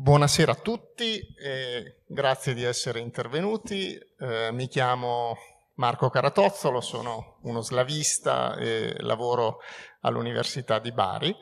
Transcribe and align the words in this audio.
Buonasera 0.00 0.52
a 0.52 0.54
tutti, 0.54 1.18
e 1.36 2.02
grazie 2.06 2.54
di 2.54 2.62
essere 2.62 3.00
intervenuti. 3.00 3.98
Eh, 4.20 4.52
mi 4.52 4.68
chiamo 4.68 5.36
Marco 5.74 6.08
Caratozzolo, 6.08 6.80
sono 6.80 7.38
uno 7.42 7.60
slavista 7.62 8.56
e 8.56 8.94
lavoro 9.00 9.58
all'Università 10.02 10.78
di 10.78 10.92
Bari. 10.92 11.34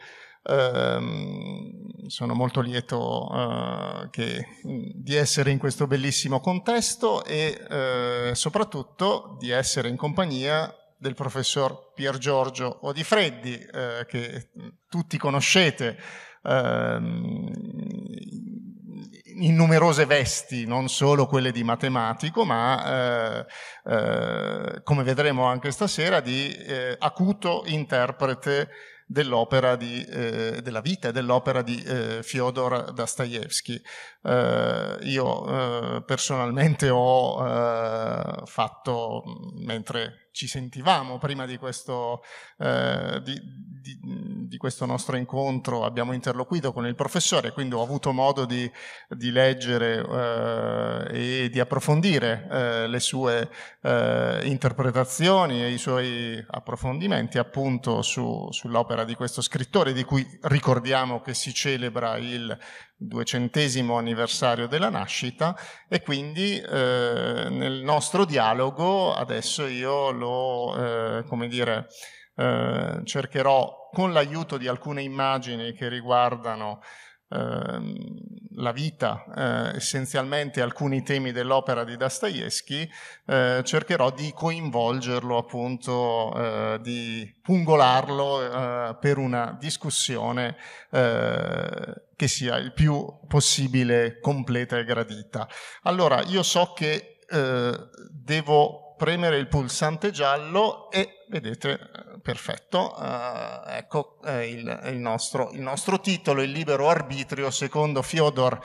Eh, 0.43 0.99
sono 2.07 2.35
molto 2.35 2.63
lieto 2.63 3.29
eh, 3.31 4.09
che, 4.11 4.47
di 4.63 5.15
essere 5.15 5.51
in 5.51 5.59
questo 5.59 5.87
bellissimo 5.87 6.41
contesto 6.41 7.27
e 7.27 7.63
eh, 7.69 8.31
soprattutto 8.35 9.37
di 9.39 9.51
essere 9.51 9.91
in 9.91 9.97
compagnia 9.97 10.75
del 10.97 11.15
professor 11.15 11.93
Pier 11.93 12.17
Giorgio 12.17 12.79
Odifreddi, 12.87 13.59
eh, 13.59 14.07
che 14.09 14.49
tutti 14.89 15.19
conoscete 15.19 15.99
in 19.37 19.55
numerose 19.55 20.07
vesti, 20.07 20.67
non 20.67 20.89
solo 20.89 21.27
quelle 21.27 21.53
di 21.53 21.63
matematico, 21.63 22.45
ma 22.45 23.41
eh, 23.41 23.47
eh, 23.85 24.83
come 24.83 25.03
vedremo 25.03 25.45
anche 25.45 25.71
stasera, 25.71 26.21
di 26.21 26.53
eh, 26.53 26.97
acuto 26.99 27.65
interprete 27.67 28.69
dell'opera 29.09 29.77
di, 29.77 30.05
eh, 30.05 30.61
della 30.63 30.81
vita 30.81 31.09
e 31.09 31.13
dell'opera 31.13 31.63
di 31.63 31.81
eh, 31.83 32.23
Fyodor 32.23 32.93
Dostoevsky. 32.93 33.81
Eh, 34.23 34.99
io 35.03 36.03
personalmente 36.05 36.89
ho 36.91 37.37
fatto, 38.47 39.23
mentre 39.65 40.26
ci 40.37 40.47
sentivamo 40.49 41.17
prima 41.17 41.47
di 41.47 41.57
questo, 41.57 42.23
eh, 42.59 43.23
di, 43.25 43.41
di, 43.43 43.99
di 44.47 44.57
questo, 44.59 44.85
nostro 44.85 45.17
incontro, 45.17 45.87
abbiamo 45.87 46.13
interloquito 46.13 46.75
con 46.75 46.85
il 46.87 46.95
professore, 46.95 47.53
quindi 47.53 47.75
ho 47.75 47.81
avuto 47.81 48.13
modo 48.13 48.45
di, 48.45 48.71
leggere 49.09 50.05
eh, 51.11 51.45
e 51.45 51.49
di 51.49 51.59
approfondire 51.59 52.47
eh, 52.51 52.87
le 52.87 53.01
sue 53.01 53.49
eh, 53.81 54.41
interpretazioni 54.43 55.65
e 55.65 55.71
i 55.71 55.79
suoi 55.79 56.45
approfondimenti 56.51 57.39
appunto 57.39 58.03
su, 58.03 58.47
sull'opera 58.51 59.05
di 59.05 59.15
questo 59.15 59.41
scrittore, 59.41 59.95
di 59.95 60.05
cui 60.05 60.39
ricordiamo 60.43 61.23
che 61.23 61.33
si 61.33 61.55
celebra 61.55 62.19
il 62.19 62.59
duecentesimo 62.97 63.97
anniversario 63.97 64.67
della 64.67 64.89
nascita 64.89 65.57
e 65.89 66.01
quindi 66.03 66.59
eh, 66.59 67.47
nel 67.51 67.83
nostro 67.83 68.25
dialogo 68.25 69.13
adesso 69.13 69.67
io 69.67 70.11
lo, 70.11 70.77
eh, 70.77 71.25
come 71.25 71.49
dire, 71.49 71.89
eh, 72.37 73.01
cercherò 73.05 73.91
con 73.93 74.13
l'aiuto 74.13 74.57
di 74.57 74.67
alcune 74.67 75.03
immagini 75.03 75.73
che 75.73 75.89
riguardano 75.89 76.81
Ehm, 77.29 77.95
la 78.59 78.71
vita, 78.71 79.25
eh, 79.37 79.77
essenzialmente 79.77 80.63
alcuni 80.63 81.03
temi 81.03 81.33
dell'opera 81.33 81.83
di 81.83 81.97
Dostoevsky, 81.97 82.89
eh, 83.27 83.63
cercherò 83.65 84.13
di 84.13 84.33
coinvolgerlo, 84.33 85.37
appunto, 85.37 86.33
eh, 86.37 86.79
di 86.81 87.35
pungolarlo 87.43 88.97
per 89.01 89.19
una 89.19 89.57
discussione 89.59 90.57
che 92.17 92.29
sia 92.29 92.57
il 92.57 92.73
più 92.73 93.07
possibile 93.29 94.19
completa 94.21 94.79
e 94.79 94.85
gradita. 94.85 95.47
Allora, 95.83 96.23
io 96.23 96.43
so 96.43 96.73
che 96.75 97.19
eh, 97.29 97.79
devo 98.11 98.95
premere 98.97 99.37
il 99.37 99.47
pulsante 99.49 100.11
giallo 100.11 100.91
e 100.91 101.25
vedete, 101.29 101.79
perfetto, 102.23 102.95
uh, 102.99 103.69
ecco 103.69 104.19
eh, 104.25 104.49
il, 104.49 104.81
il, 104.87 104.97
nostro, 104.97 105.51
il, 105.53 105.61
nostro, 105.61 106.01
titolo, 106.01 106.41
il 106.43 106.51
libero 106.51 106.89
arbitrio 106.89 107.51
secondo 107.51 108.01
Fyodor 108.01 108.59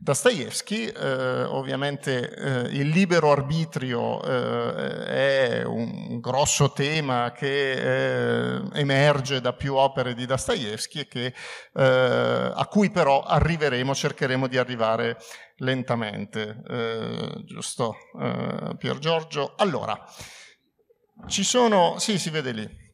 Dostoevsky. 0.00 0.86
Eh, 0.86 1.42
ovviamente 1.42 2.30
eh, 2.30 2.60
il 2.76 2.88
libero 2.88 3.32
arbitrio 3.32 4.22
eh, 4.22 5.04
è 5.06 5.64
un 5.64 6.20
grosso 6.20 6.72
tema 6.72 7.32
che 7.32 7.72
eh, 7.72 8.62
emerge 8.74 9.40
da 9.40 9.52
più 9.54 9.74
opere 9.74 10.14
di 10.14 10.24
Dostoevsky 10.24 11.00
e 11.00 11.08
che, 11.08 11.34
a 11.72 12.66
cui 12.70 12.90
però 12.90 13.22
arriveremo, 13.22 13.92
cercheremo 13.92 14.46
di 14.46 14.56
arrivare 14.56 15.16
lentamente. 15.56 16.62
giusto, 17.44 17.96
Pier 18.78 18.98
Giorgio? 18.98 19.54
Allora, 19.56 20.00
ci 21.26 21.42
sono, 21.42 21.98
sì, 21.98 22.18
si 22.18 22.30
vede 22.30 22.52
lì. 22.52 22.86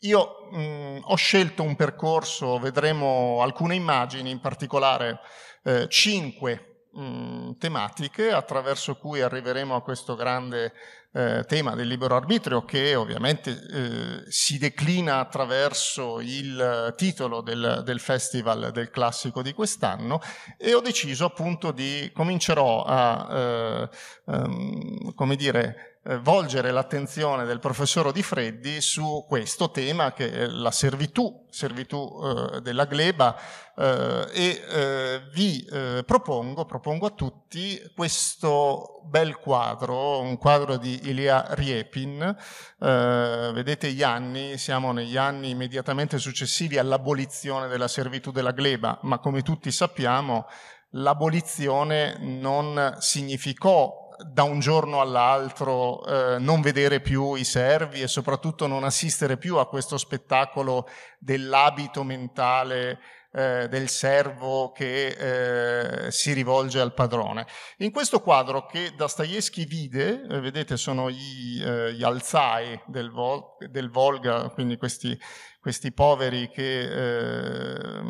Io 0.00 0.48
mh, 0.50 1.00
ho 1.02 1.14
scelto 1.16 1.62
un 1.62 1.76
percorso, 1.76 2.58
vedremo 2.58 3.42
alcune 3.42 3.74
immagini, 3.74 4.30
in 4.30 4.40
particolare 4.40 5.20
eh, 5.62 5.86
cinque 5.88 6.86
mh, 6.92 7.52
tematiche 7.58 8.32
attraverso 8.32 8.96
cui 8.96 9.20
arriveremo 9.20 9.74
a 9.74 9.82
questo 9.82 10.14
grande 10.14 10.72
eh, 11.12 11.44
tema 11.46 11.74
del 11.74 11.88
libero 11.88 12.14
arbitrio 12.14 12.64
che 12.64 12.94
ovviamente 12.94 13.50
eh, 13.50 14.30
si 14.30 14.58
declina 14.58 15.18
attraverso 15.18 16.20
il 16.20 16.94
titolo 16.96 17.40
del, 17.40 17.82
del, 17.84 17.98
festival 17.98 18.70
del 18.72 18.90
classico 18.90 19.42
di 19.42 19.52
quest'anno. 19.52 20.20
E 20.56 20.72
ho 20.74 20.80
deciso 20.80 21.24
appunto 21.24 21.72
di 21.72 22.10
comincerò 22.14 22.84
a 22.84 23.28
eh, 23.30 23.88
um, 24.26 25.14
come 25.14 25.36
dire 25.36 25.89
volgere 26.22 26.70
l'attenzione 26.70 27.44
del 27.44 27.58
professor 27.58 28.10
Di 28.10 28.22
Freddi 28.22 28.80
su 28.80 29.26
questo 29.28 29.70
tema 29.70 30.12
che 30.12 30.32
è 30.32 30.46
la 30.46 30.70
servitù, 30.70 31.44
servitù 31.50 32.18
eh, 32.22 32.60
della 32.62 32.86
gleba 32.86 33.36
eh, 33.76 34.26
e 34.32 34.62
eh, 34.66 35.22
vi 35.34 35.62
eh, 35.70 36.02
propongo, 36.06 36.64
propongo 36.64 37.06
a 37.06 37.10
tutti 37.10 37.78
questo 37.94 39.02
bel 39.04 39.36
quadro, 39.36 40.20
un 40.20 40.38
quadro 40.38 40.78
di 40.78 41.08
Ilya 41.10 41.48
Riepin, 41.50 42.36
eh, 42.78 43.50
vedete 43.52 43.92
gli 43.92 44.02
anni, 44.02 44.56
siamo 44.56 44.92
negli 44.92 45.18
anni 45.18 45.50
immediatamente 45.50 46.18
successivi 46.18 46.78
all'abolizione 46.78 47.68
della 47.68 47.88
servitù 47.88 48.30
della 48.30 48.52
gleba, 48.52 48.98
ma 49.02 49.18
come 49.18 49.42
tutti 49.42 49.70
sappiamo 49.70 50.46
l'abolizione 50.94 52.16
non 52.20 52.96
significò 52.98 54.09
da 54.24 54.42
un 54.42 54.60
giorno 54.60 55.00
all'altro 55.00 56.04
eh, 56.04 56.38
non 56.38 56.60
vedere 56.60 57.00
più 57.00 57.34
i 57.34 57.44
servi 57.44 58.02
e 58.02 58.08
soprattutto 58.08 58.66
non 58.66 58.84
assistere 58.84 59.36
più 59.36 59.56
a 59.56 59.68
questo 59.68 59.96
spettacolo 59.98 60.88
dell'abito 61.18 62.02
mentale 62.02 62.98
eh, 63.32 63.68
del 63.68 63.88
servo 63.88 64.72
che 64.72 66.06
eh, 66.06 66.10
si 66.10 66.32
rivolge 66.32 66.80
al 66.80 66.94
padrone. 66.94 67.46
In 67.78 67.92
questo 67.92 68.20
quadro 68.20 68.66
che 68.66 68.92
Dostoevsky 68.96 69.66
vide, 69.66 70.26
eh, 70.28 70.40
vedete 70.40 70.76
sono 70.76 71.10
gli, 71.10 71.62
eh, 71.62 71.92
gli 71.92 72.02
alzai 72.02 72.80
del, 72.86 73.10
Vol- 73.10 73.56
del, 73.70 73.90
Volga, 73.90 74.48
quindi 74.48 74.76
questi, 74.76 75.16
questi 75.60 75.92
poveri 75.92 76.50
che 76.50 76.80
eh, 76.82 78.00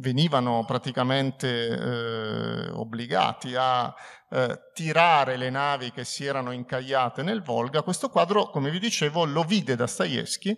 venivano 0.00 0.64
praticamente 0.66 1.68
eh, 1.68 2.70
obbligati 2.70 3.54
a 3.56 3.94
eh, 4.30 4.60
tirare 4.74 5.36
le 5.36 5.50
navi 5.50 5.90
che 5.90 6.04
si 6.04 6.24
erano 6.24 6.52
incagliate 6.52 7.22
nel 7.22 7.42
Volga, 7.42 7.82
questo 7.82 8.10
quadro, 8.10 8.50
come 8.50 8.70
vi 8.70 8.78
dicevo, 8.78 9.24
lo 9.24 9.42
vide 9.42 9.74
Dostoevsky, 9.74 10.56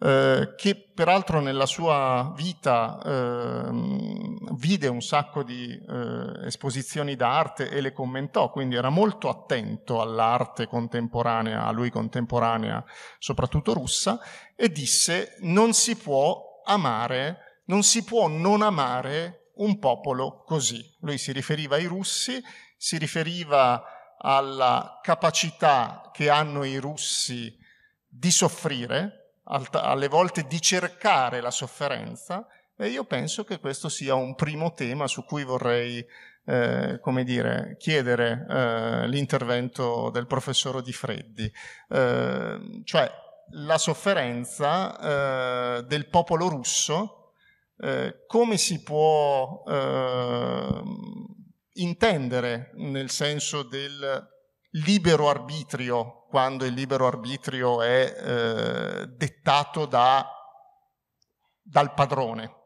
eh, 0.00 0.54
che 0.56 0.90
peraltro 0.92 1.40
nella 1.40 1.66
sua 1.66 2.32
vita 2.36 3.00
eh, 3.04 3.68
vide 4.54 4.88
un 4.88 5.00
sacco 5.00 5.42
di 5.42 5.70
eh, 5.70 6.46
esposizioni 6.46 7.14
d'arte 7.14 7.70
e 7.70 7.80
le 7.80 7.92
commentò, 7.92 8.50
quindi 8.50 8.74
era 8.74 8.90
molto 8.90 9.28
attento 9.28 10.00
all'arte 10.00 10.66
contemporanea, 10.66 11.64
a 11.64 11.70
lui 11.70 11.90
contemporanea, 11.90 12.84
soprattutto 13.18 13.72
russa, 13.72 14.20
e 14.56 14.70
disse 14.70 15.36
non 15.40 15.72
si 15.72 15.96
può 15.96 16.60
amare, 16.64 17.60
non 17.66 17.82
si 17.82 18.04
può 18.04 18.28
non 18.28 18.62
amare 18.62 19.50
un 19.54 19.78
popolo 19.78 20.42
così. 20.44 20.82
Lui 21.00 21.18
si 21.18 21.32
riferiva 21.32 21.76
ai 21.76 21.84
russi 21.84 22.42
si 22.82 22.98
riferiva 22.98 24.16
alla 24.18 24.98
capacità 25.00 26.10
che 26.12 26.28
hanno 26.28 26.64
i 26.64 26.78
russi 26.78 27.56
di 28.08 28.32
soffrire, 28.32 29.36
alle 29.44 30.08
volte 30.08 30.48
di 30.48 30.60
cercare 30.60 31.40
la 31.40 31.52
sofferenza, 31.52 32.44
e 32.76 32.88
io 32.88 33.04
penso 33.04 33.44
che 33.44 33.60
questo 33.60 33.88
sia 33.88 34.16
un 34.16 34.34
primo 34.34 34.72
tema 34.72 35.06
su 35.06 35.24
cui 35.24 35.44
vorrei 35.44 36.04
eh, 36.44 36.98
come 37.00 37.22
dire, 37.22 37.76
chiedere 37.78 38.46
eh, 38.50 39.06
l'intervento 39.06 40.10
del 40.10 40.26
professor 40.26 40.82
Di 40.82 40.92
Freddi, 40.92 41.52
eh, 41.88 42.80
cioè 42.82 43.12
la 43.50 43.78
sofferenza 43.78 44.98
eh, 45.78 45.84
del 45.84 46.08
popolo 46.08 46.48
russo, 46.48 47.34
eh, 47.78 48.24
come 48.26 48.56
si 48.56 48.82
può 48.82 49.62
eh, 49.68 50.82
intendere 51.74 52.70
nel 52.74 53.10
senso 53.10 53.62
del 53.62 54.28
libero 54.72 55.28
arbitrio, 55.28 56.26
quando 56.28 56.64
il 56.64 56.72
libero 56.72 57.06
arbitrio 57.06 57.82
è 57.82 58.14
eh, 58.16 59.06
dettato 59.06 59.86
da, 59.86 60.26
dal 61.62 61.92
padrone. 61.94 62.60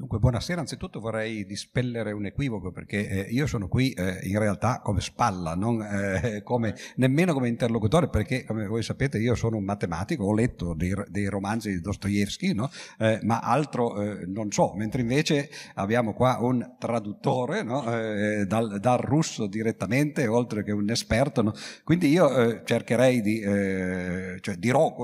Dunque, 0.00 0.18
buonasera. 0.18 0.62
Anzitutto 0.62 0.98
vorrei 0.98 1.44
dispellere 1.44 2.12
un 2.12 2.24
equivoco 2.24 2.72
perché 2.72 3.06
eh, 3.06 3.20
io 3.32 3.46
sono 3.46 3.68
qui 3.68 3.90
eh, 3.90 4.20
in 4.22 4.38
realtà 4.38 4.80
come 4.82 5.02
spalla, 5.02 5.54
non 5.54 5.82
eh, 5.82 6.40
come, 6.42 6.74
nemmeno 6.96 7.34
come 7.34 7.48
interlocutore, 7.48 8.08
perché 8.08 8.44
come 8.44 8.66
voi 8.66 8.82
sapete 8.82 9.18
io 9.18 9.34
sono 9.34 9.58
un 9.58 9.64
matematico, 9.64 10.24
ho 10.24 10.32
letto 10.32 10.72
dei, 10.72 10.94
dei 11.06 11.26
romanzi 11.26 11.68
di 11.68 11.82
Dostoevsky, 11.82 12.54
no? 12.54 12.70
Eh, 12.98 13.18
ma 13.24 13.40
altro 13.40 14.00
eh, 14.00 14.24
non 14.24 14.50
so, 14.50 14.72
mentre 14.74 15.02
invece 15.02 15.50
abbiamo 15.74 16.14
qua 16.14 16.38
un 16.40 16.76
traduttore 16.78 17.62
no? 17.62 17.84
Eh, 17.94 18.46
dal, 18.46 18.80
dal, 18.80 19.00
russo 19.00 19.48
direttamente, 19.48 20.26
oltre 20.26 20.64
che 20.64 20.72
un 20.72 20.88
esperto. 20.88 21.42
No? 21.42 21.52
Quindi 21.84 22.08
io 22.08 22.62
cercherei 22.64 23.20
di, 23.20 23.40
cioè 24.40 24.54
dirò 24.56 24.94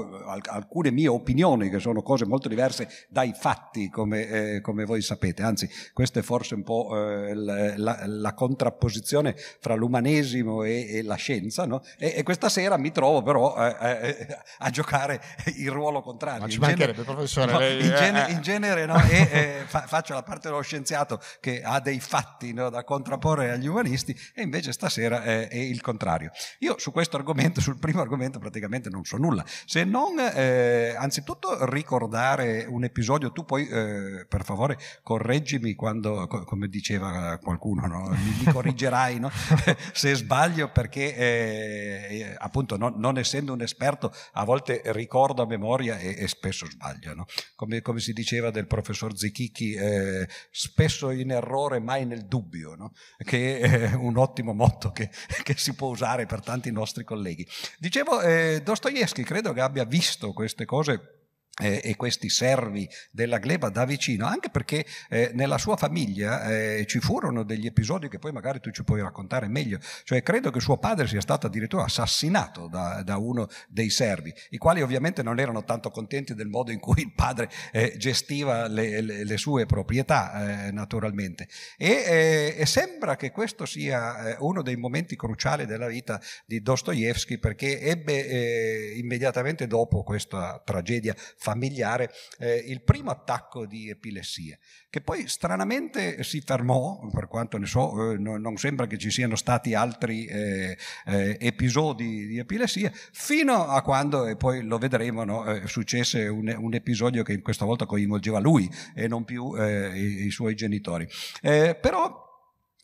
alcune 0.46 0.90
mie 0.90 1.08
opinioni 1.08 1.68
che 1.68 1.80
sono 1.80 2.00
cose 2.00 2.24
molto 2.24 2.48
diverse 2.48 2.88
dai 3.10 3.34
fatti, 3.36 3.90
come, 3.90 4.60
come 4.62 4.84
voi 4.86 5.02
sapete, 5.02 5.42
anzi 5.42 5.68
questa 5.92 6.20
è 6.20 6.22
forse 6.22 6.54
un 6.54 6.62
po' 6.62 6.96
eh, 6.96 7.34
la, 7.34 7.76
la, 7.76 8.02
la, 8.06 8.34
contrapposizione 8.34 9.36
fra 9.60 9.74
l'umanesimo 9.74 10.62
e, 10.62 10.96
e 10.96 11.02
la 11.02 11.16
scienza, 11.16 11.66
no? 11.66 11.82
e, 11.98 12.14
e, 12.16 12.22
questa 12.22 12.48
sera 12.48 12.78
mi 12.78 12.92
trovo 12.92 13.22
però 13.22 13.54
eh, 13.56 13.76
eh, 13.80 14.38
a 14.58 14.70
giocare 14.70 15.20
il 15.56 15.70
ruolo 15.70 16.00
contrario. 16.00 16.42
Ma 16.42 16.48
ci 16.48 16.58
mancherebbe, 16.58 17.02
professore. 17.02 17.52
No, 17.52 17.58
lei, 17.58 17.84
in, 17.84 17.94
genere, 17.94 18.28
eh, 18.28 18.32
in, 18.32 18.40
genere, 18.40 18.86
no, 18.86 19.02
e, 19.02 19.64
fa, 19.66 19.80
faccio 19.86 20.14
la 20.14 20.22
parte 20.22 20.48
dello 20.48 20.62
scienziato 20.62 21.20
che 21.40 21.62
ha 21.62 21.80
dei 21.80 22.00
fatti 22.00 22.52
no, 22.52 22.70
da 22.70 22.84
contrapporre 22.84 23.50
agli 23.50 23.66
umanisti 23.66 24.16
e 24.34 24.42
invece 24.42 24.72
stasera 24.72 25.22
è, 25.22 25.48
è, 25.48 25.56
il 25.56 25.80
contrario. 25.80 26.30
Io 26.60 26.78
su 26.78 26.92
questo 26.92 27.16
argomento, 27.16 27.60
sul 27.60 27.78
primo 27.78 28.00
argomento 28.00 28.38
praticamente 28.38 28.88
non 28.88 29.04
so 29.04 29.16
nulla, 29.16 29.44
se 29.64 29.84
non 29.84 30.18
eh, 30.18 30.94
anzitutto 30.96 31.64
ricordare 31.66 32.66
un 32.68 32.84
episodio, 32.84 33.32
tu 33.32 33.44
poi 33.44 33.66
eh, 33.68 34.26
per 34.28 34.44
favore 34.44 34.75
correggimi 35.02 35.74
quando, 35.74 36.26
come 36.26 36.68
diceva 36.68 37.38
qualcuno, 37.42 37.86
no? 37.86 38.08
mi, 38.10 38.44
mi, 38.44 38.52
corrigerai 38.52 39.18
no? 39.18 39.30
se 39.92 40.14
sbaglio 40.14 40.70
perché 40.70 41.14
eh, 41.16 42.36
appunto 42.38 42.76
non, 42.76 42.94
non, 42.96 43.18
essendo 43.18 43.52
un 43.52 43.62
esperto 43.62 44.12
a 44.32 44.44
volte 44.44 44.82
ricordo 44.86 45.42
a 45.42 45.46
memoria 45.46 45.98
e, 45.98 46.14
e 46.18 46.28
spesso 46.28 46.66
sbaglio. 46.66 47.14
No? 47.14 47.26
Come, 47.54 47.80
come, 47.82 48.00
si 48.00 48.12
diceva 48.12 48.50
del 48.50 48.66
professor 48.66 49.16
Zichichi, 49.16 49.72
eh, 49.74 50.28
spesso 50.50 51.10
in 51.10 51.30
errore 51.30 51.80
mai 51.80 52.06
nel 52.06 52.26
dubbio, 52.26 52.92
che 53.18 53.58
è 53.58 53.94
un 53.94 54.16
ottimo 54.16 54.52
motto 54.52 54.90
che, 54.90 55.10
che, 55.42 55.54
si 55.56 55.74
può 55.74 55.88
usare 55.88 56.26
per 56.26 56.42
tanti 56.42 56.70
nostri 56.70 57.04
colleghi. 57.04 57.46
Dicevo, 57.78 58.20
eh, 58.20 58.60
Dostoevsky 58.62 59.22
credo 59.22 59.52
che 59.52 59.60
abbia 59.60 59.84
visto 59.84 60.32
queste 60.32 60.64
cose 60.64 61.15
eh, 61.60 61.80
e 61.82 61.96
questi 61.96 62.28
servi 62.28 62.88
della 63.10 63.38
gleba 63.38 63.68
da 63.70 63.84
vicino, 63.84 64.26
anche 64.26 64.50
perché 64.50 64.84
eh, 65.08 65.30
nella 65.34 65.58
sua 65.58 65.76
famiglia 65.76 66.48
eh, 66.48 66.84
ci 66.86 67.00
furono 67.00 67.44
degli 67.44 67.66
episodi 67.66 68.08
che 68.08 68.18
poi 68.18 68.32
magari 68.32 68.60
tu 68.60 68.70
ci 68.70 68.84
puoi 68.84 69.00
raccontare 69.00 69.48
meglio, 69.48 69.78
cioè 70.04 70.22
credo 70.22 70.50
che 70.50 70.60
suo 70.60 70.78
padre 70.78 71.06
sia 71.06 71.20
stato 71.20 71.46
addirittura 71.46 71.84
assassinato 71.84 72.68
da, 72.68 73.02
da 73.02 73.16
uno 73.16 73.48
dei 73.68 73.90
servi, 73.90 74.32
i 74.50 74.58
quali 74.58 74.82
ovviamente 74.82 75.22
non 75.22 75.38
erano 75.38 75.64
tanto 75.64 75.90
contenti 75.90 76.34
del 76.34 76.48
modo 76.48 76.72
in 76.72 76.78
cui 76.78 77.02
il 77.02 77.12
padre 77.14 77.50
eh, 77.72 77.94
gestiva 77.96 78.68
le, 78.68 79.00
le, 79.00 79.24
le, 79.24 79.36
sue 79.36 79.66
proprietà, 79.66 80.66
eh, 80.66 80.72
naturalmente. 80.72 81.48
E, 81.76 81.88
eh, 81.88 82.54
e, 82.58 82.66
sembra 82.66 83.16
che 83.16 83.30
questo 83.30 83.64
sia 83.64 84.36
uno 84.40 84.62
dei 84.62 84.76
momenti 84.76 85.16
cruciali 85.16 85.66
della 85.66 85.86
vita 85.86 86.20
di 86.44 86.60
Dostoevsky, 86.60 87.38
perché 87.38 87.80
ebbe 87.80 88.94
immediatamente 88.96 89.66
dopo 89.66 90.02
questa 90.02 90.60
tragedia 90.64 91.14
familiare 91.46 92.10
eh, 92.38 92.56
il 92.66 92.82
primo 92.82 93.12
attacco 93.12 93.66
di 93.66 93.88
epilessia, 93.88 94.58
che 94.90 95.00
poi 95.00 95.28
stranamente 95.28 96.24
si 96.24 96.40
fermò, 96.40 97.08
per 97.12 97.28
quanto 97.28 97.56
ne 97.56 97.66
so, 97.66 98.10
eh, 98.10 98.18
no, 98.18 98.36
non 98.36 98.56
sembra 98.56 98.88
che 98.88 98.98
ci 98.98 99.12
siano 99.12 99.36
stati 99.36 99.74
altri 99.74 100.26
eh, 100.26 100.76
eh 101.06 101.36
episodi 101.38 102.26
di 102.26 102.38
epilessia, 102.38 102.90
fino 103.12 103.68
a 103.68 103.80
quando, 103.82 104.26
e 104.26 104.34
poi 104.34 104.62
lo 104.62 104.78
vedremo, 104.78 105.22
no, 105.22 105.44
eh, 105.44 105.68
successe 105.68 106.26
un, 106.26 106.52
un, 106.58 106.74
episodio 106.74 107.22
che 107.22 107.40
questa 107.40 107.64
volta 107.64 107.86
coinvolgeva 107.86 108.40
lui 108.40 108.68
e 108.92 109.06
non 109.06 109.24
più 109.24 109.54
eh, 109.56 109.96
i, 109.96 110.26
i, 110.26 110.30
suoi 110.32 110.56
genitori. 110.56 111.06
però 111.40 112.25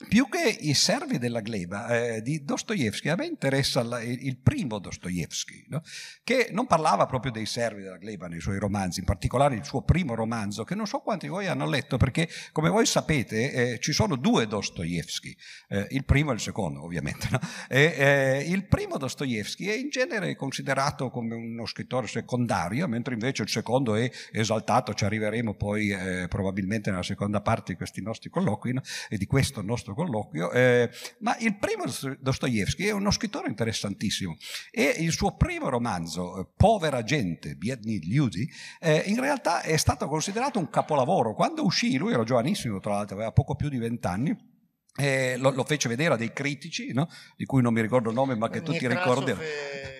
più 0.08 0.28
che 0.28 0.56
i 0.60 0.74
servi 0.74 1.18
della 1.18 1.40
gleba 1.40 1.88
eh, 1.88 2.22
di 2.22 2.44
Dostoevsky, 2.44 3.08
a 3.08 3.16
me 3.16 3.26
interessa 3.26 3.82
la, 3.82 4.02
il 4.02 4.38
primo 4.38 4.78
Dostoevsky, 4.78 5.66
no? 5.68 5.82
che 6.24 6.48
non 6.52 6.66
parlava 6.66 7.06
proprio 7.06 7.32
dei 7.32 7.46
servi 7.46 7.82
della 7.82 7.98
gleba 7.98 8.28
nei 8.28 8.40
suoi 8.40 8.58
romanzi, 8.58 9.00
in 9.00 9.06
particolare 9.06 9.54
il 9.54 9.64
suo 9.64 9.82
primo 9.82 10.14
romanzo, 10.14 10.64
che 10.64 10.74
non 10.74 10.86
so 10.86 11.00
quanti 11.00 11.26
di 11.26 11.32
voi 11.32 11.46
hanno 11.46 11.66
letto, 11.66 11.96
perché 11.96 12.28
come 12.52 12.68
voi 12.68 12.86
sapete 12.86 13.52
eh, 13.52 13.78
ci 13.80 13.92
sono 13.92 14.16
due 14.16 14.46
Dostoevsky, 14.46 15.34
eh, 15.68 15.86
il 15.90 16.04
primo 16.04 16.30
e 16.30 16.34
il 16.34 16.40
secondo 16.40 16.82
ovviamente. 16.84 17.28
No? 17.30 17.38
E, 17.68 17.94
eh, 17.96 18.44
il 18.48 18.66
primo 18.66 18.98
Dostoevsky 18.98 19.66
è 19.66 19.74
in 19.74 19.88
genere 19.88 20.36
considerato 20.36 21.10
come 21.10 21.34
uno 21.34 21.66
scrittore 21.66 22.06
secondario, 22.06 22.86
mentre 22.88 23.14
invece 23.14 23.42
il 23.42 23.48
secondo 23.48 23.94
è 23.94 24.10
esaltato, 24.32 24.94
ci 24.94 25.04
arriveremo 25.04 25.54
poi 25.54 25.90
eh, 25.90 26.26
probabilmente 26.28 26.90
nella 26.90 27.02
seconda 27.02 27.40
parte 27.40 27.72
di 27.72 27.78
questi 27.78 28.02
nostri 28.02 28.30
colloqui 28.30 28.72
no? 28.72 28.82
e 29.08 29.16
di 29.16 29.26
questo 29.26 29.62
nostro 29.62 29.91
nostro 29.92 29.94
colloquio, 29.94 30.50
eh, 30.50 30.90
ma 31.18 31.36
il 31.38 31.56
primo 31.56 31.84
Dostoevsky 32.18 32.86
è 32.86 32.92
uno 32.92 33.10
scrittore 33.10 33.48
interessantissimo 33.48 34.36
e 34.70 34.94
il 34.98 35.12
suo 35.12 35.36
primo 35.36 35.68
romanzo, 35.68 36.40
eh, 36.40 36.46
Povera 36.56 37.02
gente, 37.02 37.54
Biedni 37.54 38.00
Ljudi, 38.00 38.50
eh, 38.80 39.02
in 39.06 39.20
realtà 39.20 39.60
è 39.62 39.76
stato 39.76 40.08
considerato 40.08 40.58
un 40.58 40.68
capolavoro. 40.68 41.34
Quando 41.34 41.64
uscì, 41.64 41.96
lui 41.96 42.12
era 42.12 42.24
giovanissimo, 42.24 42.80
tra 42.80 42.92
l'altro 42.92 43.16
aveva 43.16 43.32
poco 43.32 43.54
più 43.54 43.68
di 43.68 43.78
vent'anni, 43.78 44.50
eh, 44.94 45.36
lo, 45.38 45.50
lo, 45.50 45.64
fece 45.64 45.88
vedere 45.88 46.14
a 46.14 46.16
dei 46.16 46.32
critici, 46.32 46.92
no? 46.92 47.08
di 47.36 47.44
cui 47.44 47.62
non 47.62 47.72
mi 47.72 47.80
ricordo 47.80 48.10
il 48.10 48.14
nome, 48.14 48.34
ma 48.34 48.48
che 48.48 48.62
tu 48.62 48.72
ti 48.72 48.86
ricordi. 48.86 49.34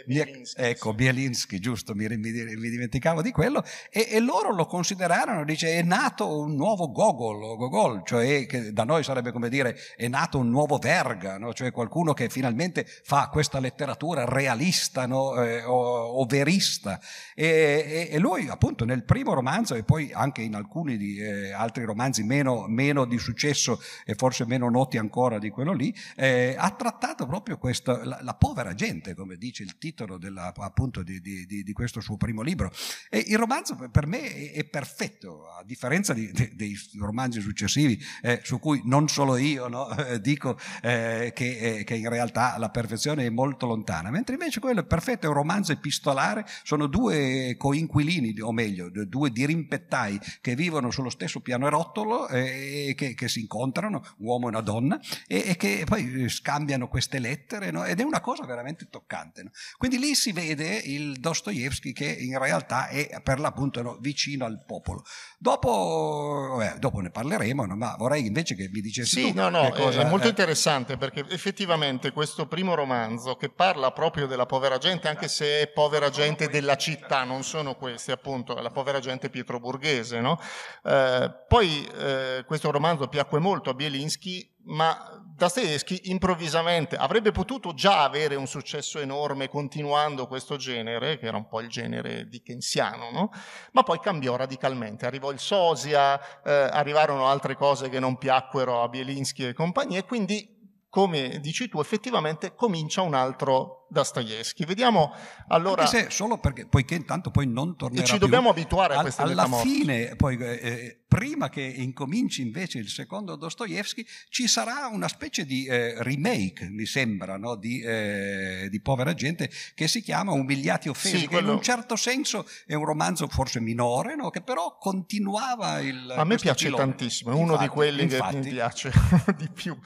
Bielinski. 0.07 0.61
Ecco, 0.61 0.95
Bielinski, 0.95 1.59
giusto, 1.59 1.95
mi, 1.95 2.07
mi, 2.09 2.31
mi 2.31 2.71
dimenticavo 2.71 3.23
di 3.23 3.33
quello. 3.33 3.65
E, 3.91 4.09
e, 4.11 4.21
loro 4.21 4.55
lo 4.55 4.67
considerarono, 4.67 5.45
dice, 5.45 5.79
è 5.79 5.83
nato 5.83 6.39
un 6.41 6.55
nuovo 6.55 6.93
Gogol, 6.93 7.56
Gogol, 7.56 8.03
cioè 8.05 8.47
che 8.47 8.73
da 8.73 8.85
noi 8.85 9.03
sarebbe 9.03 9.32
come 9.32 9.49
dire, 9.49 9.77
è 9.97 10.09
nato 10.09 10.39
un 10.39 10.51
nuovo 10.51 10.79
Verga, 10.79 11.39
no? 11.39 11.53
cioè 11.53 11.71
qualcuno 11.71 12.13
che 12.13 12.29
finalmente 12.29 12.87
fa 12.87 13.29
questa 13.31 13.59
letteratura 13.59 14.25
realista 14.25 15.06
no? 15.06 15.43
eh, 15.43 15.65
o, 15.65 15.75
o, 15.75 16.25
verista. 16.27 17.01
E, 17.35 17.47
e, 17.47 18.09
e, 18.11 18.19
lui, 18.19 18.49
appunto, 18.49 18.85
nel 18.85 19.05
primo 19.05 19.32
romanzo 19.32 19.75
e 19.75 19.85
poi 19.85 20.13
anche 20.13 20.43
in 20.43 20.55
alcuni 20.55 20.97
di, 20.97 21.17
eh, 21.19 21.53
altri 21.53 21.85
romanzi 21.85 22.23
meno, 22.23 22.67
meno 22.69 23.05
di 23.05 23.19
successo 23.19 23.81
e 24.05 24.15
forse 24.15 24.44
meno 24.47 24.69
noti, 24.69 24.81
noti 24.93 24.99
ancora 24.99 25.39
di 25.39 25.51
quello 25.51 25.73
lì, 25.73 25.94
eh, 26.17 26.55
ha 26.59 26.71
trattato 26.71 27.27
proprio 27.27 27.56
questa, 27.56 28.05
la, 28.05 28.19
la, 28.23 28.35
povera 28.35 28.75
gente, 28.75 29.15
come 29.15 29.37
dice 29.37 29.63
il 29.63 29.79
titolo 29.79 29.92
della, 30.19 30.53
appunto 30.56 31.03
di, 31.03 31.20
di, 31.20 31.46
di, 31.46 31.72
questo 31.72 32.01
suo 32.01 32.17
primo 32.17 32.43
libro. 32.43 32.72
E 33.08 33.25
il 33.27 33.39
romanzo 33.39 33.77
per 33.91 34.06
me 34.06 34.51
è, 34.53 34.65
perfetto, 34.65 35.49
a 35.49 35.63
differenza 35.65 36.13
dei 36.13 36.79
romanzi 36.99 37.41
successivi, 37.41 38.03
eh, 38.22 38.41
su 38.43 38.58
cui 38.58 38.81
non 38.84 39.08
solo 39.08 39.37
io 39.37 39.69
no, 39.69 39.89
dico 40.20 40.58
eh, 40.82 41.32
che, 41.34 41.58
eh, 41.58 41.84
che, 41.84 41.94
in 41.94 42.08
realtà 42.08 42.56
la 42.58 42.70
perfezione 42.70 43.27
è 43.27 43.31
molto 43.31 43.67
lontana, 43.67 44.11
mentre 44.11 44.34
invece 44.34 44.61
quello 44.61 44.81
è 44.81 44.84
perfetto, 44.84 45.27
è 45.27 45.29
un 45.29 45.34
romanzo 45.34 45.72
epistolare, 45.72 46.44
sono 46.63 46.87
due 46.87 47.55
coinquilini, 47.56 48.41
o 48.41 48.53
meglio, 48.53 48.91
due 48.91 49.31
dirimpettai 49.31 50.20
che 50.41 50.55
vivono 50.55 50.91
sullo 50.91 51.11
stesso 51.11 51.41
piano 51.41 51.67
erottolo 51.67 52.29
e 52.29 52.89
eh, 52.89 52.94
che, 52.94 53.15
che 53.15 53.29
si 53.29 53.41
incontrano, 53.41 54.03
un 54.19 54.27
uomo 54.27 54.46
e 54.46 54.49
una 54.51 54.61
donna 54.61 55.01
e, 55.27 55.51
e 55.51 55.56
che 55.56 55.84
poi 55.87 56.29
scambiano 56.29 56.89
queste 56.89 57.19
lettere 57.19 57.70
no? 57.70 57.84
ed 57.84 58.01
è 58.01 58.03
una 58.03 58.20
cosa 58.20 58.44
veramente 58.44 58.89
toccante. 58.89 59.43
No? 59.43 59.51
Quindi 59.82 59.98
lì 59.98 60.15
si 60.15 60.31
vede 60.31 60.77
il 60.77 61.19
Dostoevsky 61.19 61.93
che 61.93 62.05
in 62.05 62.39
realtà 62.39 62.86
è 62.86 63.20
per 63.20 63.41
l'appunto 63.41 63.82
no, 63.82 63.98
vicino 64.01 64.44
al 64.44 64.62
popolo. 64.65 65.03
Dopo, 65.43 66.61
eh, 66.63 66.79
dopo 66.79 67.01
ne 67.01 67.11
parleremo, 67.11 67.67
ma 67.75 67.96
vorrei 67.99 68.27
invece 68.27 68.55
che 68.55 68.69
mi 68.72 68.81
dicessi 68.81 69.25
sì, 69.25 69.32
no, 69.32 69.49
no, 69.49 69.70
cosa, 69.70 70.03
è 70.03 70.08
molto 70.08 70.29
interessante 70.29 70.96
perché 70.96 71.25
effettivamente 71.31 72.13
questo 72.13 72.46
primo 72.46 72.77
romanzo 72.77 73.34
che 73.34 73.49
parla 73.49 73.91
proprio 73.91 74.29
della 74.29 74.46
povera 74.46 74.79
gente, 74.79 75.08
anche 75.08 75.27
se 75.27 75.63
è 75.63 75.67
povera 75.67 76.11
gente 76.11 76.49
della 76.49 76.77
città, 76.77 77.25
non 77.25 77.43
sono 77.43 77.75
questi 77.75 78.13
appunto, 78.13 78.55
la 78.55 78.70
povera 78.70 79.01
gente 79.01 79.31
pietroburghese, 79.31 80.20
no? 80.20 80.39
Eh, 80.84 81.29
poi 81.49 81.91
eh, 81.99 82.44
questo 82.46 82.70
romanzo 82.70 83.08
piacque 83.08 83.41
molto 83.41 83.70
a 83.70 83.75
Bielinski 83.75 84.49
ma 84.65 85.20
Dostoevsky 85.34 86.03
improvvisamente 86.05 86.96
avrebbe 86.96 87.32
potuto 87.32 87.75
già 87.75 88.05
avere 88.05 88.37
un 88.37 88.46
successo 88.46 89.01
enorme 89.01 89.49
continuando 89.49 90.27
questo 90.27 90.56
genere, 90.56 91.19
che 91.19 91.27
era 91.27 91.37
un 91.37 91.49
po' 91.49 91.61
il 91.61 91.69
genere 91.69 92.29
dickensiano, 92.29 93.11
no? 93.11 93.31
ma 93.72 93.82
poi 93.82 93.99
cambiò 93.99 94.37
radicalmente. 94.37 95.06
Arrivò 95.06 95.31
il 95.32 95.41
sosia, 95.41 96.20
eh, 96.43 96.53
arrivarono 96.53 97.27
altre 97.27 97.56
cose 97.56 97.89
che 97.89 97.98
non 97.98 98.17
piacquero 98.17 98.82
a 98.82 98.89
Bielinski 98.89 99.48
e 99.48 99.55
compagnia, 99.55 99.98
e 99.98 100.05
quindi, 100.05 100.48
come 100.89 101.41
dici 101.41 101.69
tu, 101.69 101.81
effettivamente 101.81 102.55
comincia 102.55 103.03
un 103.03 103.15
altro 103.15 103.81
Dostoevsky. 103.93 104.65
Vediamo 104.65 105.15
allora... 105.49 105.87
Se 105.87 106.08
solo 106.11 106.39
perché, 106.39 106.67
poiché 106.67 106.94
intanto 106.94 107.31
poi 107.31 107.46
non 107.46 107.77
tornerà 107.77 108.03
E 108.03 108.06
ci 108.06 108.19
dobbiamo 108.19 108.49
abituare 108.49 108.94
a 108.94 109.01
queste 109.03 109.22
Alla 109.22 109.46
fine, 109.46 110.17
poi, 110.17 110.37
eh, 110.39 111.03
prima 111.06 111.49
che 111.51 111.61
incominci 111.61 112.41
invece 112.43 112.79
il 112.79 112.89
secondo 112.89 113.37
Dostoevsky, 113.37 114.05
ci 114.31 114.49
sarà 114.49 114.89
una 114.91 115.08
specie 115.08 115.44
di 115.44 115.67
eh, 115.67 116.03
remake, 116.03 116.69
mi 116.70 116.87
sembra, 116.87 117.37
no? 117.37 117.55
di, 117.55 117.81
eh, 117.81 118.69
di, 118.70 118.81
Povera 118.81 119.13
Gente, 119.15 119.51
che 119.75 119.87
si 119.87 120.01
chiama 120.01 120.32
Umiliati 120.32 120.89
Offesi, 120.89 121.19
Sì, 121.19 121.29
che 121.29 121.34
in 121.37 121.41
quello- 121.43 121.53
un 121.53 121.63
certo 121.63 121.96
senso 121.96 122.46
è 122.67 122.75
un 122.75 122.87
romanzo 122.87 123.29
forse 123.29 123.61
minore, 123.61 124.17
no? 124.17 124.31
che 124.31 124.41
però 124.41 124.77
continuava 124.79 125.81
il... 125.81 126.13
A 126.17 126.25
me 126.25 126.37
piace 126.37 126.65
filone. 126.65 126.84
tantissimo, 126.84 127.31
è 127.31 127.34
uno 127.34 127.44
di 127.58 127.65
Infatti, 127.65 127.69
quelli 127.69 128.06
che 128.06 128.17
infatti. 128.17 128.37
mi 128.37 128.49
piace 128.49 128.91
di 129.37 129.51
più. 129.53 129.79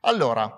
Allora, 0.00 0.54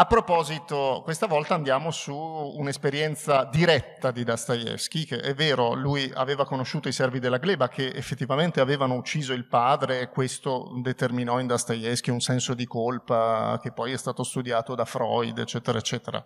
a 0.00 0.04
proposito, 0.04 1.00
questa 1.02 1.26
volta 1.26 1.56
andiamo 1.56 1.90
su 1.90 2.14
un'esperienza 2.14 3.42
diretta 3.42 4.12
di 4.12 4.22
Dostoevsky, 4.22 5.04
che 5.04 5.18
è 5.18 5.34
vero, 5.34 5.74
lui 5.74 6.08
aveva 6.14 6.46
conosciuto 6.46 6.86
i 6.86 6.92
servi 6.92 7.18
della 7.18 7.38
gleba 7.38 7.66
che 7.66 7.90
effettivamente 7.92 8.60
avevano 8.60 8.94
ucciso 8.94 9.32
il 9.32 9.48
padre 9.48 9.98
e 9.98 10.08
questo 10.08 10.70
determinò 10.82 11.40
in 11.40 11.48
Dostoevsky 11.48 12.12
un 12.12 12.20
senso 12.20 12.54
di 12.54 12.64
colpa 12.64 13.58
che 13.60 13.72
poi 13.72 13.90
è 13.90 13.96
stato 13.96 14.22
studiato 14.22 14.76
da 14.76 14.84
Freud, 14.84 15.36
eccetera, 15.36 15.78
eccetera. 15.78 16.22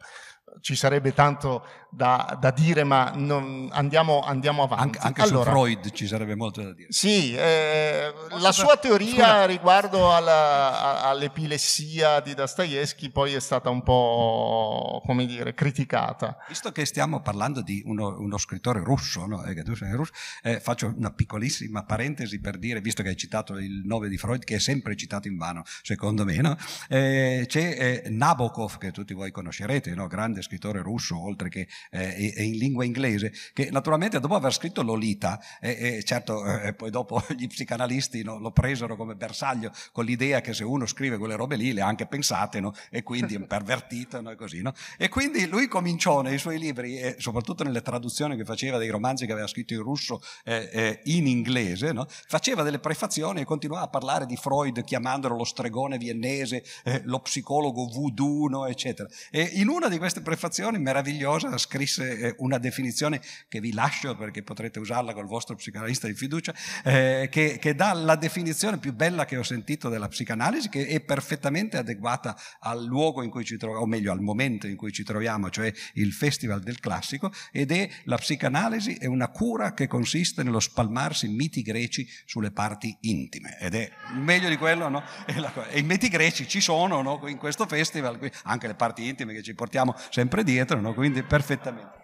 Ci 0.60 0.76
sarebbe 0.76 1.12
tanto 1.12 1.64
da, 1.90 2.36
da 2.40 2.50
dire, 2.50 2.84
ma 2.84 3.12
non- 3.14 3.68
andiamo, 3.72 4.20
andiamo 4.20 4.62
avanti. 4.62 4.84
Anche, 4.84 4.98
anche 4.98 5.22
allora, 5.22 5.44
su 5.44 5.50
Freud 5.50 5.90
ci 5.90 6.06
sarebbe 6.06 6.34
molto 6.34 6.62
da 6.62 6.72
dire. 6.72 6.88
sì, 6.90 7.34
eh, 7.34 8.12
la 8.38 8.52
sua 8.52 8.76
teoria 8.76 9.10
scusa. 9.10 9.46
riguardo 9.46 10.14
alla- 10.14 11.02
a- 11.02 11.08
all'epilessia 11.10 12.20
di 12.20 12.34
Dostoevsky 12.34 13.10
poi 13.10 13.34
è 13.34 13.40
stata 13.40 13.70
un 13.70 13.82
po', 13.82 15.02
come 15.04 15.26
dire, 15.26 15.54
criticata. 15.54 16.36
Visto 16.48 16.70
che 16.72 16.84
stiamo 16.84 17.20
parlando 17.20 17.60
di 17.62 17.82
uno, 17.86 18.16
uno 18.18 18.38
scrittore 18.38 18.80
russo, 18.80 19.26
no? 19.26 19.42
Eh, 19.44 19.62
russo, 19.62 20.12
eh, 20.42 20.60
faccio 20.60 20.92
una 20.96 21.10
piccolissima 21.12 21.84
parentesi 21.84 22.40
per 22.40 22.58
dire, 22.58 22.80
visto 22.80 23.02
che 23.02 23.10
hai 23.10 23.16
citato 23.16 23.58
il 23.58 23.82
nome 23.84 24.08
di 24.08 24.16
Freud, 24.16 24.44
che 24.44 24.56
è 24.56 24.60
sempre 24.60 24.96
citato 24.96 25.28
in 25.28 25.36
vano, 25.36 25.62
secondo 25.82 26.24
me, 26.24 26.36
no? 26.36 26.56
Eh, 26.88 27.44
c'è 27.46 28.02
eh, 28.04 28.10
Nabokov, 28.10 28.78
che 28.78 28.90
tutti 28.92 29.14
voi 29.14 29.30
conoscerete, 29.30 29.94
no? 29.94 30.06
grande 30.06 30.41
scrittore 30.42 30.82
russo, 30.82 31.20
oltre 31.20 31.48
che 31.48 31.68
eh, 31.90 32.34
in 32.36 32.56
lingua 32.56 32.84
inglese, 32.84 33.32
che 33.52 33.68
naturalmente 33.70 34.20
dopo 34.20 34.34
aver 34.34 34.52
scritto 34.52 34.82
Lolita, 34.82 35.40
eh, 35.60 35.96
eh, 35.96 36.02
certo, 36.04 36.42
poi 36.76 36.90
dopo 36.90 37.22
gli 37.36 37.46
psicanalisti 37.46 38.22
no, 38.22 38.38
lo 38.38 38.50
presero 38.50 38.96
come 38.96 39.14
bersaglio 39.14 39.70
con 39.92 40.04
l'idea 40.04 40.40
che 40.40 40.54
se 40.54 40.64
uno 40.64 40.86
scrive 40.86 41.18
quelle 41.18 41.36
robe 41.36 41.56
lì 41.56 41.72
le 41.72 41.80
ha 41.80 41.86
anche 41.86 42.06
pensate, 42.06 42.60
no? 42.60 42.74
e 42.90 43.02
quindi 43.02 43.34
è 43.34 43.40
pervertito 43.46 44.20
no? 44.20 44.30
e 44.30 44.36
così. 44.36 44.62
No? 44.62 44.72
E 44.98 45.08
quindi 45.08 45.46
lui 45.46 45.68
cominciò 45.68 46.20
nei 46.22 46.38
suoi 46.38 46.58
libri, 46.58 46.98
e 46.98 47.16
soprattutto 47.18 47.64
nelle 47.64 47.82
traduzioni 47.82 48.36
che 48.36 48.44
faceva 48.44 48.78
dei 48.78 48.88
romanzi 48.88 49.26
che 49.26 49.32
aveva 49.32 49.46
scritto 49.46 49.74
in 49.74 49.82
russo 49.82 50.20
eh, 50.44 50.68
eh, 50.72 51.00
in 51.04 51.26
inglese, 51.26 51.92
no? 51.92 52.06
faceva 52.08 52.62
delle 52.62 52.78
prefazioni 52.78 53.40
e 53.40 53.44
continuava 53.44 53.84
a 53.84 53.88
parlare 53.88 54.26
di 54.26 54.36
Freud 54.36 54.82
chiamandolo 54.84 55.36
lo 55.36 55.44
stregone 55.44 55.98
viennese, 55.98 56.64
eh, 56.84 57.02
lo 57.04 57.20
psicologo 57.20 57.86
voodoo, 57.86 58.66
eccetera. 58.66 59.08
E 59.30 59.42
in 59.54 59.68
una 59.68 59.88
di 59.88 59.98
queste 59.98 60.21
prefazioni 60.22 60.78
meravigliosa 60.78 61.56
scrisse 61.58 62.18
eh, 62.18 62.34
una 62.38 62.58
definizione 62.58 63.20
che 63.48 63.60
vi 63.60 63.72
lascio 63.72 64.16
perché 64.16 64.42
potrete 64.42 64.78
usarla 64.78 65.12
col 65.12 65.26
vostro 65.26 65.54
psicanalista 65.54 66.06
di 66.06 66.14
fiducia, 66.14 66.54
eh, 66.84 67.28
che, 67.30 67.58
che 67.58 67.74
dà 67.74 67.92
la 67.92 68.16
definizione 68.16 68.78
più 68.78 68.92
bella 68.92 69.24
che 69.24 69.36
ho 69.36 69.42
sentito 69.42 69.88
della 69.88 70.08
psicanalisi, 70.08 70.68
che 70.68 70.86
è 70.86 71.00
perfettamente 71.00 71.76
adeguata 71.76 72.36
al 72.60 72.84
luogo 72.84 73.22
in 73.22 73.30
cui 73.30 73.44
ci 73.44 73.56
troviamo, 73.56 73.84
o 73.84 73.86
meglio 73.86 74.12
al 74.12 74.20
momento 74.20 74.66
in 74.66 74.76
cui 74.76 74.92
ci 74.92 75.02
troviamo, 75.02 75.50
cioè 75.50 75.72
il 75.94 76.12
Festival 76.12 76.60
del 76.60 76.78
Classico, 76.80 77.32
ed 77.50 77.72
è 77.72 77.88
la 78.04 78.16
psicanalisi 78.16 78.94
è 78.94 79.06
una 79.06 79.28
cura 79.28 79.74
che 79.74 79.86
consiste 79.86 80.42
nello 80.42 80.60
spalmarsi 80.60 81.28
miti 81.28 81.62
greci 81.62 82.08
sulle 82.24 82.50
parti 82.50 82.96
intime. 83.02 83.58
Ed 83.58 83.74
è 83.74 83.90
meglio 84.14 84.48
di 84.48 84.56
quello, 84.56 84.88
no? 84.88 85.02
E 85.72 85.78
i 85.78 85.82
miti 85.82 86.08
greci 86.08 86.46
ci 86.46 86.60
sono 86.60 87.02
no? 87.02 87.20
in 87.26 87.36
questo 87.36 87.66
festival, 87.66 88.18
anche 88.44 88.66
le 88.66 88.74
parti 88.74 89.06
intime 89.06 89.32
che 89.32 89.42
ci 89.42 89.54
portiamo 89.54 89.94
sempre 90.12 90.44
dietro, 90.44 90.78
no? 90.80 90.92
quindi 90.92 91.22
perfettamente. 91.22 92.00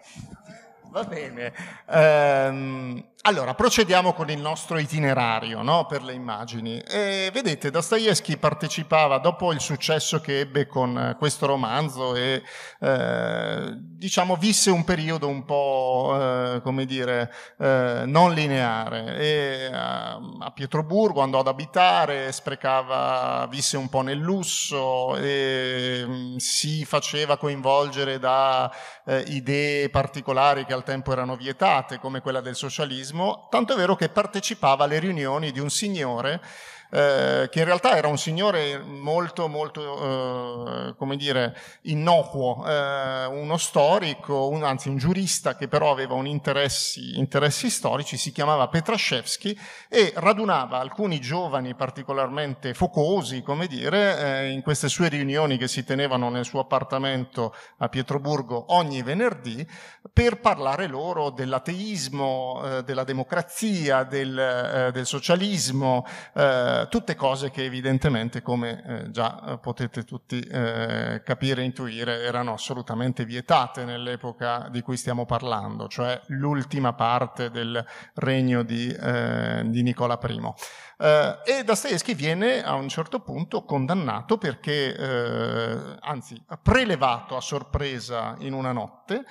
Va 0.91 1.03
bene. 1.03 1.53
Ehm, 1.87 3.03
allora, 3.23 3.53
procediamo 3.53 4.13
con 4.13 4.29
il 4.29 4.39
nostro 4.39 4.79
itinerario 4.79 5.61
no, 5.61 5.85
per 5.85 6.03
le 6.03 6.13
immagini. 6.13 6.79
E 6.79 7.29
vedete, 7.33 7.69
Dostoevsky 7.69 8.37
partecipava, 8.37 9.17
dopo 9.17 9.51
il 9.51 9.59
successo 9.59 10.21
che 10.21 10.39
ebbe 10.39 10.67
con 10.67 10.97
eh, 10.97 11.15
questo 11.17 11.45
romanzo, 11.45 12.15
e 12.15 12.41
eh, 12.79 13.73
diciamo 13.75 14.37
visse 14.37 14.71
un 14.71 14.85
periodo 14.85 15.27
un 15.27 15.43
po', 15.43 16.17
eh, 16.17 16.61
come 16.63 16.85
dire, 16.85 17.29
eh, 17.59 18.03
non 18.05 18.33
lineare. 18.33 19.17
E 19.17 19.69
a, 19.69 20.17
a 20.39 20.51
Pietroburgo 20.51 21.19
andò 21.19 21.39
ad 21.39 21.47
abitare, 21.47 22.31
sprecava, 22.31 23.45
visse 23.49 23.75
un 23.75 23.89
po' 23.89 24.01
nel 24.01 24.17
lusso 24.17 25.17
e 25.17 26.03
mm, 26.05 26.37
si 26.37 26.85
faceva 26.85 27.37
coinvolgere 27.37 28.17
da 28.17 28.71
eh, 29.05 29.25
idee 29.27 29.89
particolari 29.89 30.63
che 30.63 30.71
al 30.73 30.85
tempo 30.85 31.11
erano 31.11 31.35
vietate, 31.35 31.99
come 31.99 32.21
quella 32.21 32.39
del 32.39 32.55
socialismo, 32.55 33.07
tanto 33.49 33.73
è 33.73 33.75
vero 33.75 33.95
che 33.95 34.09
partecipava 34.09 34.83
alle 34.83 34.99
riunioni 34.99 35.51
di 35.51 35.59
un 35.59 35.69
signore 35.69 36.41
eh, 36.91 37.47
che 37.51 37.59
in 37.59 37.65
realtà 37.65 37.95
era 37.95 38.07
un 38.07 38.17
signore 38.17 38.79
molto, 38.79 39.47
molto, 39.47 40.87
eh, 40.89 40.95
come 40.97 41.15
dire, 41.17 41.55
innocuo, 41.83 42.65
eh, 42.67 43.25
uno 43.25 43.57
storico, 43.57 44.49
un, 44.49 44.63
anzi 44.63 44.89
un 44.89 44.97
giurista 44.97 45.55
che 45.55 45.67
però 45.67 45.91
aveva 45.91 46.15
interessi, 46.25 47.17
interessi 47.17 47.69
storici, 47.69 48.17
si 48.17 48.31
chiamava 48.31 48.67
Petrashevsky 48.67 49.57
e 49.87 50.13
radunava 50.15 50.79
alcuni 50.79 51.19
giovani 51.19 51.75
particolarmente 51.75 52.73
focosi, 52.73 53.41
come 53.41 53.67
dire, 53.67 54.19
eh, 54.19 54.49
in 54.49 54.61
queste 54.61 54.89
sue 54.89 55.09
riunioni 55.09 55.57
che 55.57 55.67
si 55.67 55.83
tenevano 55.83 56.29
nel 56.29 56.45
suo 56.45 56.61
appartamento 56.61 57.55
a 57.77 57.87
Pietroburgo 57.87 58.73
ogni 58.73 59.01
venerdì 59.01 59.65
per 60.11 60.39
parlare 60.39 60.87
loro 60.87 61.29
dell'ateismo, 61.29 62.61
eh, 62.63 62.83
della 62.83 63.03
democrazia, 63.03 64.03
del, 64.03 64.37
eh, 64.37 64.91
del 64.91 65.05
socialismo, 65.05 66.05
eh, 66.33 66.78
tutte 66.87 67.15
cose 67.15 67.51
che 67.51 67.63
evidentemente, 67.63 68.41
come 68.41 68.83
eh, 68.85 69.11
già 69.11 69.43
eh, 69.43 69.57
potete 69.57 70.03
tutti 70.03 70.39
eh, 70.39 71.21
capire 71.23 71.61
e 71.61 71.65
intuire, 71.65 72.21
erano 72.21 72.53
assolutamente 72.53 73.25
vietate 73.25 73.85
nell'epoca 73.85 74.67
di 74.71 74.81
cui 74.81 74.97
stiamo 74.97 75.25
parlando, 75.25 75.87
cioè 75.87 76.19
l'ultima 76.27 76.93
parte 76.93 77.49
del 77.49 77.83
regno 78.15 78.63
di, 78.63 78.89
eh, 78.89 79.63
di 79.65 79.81
Nicola 79.83 80.19
I. 80.21 80.53
Eh, 81.01 81.39
e 81.45 81.63
Dostoevsky 81.63 82.13
viene 82.13 82.61
a 82.61 82.73
un 82.73 82.89
certo 82.89 83.21
punto 83.21 83.63
condannato 83.63 84.37
perché, 84.37 84.93
eh, 84.93 85.95
anzi, 86.01 86.43
prelevato 86.61 87.37
a 87.37 87.41
sorpresa 87.41 88.35
in 88.39 88.51
una 88.51 88.73
notte, 88.73 89.23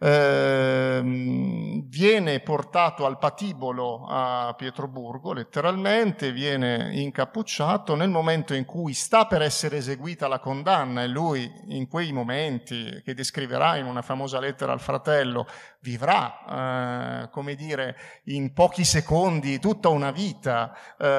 ehm, 0.00 1.88
viene 1.88 2.40
portato 2.40 3.06
al 3.06 3.16
patibolo 3.16 4.04
a 4.06 4.52
Pietroburgo, 4.54 5.32
letteralmente, 5.32 6.30
viene 6.30 6.90
incappucciato. 6.92 7.94
Nel 7.94 8.10
momento 8.10 8.52
in 8.52 8.66
cui 8.66 8.92
sta 8.92 9.26
per 9.26 9.40
essere 9.40 9.78
eseguita 9.78 10.28
la 10.28 10.40
condanna 10.40 11.02
e 11.02 11.06
lui 11.06 11.50
in 11.68 11.88
quei 11.88 12.12
momenti 12.12 13.00
che 13.02 13.14
descriverà 13.14 13.76
in 13.76 13.86
una 13.86 14.02
famosa 14.02 14.38
lettera 14.40 14.72
al 14.72 14.80
fratello 14.80 15.46
vivrà, 15.80 17.22
eh, 17.24 17.30
come 17.30 17.54
dire, 17.54 17.96
in 18.24 18.52
pochi 18.52 18.84
secondi 18.84 19.58
tutta 19.58 19.88
una 19.88 20.10
vita, 20.10 20.74
eh, 20.98 21.13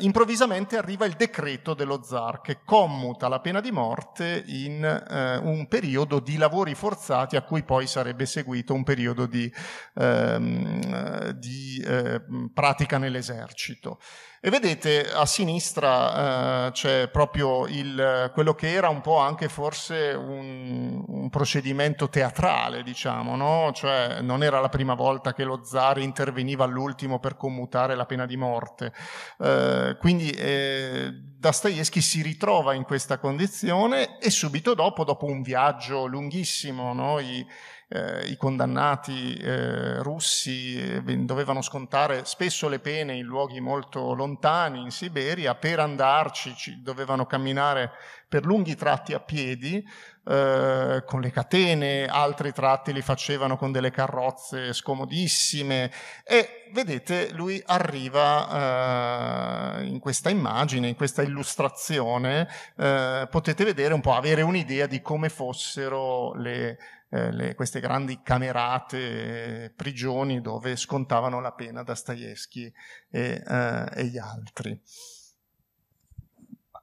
improvvisamente 0.00 0.76
arriva 0.76 1.04
il 1.06 1.14
decreto 1.14 1.74
dello 1.74 2.02
zar 2.02 2.40
che 2.40 2.58
commuta 2.64 3.28
la 3.28 3.40
pena 3.40 3.60
di 3.60 3.70
morte 3.70 4.44
in 4.46 4.84
eh, 4.84 5.36
un 5.36 5.66
periodo 5.68 6.20
di 6.20 6.36
lavori 6.36 6.74
forzati 6.74 7.36
a 7.36 7.42
cui 7.42 7.62
poi 7.62 7.86
sarebbe 7.86 8.26
seguito 8.26 8.74
un 8.74 8.84
periodo 8.84 9.26
di, 9.26 9.52
ehm, 9.94 11.30
di 11.30 11.82
eh, 11.86 12.22
pratica 12.52 12.98
nell'esercito. 12.98 13.98
E 14.46 14.50
vedete 14.50 15.10
a 15.10 15.26
sinistra 15.26 16.68
eh, 16.68 16.70
c'è 16.70 17.08
proprio 17.08 17.66
il, 17.66 18.30
quello 18.32 18.54
che 18.54 18.70
era 18.70 18.88
un 18.88 19.00
po' 19.00 19.18
anche 19.18 19.48
forse 19.48 20.12
un, 20.12 21.02
un 21.04 21.28
procedimento 21.30 22.08
teatrale, 22.08 22.84
diciamo, 22.84 23.34
no? 23.34 23.72
Cioè 23.74 24.20
non 24.20 24.44
era 24.44 24.60
la 24.60 24.68
prima 24.68 24.94
volta 24.94 25.32
che 25.32 25.42
lo 25.42 25.64
zar 25.64 25.98
interveniva 25.98 26.62
all'ultimo 26.62 27.18
per 27.18 27.36
commutare 27.36 27.96
la 27.96 28.06
pena 28.06 28.24
di 28.24 28.36
morte. 28.36 28.92
Eh, 29.40 29.96
quindi 29.98 30.30
eh, 30.30 31.10
Dostoevsky 31.12 32.00
si 32.00 32.22
ritrova 32.22 32.72
in 32.74 32.84
questa 32.84 33.18
condizione 33.18 34.16
e 34.20 34.30
subito 34.30 34.74
dopo, 34.74 35.02
dopo 35.02 35.26
un 35.26 35.42
viaggio 35.42 36.06
lunghissimo, 36.06 36.92
no? 36.92 37.18
I, 37.18 37.44
eh, 37.88 38.26
i 38.26 38.36
condannati 38.36 39.34
eh, 39.34 40.02
russi 40.02 40.76
eh, 40.76 41.02
dovevano 41.24 41.62
scontare 41.62 42.24
spesso 42.24 42.68
le 42.68 42.80
pene 42.80 43.14
in 43.14 43.24
luoghi 43.24 43.60
molto 43.60 44.12
lontani, 44.14 44.80
in 44.80 44.90
Siberia, 44.90 45.54
per 45.54 45.78
andarci 45.78 46.82
dovevano 46.82 47.26
camminare 47.26 47.92
per 48.28 48.44
lunghi 48.44 48.74
tratti 48.74 49.14
a 49.14 49.20
piedi, 49.20 49.84
eh, 50.28 51.04
con 51.06 51.20
le 51.20 51.30
catene, 51.30 52.06
altri 52.06 52.52
tratti 52.52 52.92
li 52.92 53.02
facevano 53.02 53.56
con 53.56 53.70
delle 53.70 53.92
carrozze 53.92 54.72
scomodissime 54.72 55.92
e 56.24 56.68
vedete 56.72 57.30
lui 57.30 57.62
arriva 57.64 58.48
eh, 59.78 59.86
in 59.86 60.00
questa 60.00 60.30
immagine, 60.30 60.88
in 60.88 60.96
questa 60.96 61.22
illustrazione, 61.22 62.48
eh, 62.76 63.28
potete 63.30 63.62
vedere 63.62 63.94
un 63.94 64.00
po', 64.00 64.14
avere 64.14 64.42
un'idea 64.42 64.86
di 64.86 65.00
come 65.00 65.28
fossero 65.28 66.34
le, 66.34 66.76
eh, 67.08 67.30
le, 67.32 67.54
queste 67.54 67.80
grandi 67.80 68.20
camerate, 68.22 69.72
prigioni 69.74 70.40
dove 70.40 70.76
scontavano 70.76 71.40
la 71.40 71.52
pena 71.52 71.82
Dostoevsky 71.82 72.72
e, 73.10 73.42
eh, 73.46 73.88
e 73.94 74.04
gli 74.06 74.18
altri. 74.18 74.80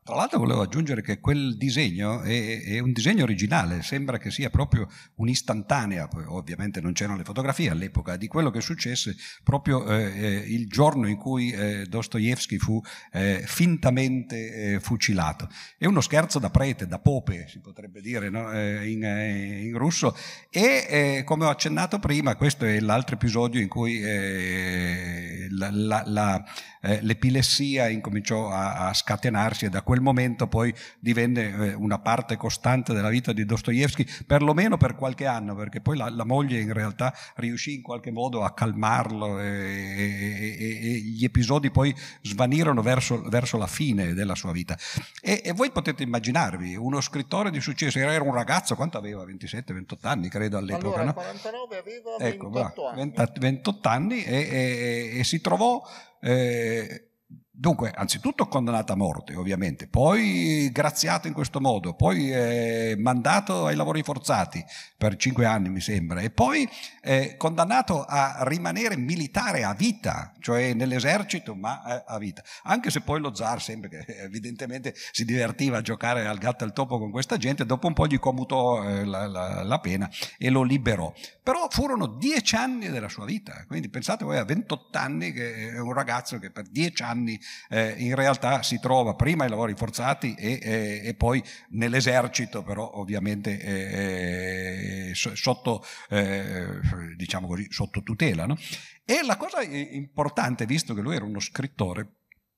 Tra 0.06 0.16
l'altro 0.16 0.38
volevo 0.38 0.60
aggiungere 0.60 1.02
che 1.02 1.22
quel 1.22 1.56
disegno 1.56 2.24
è, 2.24 2.62
è, 2.62 2.80
un 2.80 2.92
disegno 2.92 3.24
originale, 3.24 3.82
sembra 3.84 4.18
che 4.18 4.32
sia 4.32 4.50
proprio 4.50 4.90
un'istantanea, 5.16 6.10
ovviamente 6.28 6.82
non 6.82 6.92
c'erano 6.92 7.16
le 7.16 7.24
fotografie 7.24 7.70
all'epoca, 7.70 8.18
di 8.18 8.28
quello 8.28 8.52
che 8.52 8.60
successe 8.60 9.16
proprio 9.46 9.88
eh, 9.88 10.12
eh 10.14 10.36
il 10.54 10.68
giorno 10.68 11.08
in 11.08 11.16
cui 11.16 11.52
eh, 11.52 11.86
Dostoevsky 11.86 12.58
fu 12.58 12.82
eh, 13.14 13.44
fintamente 13.46 14.74
eh, 14.74 14.80
fucilato. 14.82 15.48
È 15.78 15.86
uno 15.86 16.02
scherzo 16.02 16.38
da 16.38 16.50
prete, 16.50 16.86
da 16.86 17.00
pope, 17.00 17.48
si 17.48 17.62
potrebbe 17.62 18.02
dire 18.02 18.30
no? 18.30 18.52
Eh, 18.52 18.92
in, 18.92 19.04
in, 19.04 19.78
russo, 19.78 20.18
e 20.50 21.24
come 21.26 21.46
ho 21.46 21.50
accennato 21.50 22.00
prima, 22.00 22.36
questo 22.36 22.66
è 22.66 22.82
l'altro 22.82 23.16
episodio 23.16 23.62
in 23.62 23.70
cui 23.70 24.02
la, 24.02 25.70
la, 25.72 26.04
la, 26.06 26.44
l'epilessia 26.82 27.88
incominciò 27.88 28.50
a, 28.50 28.90
a 28.90 28.94
scatenarsi 28.94 29.64
e 29.64 29.70
da 29.70 29.82
quel 29.94 30.02
momento 30.02 30.48
poi 30.48 30.74
divenne 30.98 31.70
eh, 31.70 31.74
una 31.76 32.00
parte 32.00 32.36
costante 32.36 32.94
della 32.94 33.10
vita 33.10 33.32
di 33.32 33.46
Dostoevsky, 33.46 34.08
perlomeno 34.26 34.76
per 34.76 34.96
qualche 34.96 35.28
anno, 35.28 35.54
perché 35.54 35.82
poi 35.82 35.98
la, 35.98 36.10
la 36.10 36.26
moglie 36.26 36.60
in 36.60 36.74
realtà 36.74 37.14
riuscì 37.36 37.76
in 37.76 37.84
qualche 37.84 38.10
modo 38.10 38.44
a 38.44 38.56
calmarlo 38.56 39.40
e, 39.40 39.46
e, 39.46 40.56
e, 40.58 40.94
e 40.94 40.94
gli 40.98 41.24
episodi 41.24 41.70
poi 41.70 41.96
svanirono 42.24 42.82
verso, 42.82 43.22
verso, 43.30 43.58
la 43.60 43.68
fine 43.68 44.16
della 44.16 44.34
sua 44.34 44.52
vita. 44.52 44.76
E, 45.22 45.54
voi 45.56 45.70
potete 45.70 46.02
immaginarvi, 46.02 46.76
uno 46.76 47.00
scrittore 47.00 47.52
di 47.52 47.62
successo, 47.62 48.00
era 48.00 48.24
un 48.24 48.34
ragazzo, 48.34 48.76
quanto 48.76 48.98
aveva? 48.98 49.24
27-28 49.26 50.08
anni 50.08 50.28
credo 50.28 50.58
all'epoca. 50.58 51.02
Allora, 51.02 51.04
no? 51.04 51.14
49 51.14 51.78
aveva 51.78 52.18
ecco, 52.18 52.50
28 52.50 52.88
anni. 52.88 53.14
28 53.40 53.90
anni 53.90 54.24
e, 54.24 55.22
si 55.24 55.40
trovò... 55.40 55.84
Eh, 56.20 57.10
Dunque, 57.56 57.92
anzitutto 57.92 58.48
condannato 58.48 58.94
a 58.94 58.96
morte, 58.96 59.36
ovviamente, 59.36 59.88
poi 59.88 60.72
graziato 60.72 61.28
in 61.28 61.36
questo 61.36 61.62
modo, 61.62 61.94
poi 61.94 62.32
eh, 62.32 62.96
mandato 62.98 63.68
ai 63.68 63.76
lavori 63.76 64.02
forzati 64.02 64.66
per 64.98 65.18
cinque 65.18 65.46
anni, 65.46 65.70
mi 65.70 65.80
sembra, 65.80 66.22
e 66.22 66.32
poi 66.32 66.68
eh, 67.04 67.36
condannato 67.38 68.06
a 68.06 68.38
rimanere 68.48 68.98
militare 68.98 69.64
a 69.64 69.76
vita, 69.76 70.34
cioè 70.40 70.74
nell'esercito, 70.74 71.54
ma 71.54 71.84
eh, 71.86 72.04
a 72.08 72.18
vita. 72.18 72.42
Anche 72.64 72.90
se 72.90 73.02
poi 73.02 73.20
lo 73.20 73.36
zar, 73.36 73.62
sempre 73.62 73.88
che 73.88 74.04
evidentemente 74.24 74.96
si 75.12 75.24
divertiva 75.24 75.78
a 75.78 75.82
giocare 75.82 76.26
al 76.26 76.40
gatto 76.40 76.64
e 76.64 76.68
al 76.68 76.74
topo 76.74 76.98
con 76.98 77.12
questa 77.12 77.38
gente, 77.38 77.68
dopo 77.68 77.86
un 77.86 77.94
po' 77.94 78.08
gli 78.08 78.18
commutò 78.18 78.84
eh, 78.84 79.06
la, 79.06 79.28
la, 79.28 79.62
la 79.62 79.80
pena 79.80 80.10
e 80.40 80.50
lo 80.50 80.64
liberò. 80.64 81.14
Però 81.44 81.68
furono 81.70 82.08
dieci 82.08 82.56
anni 82.56 82.90
della 82.90 83.10
sua 83.10 83.26
vita, 83.26 83.64
quindi 83.68 83.90
pensate 83.90 84.26
voi 84.26 84.38
a 84.38 84.44
28 84.44 84.98
anni 84.98 85.32
che 85.32 85.70
è 85.70 85.80
un 85.80 85.94
ragazzo 85.94 86.40
che 86.40 86.50
per 86.50 86.68
dieci 86.68 87.04
anni 87.04 87.42
eh, 87.70 87.96
in 87.98 88.16
realtà 88.16 88.64
si 88.64 88.80
trova 88.80 89.16
prima 89.16 89.44
ai 89.44 89.50
lavori 89.50 89.74
forzati 89.76 90.36
e, 90.36 90.60
e, 90.62 91.02
e 91.04 91.14
poi 91.16 91.44
nell'esercito, 91.70 92.64
però 92.64 92.90
ovviamente 92.96 93.60
eh, 93.60 95.10
eh 95.10 95.14
sotto, 95.14 95.84
eh, 96.10 96.80
diciamo 97.16 97.48
così, 97.48 97.68
sotto 97.70 98.02
tutela. 98.02 98.46
No? 98.46 98.58
E 99.06 99.24
la 99.24 99.38
cosa 99.38 99.62
importante, 99.62 100.66
visto 100.66 100.94
che 100.94 101.02
lui 101.02 101.16
era 101.16 101.26
uno 101.26 101.40
scrittore, 101.40 102.16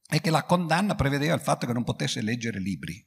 è 0.08 0.22
che 0.22 0.30
la 0.30 0.44
condanna 0.44 0.96
prevedeva 0.96 1.34
il 1.34 1.42
fatto 1.42 1.66
che 1.66 1.74
non 1.74 1.84
potesse 1.84 2.22
leggere 2.22 2.60
libri. 2.60 3.04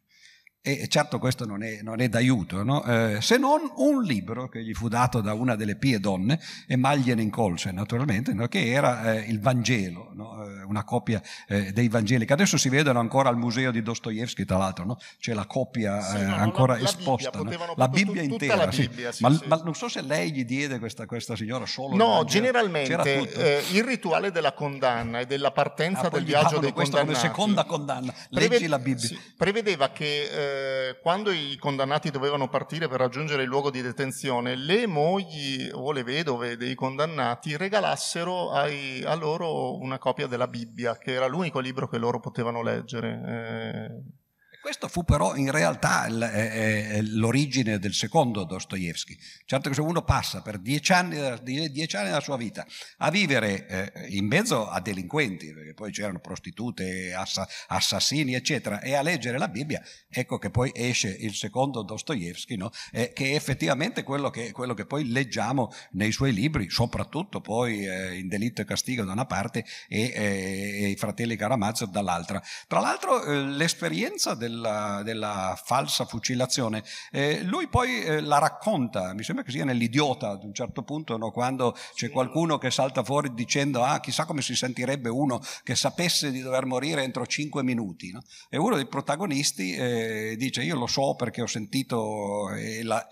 E 0.60 0.88
certo 0.88 1.20
questo 1.20 1.46
non 1.46 1.62
è, 1.62 1.80
non 1.82 2.00
è 2.00 2.08
d'aiuto, 2.08 2.64
no? 2.64 2.84
eh, 2.84 3.18
se 3.22 3.38
non 3.38 3.60
un 3.76 4.02
libro 4.02 4.48
che 4.48 4.62
gli 4.62 4.74
fu 4.74 4.88
dato 4.88 5.20
da 5.20 5.32
una 5.32 5.54
delle 5.54 5.76
pie 5.76 6.00
donne, 6.00 6.40
e 6.66 6.76
mai 6.76 7.00
gliene 7.00 7.22
incolse 7.22 7.70
naturalmente, 7.70 8.34
no? 8.34 8.48
che 8.48 8.72
era 8.72 9.14
eh, 9.14 9.20
il 9.28 9.40
Vangelo, 9.40 10.10
no? 10.14 10.44
eh, 10.44 10.64
una 10.64 10.82
copia 10.82 11.22
eh, 11.46 11.70
dei 11.72 11.88
Vangeli, 11.88 12.26
che 12.26 12.32
adesso 12.32 12.58
si 12.58 12.68
vedono 12.68 12.98
ancora 12.98 13.28
al 13.28 13.36
museo 13.36 13.70
di 13.70 13.82
Dostoevsky, 13.82 14.44
tra 14.44 14.58
l'altro, 14.58 14.98
c'è 15.20 15.32
la 15.32 15.46
copia 15.46 16.00
sì, 16.00 16.16
eh, 16.16 16.24
ancora 16.24 16.76
la, 16.76 16.84
esposta, 16.84 17.30
la 17.32 17.44
Bibbia, 17.44 17.72
la 17.76 17.88
Bibbia 17.88 18.22
intera. 18.22 18.56
La 18.56 18.66
Bibbia, 18.66 19.12
sì. 19.12 19.22
ma, 19.22 19.40
ma, 19.46 19.60
non 19.64 19.74
so 19.74 19.88
se 19.88 20.02
lei 20.02 20.32
gli 20.32 20.44
diede 20.44 20.80
questa, 20.80 21.06
questa 21.06 21.36
signora 21.36 21.66
solo 21.66 21.94
No, 21.94 22.24
generalmente 22.24 23.32
eh, 23.32 23.62
il 23.72 23.84
rituale 23.84 24.32
della 24.32 24.52
condanna 24.52 25.20
e 25.20 25.26
della 25.26 25.52
partenza 25.52 26.02
ah, 26.02 26.10
del 26.10 26.24
viaggio 26.24 26.58
dei 26.58 26.72
condannati 26.72 27.06
come 27.06 27.18
seconda 27.18 27.64
condanna, 27.64 28.12
leggi 28.30 28.48
preved- 28.48 28.68
la 28.68 28.78
Bibbia. 28.78 29.18
prevedeva 29.36 29.90
che 29.90 30.46
eh, 30.48 30.98
quando 31.00 31.30
i 31.30 31.56
condannati 31.58 32.10
dovevano 32.10 32.48
partire 32.48 32.88
per 32.88 32.98
raggiungere 33.00 33.42
il 33.42 33.48
luogo 33.48 33.70
di 33.70 33.82
detenzione, 33.82 34.56
le 34.56 34.86
mogli 34.86 35.68
o 35.72 35.92
le 35.92 36.02
vedove 36.02 36.56
dei 36.56 36.74
condannati 36.74 37.56
regalassero 37.56 38.50
ai, 38.50 39.02
a 39.04 39.14
loro 39.14 39.78
una 39.78 39.98
copia 39.98 40.26
della 40.26 40.48
Bibbia, 40.48 40.96
che 40.96 41.12
era 41.12 41.26
l'unico 41.26 41.60
libro 41.60 41.88
che 41.88 41.98
loro 41.98 42.20
potevano 42.20 42.62
leggere. 42.62 43.20
Eh, 43.26 44.17
questo 44.68 44.88
fu 44.88 45.02
però 45.02 45.34
in 45.34 45.50
realtà 45.50 46.06
l'origine 46.10 47.78
del 47.78 47.94
secondo 47.94 48.44
Dostoevsky. 48.44 49.16
Certo 49.46 49.70
che 49.70 49.74
se 49.74 49.80
uno 49.80 50.02
passa 50.02 50.42
per 50.42 50.58
dieci 50.58 50.92
anni, 50.92 51.16
dieci 51.42 51.96
anni 51.96 52.08
della 52.08 52.20
sua 52.20 52.36
vita 52.36 52.66
a 52.98 53.10
vivere 53.10 53.66
eh, 53.66 54.08
in 54.08 54.26
mezzo 54.26 54.68
a 54.68 54.78
delinquenti, 54.82 55.54
perché 55.54 55.72
poi 55.72 55.90
c'erano 55.90 56.18
prostitute, 56.18 57.14
assassini, 57.68 58.34
eccetera, 58.34 58.82
e 58.82 58.94
a 58.94 59.00
leggere 59.00 59.38
la 59.38 59.48
Bibbia, 59.48 59.82
ecco 60.06 60.36
che 60.36 60.50
poi 60.50 60.70
esce 60.74 61.08
il 61.08 61.34
secondo 61.34 61.82
Dostoevsky, 61.82 62.56
no? 62.56 62.70
eh, 62.92 63.14
che 63.14 63.30
è 63.30 63.34
effettivamente 63.36 64.02
quello 64.02 64.28
che, 64.28 64.52
quello 64.52 64.74
che, 64.74 64.84
poi 64.84 65.08
leggiamo 65.08 65.72
nei 65.92 66.12
suoi 66.12 66.34
libri, 66.34 66.68
soprattutto 66.68 67.40
poi 67.40 67.86
eh, 67.86 68.18
in 68.18 68.28
Delitto 68.28 68.60
e 68.60 68.66
Castigo 68.66 69.04
da 69.04 69.12
una 69.12 69.24
parte 69.24 69.64
e, 69.88 70.12
e 70.14 70.88
i 70.88 70.96
fratelli 70.96 71.36
Karamazov 71.36 71.88
dall'altra. 71.90 72.42
Tra 72.66 72.80
l'altro 72.80 73.24
eh, 73.24 73.44
l'esperienza 73.44 74.34
del 74.34 74.56
della, 74.58 75.02
della 75.04 75.58
falsa 75.62 76.04
fucilazione. 76.04 76.82
Eh, 77.10 77.42
lui 77.42 77.68
poi 77.68 78.02
eh, 78.02 78.20
la 78.20 78.38
racconta, 78.38 79.14
mi 79.14 79.22
sembra 79.22 79.44
che 79.44 79.52
sia 79.52 79.64
nell'idiota 79.64 80.30
ad 80.30 80.42
un 80.42 80.52
certo 80.52 80.82
punto, 80.82 81.16
no? 81.16 81.30
quando 81.30 81.74
c'è 81.94 82.10
qualcuno 82.10 82.58
che 82.58 82.70
salta 82.70 83.04
fuori 83.04 83.32
dicendo 83.32 83.82
ah 83.82 84.00
chissà 84.00 84.24
come 84.24 84.42
si 84.42 84.56
sentirebbe 84.56 85.08
uno 85.08 85.40
che 85.62 85.74
sapesse 85.74 86.30
di 86.30 86.40
dover 86.40 86.66
morire 86.66 87.02
entro 87.02 87.26
cinque 87.26 87.62
minuti. 87.62 88.10
No? 88.10 88.20
E 88.50 88.58
uno 88.58 88.76
dei 88.76 88.86
protagonisti 88.86 89.74
eh, 89.74 90.34
dice 90.36 90.62
io 90.62 90.76
lo 90.76 90.86
so 90.86 91.14
perché 91.14 91.42
ho 91.42 91.46
sentito 91.46 92.50
eh, 92.50 92.82
la, 92.82 93.06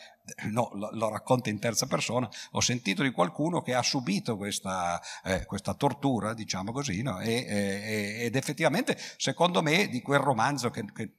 no, 0.51 0.71
lo, 0.75 0.91
lo, 0.93 1.09
racconta 1.09 1.51
in 1.51 1.59
terza 1.59 1.87
persona, 1.87 2.29
ho 2.53 2.61
sentito 2.61 3.03
di 3.03 3.11
qualcuno 3.11 3.63
che 3.63 3.75
ha 3.75 3.83
subito 3.83 4.37
questa, 4.37 5.01
eh, 5.25 5.45
questa 5.47 5.75
tortura, 5.75 6.35
diciamo 6.35 6.73
così, 6.73 7.03
no? 7.03 7.21
e, 7.21 7.45
e, 7.49 8.25
ed 8.25 8.37
effettivamente 8.37 8.99
secondo 9.17 9.63
me 9.63 9.89
di 9.89 10.03
quel 10.03 10.19
romanzo 10.19 10.71
che, 10.71 10.85
che 10.93 11.15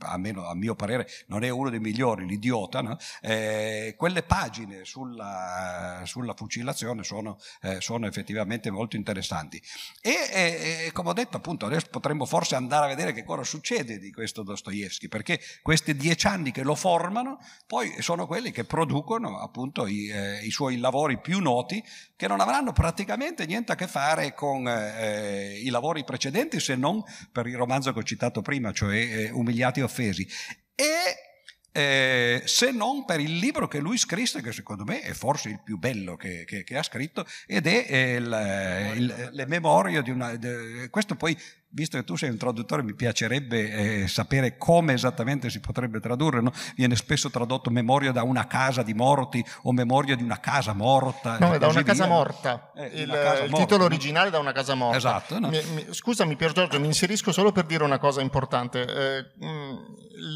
almeno 0.00 0.46
a 0.46 0.54
mio 0.54 0.74
parere 0.74 1.08
non 1.26 1.42
è 1.42 1.48
uno 1.48 1.70
dei 1.70 1.80
migliori, 1.80 2.26
l'idiota, 2.26 2.80
no? 2.80 2.96
eh, 3.20 3.94
quelle 3.96 4.22
pagine 4.22 4.84
sulla, 4.84 6.02
sulla 6.04 6.34
fucilazione 6.34 7.02
sono, 7.02 7.38
eh, 7.62 7.80
sono, 7.80 8.06
effettivamente 8.06 8.70
molto 8.70 8.96
interessanti. 8.96 9.60
E, 10.00 10.86
e, 10.86 10.92
come 10.92 11.10
ho 11.10 11.12
detto 11.12 11.36
appunto 11.36 11.66
adesso 11.66 11.86
potremmo 11.90 12.24
forse 12.24 12.54
andare 12.54 12.84
a 12.86 12.88
vedere 12.88 13.12
che 13.12 13.24
cosa 13.24 13.42
succede 13.42 13.98
di 13.98 14.12
questo 14.12 14.42
Dostoevsky, 14.42 15.08
perché 15.08 15.40
questi 15.62 15.96
dieci 15.96 16.26
anni 16.26 16.52
che 16.52 16.62
lo 16.62 16.74
formano 16.74 17.38
poi 17.66 18.00
sono 18.00 18.26
quelli 18.26 18.35
quelli 18.36 18.52
che 18.52 18.64
producono 18.64 19.38
appunto 19.38 19.86
i, 19.86 20.10
eh, 20.10 20.44
i, 20.44 20.50
suoi 20.50 20.76
lavori 20.76 21.18
più 21.18 21.40
noti 21.40 21.82
che 22.14 22.28
non 22.28 22.40
avranno 22.40 22.74
praticamente 22.74 23.46
niente 23.46 23.72
a 23.72 23.76
che 23.76 23.86
fare 23.86 24.34
con 24.34 24.68
eh, 24.68 25.58
i 25.58 25.70
lavori 25.70 26.04
precedenti 26.04 26.60
se 26.60 26.76
non 26.76 27.02
per 27.32 27.46
il 27.46 27.56
romanzo 27.56 27.94
che 27.94 28.00
ho 28.00 28.02
citato 28.02 28.42
prima, 28.42 28.72
cioè 28.72 28.94
eh, 28.94 29.30
Umiliati 29.30 29.80
e 29.80 29.84
offesi. 29.84 30.28
E 30.74 31.26
eh, 31.72 32.42
se 32.44 32.72
non 32.72 33.06
per 33.06 33.20
il 33.20 33.36
libro 33.36 33.68
che 33.68 33.78
lui 33.78 33.96
scrisse, 33.96 34.42
che 34.42 34.52
secondo 34.52 34.84
me 34.84 35.00
è 35.00 35.14
forse 35.14 35.48
il 35.48 35.62
più 35.62 35.78
bello 35.78 36.16
che, 36.16 36.44
che, 36.44 36.62
che 36.62 36.76
ha 36.76 36.82
scritto, 36.82 37.24
ed 37.46 37.66
è 37.66 37.86
eh, 37.88 38.16
il, 38.16 38.94
il, 38.96 39.28
le 39.32 39.46
memorie 39.46 40.02
di 40.02 40.10
una... 40.10 40.36
De, 40.36 40.90
questo 40.90 41.14
poi 41.14 41.34
visto 41.70 41.98
che 41.98 42.04
tu 42.04 42.16
sei 42.16 42.30
un 42.30 42.36
traduttore, 42.36 42.82
mi 42.82 42.94
piacerebbe 42.94 44.02
eh, 44.02 44.08
sapere 44.08 44.56
come 44.56 44.94
esattamente 44.94 45.50
si 45.50 45.60
potrebbe 45.60 46.00
tradurre. 46.00 46.40
No? 46.40 46.52
Viene 46.74 46.96
spesso 46.96 47.30
tradotto 47.30 47.70
memoria 47.70 48.12
da 48.12 48.22
una 48.22 48.46
casa 48.46 48.82
di 48.82 48.94
morti 48.94 49.44
o 49.62 49.72
memoria 49.72 50.16
di 50.16 50.22
una 50.22 50.40
casa 50.40 50.72
morta. 50.72 51.38
No, 51.38 51.52
è 51.52 51.58
da 51.58 51.66
una 51.66 51.82
via. 51.82 51.84
casa 51.84 52.06
morta. 52.06 52.72
Eh, 52.74 53.02
il, 53.02 53.10
casa 53.10 53.42
il 53.42 53.50
morta, 53.50 53.64
titolo 53.64 53.80
no? 53.80 53.86
originale 53.86 54.28
è 54.28 54.30
da 54.30 54.38
una 54.38 54.52
casa 54.52 54.74
morta. 54.74 54.96
Esatto. 54.96 55.38
No? 55.38 55.48
Mi, 55.48 55.62
mi, 55.74 55.86
scusami 55.90 56.36
Pier 56.36 56.52
Giorgio, 56.52 56.80
mi 56.80 56.86
inserisco 56.86 57.32
solo 57.32 57.52
per 57.52 57.64
dire 57.64 57.84
una 57.84 57.98
cosa 57.98 58.20
importante. 58.20 58.80
Eh, 58.86 59.44
mm, 59.44 59.76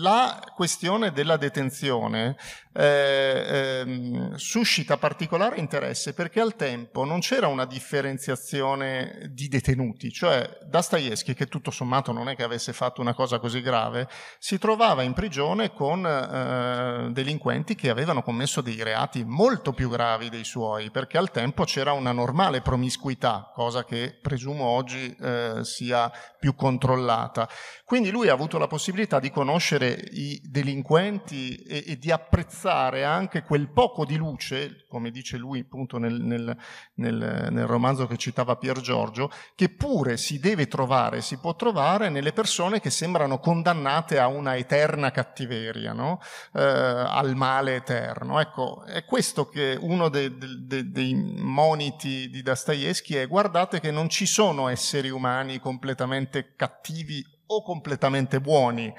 la 0.02 0.40
questione 0.54 1.12
della 1.12 1.36
detenzione 1.36 2.36
eh, 2.72 3.82
ehm, 3.82 4.34
suscita 4.36 4.96
particolare 4.96 5.58
interesse 5.58 6.12
perché 6.12 6.40
al 6.40 6.54
tempo 6.54 7.04
non 7.04 7.20
c'era 7.20 7.48
una 7.48 7.64
differenziazione 7.64 9.30
di 9.32 9.48
detenuti, 9.48 10.10
cioè 10.12 10.48
Dostoevsky, 10.66 11.29
che 11.34 11.46
tutto 11.46 11.70
sommato 11.70 12.12
non 12.12 12.28
è 12.28 12.36
che 12.36 12.42
avesse 12.42 12.72
fatto 12.72 13.00
una 13.00 13.14
cosa 13.14 13.38
così 13.38 13.60
grave, 13.60 14.08
si 14.38 14.58
trovava 14.58 15.02
in 15.02 15.12
prigione 15.12 15.72
con 15.72 16.06
eh, 16.06 17.10
delinquenti 17.12 17.74
che 17.74 17.90
avevano 17.90 18.22
commesso 18.22 18.60
dei 18.60 18.82
reati 18.82 19.24
molto 19.24 19.72
più 19.72 19.88
gravi 19.88 20.28
dei 20.28 20.44
suoi, 20.44 20.90
perché 20.90 21.18
al 21.18 21.30
tempo 21.30 21.64
c'era 21.64 21.92
una 21.92 22.12
normale 22.12 22.60
promiscuità, 22.60 23.50
cosa 23.54 23.84
che 23.84 24.18
presumo 24.20 24.64
oggi 24.64 25.14
eh, 25.20 25.60
sia 25.62 26.10
più 26.38 26.54
controllata. 26.54 27.48
Quindi 27.84 28.10
lui 28.10 28.28
ha 28.28 28.32
avuto 28.32 28.58
la 28.58 28.66
possibilità 28.66 29.18
di 29.18 29.30
conoscere 29.30 29.88
i 30.12 30.40
delinquenti 30.44 31.56
e, 31.56 31.84
e 31.86 31.98
di 31.98 32.10
apprezzare 32.10 33.04
anche 33.04 33.42
quel 33.42 33.68
poco 33.68 34.04
di 34.04 34.16
luce, 34.16 34.86
come 34.88 35.10
dice 35.10 35.36
lui 35.36 35.60
appunto 35.60 35.98
nel, 35.98 36.20
nel, 36.20 36.56
nel, 36.94 37.48
nel 37.50 37.66
romanzo 37.66 38.06
che 38.06 38.16
citava 38.16 38.56
Pier 38.56 38.80
Giorgio, 38.80 39.30
che 39.54 39.68
pure 39.68 40.16
si 40.16 40.38
deve 40.38 40.68
trovare, 40.68 41.09
si 41.18 41.38
può 41.38 41.56
trovare 41.56 42.08
nelle 42.08 42.32
persone 42.32 42.80
che 42.80 42.90
sembrano 42.90 43.40
condannate 43.40 44.18
a 44.18 44.28
una 44.28 44.56
eterna 44.56 45.10
cattiveria, 45.10 45.92
no? 45.92 46.20
eh, 46.54 46.62
al 46.62 47.34
male 47.34 47.74
eterno. 47.74 48.40
Ecco, 48.40 48.84
è 48.84 49.04
questo 49.04 49.48
che 49.48 49.76
uno 49.80 50.08
dei, 50.08 50.36
dei, 50.38 50.90
dei 50.90 51.14
moniti 51.14 52.30
di 52.30 52.42
Dostoevsky 52.42 53.14
è 53.14 53.26
guardate 53.26 53.80
che 53.80 53.90
non 53.90 54.08
ci 54.08 54.26
sono 54.26 54.68
esseri 54.68 55.10
umani 55.10 55.58
completamente 55.58 56.54
cattivi 56.54 57.24
o 57.52 57.62
completamente 57.62 58.40
buoni, 58.40 58.92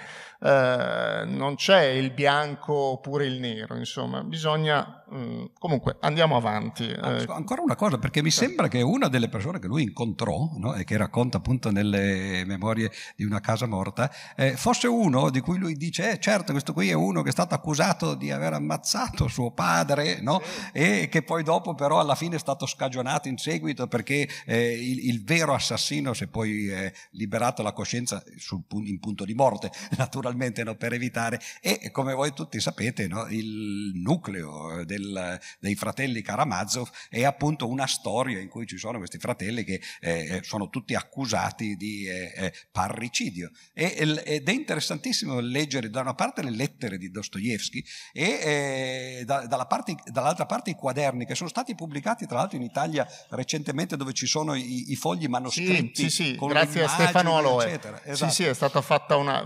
eh, 0.43 1.23
non 1.27 1.53
c'è 1.53 1.83
il 1.83 2.09
bianco 2.09 2.73
oppure 2.73 3.27
il 3.27 3.39
nero, 3.39 3.77
insomma, 3.77 4.23
bisogna 4.23 5.03
mm, 5.13 5.45
comunque 5.59 5.97
andiamo 5.99 6.35
avanti. 6.35 6.89
Eh. 6.89 7.25
Ancora 7.27 7.61
una 7.61 7.75
cosa, 7.75 7.99
perché 7.99 8.23
mi 8.23 8.31
sembra 8.31 8.67
che 8.67 8.81
una 8.81 9.07
delle 9.07 9.29
persone 9.29 9.59
che 9.59 9.67
lui 9.67 9.83
incontrò 9.83 10.49
no, 10.57 10.73
e 10.73 10.83
che 10.83 10.97
racconta 10.97 11.37
appunto 11.37 11.69
nelle 11.69 12.43
memorie 12.45 12.91
di 13.15 13.23
una 13.23 13.39
casa 13.39 13.67
morta 13.67 14.11
eh, 14.35 14.55
fosse 14.57 14.87
uno 14.87 15.29
di 15.29 15.41
cui 15.41 15.59
lui 15.59 15.75
dice: 15.75 16.13
eh, 16.13 16.19
certo, 16.19 16.53
questo 16.53 16.73
qui 16.73 16.89
è 16.89 16.93
uno 16.93 17.21
che 17.21 17.29
è 17.29 17.33
stato 17.33 17.53
accusato 17.53 18.15
di 18.15 18.31
aver 18.31 18.53
ammazzato 18.53 19.27
suo 19.27 19.51
padre, 19.51 20.21
no? 20.21 20.41
e 20.73 21.07
che 21.07 21.21
poi 21.21 21.43
dopo, 21.43 21.75
però, 21.75 21.99
alla 21.99 22.15
fine 22.15 22.37
è 22.37 22.39
stato 22.39 22.65
scagionato 22.65 23.27
in 23.27 23.37
seguito 23.37 23.87
perché 23.87 24.27
eh, 24.47 24.73
il, 24.73 25.07
il, 25.07 25.23
vero 25.23 25.53
assassino 25.53 26.13
si 26.13 26.23
è 26.23 26.27
poi 26.27 26.69
liberato 27.11 27.61
la 27.61 27.73
coscienza 27.73 28.23
sul, 28.37 28.63
in 28.85 28.99
punto 28.99 29.23
di 29.23 29.35
morte, 29.35 29.69
naturalmente 29.97 30.29
naturalmente 30.31 30.63
no, 30.63 30.75
per 30.75 30.93
evitare, 30.93 31.39
e 31.59 31.91
come 31.91 32.13
voi 32.13 32.33
tutti 32.33 32.59
sapete 32.59 33.07
no, 33.07 33.27
il 33.29 33.91
nucleo 33.95 34.83
del, 34.85 35.39
dei 35.59 35.75
fratelli 35.75 36.21
Karamazov 36.21 36.89
è 37.09 37.23
appunto 37.23 37.67
una 37.67 37.87
storia 37.87 38.39
in 38.39 38.47
cui 38.47 38.65
ci 38.65 38.77
sono 38.77 38.97
questi 38.97 39.17
fratelli 39.17 39.63
che 39.63 39.81
eh, 39.99 40.11
eh 40.11 40.39
sono 40.43 40.69
tutti 40.69 40.95
accusati 40.95 41.75
di 41.75 42.07
eh, 42.07 42.33
eh 42.35 42.53
parricidio. 42.71 43.51
E, 43.73 44.19
ed 44.23 44.47
è 44.47 44.51
interessantissimo 44.51 45.39
leggere 45.39 45.89
da 45.89 46.01
una 46.01 46.13
parte 46.13 46.41
le 46.43 46.51
lettere 46.51 46.97
di 46.97 47.11
Dostoevsky 47.11 47.83
e 48.13 49.19
eh, 49.19 49.23
da, 49.25 49.65
parte, 49.67 49.95
dall'altra 50.05 50.45
parte 50.45 50.71
i 50.71 50.75
quaderni 50.75 51.25
che 51.25 51.35
sono 51.35 51.49
stati 51.49 51.75
pubblicati 51.75 52.25
tra 52.25 52.37
l'altro 52.37 52.57
in 52.57 52.63
Italia 52.63 53.07
recentemente 53.29 53.97
dove 53.97 54.13
ci 54.13 54.25
sono 54.25 54.55
i, 54.55 54.91
i 54.91 54.95
fogli 54.95 55.27
manoscritti. 55.27 56.09
Sì, 56.09 56.09
sì, 56.09 56.37
sì. 56.37 56.45
grazie 56.47 56.83
a 56.83 56.87
Stefano 56.87 57.37
Aloe. 57.37 57.79
Esatto. 58.03 58.31
Sì, 58.31 58.43
sì, 58.43 58.43
è 58.45 58.53
stata 58.53 58.81
fatta 58.81 59.15
una 59.15 59.41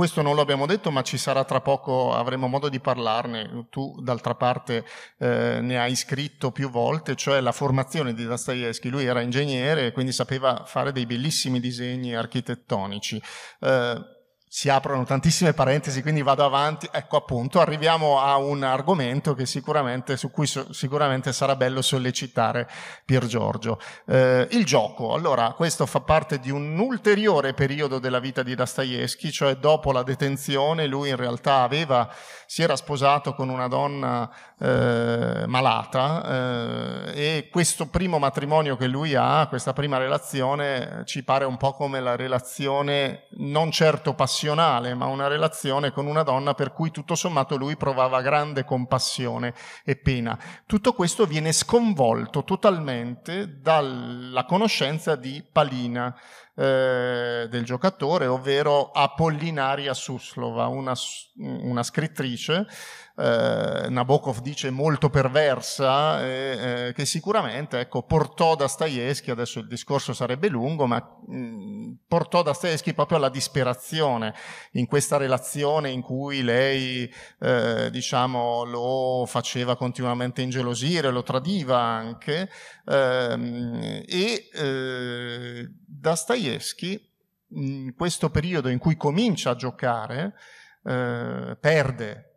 questo 0.00 0.22
non 0.22 0.34
lo 0.34 0.40
abbiamo 0.40 0.64
detto, 0.64 0.90
ma 0.90 1.02
ci 1.02 1.18
sarà 1.18 1.44
tra 1.44 1.60
poco, 1.60 2.14
avremo 2.14 2.46
modo 2.46 2.70
di 2.70 2.80
parlarne. 2.80 3.66
Tu, 3.68 4.00
d'altra 4.00 4.34
parte, 4.34 4.82
eh, 5.18 5.58
ne 5.60 5.78
hai 5.78 5.94
scritto 5.94 6.52
più 6.52 6.70
volte, 6.70 7.16
cioè 7.16 7.38
la 7.40 7.52
formazione 7.52 8.14
di 8.14 8.24
Dostoevsky. 8.24 8.88
Lui 8.88 9.04
era 9.04 9.20
ingegnere 9.20 9.88
e 9.88 9.92
quindi 9.92 10.12
sapeva 10.12 10.64
fare 10.64 10.92
dei 10.92 11.04
bellissimi 11.04 11.60
disegni 11.60 12.14
architettonici. 12.14 13.20
Eh, 13.60 14.19
si 14.52 14.68
aprono 14.68 15.04
tantissime 15.04 15.52
parentesi, 15.52 16.02
quindi 16.02 16.22
vado 16.22 16.44
avanti. 16.44 16.88
Ecco 16.90 17.16
appunto, 17.16 17.60
arriviamo 17.60 18.18
a 18.18 18.36
un 18.36 18.64
argomento 18.64 19.36
sicuramente, 19.46 20.16
su 20.16 20.32
cui 20.32 20.48
so, 20.48 20.72
sicuramente 20.72 21.32
sarà 21.32 21.54
bello 21.54 21.80
sollecitare 21.82 22.68
Pier 23.04 23.26
Giorgio. 23.26 23.78
Eh, 24.08 24.48
il 24.50 24.64
gioco. 24.64 25.14
Allora, 25.14 25.52
questo 25.52 25.86
fa 25.86 26.00
parte 26.00 26.40
di 26.40 26.50
un 26.50 26.76
ulteriore 26.80 27.54
periodo 27.54 28.00
della 28.00 28.18
vita 28.18 28.42
di 28.42 28.56
Dostoevsky, 28.56 29.30
cioè 29.30 29.54
dopo 29.54 29.92
la 29.92 30.02
detenzione 30.02 30.88
lui 30.88 31.10
in 31.10 31.16
realtà 31.16 31.62
aveva, 31.62 32.12
si 32.44 32.62
era 32.62 32.74
sposato 32.74 33.34
con 33.34 33.50
una 33.50 33.68
donna 33.68 34.28
eh, 34.58 35.44
malata 35.46 37.04
eh, 37.14 37.36
e 37.36 37.48
questo 37.52 37.86
primo 37.86 38.18
matrimonio 38.18 38.76
che 38.76 38.88
lui 38.88 39.14
ha, 39.14 39.46
questa 39.46 39.72
prima 39.72 39.96
relazione, 39.96 41.04
ci 41.04 41.22
pare 41.22 41.44
un 41.44 41.56
po' 41.56 41.72
come 41.72 42.00
la 42.00 42.16
relazione 42.16 43.28
non 43.36 43.70
certo 43.70 44.12
passionale, 44.14 44.38
passionale, 44.40 44.94
ma 44.94 45.04
una 45.04 45.26
relazione 45.26 45.92
con 45.92 46.06
una 46.06 46.22
donna 46.22 46.54
per 46.54 46.72
cui 46.72 46.90
tutto 46.90 47.14
sommato 47.14 47.56
lui 47.56 47.76
provava 47.76 48.22
grande 48.22 48.64
compassione 48.64 49.52
e 49.84 49.96
pena. 49.96 50.38
Tutto 50.64 50.94
questo 50.94 51.26
viene 51.26 51.52
sconvolto 51.52 52.42
totalmente 52.42 53.60
dalla 53.60 54.44
conoscenza 54.46 55.14
di 55.14 55.44
Palina, 55.52 56.18
eh, 56.56 57.48
del 57.50 57.64
giocatore, 57.64 58.26
ovvero 58.26 58.90
Apollinaria 58.92 59.92
Suslova, 59.92 60.66
una, 60.68 60.94
una 61.36 61.82
scrittrice 61.82 62.66
eh, 63.16 63.86
Nabokov 63.88 64.40
dice 64.40 64.70
molto 64.70 65.10
perversa, 65.10 66.24
eh, 66.24 66.86
eh, 66.88 66.92
che 66.92 67.04
sicuramente 67.04 67.78
ecco, 67.78 68.02
portò 68.02 68.54
Dostoevsky, 68.54 69.30
adesso 69.30 69.58
il 69.60 69.66
discorso 69.66 70.12
sarebbe 70.12 70.48
lungo, 70.48 70.86
ma 70.86 70.96
mh, 71.26 71.92
portò 72.08 72.42
Dostoevsky 72.42 72.94
proprio 72.94 73.18
alla 73.18 73.28
disperazione 73.28 74.34
in 74.72 74.86
questa 74.86 75.16
relazione 75.16 75.90
in 75.90 76.02
cui 76.02 76.42
lei 76.42 77.12
eh, 77.40 77.88
diciamo, 77.90 78.64
lo 78.64 79.24
faceva 79.26 79.76
continuamente 79.76 80.42
ingelosire, 80.42 81.10
lo 81.10 81.22
tradiva 81.22 81.78
anche, 81.78 82.48
ehm, 82.86 84.02
e 84.06 84.48
eh, 84.52 85.70
Dostoevsky 85.86 87.08
in 87.52 87.94
questo 87.94 88.30
periodo 88.30 88.68
in 88.68 88.78
cui 88.78 88.96
comincia 88.96 89.50
a 89.50 89.56
giocare, 89.56 90.34
eh, 90.84 91.56
perde 91.60 92.29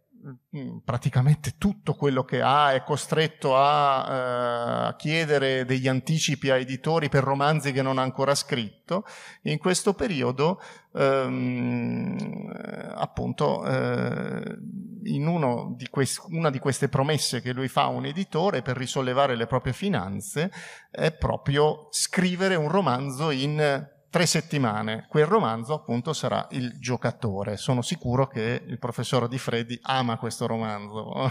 praticamente 0.84 1.56
tutto 1.58 1.96
quello 1.96 2.24
che 2.24 2.42
ha, 2.42 2.74
è 2.74 2.84
costretto 2.84 3.58
a, 3.58 4.08
eh, 4.08 4.88
a, 4.88 4.96
chiedere 4.96 5.66
degli 5.66 5.88
anticipi 5.88 6.50
a 6.50 6.58
editori 6.58 7.10
per 7.10 7.24
romanzi 7.24 7.72
che 7.72 7.82
non 7.82 7.98
ha 7.98 8.02
ancora 8.02 8.36
scritto. 8.36 9.06
In 9.44 9.58
questo 9.58 9.94
periodo, 9.94 10.62
ehm, 10.94 12.52
appunto, 12.96 13.66
eh, 13.66 14.58
in 15.06 15.26
di 15.76 15.90
una 16.30 16.50
di 16.50 16.60
queste 16.60 16.88
promesse 16.88 17.42
che 17.42 17.52
lui 17.52 17.68
fa 17.68 17.84
a 17.84 17.88
un 17.88 18.06
editore 18.06 18.62
per 18.62 18.78
risollevare 18.78 19.36
le 19.36 19.48
proprie 19.48 19.74
finanze 19.74 20.52
è 20.90 21.12
proprio 21.12 21.88
scrivere 21.92 22.56
un 22.56 22.70
romanzo 22.70 23.30
in 23.32 23.92
tre 24.14 24.28
settimane. 24.28 25.08
Quel 25.10 25.26
romanzo 25.26 25.74
appunto 25.74 26.14
sarà 26.14 26.46
Il 26.52 26.78
giocatore. 26.80 27.58
Sono 27.58 27.82
sicuro 27.82 28.28
che 28.28 28.62
il 28.64 28.78
professor 28.78 29.28
Di 29.28 29.40
Freddi 29.40 29.80
ama 29.82 30.20
questo 30.20 30.46
romanzo. 30.46 31.28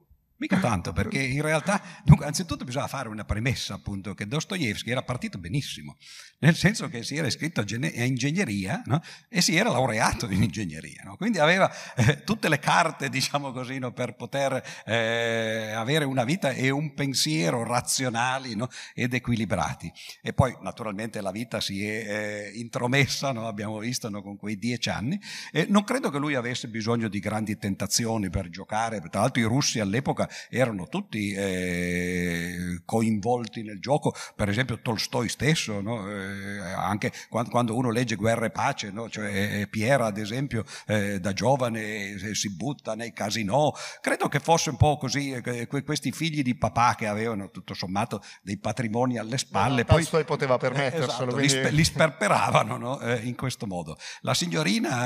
Mica 0.40 0.58
tanto, 0.58 0.92
perché 0.92 1.20
in 1.20 1.42
realtà, 1.42 1.82
dunque, 2.04 2.24
anzitutto 2.24 2.64
bisogna 2.64 2.86
fare 2.86 3.08
una 3.08 3.24
premessa, 3.24 3.74
appunto, 3.74 4.14
che 4.14 4.28
Dostoevsky 4.28 4.88
era 4.88 5.02
partito 5.02 5.36
benissimo, 5.36 5.96
nel 6.38 6.54
senso 6.54 6.88
che 6.88 7.02
si 7.02 7.16
era 7.16 7.26
iscritto 7.26 7.60
a, 7.60 7.64
ingegneria 8.04 8.82
no? 8.86 9.02
e 9.28 9.40
si 9.40 9.56
era 9.56 9.68
laureato 9.68 10.30
in 10.30 10.44
ingegneria, 10.44 11.02
no? 11.04 11.16
quindi 11.16 11.40
aveva 11.40 11.68
eh, 11.96 12.22
tutte 12.22 12.48
le 12.48 12.60
carte, 12.60 13.08
diciamo 13.08 13.50
così, 13.50 13.80
no? 13.80 13.92
per 13.92 14.14
poter 14.14 14.62
eh, 14.84 15.72
avere 15.74 16.04
una 16.04 16.22
vita 16.22 16.50
e 16.50 16.70
un 16.70 16.94
pensiero 16.94 17.64
razionali 17.64 18.56
ed 18.94 19.14
equilibrati. 19.14 19.92
E 20.22 20.32
poi, 20.34 20.56
naturalmente, 20.60 21.20
la 21.20 21.32
vita 21.32 21.60
si 21.60 21.84
è 21.84 21.88
eh, 21.88 22.52
intromessa, 22.54 23.30
abbiamo 23.30 23.78
visto 23.78 24.08
con 24.22 24.36
quei 24.36 24.56
dieci 24.56 24.88
anni, 24.88 25.20
e 25.50 25.66
non 25.68 25.82
credo 25.82 26.10
che 26.10 26.18
lui 26.18 26.36
avesse 26.36 26.68
bisogno 26.68 27.08
di 27.08 27.18
grandi 27.18 27.58
tentazioni 27.58 28.30
per 28.30 28.50
giocare, 28.50 29.00
tra 29.00 29.22
l'altro 29.22 29.42
i 29.42 29.44
russi 29.44 29.80
all'epoca 29.80 30.26
erano 30.48 30.88
tutti 30.88 31.32
eh, 31.32 32.80
coinvolti 32.84 33.62
nel 33.62 33.80
gioco, 33.80 34.14
per 34.34 34.48
esempio 34.48 34.80
Tolstoi 34.80 35.28
stesso, 35.28 35.80
no? 35.80 36.10
eh, 36.10 36.58
anche 36.60 37.12
quando, 37.28 37.50
quando, 37.50 37.76
uno 37.76 37.90
legge 37.90 38.16
Guerra 38.16 38.46
e 38.46 38.50
Pace, 38.50 38.90
no? 38.90 39.08
cioè, 39.08 39.60
eh, 39.60 39.68
Piera 39.68 40.06
ad 40.06 40.18
esempio 40.18 40.64
eh, 40.86 41.20
da 41.20 41.32
giovane 41.32 42.34
si 42.34 42.54
butta 42.54 42.94
nei 42.94 43.12
casinò, 43.12 43.72
credo 44.00 44.28
che 44.28 44.40
fosse 44.40 44.70
un 44.70 44.76
po' 44.76 44.96
così, 44.96 45.40
questi 45.84 46.12
figli 46.12 46.42
di 46.42 46.56
papà 46.56 46.94
che 46.96 47.06
avevano 47.06 47.50
tutto 47.50 47.74
sommato 47.74 48.22
dei 48.42 48.58
patrimoni 48.58 49.18
alle 49.18 49.38
spalle, 49.38 49.78
no, 49.78 49.84
poi 49.84 49.96
Tolstoi 49.96 50.24
poteva 50.24 50.56
permetterselo, 50.56 51.04
esatto, 51.04 51.26
quindi... 51.34 51.60
li, 51.60 51.72
li, 51.76 51.84
sperperavano 51.84 52.76
no? 52.76 52.98
in 53.22 53.34
questo 53.36 53.66
modo. 53.66 53.96
La 54.20 54.34
signorina 54.34 54.98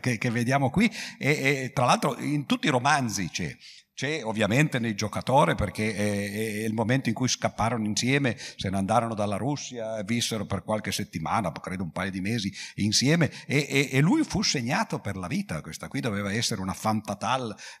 che, 0.00 0.18
che 0.18 0.30
vediamo 0.30 0.70
qui, 0.70 0.90
e, 1.18 1.30
e 1.30 1.72
tra 1.72 1.84
l'altro 1.84 2.16
in 2.18 2.46
tutti 2.46 2.66
i 2.66 2.70
romanzi 2.70 3.29
c'è 3.30 3.56
c'è 4.00 4.24
ovviamente 4.24 4.78
nel 4.78 4.94
giocatore 4.94 5.54
perché 5.54 5.94
è, 5.94 6.32
è, 6.32 6.64
il 6.64 6.72
momento 6.72 7.10
in 7.10 7.14
cui 7.14 7.28
scapparono 7.28 7.84
insieme, 7.84 8.34
se 8.56 8.70
ne 8.70 8.78
andarono 8.78 9.12
dalla 9.14 9.36
Russia, 9.36 10.02
vissero 10.04 10.46
per 10.46 10.62
qualche 10.62 10.90
settimana, 10.90 11.52
credo 11.52 11.82
un 11.82 11.92
paio 11.92 12.10
di 12.10 12.22
mesi 12.22 12.50
insieme 12.76 13.30
e, 13.46 13.66
e, 13.68 13.88
e 13.92 14.00
lui 14.00 14.24
fu 14.24 14.40
segnato 14.40 15.00
per 15.00 15.18
la 15.18 15.26
vita, 15.26 15.60
questa 15.60 15.88
qui 15.88 16.00
doveva 16.00 16.32
essere 16.32 16.62
una 16.62 16.72
femme 16.72 17.02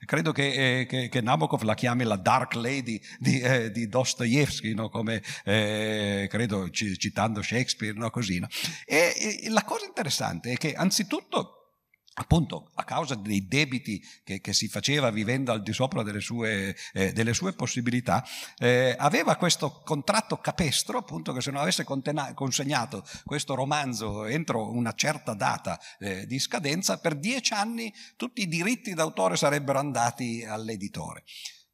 credo 0.04 0.32
che, 0.32 0.80
eh, 0.80 0.84
che, 0.84 1.08
che, 1.08 1.20
Nabokov 1.22 1.62
la 1.62 1.74
chiami 1.74 2.04
la 2.04 2.16
Dark 2.16 2.52
Lady 2.52 3.00
di, 3.18 3.40
eh, 3.40 3.70
di 3.70 3.88
Dostoevsky, 3.88 4.74
no? 4.74 4.90
come 4.90 5.22
eh, 5.46 6.26
credo 6.28 6.68
citando 6.68 7.40
Shakespeare, 7.40 7.96
no? 7.96 8.10
così. 8.10 8.40
No? 8.40 8.48
E, 8.84 9.46
la 9.48 9.64
cosa 9.64 9.86
interessante 9.86 10.52
è 10.52 10.56
che 10.58 10.74
anzitutto 10.74 11.59
appunto 12.14 12.70
a 12.74 12.84
causa 12.84 13.14
dei 13.14 13.46
debiti 13.46 14.02
che, 14.24 14.40
che, 14.40 14.52
si 14.52 14.68
faceva 14.68 15.10
vivendo 15.10 15.52
al 15.52 15.62
di 15.62 15.72
sopra 15.72 16.02
delle 16.02 16.20
sue, 16.20 16.76
eh, 16.92 17.12
delle 17.12 17.32
sue 17.32 17.52
possibilità, 17.52 18.24
eh, 18.58 18.94
aveva 18.98 19.36
questo 19.36 19.80
contratto 19.84 20.38
capestro, 20.38 20.98
appunto 20.98 21.32
che 21.32 21.40
se 21.40 21.50
non 21.50 21.60
avesse 21.60 21.84
contena- 21.84 22.34
consegnato 22.34 23.04
questo 23.24 23.54
romanzo 23.54 24.24
entro 24.26 24.70
una 24.70 24.92
certa 24.92 25.34
data 25.34 25.80
eh, 25.98 26.26
di 26.26 26.38
scadenza, 26.38 26.98
per 26.98 27.14
dieci 27.16 27.52
anni 27.52 27.92
tutti 28.16 28.42
i 28.42 28.48
diritti 28.48 28.92
d'autore 28.92 29.36
sarebbero 29.36 29.78
andati 29.78 30.44
all'editore. 30.44 31.24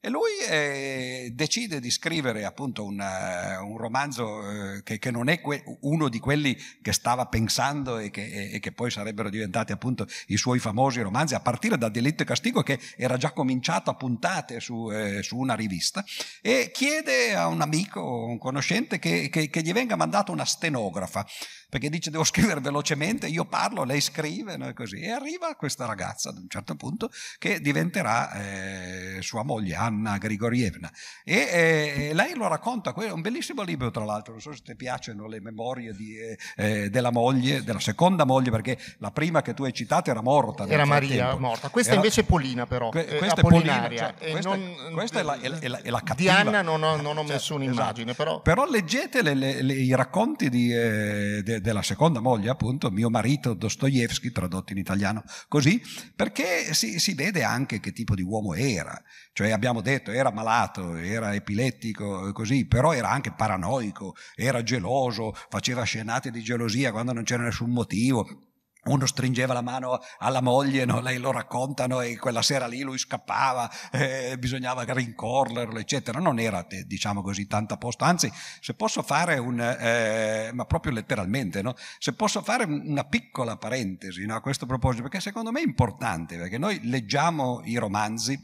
E 0.07 0.09
lui 0.09 0.31
eh, 0.49 1.33
decide 1.35 1.81
di 1.81 1.91
scrivere 1.91 2.45
appunto 2.45 2.85
un, 2.85 3.01
uh, 3.01 3.69
un 3.69 3.77
romanzo 3.77 4.49
eh, 4.49 4.83
che, 4.85 5.01
che, 5.01 5.11
non 5.11 5.29
è 5.29 5.41
que- 5.41 5.65
uno 5.81 6.09
di 6.09 6.21
quelli 6.21 6.57
che 6.81 6.93
stava 6.93 7.27
pensando 7.27 7.99
e 7.99 8.11
che, 8.11 8.25
e, 8.25 8.55
e 8.55 8.61
che, 8.61 8.71
poi 8.71 8.89
sarebbero 8.89 9.29
diventati 9.29 9.73
appunto 9.73 10.07
i 10.29 10.37
suoi 10.37 10.61
famosi 10.61 11.01
romanzi, 11.01 11.35
a 11.35 11.41
partire 11.41 11.77
da 11.77 11.89
Delitto 11.89 12.23
e 12.23 12.27
Castigo 12.27 12.63
che 12.63 12.79
era 12.97 13.17
già 13.17 13.33
cominciato 13.33 13.91
a 13.91 13.97
puntate 13.97 14.61
su, 14.61 14.93
eh, 14.93 15.25
su 15.25 15.39
una 15.39 15.55
rivista, 15.55 16.05
e 16.41 16.71
chiede 16.73 17.35
a 17.35 17.49
un 17.49 17.61
amico, 17.61 18.27
un 18.27 18.39
conoscente, 18.39 19.01
che, 19.01 19.29
che 19.29 19.61
gli 19.61 19.73
venga 19.73 19.97
mandata 19.97 20.31
una 20.31 20.45
stenografa 20.45 21.27
perché 21.69 21.89
dice 21.91 22.11
devo 22.11 22.25
scrivere 22.25 22.61
velocemente, 22.61 23.27
io 23.27 23.45
parlo, 23.45 23.85
lei 23.85 24.01
scrive, 24.01 24.57
no? 24.57 24.69
e 24.69 24.73
così. 24.73 25.01
E 25.01 25.11
arriva 25.11 25.55
questa 25.57 25.85
ragazza 25.85 26.31
ad 26.31 26.39
un 26.39 26.49
certo 26.49 26.77
punto 26.77 27.11
che 27.39 27.61
diventerà 27.61 28.33
eh, 28.33 29.23
sua 29.23 29.43
moglie, 29.43 29.75
Anna 29.75 30.17
Grigorievna. 30.19 30.91
E 31.25 31.37
eh, 31.37 32.11
lei 32.15 32.35
lo 32.35 32.47
racconta, 32.49 32.95
è 32.95 33.11
un 33.11 33.21
bellissimo 33.21 33.63
libro 33.63 33.91
tra 33.91 34.05
l'altro, 34.05 34.33
non 34.33 34.41
so 34.41 34.53
se 34.53 34.63
ti 34.63 34.77
piacciono 34.77 35.27
le 35.27 35.41
memorie 35.41 35.93
di, 35.93 36.17
eh, 36.17 36.39
eh, 36.57 36.91
della 36.91 37.11
moglie, 37.11 37.65
della 37.65 37.81
seconda 37.81 38.25
moglie, 38.25 38.51
perché 38.51 38.79
la 38.99 39.11
prima 39.11 39.43
che 39.43 39.55
tu 39.55 39.65
hai 39.65 39.73
citato 39.73 40.11
era 40.11 40.23
morta. 40.23 40.67
Era 40.67 40.85
Maria, 40.85 41.37
morta. 41.37 41.69
Questa 41.69 41.93
era, 41.93 42.01
invece 42.01 42.23
è 42.23 42.25
Polina 42.25 42.67
però, 42.67 42.91
que- 42.91 43.05
questa 43.05 43.41
è 43.41 43.43
Polina, 43.43 43.89
cioè, 43.95 44.15
questa, 44.15 44.55
non, 44.55 44.93
questa 44.93 45.21
è, 45.21 45.23
la, 45.23 45.41
è, 45.41 45.49
la, 45.49 45.59
è, 45.59 45.69
la, 45.69 45.81
è 45.83 45.91
la 45.91 46.03
cattiva. 46.03 46.33
Di 46.33 46.49
Anna 46.49 46.63
non 46.63 46.83
ho, 46.83 46.97
non 46.97 47.17
ho 47.17 47.23
cioè, 47.23 47.33
messo 47.33 47.55
un'immagine, 47.55 48.13
esatto. 48.13 48.41
però... 48.41 48.41
Però 48.41 48.71
leggete 48.71 49.23
le, 49.23 49.35
le, 49.35 49.63
le, 49.63 49.75
i 49.75 49.95
racconti 49.95 50.49
di, 50.49 50.73
eh, 50.73 51.43
de, 51.57 51.61
della 51.61 51.83
seconda 51.83 52.21
moglie, 52.21 52.51
appunto, 52.51 52.91
mio 52.91 53.11
marito 53.11 53.55
Dostoevsky, 53.55 54.31
tradotto 54.31 54.73
in 54.73 54.79
italiano. 54.79 55.23
Così, 55.49 55.81
perché 56.15 56.73
si, 56.75 56.99
si, 56.99 57.15
vede 57.15 57.43
anche 57.43 57.81
che 57.81 57.93
tipo 57.93 58.15
di 58.15 58.23
uomo 58.23 58.55
era. 58.55 59.01
Cioè 59.33 59.51
abbiamo 59.51 59.81
detto, 59.81 60.11
era 60.11 60.33
malato, 60.33 60.97
era 60.97 61.35
epilettico, 61.35 62.33
così, 62.33 62.67
però 62.67 62.93
era 62.93 63.11
anche 63.11 63.33
paranoico, 63.33 64.15
era 64.35 64.63
geloso, 64.63 65.35
faceva 65.49 65.83
scenate 65.83 66.31
di 66.31 66.43
gelosia 66.43 66.93
quando 66.93 67.13
non 67.13 67.25
c'era 67.25 67.43
nessun 67.43 67.71
motivo 67.71 68.46
uno 68.87 69.07
stringeva 69.07 69.53
la 69.53 69.63
mano 69.63 70.01
alla 70.19 70.41
moglie, 70.41 70.85
no? 70.85 71.01
lei 71.01 71.19
lo 71.19 71.31
raccontano 71.31 72.01
e 72.01 72.17
quella 72.17 72.43
sera 72.43 72.67
lì 72.67 72.81
lui 72.81 72.99
scappava, 72.99 73.71
eh, 73.93 74.37
bisognava 74.39 74.85
rincorrerlo, 74.85 75.79
eccetera. 75.79 76.19
Non 76.19 76.39
era, 76.39 76.67
eh, 76.67 76.85
diciamo 76.85 77.23
così, 77.23 77.47
tanta 77.47 77.77
posto. 77.77 78.05
Anzi, 78.05 78.31
se 78.61 78.75
posso 78.75 79.03
fare 79.03 79.39
un, 79.39 79.61
eh, 79.61 80.51
ma 80.53 80.65
proprio 80.65 80.93
letteralmente, 80.93 81.63
no? 81.63 81.75
se 81.99 82.13
posso 82.13 82.43
fare 82.43 82.65
una 82.65 83.05
piccola 83.05 83.57
parentesi 83.57 84.25
no? 84.27 84.37
a 84.37 84.41
questo 84.41 84.67
proposito, 84.67 85.03
perché 85.03 85.21
secondo 85.21 85.51
me 85.51 85.61
è 85.61 85.65
importante, 85.65 86.37
perché 86.37 86.59
noi 86.59 86.81
leggiamo 86.83 87.61
i 87.65 87.77
romanzi 87.77 88.41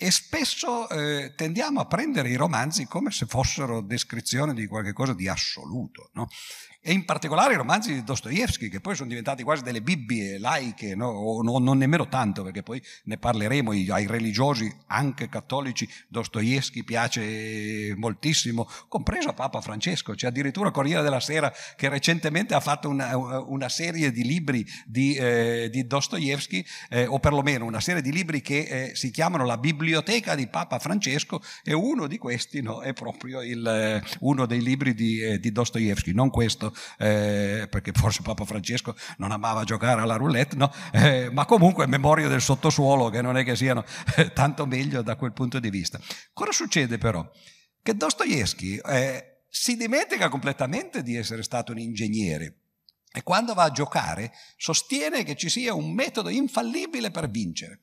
e 0.00 0.12
spesso 0.12 0.88
eh, 0.88 1.34
tendiamo 1.34 1.80
a 1.80 1.86
prendere 1.86 2.28
i 2.28 2.36
romanzi 2.36 2.86
come 2.86 3.10
se 3.10 3.26
fossero 3.26 3.80
descrizioni 3.80 4.54
di 4.54 4.68
qualcosa 4.68 5.12
di 5.12 5.26
assoluto. 5.26 6.10
No? 6.12 6.28
E 6.80 6.92
in 6.92 7.04
particolare 7.04 7.54
i 7.54 7.56
romanzi 7.56 7.92
di 7.92 8.04
Dostoevsky 8.04 8.68
che 8.68 8.80
poi 8.80 8.94
sono 8.94 9.08
diventati 9.08 9.42
quasi 9.42 9.62
delle 9.62 9.82
bibbie 9.82 10.38
laiche, 10.38 10.94
no? 10.94 11.08
o 11.08 11.42
no, 11.42 11.58
non 11.58 11.76
nemmeno 11.76 12.08
tanto 12.08 12.42
perché 12.42 12.62
poi 12.62 12.80
ne 13.04 13.18
parleremo. 13.18 13.72
Ai 13.72 14.06
religiosi 14.06 14.72
anche 14.86 15.28
cattolici, 15.28 15.88
Dostoevsky 16.08 16.84
piace 16.84 17.94
moltissimo, 17.96 18.68
compreso 18.86 19.32
Papa 19.32 19.60
Francesco, 19.60 20.14
c'è 20.14 20.28
addirittura 20.28 20.70
Corriere 20.70 21.02
della 21.02 21.20
Sera 21.20 21.52
che 21.76 21.88
recentemente 21.88 22.54
ha 22.54 22.60
fatto 22.60 22.88
una, 22.88 23.16
una 23.16 23.68
serie 23.68 24.12
di 24.12 24.24
libri 24.24 24.64
di, 24.86 25.14
eh, 25.14 25.68
di 25.70 25.86
Dostoevsky, 25.86 26.64
eh, 26.90 27.06
o 27.06 27.18
perlomeno 27.18 27.64
una 27.64 27.80
serie 27.80 28.02
di 28.02 28.12
libri 28.12 28.40
che 28.40 28.58
eh, 28.58 28.94
si 28.94 29.10
chiamano 29.10 29.44
La 29.44 29.58
biblioteca 29.58 30.34
di 30.34 30.46
Papa 30.46 30.78
Francesco 30.78 31.42
e 31.62 31.74
uno 31.74 32.06
di 32.06 32.18
questi 32.18 32.62
no, 32.62 32.80
è 32.80 32.92
proprio 32.92 33.42
il, 33.42 33.66
eh, 33.66 34.02
uno 34.20 34.46
dei 34.46 34.62
libri 34.62 34.94
di, 34.94 35.20
eh, 35.20 35.38
di 35.40 35.50
Dostoevsky, 35.50 36.12
non 36.12 36.30
questo 36.30 36.67
eh, 36.98 37.66
perché 37.70 37.92
forse 37.92 38.22
Papa 38.22 38.44
Francesco 38.44 38.94
non 39.18 39.32
amava 39.32 39.64
giocare 39.64 40.00
alla 40.00 40.16
roulette, 40.16 40.56
no? 40.56 40.72
eh, 40.92 41.30
ma 41.30 41.44
comunque 41.44 41.86
memorie 41.86 42.28
del 42.28 42.40
sottosuolo 42.40 43.08
che 43.10 43.22
non 43.22 43.36
è 43.36 43.44
che 43.44 43.56
siano 43.56 43.84
eh, 44.16 44.32
tanto 44.32 44.66
meglio 44.66 45.02
da 45.02 45.16
quel 45.16 45.32
punto 45.32 45.58
di 45.58 45.70
vista. 45.70 45.98
Cosa 46.32 46.52
succede 46.52 46.98
però? 46.98 47.28
Che 47.82 47.96
Dostoevsky 47.96 48.80
eh, 48.84 49.42
si 49.48 49.76
dimentica 49.76 50.28
completamente 50.28 51.02
di 51.02 51.16
essere 51.16 51.42
stato 51.42 51.72
un 51.72 51.78
ingegnere 51.78 52.56
e 53.10 53.22
quando 53.22 53.54
va 53.54 53.64
a 53.64 53.70
giocare 53.70 54.32
sostiene 54.56 55.24
che 55.24 55.34
ci 55.34 55.48
sia 55.48 55.74
un 55.74 55.92
metodo 55.92 56.28
infallibile 56.28 57.10
per 57.10 57.30
vincere. 57.30 57.80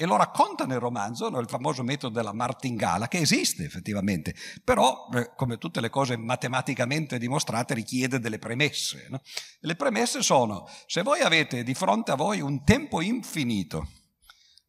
E 0.00 0.06
lo 0.06 0.14
racconta 0.14 0.64
nel 0.64 0.78
romanzo, 0.78 1.28
no, 1.28 1.40
il 1.40 1.48
famoso 1.48 1.82
metodo 1.82 2.14
della 2.14 2.32
martingala, 2.32 3.08
che 3.08 3.18
esiste 3.18 3.64
effettivamente, 3.64 4.32
però, 4.62 5.08
eh, 5.12 5.32
come 5.34 5.58
tutte 5.58 5.80
le 5.80 5.90
cose 5.90 6.16
matematicamente 6.16 7.18
dimostrate, 7.18 7.74
richiede 7.74 8.20
delle 8.20 8.38
premesse. 8.38 9.08
No? 9.10 9.20
Le 9.58 9.74
premesse 9.74 10.22
sono, 10.22 10.68
se 10.86 11.02
voi 11.02 11.22
avete 11.22 11.64
di 11.64 11.74
fronte 11.74 12.12
a 12.12 12.14
voi 12.14 12.40
un 12.40 12.62
tempo 12.62 13.00
infinito, 13.00 13.88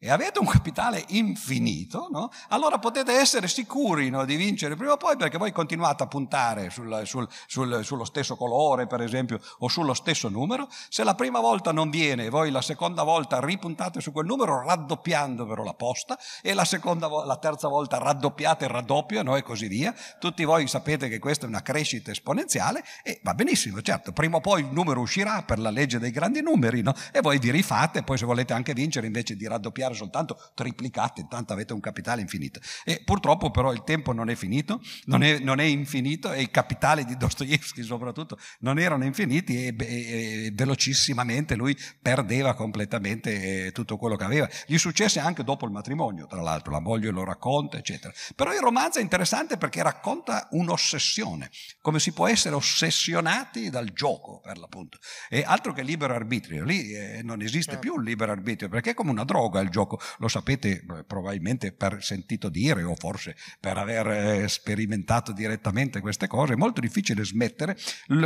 e 0.02 0.10
avete 0.10 0.38
un 0.38 0.46
capitale 0.46 1.04
infinito, 1.08 2.08
no? 2.10 2.30
allora 2.48 2.78
potete 2.78 3.12
essere 3.12 3.46
sicuri 3.48 4.08
no, 4.08 4.24
di 4.24 4.36
vincere 4.36 4.74
prima 4.74 4.92
o 4.92 4.96
poi 4.96 5.14
perché 5.18 5.36
voi 5.36 5.52
continuate 5.52 6.04
a 6.04 6.06
puntare 6.06 6.70
sul, 6.70 7.02
sul, 7.04 7.28
sul, 7.46 7.84
sullo 7.84 8.04
stesso 8.06 8.34
colore, 8.34 8.86
per 8.86 9.02
esempio, 9.02 9.38
o 9.58 9.68
sullo 9.68 9.92
stesso 9.92 10.30
numero. 10.30 10.68
Se 10.88 11.04
la 11.04 11.14
prima 11.14 11.40
volta 11.40 11.70
non 11.70 11.90
viene, 11.90 12.30
voi 12.30 12.50
la 12.50 12.62
seconda 12.62 13.02
volta 13.02 13.40
ripuntate 13.40 14.00
su 14.00 14.10
quel 14.10 14.24
numero 14.24 14.64
raddoppiando 14.64 15.46
però 15.46 15.64
la 15.64 15.74
posta 15.74 16.18
e 16.40 16.54
la, 16.54 16.64
seconda, 16.64 17.06
la 17.26 17.36
terza 17.36 17.68
volta 17.68 17.98
raddoppiate 17.98 18.64
il 18.64 18.70
raddoppio 18.70 19.22
no? 19.22 19.36
e 19.36 19.42
così 19.42 19.68
via. 19.68 19.94
Tutti 20.18 20.44
voi 20.44 20.66
sapete 20.66 21.10
che 21.10 21.18
questa 21.18 21.44
è 21.44 21.48
una 21.48 21.60
crescita 21.60 22.10
esponenziale 22.10 22.82
e 23.02 23.20
va 23.22 23.34
benissimo, 23.34 23.82
certo, 23.82 24.12
prima 24.12 24.38
o 24.38 24.40
poi 24.40 24.62
il 24.62 24.68
numero 24.72 25.00
uscirà 25.00 25.42
per 25.42 25.58
la 25.58 25.68
legge 25.68 25.98
dei 25.98 26.10
grandi 26.10 26.40
numeri 26.40 26.82
e 27.12 27.20
voi 27.20 27.38
vi 27.38 27.50
rifate, 27.50 28.02
poi 28.02 28.16
se 28.16 28.24
volete 28.24 28.54
anche 28.54 28.72
vincere 28.72 29.06
invece 29.06 29.36
di 29.36 29.46
raddoppiare 29.46 29.88
moltiplicare 29.90 29.94
soltanto, 29.94 30.38
triplicate, 30.54 31.20
intanto 31.20 31.52
avete 31.52 31.72
un 31.72 31.80
capitale 31.80 32.20
infinito. 32.20 32.60
E 32.84 33.02
purtroppo 33.04 33.50
però 33.50 33.72
il 33.72 33.82
tempo 33.84 34.12
non 34.12 34.28
è 34.28 34.34
finito, 34.34 34.80
non 35.04 35.22
è, 35.22 35.38
non 35.38 35.60
è 35.60 35.64
infinito 35.64 36.32
e 36.32 36.42
i 36.42 36.50
capitali 36.50 37.04
di 37.04 37.16
Dostoevsky 37.16 37.82
soprattutto 37.82 38.38
non 38.60 38.78
erano 38.78 39.04
infiniti 39.04 39.66
e, 39.66 39.74
e, 39.78 40.46
e 40.46 40.50
velocissimamente 40.52 41.54
lui 41.54 41.76
perdeva 42.00 42.54
completamente 42.54 43.66
eh, 43.66 43.72
tutto 43.72 43.96
quello 43.96 44.16
che 44.16 44.24
aveva. 44.24 44.48
Gli 44.66 44.78
successe 44.78 45.20
anche 45.20 45.44
dopo 45.44 45.66
il 45.66 45.72
matrimonio, 45.72 46.26
tra 46.26 46.40
l'altro, 46.40 46.72
la 46.72 46.80
moglie 46.80 47.10
lo 47.10 47.24
racconta, 47.24 47.78
eccetera. 47.78 48.12
Però 48.34 48.52
il 48.52 48.60
romanzo 48.60 48.98
è 48.98 49.02
interessante 49.02 49.56
perché 49.56 49.82
racconta 49.82 50.48
un'ossessione, 50.50 51.50
come 51.80 52.00
si 52.00 52.12
può 52.12 52.26
essere 52.26 52.54
ossessionati 52.54 53.70
dal 53.70 53.92
gioco, 53.92 54.40
per 54.40 54.58
l'appunto. 54.58 54.98
E 55.28 55.42
altro 55.46 55.72
che 55.72 55.82
libero 55.82 56.14
arbitrio, 56.14 56.64
lì 56.64 56.92
eh, 56.92 57.22
non 57.22 57.42
esiste 57.42 57.78
più 57.78 57.96
il 57.98 58.04
libero 58.04 58.32
arbitrio 58.32 58.68
perché 58.68 58.90
è 58.90 58.94
come 58.94 59.10
una 59.10 59.24
droga 59.24 59.60
il 59.60 59.68
gioco 59.68 59.79
gioco, 59.80 59.98
lo 60.18 60.28
sapete 60.28 60.70
eh, 60.70 61.04
probabilmente 61.06 61.72
per 61.72 62.02
sentito 62.02 62.48
dire 62.48 62.82
o 62.82 62.94
forse 62.94 63.36
per 63.58 63.78
aver 63.78 64.06
eh, 64.08 64.48
sperimentato 64.48 65.32
direttamente 65.32 66.00
queste 66.00 66.26
cose, 66.26 66.52
è 66.52 66.56
molto 66.56 66.80
difficile 66.80 67.24
smettere, 67.24 67.76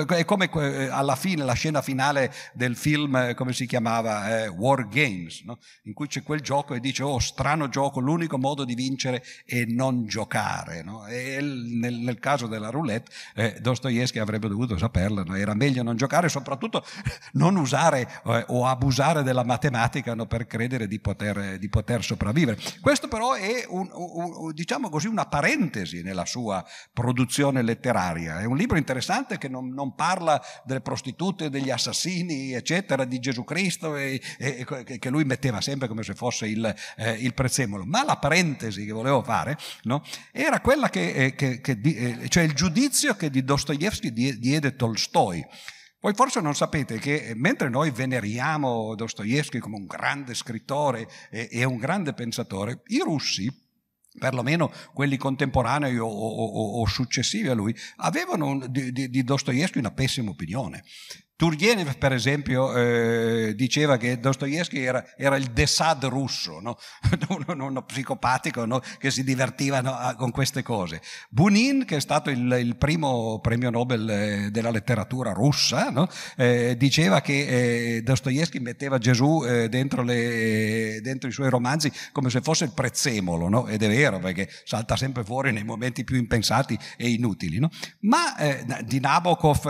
è 0.08 0.24
come 0.24 0.50
eh, 0.52 0.88
alla 0.88 1.16
fine, 1.16 1.44
la 1.44 1.52
scena 1.52 1.82
finale 1.82 2.32
del 2.54 2.76
film, 2.76 3.34
come 3.34 3.52
si 3.52 3.66
chiamava, 3.66 4.42
eh, 4.42 4.48
War 4.48 4.88
Games, 4.88 5.42
no? 5.44 5.58
in 5.84 5.92
cui 5.92 6.08
c'è 6.08 6.22
quel 6.22 6.40
gioco 6.40 6.74
e 6.74 6.80
dice, 6.80 7.02
oh 7.02 7.18
strano 7.18 7.68
gioco, 7.68 8.00
l'unico 8.00 8.38
modo 8.38 8.64
di 8.64 8.74
vincere 8.74 9.22
è 9.44 9.64
non 9.64 10.06
giocare. 10.06 10.82
No? 10.82 11.06
E 11.06 11.38
nel, 11.40 11.94
nel, 11.94 12.18
caso 12.18 12.46
della 12.46 12.70
roulette, 12.70 13.10
eh, 13.34 13.58
Dostoevsky 13.60 14.18
avrebbe 14.18 14.48
dovuto 14.48 14.76
saperlo, 14.76 15.22
no? 15.24 15.34
era 15.36 15.54
meglio 15.54 15.82
non 15.82 15.96
giocare, 15.96 16.28
soprattutto 16.28 16.84
non 17.34 17.56
usare 17.56 18.08
eh, 18.24 18.44
o 18.48 18.66
abusare 18.66 19.22
della 19.22 19.44
matematica 19.44 20.14
per 20.26 20.46
credere 20.46 20.86
di 20.86 20.98
poter, 21.00 21.36
di 21.58 21.68
poter, 21.68 22.02
sopravvivere. 22.02 22.58
Questo 22.80 23.08
però 23.08 23.34
è 23.34 23.64
un, 23.68 23.88
un, 23.92 24.52
diciamo 24.52 24.88
così, 24.88 25.06
una 25.06 25.26
parentesi 25.26 26.02
nella 26.02 26.24
sua 26.24 26.64
produzione 26.92 27.62
letteraria. 27.62 28.40
È 28.40 28.44
un 28.44 28.56
libro 28.56 28.76
interessante 28.76 29.38
che 29.38 29.48
non, 29.48 29.68
non 29.72 29.94
parla 29.94 30.40
delle 30.64 30.80
prostitute, 30.80 31.50
degli 31.50 31.70
assassini, 31.70 32.52
eccetera, 32.52 33.04
di 33.04 33.18
Gesù 33.18 33.44
Cristo, 33.44 33.96
e, 33.96 34.20
e, 34.38 34.64
che 34.98 35.10
lui 35.10 35.24
metteva 35.24 35.60
sempre 35.60 35.88
come 35.88 36.02
se 36.02 36.14
fosse 36.14 36.46
il, 36.46 36.74
eh, 36.96 37.12
il 37.12 37.34
prezzemolo. 37.34 37.84
Ma 37.84 38.04
la 38.04 38.16
parentesi 38.16 38.84
che 38.84 38.92
volevo 38.92 39.22
fare 39.22 39.56
no? 39.82 40.02
era 40.32 40.60
quella 40.60 40.88
che, 40.88 41.12
eh, 41.12 41.34
che, 41.34 41.60
che 41.60 41.78
eh, 41.82 42.28
cioè 42.28 42.42
il 42.42 42.54
giudizio 42.54 43.16
che 43.16 43.30
di 43.30 43.44
Dostoevsky 43.44 44.12
diede 44.12 44.76
Tolstoi. 44.76 45.44
Voi 46.04 46.12
forse 46.12 46.42
non 46.42 46.54
sapete 46.54 46.98
che 46.98 47.28
eh, 47.28 47.34
mentre 47.34 47.70
noi 47.70 47.90
veneriamo 47.90 48.94
Dostoevsky 48.94 49.58
come 49.58 49.76
un 49.76 49.86
grande 49.86 50.34
scrittore 50.34 51.08
e, 51.30 51.48
e 51.50 51.64
un 51.64 51.78
grande 51.78 52.12
pensatore, 52.12 52.82
i 52.88 52.98
russi 52.98 53.50
perlomeno 54.18 54.70
quelli 54.92 55.16
contemporanei 55.16 55.96
o, 55.96 56.06
o, 56.06 56.80
o, 56.80 56.86
successivi 56.86 57.48
a 57.48 57.54
lui, 57.54 57.74
avevano 57.96 58.68
di, 58.68 58.92
di, 58.92 59.08
di 59.08 59.24
Dostoevsky 59.24 59.78
una 59.78 59.92
pessima 59.92 60.28
opinione. 60.28 60.84
Turgenev, 61.36 61.96
per 61.98 62.12
esempio, 62.12 62.72
eh, 62.76 63.54
diceva 63.56 63.96
che 63.96 64.20
Dostoevsky 64.20 64.78
era, 64.78 65.04
era, 65.16 65.34
il 65.34 65.46
Desad 65.46 66.04
russo, 66.04 66.60
no? 66.60 66.78
uno, 67.48 67.66
uno, 67.66 67.82
psicopatico 67.82 68.64
no? 68.64 68.80
che 68.98 69.10
si 69.10 69.24
divertiva 69.24 69.80
no? 69.80 70.14
con 70.16 70.30
queste 70.30 70.62
cose. 70.62 71.02
Bunin, 71.30 71.86
che 71.86 71.96
è 71.96 72.00
stato 72.00 72.30
il, 72.30 72.56
il 72.60 72.76
primo 72.76 73.40
premio 73.40 73.70
Nobel 73.70 74.08
eh, 74.08 74.50
della 74.52 74.70
letteratura 74.70 75.32
russa, 75.32 76.08
eh, 76.36 76.76
diceva 76.76 77.20
che 77.20 77.96
eh, 77.96 78.02
Dostoevsky 78.02 78.60
metteva 78.60 78.98
Gesù 78.98 79.42
eh, 79.44 79.68
dentro, 79.68 80.02
le, 80.02 81.00
dentro, 81.02 81.28
i 81.28 81.32
suoi 81.32 81.50
romanzi 81.50 81.90
come 82.12 82.30
se 82.30 82.42
fosse 82.42 82.62
il 82.62 82.72
prezzemolo, 82.72 83.66
ed 83.66 83.82
è 83.82 83.88
vero 83.88 84.20
perché 84.20 84.48
salta 84.62 84.94
sempre 84.94 85.24
fuori 85.24 85.50
nei 85.50 85.64
momenti 85.64 86.04
più 86.04 86.16
impensati 86.16 86.78
e 86.96 87.08
inutili. 87.08 87.58
Ma 88.02 88.36
eh, 88.36 88.64
di 88.84 89.00
Nabokov, 89.00 89.62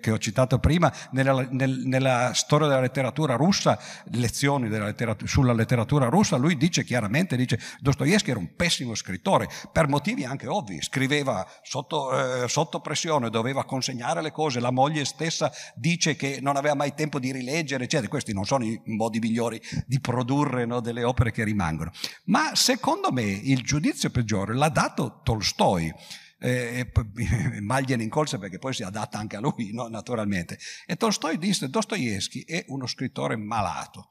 che 0.00 0.10
ho 0.10 0.18
citato 0.18 0.58
prima, 0.58 0.77
prima 0.78 0.92
nella, 1.10 1.46
nel, 1.50 1.82
nella 1.84 2.32
storia 2.34 2.68
della 2.68 2.80
letteratura 2.80 3.34
russa, 3.34 3.78
lezioni 4.12 4.68
letteratura, 4.68 5.28
sulla 5.28 5.52
letteratura 5.52 6.08
russa, 6.08 6.36
lui 6.36 6.56
dice 6.56 6.84
chiaramente, 6.84 7.36
dice 7.36 7.58
Dostoevsky 7.80 8.30
era 8.30 8.38
un 8.38 8.54
pessimo 8.54 8.94
scrittore, 8.94 9.48
per 9.72 9.88
motivi 9.88 10.24
anche 10.24 10.46
ovvi, 10.46 10.80
scriveva 10.80 11.46
sotto, 11.62 12.44
eh, 12.44 12.48
sotto 12.48 12.80
pressione, 12.80 13.28
doveva 13.28 13.64
consegnare 13.64 14.22
le 14.22 14.30
cose, 14.30 14.60
la 14.60 14.70
moglie 14.70 15.04
stessa 15.04 15.50
dice 15.74 16.14
che 16.14 16.38
non 16.40 16.56
aveva 16.56 16.74
mai 16.74 16.94
tempo 16.94 17.18
di 17.18 17.32
rileggere, 17.32 17.84
eccetera. 17.84 18.08
Questi 18.08 18.32
non 18.32 18.44
sono 18.44 18.64
i 18.64 18.80
modi 18.84 19.18
migliori 19.18 19.60
di 19.86 20.00
produrre 20.00 20.64
no, 20.64 20.80
delle 20.80 21.02
opere 21.02 21.32
che 21.32 21.42
rimangono. 21.44 21.90
Ma 22.24 22.54
secondo 22.54 23.10
me 23.10 23.22
il 23.24 23.62
giudizio 23.62 24.10
peggiore 24.10 24.54
l'ha 24.54 24.68
dato 24.68 25.20
Tolstoi 25.24 25.92
eh, 26.38 26.90
Maglia 27.60 27.96
in 27.96 28.08
corsa 28.08 28.38
perché 28.38 28.58
poi 28.58 28.72
si 28.72 28.82
adatta 28.82 29.18
anche 29.18 29.36
a 29.36 29.40
lui, 29.40 29.72
no? 29.72 29.88
naturalmente. 29.88 30.58
E 30.86 30.96
Tolstoi 30.96 31.38
disse, 31.38 31.68
Dostoevsky 31.68 32.44
è 32.44 32.64
uno 32.68 32.86
scrittore 32.86 33.36
malato, 33.36 34.10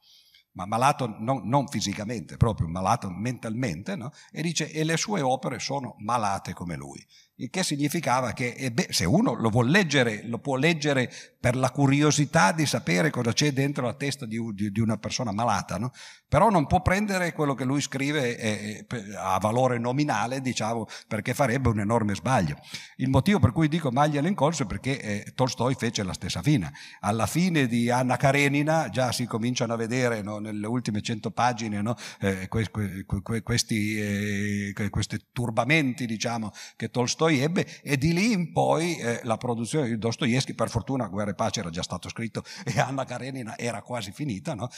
ma 0.54 0.66
malato 0.66 1.16
non, 1.20 1.48
non 1.48 1.68
fisicamente, 1.68 2.38
proprio 2.38 2.68
malato 2.68 3.10
mentalmente, 3.10 3.96
no? 3.96 4.12
e 4.32 4.42
dice, 4.42 4.72
e 4.72 4.84
le 4.84 4.98
sue 4.98 5.22
opere 5.22 5.60
sono 5.60 5.96
malate 6.00 6.54
come 6.54 6.76
lui 6.76 7.06
il 7.40 7.50
che 7.50 7.64
significava 7.64 8.32
che 8.34 8.48
eh 8.48 8.88
se 8.90 9.06
uno 9.06 9.34
lo 9.34 9.50
vuol 9.50 9.70
leggere, 9.70 10.24
lo 10.26 10.40
può 10.40 10.56
leggere 10.56 11.12
per 11.40 11.56
la 11.56 11.70
curiosità 11.70 12.52
di 12.52 12.66
sapere 12.66 13.12
cosa 13.12 13.32
c'è 13.32 13.52
dentro 13.52 13.86
la 13.86 13.94
testa 13.94 14.26
di, 14.26 14.40
di, 14.54 14.72
di 14.72 14.80
una 14.80 14.98
persona 14.98 15.32
malata, 15.32 15.78
no? 15.78 15.92
Però 16.28 16.50
non 16.50 16.68
può 16.68 16.82
prendere 16.82 17.32
quello 17.34 17.54
che 17.54 17.64
lui 17.64 17.82
scrive 17.82 18.86
a 19.18 19.38
valore 19.40 19.78
nominale, 19.78 20.42
diciamo, 20.42 20.88
perché 21.08 21.34
farebbe 21.34 21.70
un 21.70 21.80
enorme 21.80 22.16
sbaglio. 22.16 22.58
Il 22.98 23.10
motivo 23.10 23.40
per 23.40 23.52
cui 23.52 23.68
dico 23.68 23.92
maglia 23.92 24.20
l'incorso 24.22 24.64
è 24.64 24.66
perché 24.66 25.00
eh, 25.00 25.32
Tolstoi 25.34 25.76
fece 25.76 26.04
la 26.04 26.14
stessa 26.14 26.42
fine. 26.42 26.72
Alla 27.00 27.28
fine 27.28 27.68
di 27.68 27.90
Anna 27.90 28.18
Karenina 28.18 28.90
già 28.90 29.12
si 29.12 29.26
cominciano 29.26 29.74
a 29.74 29.78
vedere 29.78 30.22
no, 30.22 30.40
nelle 30.40 30.68
ultime 30.68 31.02
cento 31.02 31.32
pagine 31.32 31.82
no, 31.82 31.96
eh, 32.20 32.48
que, 32.48 32.70
que, 32.70 33.06
que, 33.06 33.42
questi, 33.42 33.98
eh, 33.98 34.90
questi 34.90 35.28
turbamenti 35.32 36.06
diciamo, 36.06 36.52
che 36.76 36.90
Tolstoi 36.90 37.40
ebbe 37.40 37.66
e 37.82 37.98
di 37.98 38.14
lì 38.14 38.32
in 38.34 38.52
poi 38.52 38.98
la 39.24 39.38
produzione 39.38 39.88
di 39.88 39.98
Dostoevsky, 39.98 40.54
per 40.54 40.70
fortuna 40.70 41.08
Guerra 41.08 41.32
e 41.32 41.36
Pace 41.36 41.62
era 41.62 41.70
già 41.70 41.84
stato 41.84 42.10
scritto 42.10 42.44
e 42.66 42.80
Anna 42.80 43.06
Karenina 43.06 43.58
era 43.58 43.82
quasi 43.82 44.12
finita, 44.12 44.54
no? 44.54 44.70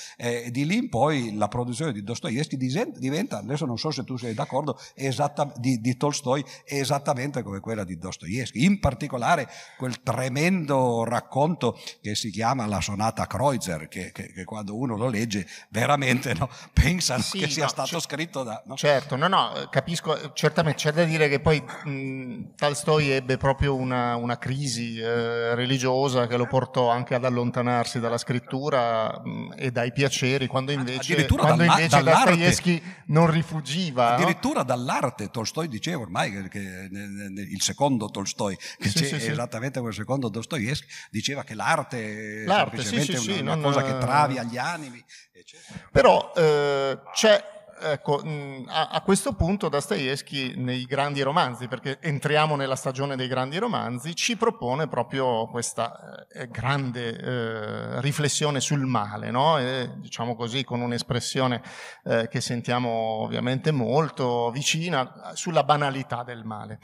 di 0.49 0.65
lì 0.65 0.77
in 0.77 0.89
poi 0.89 1.37
la 1.39 1.47
produzione 1.47 1.91
di 1.91 2.03
Dostoevsky 2.03 2.57
diventa, 2.57 3.39
adesso 3.39 3.65
non 3.65 3.77
so 3.79 3.89
se 3.89 4.03
tu 4.03 4.17
sei 4.17 4.35
d'accordo, 4.35 4.77
esatta, 4.93 5.51
di, 5.55 5.79
di 5.79 5.97
Tolstoi 5.97 6.45
esattamente 6.65 7.41
come 7.41 7.59
quella 7.59 7.83
di 7.83 7.97
Dostoevsky, 7.97 8.63
in 8.63 8.79
particolare 8.79 9.49
quel 9.77 10.03
tremendo 10.03 11.03
racconto 11.03 11.79
che 12.01 12.13
si 12.13 12.29
chiama 12.29 12.67
La 12.67 12.81
sonata 12.81 13.25
Kreutzer, 13.25 13.87
che, 13.87 14.11
che, 14.11 14.31
che 14.31 14.43
quando 14.43 14.77
uno 14.77 14.95
lo 14.95 15.07
legge 15.07 15.47
veramente 15.69 16.33
no, 16.35 16.47
pensano 16.73 17.23
sì, 17.23 17.39
che 17.39 17.49
sia 17.49 17.63
no, 17.63 17.69
stato 17.69 17.97
c- 17.97 18.01
scritto 18.01 18.43
da... 18.43 18.61
No? 18.67 18.75
Certo, 18.75 19.15
no, 19.15 19.27
no, 19.27 19.67
capisco, 19.71 20.33
certamente 20.33 20.77
c'è 20.79 20.91
da 20.91 21.03
dire 21.05 21.27
che 21.27 21.39
poi... 21.39 21.63
Mh, 21.85 22.55
Tolstoi 22.55 23.09
ebbe 23.11 23.37
proprio 23.37 23.75
una, 23.75 24.15
una 24.15 24.37
crisi 24.37 24.99
eh, 24.99 25.55
religiosa 25.55 26.27
che 26.27 26.35
lo 26.35 26.45
portò 26.45 26.89
anche 26.89 27.15
ad 27.15 27.23
allontanarsi 27.23 27.99
dalla 27.99 28.17
scrittura 28.17 29.21
mh, 29.23 29.53
e 29.55 29.71
dai 29.71 29.91
piaceri, 29.93 30.47
quando 30.47 30.71
invece, 30.71 31.15
quando 31.35 31.63
dalla, 31.63 31.79
invece 31.79 32.03
Dostoevsky 32.03 32.81
non 33.07 33.29
rifugiva. 33.29 34.15
Addirittura 34.15 34.59
no? 34.59 34.65
dall'arte, 34.65 35.29
Tolstoi 35.29 35.67
diceva 35.67 36.01
ormai 36.01 36.31
che, 36.31 36.47
che, 36.49 36.89
il 36.91 37.61
secondo 37.61 38.09
Tolstoi, 38.09 38.57
che 38.77 38.89
sì, 38.89 39.03
c'è 39.03 39.19
sì, 39.19 39.29
esattamente 39.29 39.79
come 39.79 39.91
il 39.91 39.97
secondo 39.97 40.29
Dostoevsky, 40.29 40.87
diceva 41.09 41.43
che 41.43 41.55
l'arte, 41.55 42.43
l'arte 42.45 42.77
è 42.77 42.83
semplicemente 42.83 43.33
sì, 43.33 43.41
una, 43.41 43.53
una 43.53 43.61
cosa 43.61 43.83
che 43.83 43.97
travi 43.97 44.37
agli 44.37 44.57
animi. 44.57 45.03
Eccetera. 45.31 45.87
Però 45.91 46.33
eh, 46.35 46.99
c'è 47.13 47.58
ecco, 47.79 48.21
mm, 48.25 48.65
a, 48.67 49.01
questo 49.01 49.33
punto 49.33 49.69
Dostoevsky 49.69 50.55
nei 50.55 50.85
grandi 50.85 51.21
romanzi, 51.21 51.67
perché 51.67 51.99
entriamo 52.01 52.55
nella 52.55 52.75
stagione 52.75 53.15
dei 53.15 53.27
grandi 53.27 53.57
romanzi, 53.57 54.15
ci 54.15 54.37
propone 54.37 54.87
proprio 54.87 55.47
questa 55.47 56.25
eh, 56.31 56.47
grande 56.47 57.17
eh, 57.17 58.01
riflessione 58.01 58.59
sul 58.59 58.85
male, 58.85 59.31
no? 59.31 59.57
e, 59.57 59.89
diciamo 59.97 60.35
così 60.35 60.63
con 60.63 60.81
un'espressione 60.81 61.61
eh, 62.03 62.27
che 62.29 62.41
sentiamo 62.41 62.89
ovviamente 62.89 63.71
molto 63.71 64.51
vicina 64.51 65.31
sulla 65.33 65.63
banalità 65.63 66.23
del 66.23 66.43
male. 66.43 66.79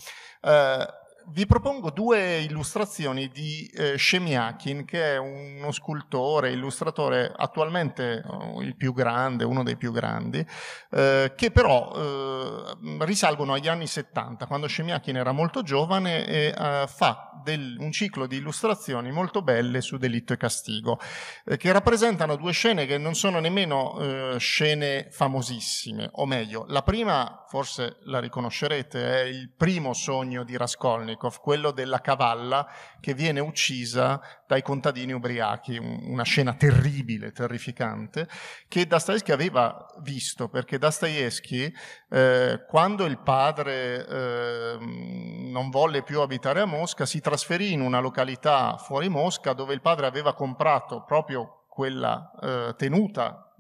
Vi 1.27 1.47
propongo 1.47 1.89
due 1.89 2.41
illustrazioni 2.41 3.29
di 3.29 3.67
eh, 3.73 3.97
Shemiakin, 3.97 4.85
che 4.85 5.13
è 5.13 5.17
uno 5.17 5.71
scultore, 5.71 6.51
illustratore 6.51 7.33
attualmente 7.35 8.21
oh, 8.27 8.61
il 8.61 8.75
più 8.75 8.93
grande, 8.93 9.43
uno 9.43 9.63
dei 9.63 9.75
più 9.75 9.91
grandi, 9.91 10.45
eh, 10.91 11.33
che 11.35 11.49
però 11.49 11.91
eh, 11.95 13.05
risalgono 13.05 13.53
agli 13.53 13.67
anni 13.67 13.88
70, 13.88 14.45
quando 14.45 14.67
Shemiakin 14.67 15.17
era 15.17 15.31
molto 15.31 15.63
giovane 15.63 16.27
e 16.27 16.53
eh, 16.55 16.85
fa 16.88 17.41
del, 17.43 17.77
un 17.79 17.91
ciclo 17.91 18.27
di 18.27 18.38
illustrazioni 18.38 19.11
molto 19.11 19.41
belle 19.41 19.81
su 19.81 19.97
delitto 19.97 20.33
e 20.33 20.38
castigo, 20.38 20.99
eh, 21.45 21.57
che 21.57 21.71
rappresentano 21.71 22.35
due 22.35 22.51
scene 22.51 22.85
che 22.85 22.99
non 22.99 23.15
sono 23.15 23.39
nemmeno 23.39 23.99
eh, 23.99 24.35
scene 24.39 25.07
famosissime, 25.09 26.09
o 26.13 26.25
meglio, 26.25 26.65
la 26.67 26.83
prima, 26.83 27.44
forse 27.48 27.98
la 28.04 28.19
riconoscerete, 28.19 29.21
è 29.21 29.23
il 29.23 29.52
primo 29.56 29.93
sogno 29.93 30.43
di 30.43 30.58
Raskolnikov, 30.58 31.39
quello 31.39 31.71
della 31.71 32.02
cavalla 32.02 32.67
che 33.00 33.13
viene 33.13 33.39
uccisa 33.39 34.21
dai 34.48 34.62
contadini 34.62 35.12
ubriachi, 35.12 35.77
una 35.77 36.23
scena 36.23 36.54
terribile, 36.54 37.31
terrificante, 37.31 38.27
che 38.67 38.87
Dostoevsky 38.87 39.31
aveva 39.31 39.85
visto, 40.02 40.50
perché 40.50 40.77
Dostoevsky, 40.77 41.73
eh, 42.10 42.65
quando 42.67 43.06
il 43.06 43.19
padre 43.19 44.08
eh, 44.08 44.77
non 44.79 45.69
volle 45.69 46.04
più 46.04 46.21
abitare 46.21 46.62
a 46.62 46.65
Mosca, 46.65 47.06
si 47.06 47.21
trasferì 47.21 47.73
in 47.73 47.81
una 47.81 48.00
località 48.00 48.77
fuori 48.77 49.10
Mosca 49.10 49.54
dove 49.54 49.73
il 49.73 49.81
padre 49.81 50.06
aveva 50.06 50.33
comprato 50.33 51.04
proprio 51.04 51.64
quella 51.76 52.32
eh, 52.42 52.76
tenuta 52.78 53.54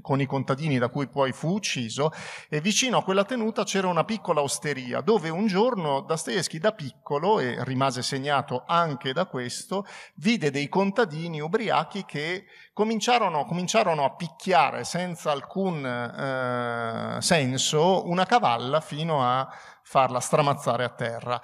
con 0.00 0.20
i 0.20 0.26
contadini 0.26 0.78
da 0.78 0.88
cui 0.88 1.08
poi 1.08 1.32
fu 1.32 1.54
ucciso 1.54 2.12
e 2.48 2.60
vicino 2.60 2.98
a 2.98 3.04
quella 3.04 3.24
tenuta 3.24 3.64
c'era 3.64 3.86
una 3.86 4.04
piccola 4.04 4.42
osteria 4.42 5.00
dove 5.00 5.28
un 5.28 5.46
giorno 5.46 6.00
Dostoevsky 6.00 6.58
da 6.58 6.72
piccolo, 6.72 7.38
e 7.38 7.62
rimase 7.64 8.02
segnato 8.02 8.64
anche 8.66 9.12
da 9.12 9.26
questo, 9.26 9.86
vide 10.16 10.50
dei 10.50 10.68
contadini 10.68 11.40
ubriachi 11.40 12.04
che 12.04 12.44
cominciarono, 12.72 13.44
cominciarono 13.44 14.04
a 14.04 14.14
picchiare 14.14 14.84
senza 14.84 15.30
alcun 15.30 15.84
eh, 15.84 17.20
senso 17.20 18.08
una 18.08 18.26
cavalla 18.26 18.80
fino 18.80 19.22
a 19.22 19.48
farla 19.82 20.20
stramazzare 20.20 20.84
a 20.84 20.90
terra. 20.90 21.40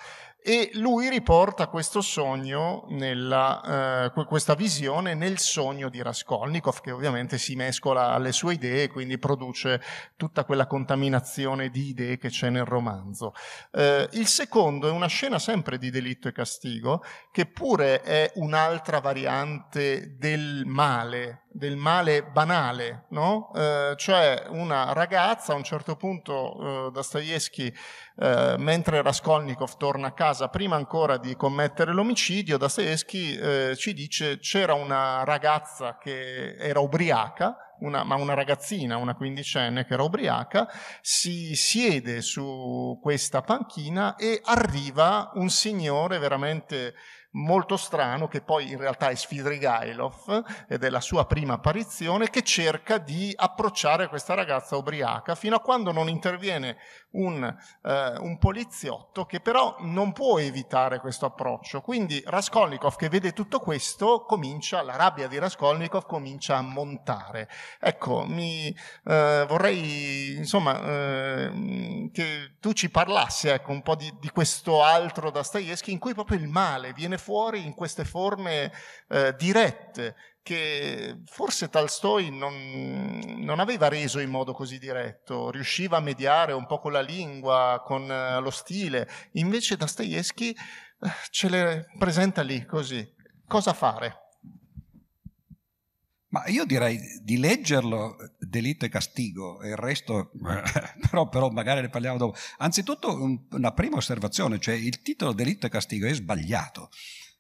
E 0.49 0.71
lui 0.75 1.09
riporta 1.09 1.67
questo 1.67 2.01
sogno, 2.01 2.85
nella, 2.91 4.05
eh, 4.15 4.25
questa 4.27 4.55
visione 4.55 5.13
nel 5.15 5.39
sogno 5.39 5.89
di 5.89 6.01
Raskolnikov, 6.01 6.83
che 6.83 6.93
ovviamente 6.93 7.37
si 7.37 7.57
mescola 7.57 8.13
alle 8.13 8.31
sue 8.31 8.55
idee 8.55 8.85
e 8.85 8.89
quindi 8.89 9.19
produce 9.19 9.83
tutta 10.15 10.45
quella 10.45 10.69
contaminazione 10.69 11.69
di 11.69 11.89
idee 11.89 12.17
che 12.17 12.29
c'è 12.29 12.49
nel 12.51 12.65
romanzo. 12.65 13.35
Eh, 13.73 14.09
il 14.13 14.29
secondo 14.29 14.87
è 14.87 14.93
una 14.93 15.09
scena 15.09 15.41
sempre 15.41 15.79
di 15.79 15.91
delitto 15.91 16.29
e 16.29 16.33
castigo, 16.33 17.03
che 17.33 17.47
pure 17.47 18.03
è 18.03 18.31
un'altra 18.37 19.01
variante 19.01 20.15
del 20.17 20.63
male, 20.65 21.46
del 21.57 21.77
male 21.77 22.23
banale, 22.23 23.05
no? 23.11 23.51
eh, 23.55 23.95
cioè 23.97 24.45
una 24.49 24.93
ragazza 24.93 25.53
a 25.53 25.57
un 25.57 25.65
certo 25.65 25.97
punto, 25.97 26.89
eh, 26.89 26.91
Dostoevsky, 26.93 27.73
eh, 28.19 28.57
mentre 28.59 29.01
Raskolnikov 29.01 29.77
torna 29.79 30.09
a 30.09 30.13
casa, 30.13 30.49
prima 30.49 30.77
ancora 30.77 31.17
di 31.17 31.35
commettere 31.35 31.93
l'omicidio, 31.93 32.59
Dostoevsky 32.59 33.37
eh, 33.37 33.77
ci 33.77 33.95
dice 33.95 34.39
c'era 34.39 34.75
una 34.75 35.25
ragazza 35.25 35.97
che 35.97 36.57
era 36.57 36.81
ubriaca, 36.81 37.57
una, 37.81 38.05
ma 38.05 38.17
una 38.17 38.35
ragazzina, 38.35 38.97
una 38.99 39.15
quindicenne 39.15 39.87
che 39.87 39.95
era 39.95 40.03
ubriaca, 40.03 40.69
si 41.01 41.55
siede 41.57 42.21
su 42.21 42.99
questa 43.01 43.41
panchina 43.41 44.17
e 44.17 44.41
arriva 44.45 45.31
un 45.35 45.49
signore 45.49 46.19
veramente 46.19 46.95
molto 47.37 47.77
strano 47.77 48.29
che 48.29 48.41
poi 48.41 48.71
in 48.71 48.79
realtà 48.79 49.09
è 49.09 49.17
Svidrigailov 49.17 50.65
ed 50.69 50.85
è 50.85 50.91
la 50.91 51.01
sua 51.01 51.27
prima 51.27 51.55
apparizione 51.55 52.31
che 52.31 52.43
cerca 52.43 52.99
di 52.99 53.33
approcciare 53.35 54.09
questa 54.09 54.35
ragazza 54.35 54.77
ubriaca 54.77 55.35
fino 55.35 55.57
a 55.57 55.61
quando 55.61 55.93
non 55.93 56.09
interviene 56.09 56.77
un, 57.13 57.43
eh, 57.83 58.15
un 58.19 58.39
poliziotto 58.39 59.27
che 59.27 59.41
però 59.41 59.77
non 59.81 60.13
può 60.13 60.39
evitare 60.39 61.01
questo 61.01 61.27
approccio. 61.27 61.81
Quindi 61.81 62.23
Raskolnikov 62.25 62.97
che 62.97 63.09
vede 63.09 63.33
tutto 63.33 63.61
questo 63.61 64.25
comincia, 64.27 64.83
la 64.83 64.97
rabbia 64.97 65.29
di 65.29 65.39
Raskolnikov 65.39 66.07
comincia 66.07 66.57
a 66.57 66.63
montare. 66.63 67.49
Ecco, 67.81 68.25
mi, 68.27 68.75
eh, 69.05 69.45
vorrei 69.49 70.37
insomma 70.37 70.81
eh, 70.83 72.11
che 72.13 72.57
tu 72.61 72.73
ci 72.73 72.91
parlassi 72.91 73.49
ecco, 73.49 73.73
un 73.73 73.83
po' 73.83 73.95
di, 73.95 74.13
di 74.21 74.31
questo 74.31 74.83
altro 74.83 75.31
Dostoevsky 75.31 75.93
in 75.93 75.99
cui 75.99 76.15
proprio 76.15 76.39
il 76.39 76.49
male 76.49 76.93
viene 76.93 77.19
fuori 77.27 77.67
in 77.67 77.75
queste 77.75 78.05
forme 78.05 78.73
eh, 79.09 79.35
dirette 79.37 80.15
che 80.45 81.23
forse 81.25 81.69
Tolstoi 81.69 82.31
non, 82.31 82.55
non, 83.39 83.59
aveva 83.59 83.89
reso 83.89 84.21
in 84.21 84.31
modo 84.31 84.53
così 84.53 84.79
diretto, 84.79 85.51
riusciva 85.51 85.97
a 85.97 86.01
mediare 86.01 86.53
un 86.53 86.67
po' 86.67 86.79
con 86.79 86.93
la 86.93 87.01
lingua, 87.01 87.83
con 87.85 88.03
uh, 88.03 88.41
lo 88.41 88.51
stile, 88.51 89.09
invece 89.33 89.77
Dostoevsky 89.77 90.55
uh, 91.01 91.09
ce 91.31 91.49
le 91.49 91.87
presenta 91.99 92.43
lì 92.43 92.65
così. 92.65 93.05
Cosa 93.45 93.73
fare? 93.73 94.26
Ma 96.37 96.47
io 96.49 96.67
direi 96.67 97.01
di 97.23 97.39
leggerlo 97.39 98.17
Delitto 98.39 98.85
e 98.85 98.91
Castigo 98.91 99.63
e 99.63 99.71
il 99.71 99.77
resto, 99.77 100.33
però, 101.09 101.31
però 101.31 101.49
magari 101.49 101.81
ne 101.81 101.89
parliamo 101.89 102.19
dopo. 102.19 102.37
Anzitutto 102.59 103.11
un, 103.11 103.47
una 103.53 103.73
prima 103.73 103.97
osservazione, 103.97 104.59
cioè 104.59 104.75
il 104.75 105.01
titolo 105.01 105.33
Delitto 105.33 105.65
e 105.65 105.71
Castigo 105.71 106.07
è 106.07 106.13
sbagliato. 106.13 106.91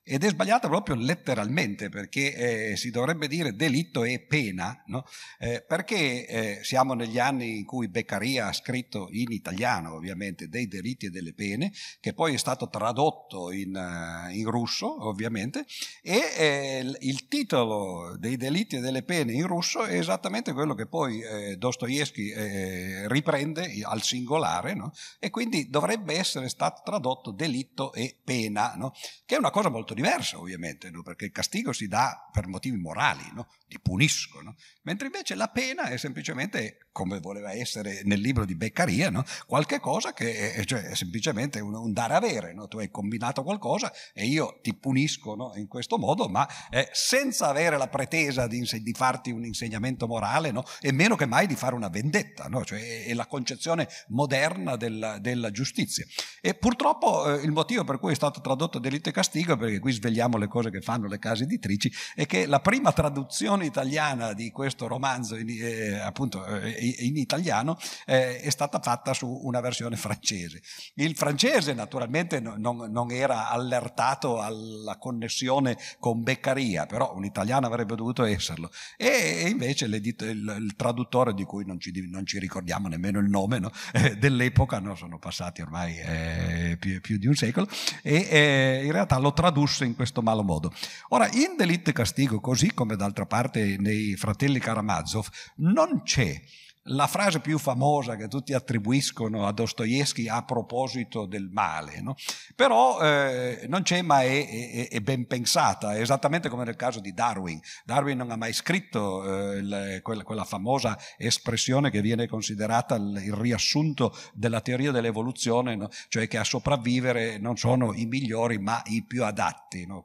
Ed 0.08 0.22
è 0.22 0.28
sbagliata 0.28 0.68
proprio 0.68 0.94
letteralmente 0.94 1.88
perché 1.88 2.70
eh, 2.70 2.76
si 2.76 2.92
dovrebbe 2.92 3.26
dire 3.26 3.56
delitto 3.56 4.04
e 4.04 4.20
pena, 4.20 4.84
no? 4.86 5.04
eh, 5.40 5.64
perché 5.66 6.26
eh, 6.28 6.60
siamo 6.62 6.94
negli 6.94 7.18
anni 7.18 7.58
in 7.58 7.64
cui 7.64 7.88
Beccaria 7.88 8.46
ha 8.46 8.52
scritto 8.52 9.08
in 9.10 9.32
italiano 9.32 9.94
ovviamente 9.94 10.48
dei 10.48 10.68
delitti 10.68 11.06
e 11.06 11.10
delle 11.10 11.34
pene, 11.34 11.72
che 11.98 12.14
poi 12.14 12.34
è 12.34 12.36
stato 12.36 12.68
tradotto 12.68 13.50
in, 13.50 13.74
uh, 13.74 14.32
in 14.32 14.48
russo 14.48 15.08
ovviamente, 15.08 15.66
e 16.02 16.20
eh, 16.36 16.96
il 17.00 17.26
titolo 17.26 18.16
dei 18.16 18.36
delitti 18.36 18.76
e 18.76 18.80
delle 18.80 19.02
pene 19.02 19.32
in 19.32 19.48
russo 19.48 19.86
è 19.86 19.98
esattamente 19.98 20.52
quello 20.52 20.74
che 20.74 20.86
poi 20.86 21.20
eh, 21.20 21.56
Dostoevsky 21.56 23.08
riprende 23.08 23.80
al 23.82 24.02
singolare, 24.02 24.74
no? 24.74 24.92
e 25.18 25.30
quindi 25.30 25.68
dovrebbe 25.68 26.14
essere 26.16 26.48
stato 26.48 26.82
tradotto 26.84 27.32
delitto 27.32 27.92
e 27.92 28.16
pena, 28.22 28.74
no? 28.76 28.92
che 29.24 29.34
è 29.34 29.38
una 29.38 29.50
cosa 29.50 29.68
molto 29.68 29.94
diversa 29.96 30.38
ovviamente, 30.38 30.90
no? 30.90 31.02
perché 31.02 31.24
il 31.24 31.32
castigo 31.32 31.72
si 31.72 31.88
dà 31.88 32.28
per 32.30 32.46
motivi 32.46 32.76
morali, 32.76 33.28
no? 33.34 33.48
ti 33.66 33.80
puniscono, 33.80 34.54
mentre 34.82 35.06
invece 35.06 35.34
la 35.34 35.48
pena 35.48 35.84
è 35.84 35.96
semplicemente, 35.96 36.86
come 36.92 37.18
voleva 37.18 37.52
essere 37.52 38.02
nel 38.04 38.20
libro 38.20 38.44
di 38.44 38.54
Beccaria, 38.54 39.10
qualche 39.46 39.80
cosa 39.80 40.12
che 40.12 40.52
è, 40.52 40.64
cioè, 40.64 40.82
è 40.82 40.94
semplicemente 40.94 41.58
un, 41.58 41.74
un 41.74 41.92
dare-avere, 41.92 42.54
no? 42.54 42.68
tu 42.68 42.78
hai 42.78 42.90
combinato 42.90 43.42
qualcosa 43.42 43.92
e 44.12 44.26
io 44.26 44.60
ti 44.62 44.74
punisco 44.76 45.52
in 45.56 45.66
questo 45.66 45.98
modo, 45.98 46.28
ma 46.28 46.46
eh, 46.70 46.88
senza 46.92 47.48
avere 47.48 47.76
la 47.76 47.88
pretesa 47.88 48.46
di, 48.46 48.60
di, 48.60 48.92
farti 48.92 49.30
un 49.30 49.44
insegnamento 49.44 50.06
morale 50.06 50.52
e 50.80 50.92
meno 50.92 51.16
che 51.16 51.26
mai 51.26 51.46
di 51.46 51.56
fare 51.56 51.74
una 51.74 51.88
vendetta, 51.88 52.48
cioè 52.64 52.78
è, 52.78 53.06
è, 53.06 53.14
la 53.14 53.26
concezione 53.26 53.88
moderna 54.08 54.76
della, 54.76 55.18
della 55.18 55.50
giustizia. 55.50 56.04
E 56.40 56.54
purtroppo 56.54 57.32
eh, 57.32 57.42
il 57.42 57.52
motivo 57.52 57.84
per 57.84 57.98
cui 57.98 58.12
è 58.12 58.14
stato 58.14 58.40
tradotto 58.40 58.78
delitto 58.78 59.08
e 59.08 59.12
castigo, 59.12 59.56
perché 59.56 59.78
qui 59.86 59.92
svegliamo 59.92 60.36
le 60.36 60.48
cose 60.48 60.70
che 60.70 60.80
fanno 60.80 61.06
le 61.06 61.20
case 61.20 61.44
editrici, 61.44 61.92
è 62.16 62.26
che 62.26 62.46
la 62.46 62.58
prima 62.58 62.90
traduzione 62.90 63.66
italiana 63.66 64.32
di 64.32 64.50
questo 64.50 64.88
romanzo 64.88 65.36
in, 65.36 65.48
eh, 65.48 66.00
appunto 66.00 66.44
eh, 66.44 66.96
in 66.98 67.16
italiano 67.16 67.78
eh, 68.04 68.40
è 68.40 68.50
stata 68.50 68.80
fatta 68.80 69.14
su 69.14 69.28
una 69.28 69.60
versione 69.60 69.94
francese. 69.94 70.60
Il 70.94 71.14
francese 71.14 71.72
naturalmente 71.72 72.40
non, 72.40 72.58
non, 72.58 73.12
era 73.12 73.48
allertato 73.48 74.42
alla 74.42 74.96
connessione 74.98 75.78
con 76.00 76.24
Beccaria, 76.24 76.86
però 76.86 77.14
un 77.14 77.24
italiano 77.24 77.68
avrebbe 77.68 77.94
dovuto 77.94 78.24
esserlo. 78.24 78.72
E, 78.96 79.44
e 79.44 79.48
invece 79.48 79.84
il, 79.84 79.94
il, 79.94 80.72
traduttore 80.74 81.32
di 81.32 81.44
cui 81.44 81.64
non 81.64 81.78
ci, 81.78 81.92
non 82.10 82.26
ci, 82.26 82.40
ricordiamo 82.40 82.88
nemmeno 82.88 83.20
il 83.20 83.28
nome 83.28 83.60
no? 83.60 83.70
Eh, 83.92 84.16
dell'epoca, 84.16 84.80
no? 84.80 84.96
sono 84.96 85.20
passati 85.20 85.60
ormai 85.60 85.96
eh, 85.98 86.76
più, 86.80 87.00
più, 87.00 87.18
di 87.18 87.28
un 87.28 87.36
secolo, 87.36 87.68
e 88.02 88.26
eh, 88.28 88.82
in 88.84 88.90
realtà 88.90 89.18
lo 89.18 89.32
tradusse 89.32 89.75
in 89.84 89.94
questo 89.94 90.22
malo 90.22 90.42
modo. 90.42 90.72
Ora, 91.08 91.28
in 91.32 91.56
Delitto 91.56 91.90
e 91.90 91.92
Castigo, 91.92 92.40
così 92.40 92.72
come 92.72 92.96
d'altra 92.96 93.26
parte 93.26 93.76
nei 93.78 94.16
fratelli 94.16 94.58
Karamazov, 94.58 95.26
non 95.56 96.02
c'è 96.02 96.40
la 96.86 97.06
frase 97.06 97.40
più 97.40 97.58
famosa 97.58 98.16
che 98.16 98.28
tutti 98.28 98.52
attribuiscono 98.52 99.46
a 99.46 99.52
Dostoevsky 99.52 100.28
a 100.28 100.44
proposito 100.44 101.26
del 101.26 101.48
male, 101.50 102.00
no? 102.00 102.14
però 102.54 103.00
eh, 103.00 103.64
non 103.68 103.82
c'è 103.82 104.02
ma 104.02 104.22
è, 104.22 104.48
è, 104.48 104.88
è, 104.88 105.00
ben 105.00 105.26
pensata, 105.26 105.98
esattamente 105.98 106.48
come 106.48 106.64
nel 106.64 106.76
caso 106.76 107.00
di 107.00 107.12
Darwin. 107.12 107.60
Darwin 107.84 108.18
non 108.18 108.30
ha 108.30 108.36
mai 108.36 108.52
scritto 108.52 109.24
eh, 109.24 109.56
il, 109.58 110.00
quella, 110.02 110.22
quella, 110.22 110.44
famosa 110.44 110.98
espressione 111.16 111.90
che 111.90 112.00
viene 112.00 112.28
considerata 112.28 112.94
il, 112.96 113.20
il 113.24 113.32
riassunto 113.32 114.16
della 114.32 114.60
teoria 114.60 114.92
dell'evoluzione, 114.92 115.74
no? 115.74 115.88
cioè 116.08 116.28
che 116.28 116.38
a 116.38 116.44
sopravvivere 116.44 117.38
non 117.38 117.56
sono 117.56 117.92
i 117.94 118.06
migliori 118.06 118.58
ma 118.58 118.80
i 118.86 119.04
più 119.04 119.24
adatti. 119.24 119.86
No? 119.86 120.02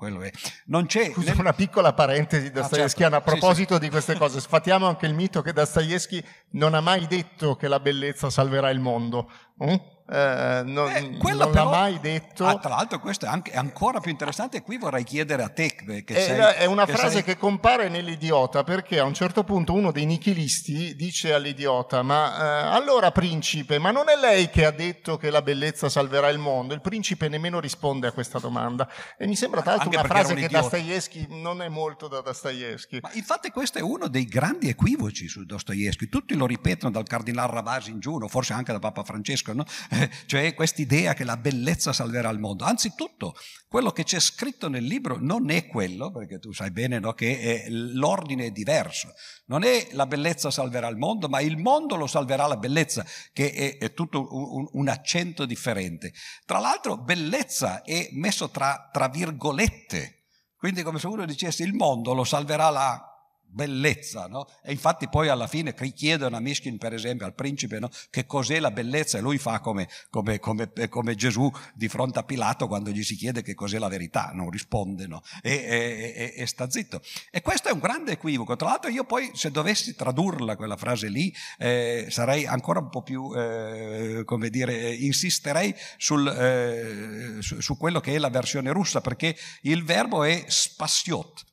Non 0.66 0.86
c'è 0.88 1.12
Scusa, 1.12 1.32
nel... 1.32 1.40
una 1.40 1.54
piccola 1.54 1.94
parentesi 1.94 2.52
Dostoevsky 2.52 3.04
ah, 3.04 3.10
certo. 3.10 3.16
a 3.16 3.22
proposito 3.22 3.74
sì, 3.76 3.80
sì. 3.80 3.86
di 3.86 3.90
queste 3.90 4.18
cose, 4.18 4.40
sfatiamo 4.40 4.88
anche 4.88 5.06
il 5.06 5.14
mito 5.14 5.42
che 5.42 5.54
Dostoevsky 5.54 6.24
non 6.52 6.70
non 6.72 6.80
ha 6.80 6.84
mai 6.84 7.05
detto 7.05 7.57
che 7.57 7.67
la 7.67 7.82
bellezza 7.82 8.30
salverà 8.30 8.69
il 8.69 8.80
mondo. 8.80 9.30
Mm? 9.64 9.76
Eh, 10.14 10.64
non, 10.66 10.89
eh, 10.89 10.99
non 10.99 11.20
però, 11.20 11.49
l'ha 11.53 11.64
mai 11.64 11.99
detto. 12.01 12.45
Ah, 12.45 12.57
tra 12.57 12.72
l'altro, 12.72 12.99
questo 12.99 13.26
è, 13.26 13.30
anche, 13.30 13.51
è, 13.51 13.57
ancora 13.57 14.01
più 14.01 14.12
interessante. 14.12 14.57
E 14.57 14.62
qui 14.62 14.78
vorrei 14.78 15.05
chiedere 15.05 15.41
a 15.41 15.47
te. 15.47 15.74
Che 15.74 16.03
è, 16.03 16.20
sei, 16.20 16.38
è 16.55 16.66
una 16.66 16.86
che 16.86 16.91
frase 16.91 17.14
sei... 17.16 17.24
che 17.24 17.38
compare 17.38 17.88
nell'idiota 17.88 18.66
perché 18.66 18.99
a 18.99 19.05
un 19.05 19.14
certo 19.14 19.45
punto 19.45 19.72
uno 19.72 19.91
dei 19.91 20.05
nichilisti 20.05 20.97
dice 20.97 21.34
all'idiota: 21.34 22.01
Ma 22.01 22.36
eh, 22.36 22.76
allora, 22.76 23.12
principe, 23.12 23.80
ma 23.80 23.91
non 23.91 24.09
è 24.09 24.18
lei 24.20 24.49
che 24.49 24.66
ha 24.66 24.72
detto 24.72 25.16
che 25.16 25.30
la 25.30 25.41
bellezza 25.41 25.88
salverà 25.88 26.28
il 26.28 26.39
mondo? 26.39 26.74
Il 26.74 26.82
principe 26.82 27.30
nemmeno 27.30 27.62
risponde 27.62 28.07
a 28.07 28.12
questa 28.12 28.38
domanda. 28.38 28.89
E 29.18 29.28
mi 29.28 29.38
sembra 29.38 29.62
tra 29.62 29.76
l'altro 29.76 29.91
una 29.91 30.03
frase 30.03 30.34
che 30.34 30.49
Dostoevsky 30.49 31.28
non 31.30 31.62
è 31.62 31.70
molto 31.70 32.09
da 32.09 32.20
Dostoevsky. 32.20 32.99
Ma 33.01 33.12
infatti, 33.14 33.49
questo 33.49 33.78
è 33.78 33.82
uno 33.82 34.09
dei 34.09 34.26
grandi 34.26 34.68
equivoci 34.68 35.30
su 35.30 35.45
Dostoevsky. 35.45 36.09
Tutti 36.09 36.36
lo 36.36 36.45
ripetono 36.45 36.91
dal 36.91 37.07
cardinale 37.07 37.53
Ravasi 37.53 37.91
in 37.91 38.01
giù, 38.01 38.20
forse 38.28 38.51
anche 38.51 38.74
da 38.74 38.80
Papa 38.80 39.03
Francesco 39.05 39.51
capisco, 39.52 39.54
no? 39.54 39.66
eh, 39.91 40.10
cioè 40.26 40.54
quest'idea 40.54 41.14
che 41.14 41.24
la 41.24 41.38
bellezza 41.38 41.93
salverà 41.93 42.30
il 42.30 42.39
mondo. 42.39 42.64
Anzitutto, 42.64 43.36
quello 43.68 43.91
che 43.91 44.04
c'è 44.04 44.20
scritto 44.20 44.70
nel 44.70 44.84
libro 44.84 45.18
non 45.20 45.49
è 45.49 45.68
quello, 45.68 46.12
perché 46.12 46.39
tu 46.39 46.52
sai 46.52 46.72
bene 46.72 46.99
no, 46.99 47.14
che 47.14 47.66
l'ordine 47.70 48.45
è 48.45 48.52
diverso. 48.52 49.14
Non 49.45 49.64
è 49.64 49.89
la 49.91 50.06
bellezza 50.06 50.52
salverà 50.52 50.88
il 50.88 50.97
mondo, 50.97 51.28
ma 51.28 51.41
il 51.41 51.58
mondo 51.58 51.95
lo 51.95 52.08
salverà 52.08 52.47
la 52.47 52.58
bellezza, 52.58 53.06
che 53.34 53.52
è, 53.52 53.78
è 53.78 53.93
tutto 53.93 54.28
un, 54.30 54.68
un, 54.72 54.88
accento 54.88 55.45
differente. 55.45 56.14
Tra 56.45 56.60
l'altro, 56.60 56.97
bellezza 56.97 57.82
è 57.82 58.10
messo 58.14 58.49
tra, 58.49 58.89
tra 58.91 59.08
virgolette. 59.08 60.18
Quindi 60.56 60.84
come 60.84 60.99
se 60.99 61.08
uno 61.08 61.26
dicesse 61.26 61.64
il 61.64 61.74
mondo 61.74 62.14
lo 62.14 62.24
salverà 62.24 62.70
la 62.70 63.11
bellezza, 63.52 64.28
no? 64.28 64.47
E 64.64 64.72
infatti 64.72 65.10
poi 65.10 65.28
alla 65.28 65.47
fine 65.47 65.74
chiedono 65.93 66.38
a 66.38 66.39
Mishkin, 66.39 66.78
per 66.78 66.93
esempio, 66.93 67.26
al 67.26 67.36
principe, 67.36 67.80
no? 67.80 67.89
che 68.10 68.26
cos'è 68.26 68.60
la 68.60 68.72
bellezza 68.72 69.18
e 69.18 69.22
lui 69.22 69.38
fa 69.38 69.60
come, 69.60 69.88
come, 70.10 70.39
come, 70.39 70.72
come, 70.89 71.16
Gesù 71.16 71.52
di 71.74 71.88
fronte 71.88 72.20
a 72.20 72.24
Pilato 72.24 72.68
quando 72.68 72.89
gli 72.89 73.04
si 73.04 73.16
chiede 73.16 73.41
che 73.41 73.54
cos'è 73.54 73.78
la 73.78 73.89
verità, 73.89 74.32
non 74.34 74.49
risponde 74.49 75.08
no? 75.08 75.22
e, 75.41 75.52
e, 75.52 76.14
e, 76.16 76.34
e, 76.38 76.45
sta 76.47 76.70
zitto. 76.70 77.02
E 77.30 77.41
questo 77.41 77.70
è 77.70 77.72
un 77.72 77.80
grande 77.80 78.14
equivoco. 78.14 78.56
Tra 78.56 78.70
l'altro 78.70 78.89
io 78.89 79.04
poi 79.04 79.32
se 79.34 79.52
dovessi 79.52 79.95
tradurla 79.95 80.56
quella 80.56 80.78
frase 80.78 81.10
lì 81.10 81.34
eh, 81.58 82.08
sarei 82.10 82.45
ancora 82.45 82.80
un 82.80 82.89
po' 82.89 83.04
più, 83.04 83.34
eh, 83.36 84.24
come 84.26 84.49
dire, 84.49 84.93
insisterei 84.93 85.76
sul, 85.97 86.28
eh, 86.28 87.41
su, 87.41 87.60
su 87.60 87.78
quello 87.78 87.99
che 87.99 88.16
è 88.16 88.18
la 88.18 88.30
versione 88.30 88.72
russa 88.72 89.02
perché 89.02 89.36
il 89.62 89.84
verbo 89.84 90.24
è 90.24 90.45
spassiot 90.47 91.49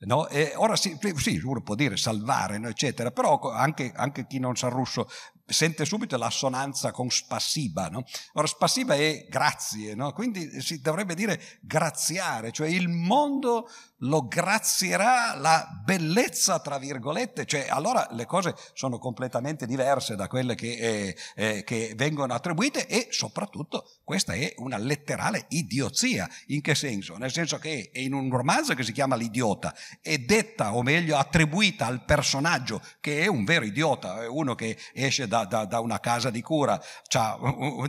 No? 0.00 0.28
ora 0.56 0.76
sì, 0.76 0.94
sì, 1.16 1.40
uno 1.42 1.62
può 1.62 1.74
dire 1.74 1.96
salvare, 1.96 2.58
no, 2.58 2.68
eccetera, 2.68 3.10
però 3.10 3.38
anche, 3.50 3.92
anche, 3.94 4.26
chi 4.26 4.38
non 4.38 4.54
sa 4.54 4.68
russo 4.68 5.08
sente 5.46 5.84
subito 5.84 6.16
l'assonanza 6.16 6.90
con 6.90 7.10
spassiba. 7.10 7.88
No? 7.88 8.04
Ora, 8.34 8.46
spassiba 8.46 8.94
è 8.94 9.26
grazie, 9.28 9.94
no? 9.94 10.12
quindi 10.12 10.60
si 10.60 10.80
dovrebbe 10.80 11.14
dire 11.14 11.40
graziare, 11.62 12.50
cioè 12.50 12.68
il 12.68 12.88
mondo 12.88 13.68
lo 14.00 14.26
grazierà 14.26 15.34
la 15.36 15.66
bellezza, 15.84 16.58
tra 16.60 16.78
virgolette, 16.78 17.46
cioè 17.46 17.66
allora 17.68 18.06
le 18.10 18.26
cose 18.26 18.54
sono 18.74 18.98
completamente 18.98 19.66
diverse 19.66 20.16
da 20.16 20.28
quelle 20.28 20.54
che, 20.54 20.76
eh, 20.76 21.16
eh, 21.34 21.64
che 21.64 21.94
vengono 21.96 22.34
attribuite 22.34 22.86
e 22.86 23.08
soprattutto 23.10 23.88
questa 24.04 24.34
è 24.34 24.52
una 24.58 24.76
letterale 24.76 25.46
idiozia. 25.48 26.28
In 26.48 26.60
che 26.60 26.74
senso? 26.74 27.16
Nel 27.16 27.32
senso 27.32 27.58
che 27.58 27.90
in 27.94 28.12
un 28.12 28.30
romanzo 28.30 28.74
che 28.74 28.82
si 28.82 28.92
chiama 28.92 29.16
L'idiota 29.16 29.74
è 30.02 30.18
detta, 30.18 30.74
o 30.74 30.82
meglio 30.82 31.16
attribuita 31.16 31.86
al 31.86 32.04
personaggio 32.04 32.82
che 33.00 33.22
è 33.22 33.26
un 33.26 33.44
vero 33.44 33.64
idiota, 33.64 34.28
uno 34.28 34.54
che 34.54 34.76
esce 34.92 35.26
da 35.26 35.35
da, 35.36 35.44
da, 35.44 35.64
da 35.66 35.80
una 35.80 36.00
casa 36.00 36.30
di 36.30 36.40
cura, 36.40 36.80
ha 37.16 37.38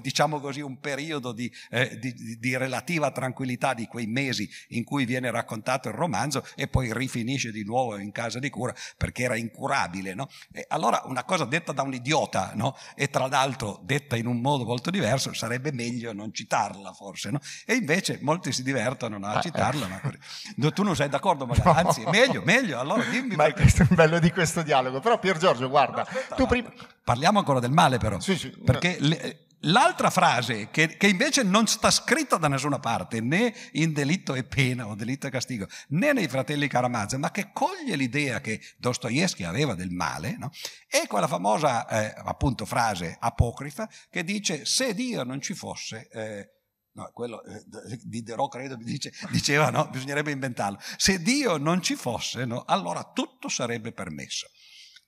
diciamo 0.01 0.39
così 0.39 0.61
un 0.61 0.79
periodo 0.79 1.31
di, 1.31 1.51
eh, 1.69 1.97
di, 1.99 2.37
di, 2.39 2.57
relativa 2.57 3.11
tranquillità 3.11 3.73
di 3.73 3.85
quei 3.87 4.07
mesi 4.07 4.49
in 4.69 4.83
cui 4.83 5.05
viene 5.05 5.31
raccontato 5.31 5.87
il 5.87 5.93
romanzo 5.93 6.45
e 6.55 6.67
poi 6.67 6.93
rifinisce 6.93 7.51
di 7.51 7.63
nuovo 7.63 7.97
in 7.97 8.11
casa 8.11 8.39
di 8.39 8.49
cura 8.49 8.73
perché 8.97 9.23
era 9.23 9.35
incurabile. 9.35 10.13
No? 10.13 10.29
allora 10.69 11.01
una 11.05 11.23
cosa 11.23 11.45
detta 11.45 11.71
da 11.71 11.83
un 11.83 11.93
idiota 11.93 12.51
no? 12.55 12.75
e 12.95 13.09
tra 13.09 13.27
l'altro 13.27 13.79
detta 13.83 14.15
in 14.15 14.25
un 14.25 14.41
modo 14.41 14.65
molto 14.65 14.89
diverso 14.89 15.33
sarebbe 15.33 15.71
meglio 15.71 16.13
non 16.13 16.33
citarla 16.33 16.93
forse. 16.93 17.31
No? 17.31 17.39
E 17.65 17.75
invece 17.75 18.19
molti 18.21 18.51
si 18.51 18.63
divertono 18.63 19.17
a 19.25 19.35
ah, 19.35 19.41
citarla. 19.41 19.85
Eh. 19.85 20.17
Ma 20.55 20.71
tu 20.71 20.83
non 20.83 20.95
sei 20.95 21.09
d'accordo 21.09 21.45
magari, 21.45 21.69
anzi 21.85 22.03
meglio, 22.07 22.41
meglio, 22.43 22.79
allora 22.79 23.03
dimmi. 23.03 23.35
Ma 23.35 23.43
perché. 23.45 23.61
questo 23.61 23.83
è 23.83 23.85
il 23.89 23.95
bello 23.95 24.19
di 24.19 24.31
questo 24.31 24.61
dialogo. 24.61 24.99
Però 24.99 25.19
Pier 25.19 25.37
Giorgio, 25.37 25.69
guarda, 25.69 26.01
aspetta, 26.01 26.35
tu 26.35 26.45
prima... 26.45 26.71
Parliamo 27.07 27.36
ancora 27.37 27.59
del 27.59 27.71
male 27.71 27.97
però. 27.97 28.19
Sì, 28.19 28.37
sì. 28.37 28.49
Perché 28.49 28.97
le, 28.99 29.47
l'altra 29.61 30.09
frase, 30.09 30.69
che, 30.69 30.97
che, 30.97 31.07
invece 31.07 31.43
non 31.43 31.67
sta 31.67 31.89
scritta 31.89 32.37
da 32.37 32.47
nessuna 32.47 32.79
parte, 32.79 33.21
né 33.21 33.53
in 33.73 33.93
delitto 33.93 34.35
e 34.35 34.43
pena 34.43 34.87
o 34.87 34.95
delitto 34.95 35.27
e 35.27 35.29
castigo, 35.29 35.67
né 35.89 36.13
nei 36.13 36.27
fratelli 36.27 36.67
Karamazov, 36.67 37.19
ma 37.19 37.31
che 37.31 37.51
coglie 37.51 37.95
l'idea 37.95 38.41
che 38.41 38.61
Dostoevsky 38.77 39.43
aveva 39.43 39.73
del 39.73 39.91
male, 39.91 40.35
no? 40.37 40.51
è 40.87 41.07
quella 41.07 41.27
famosa 41.27 41.87
eh, 41.87 42.13
appunto 42.25 42.65
frase 42.65 43.17
apocrifa 43.19 43.89
che 44.09 44.23
dice 44.23 44.65
se 44.65 44.93
Dio 44.93 45.23
non 45.23 45.41
ci 45.41 45.53
fosse... 45.53 46.07
Eh, 46.11 46.51
No, 46.97 47.11
quello 47.13 47.43
eh, 47.43 47.63
Diderot 48.01 48.49
credo 48.49 48.75
dice, 48.75 49.13
diceva 49.29 49.69
no, 49.69 49.87
bisognerebbe 49.89 50.31
inventarlo. 50.31 50.79
Se 50.97 51.21
Dio 51.21 51.57
non 51.57 51.79
ci 51.83 51.93
fosse, 51.93 52.43
no, 52.45 52.63
allora 52.63 53.11
tutto 53.13 53.49
sarebbe 53.49 53.91
permesso. 53.91 54.47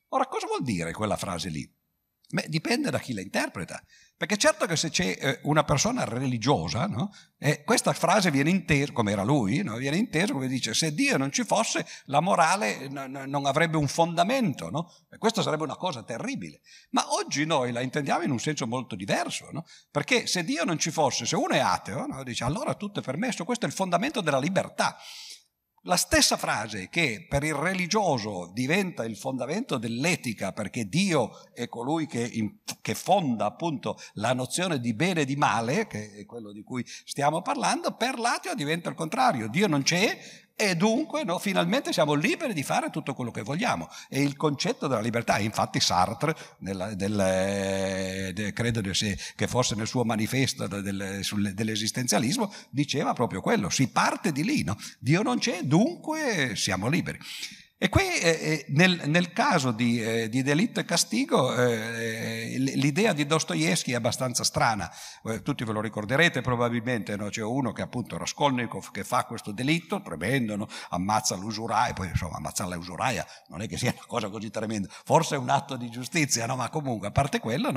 Ora, 0.10 0.28
cosa 0.28 0.46
vuol 0.46 0.62
dire 0.62 0.94
quella 0.94 1.18
frase 1.18 1.50
lì? 1.50 1.68
Beh, 2.32 2.46
dipende 2.48 2.92
da 2.92 3.00
chi 3.00 3.14
la 3.14 3.22
interpreta. 3.22 3.82
Perché 4.16 4.36
certo 4.36 4.66
che 4.66 4.76
se 4.76 4.90
c'è 4.90 5.18
eh, 5.18 5.40
una 5.44 5.64
persona 5.64 6.04
religiosa, 6.04 6.86
no? 6.88 7.10
eh, 7.38 7.64
questa 7.64 7.94
frase 7.94 8.30
viene 8.30 8.50
intesa, 8.50 8.92
come 8.92 9.14
era 9.14 9.24
lui, 9.24 9.64
no? 9.64 9.78
viene 9.78 9.96
intesa 9.96 10.34
come 10.34 10.50
dice, 10.50 10.74
se 10.74 10.94
Dio 10.94 11.16
non 11.18 11.32
ci 11.32 11.46
fosse, 11.46 11.88
la 12.08 12.20
morale 12.20 12.90
n- 12.90 13.24
non 13.28 13.46
avrebbe 13.46 13.78
un 13.78 13.88
fondamento, 13.88 14.70
no? 14.70 14.94
e 15.10 15.18
questa 15.18 15.42
sarebbe 15.42 15.64
una 15.64 15.78
cosa 15.78 16.04
terribile. 16.04 16.60
Ma 16.90 17.14
oggi 17.14 17.46
noi 17.46 17.72
la 17.72 17.80
intendiamo 17.80 18.24
in 18.24 18.32
un 18.32 18.40
senso 18.40 18.68
molto 18.68 18.98
diverso, 18.98 19.50
perché 19.90 20.28
se 20.28 20.44
Dio 20.44 20.66
non 20.66 20.78
ci 20.78 20.92
fosse, 20.92 21.26
se 21.26 21.38
uno 21.38 21.54
è 21.54 21.60
ateo, 21.60 22.06
dice 22.26 22.44
allora 22.44 22.76
tutto 22.76 23.00
è 23.00 23.04
permesso, 23.04 23.46
questo 23.46 23.66
è 23.66 23.70
il 23.70 23.74
fondamento 23.74 24.20
della 24.20 24.40
libertà. 24.40 24.98
La 25.84 25.96
stessa 25.96 26.36
frase 26.36 26.90
che 26.90 27.26
per 27.30 27.44
il 27.44 27.54
religioso 27.54 28.52
diventa 28.54 29.06
il 29.06 29.16
fondamento 29.16 29.78
dell'etica 29.78 30.52
perché 30.52 30.90
Dio 30.90 31.32
è 31.54 31.70
colui 31.70 32.06
che, 32.06 32.30
che, 32.82 32.96
fonda 32.96 33.46
appunto 33.46 33.98
la 34.16 34.34
nozione 34.34 34.82
di 34.82 34.94
bene 34.94 35.22
e 35.22 35.26
di 35.26 35.38
male, 35.38 35.88
che 35.88 36.12
è 36.12 36.26
quello 36.26 36.52
di 36.52 36.64
cui 36.64 36.84
stiamo 36.86 37.42
parlando, 37.42 37.94
per 37.94 38.20
l'ateo 38.20 38.56
diventa 38.56 38.90
il 38.90 38.96
contrario. 38.96 39.48
Dio 39.48 39.68
non 39.68 39.84
c'è, 39.84 40.20
e 40.62 40.76
dunque 40.76 41.24
no, 41.24 41.40
finalmente 41.40 41.94
siamo 41.94 42.14
liberi 42.16 42.54
di 42.54 42.64
fare 42.64 42.90
tutto 42.90 43.14
quello 43.14 43.32
che 43.32 43.44
vogliamo. 43.44 43.88
È 44.10 44.18
il 44.18 44.36
concetto 44.36 44.88
della 44.88 45.00
libertà. 45.00 45.40
Infatti 45.40 45.80
Sartre, 45.80 46.36
nel, 46.58 46.96
del, 46.98 47.18
eh, 47.18 48.32
de, 48.34 48.52
credo 48.52 48.82
che 48.82 49.48
fosse 49.48 49.76
nel 49.76 49.88
suo 49.88 50.04
manifesto 50.04 50.68
del, 50.68 51.20
sul, 51.22 51.54
dell'esistenzialismo, 51.54 52.54
diceva 52.70 53.14
proprio 53.14 53.40
quello. 53.40 53.70
Si 53.70 53.88
parte 53.88 54.34
di 54.34 54.44
lì. 54.44 54.64
No? 54.66 54.76
Dio 55.00 55.22
non 55.22 55.40
c'è, 55.40 55.62
dunque 55.64 56.52
siamo 56.58 56.90
liberi. 56.90 57.18
E 57.82 57.88
qui 57.88 58.04
eh, 58.04 58.28
eh, 58.30 58.66
nel, 58.72 59.04
nel, 59.06 59.32
caso 59.32 59.72
di, 59.72 60.04
eh, 60.04 60.28
di, 60.28 60.44
delitto 60.44 60.82
e 60.82 60.84
castigo 60.84 61.56
eh, 61.56 62.56
l'idea 62.58 63.14
di 63.14 63.26
Dostoevsky 63.26 63.94
è 63.94 63.96
abbastanza 63.96 64.44
strana, 64.44 64.92
eh, 65.24 65.42
tutti 65.42 65.64
ve 65.64 65.72
lo 65.72 65.80
ricorderete 65.80 66.42
probabilmente, 66.42 67.16
no? 67.16 67.30
c'è 67.30 67.42
uno 67.42 67.72
che 67.72 67.82
appunto 67.82 68.18
Raskolnikov 68.18 68.92
che 68.92 69.06
fa 69.06 69.24
questo 69.24 69.54
delitto 69.54 70.02
tremendo, 70.02 70.58
no? 70.58 70.68
ammazza 70.90 71.38
l'usuraia, 71.38 71.94
poi 71.94 72.10
insomma 72.10 72.36
ammazzare 72.36 72.76
l'usuraia 72.76 73.26
non 73.48 73.62
è 73.62 73.68
che 73.70 73.78
sia 73.78 73.94
una 73.96 74.06
cosa 74.06 74.28
così 74.28 74.50
tremenda, 74.50 74.90
forse 75.06 75.36
è 75.36 75.38
un 75.38 75.48
atto 75.48 75.78
di 75.78 75.90
giustizia, 75.90 76.46
no? 76.48 76.58
ma 76.58 76.68
comunque 76.68 77.08
a 77.08 77.12
parte 77.12 77.40
quello, 77.40 77.72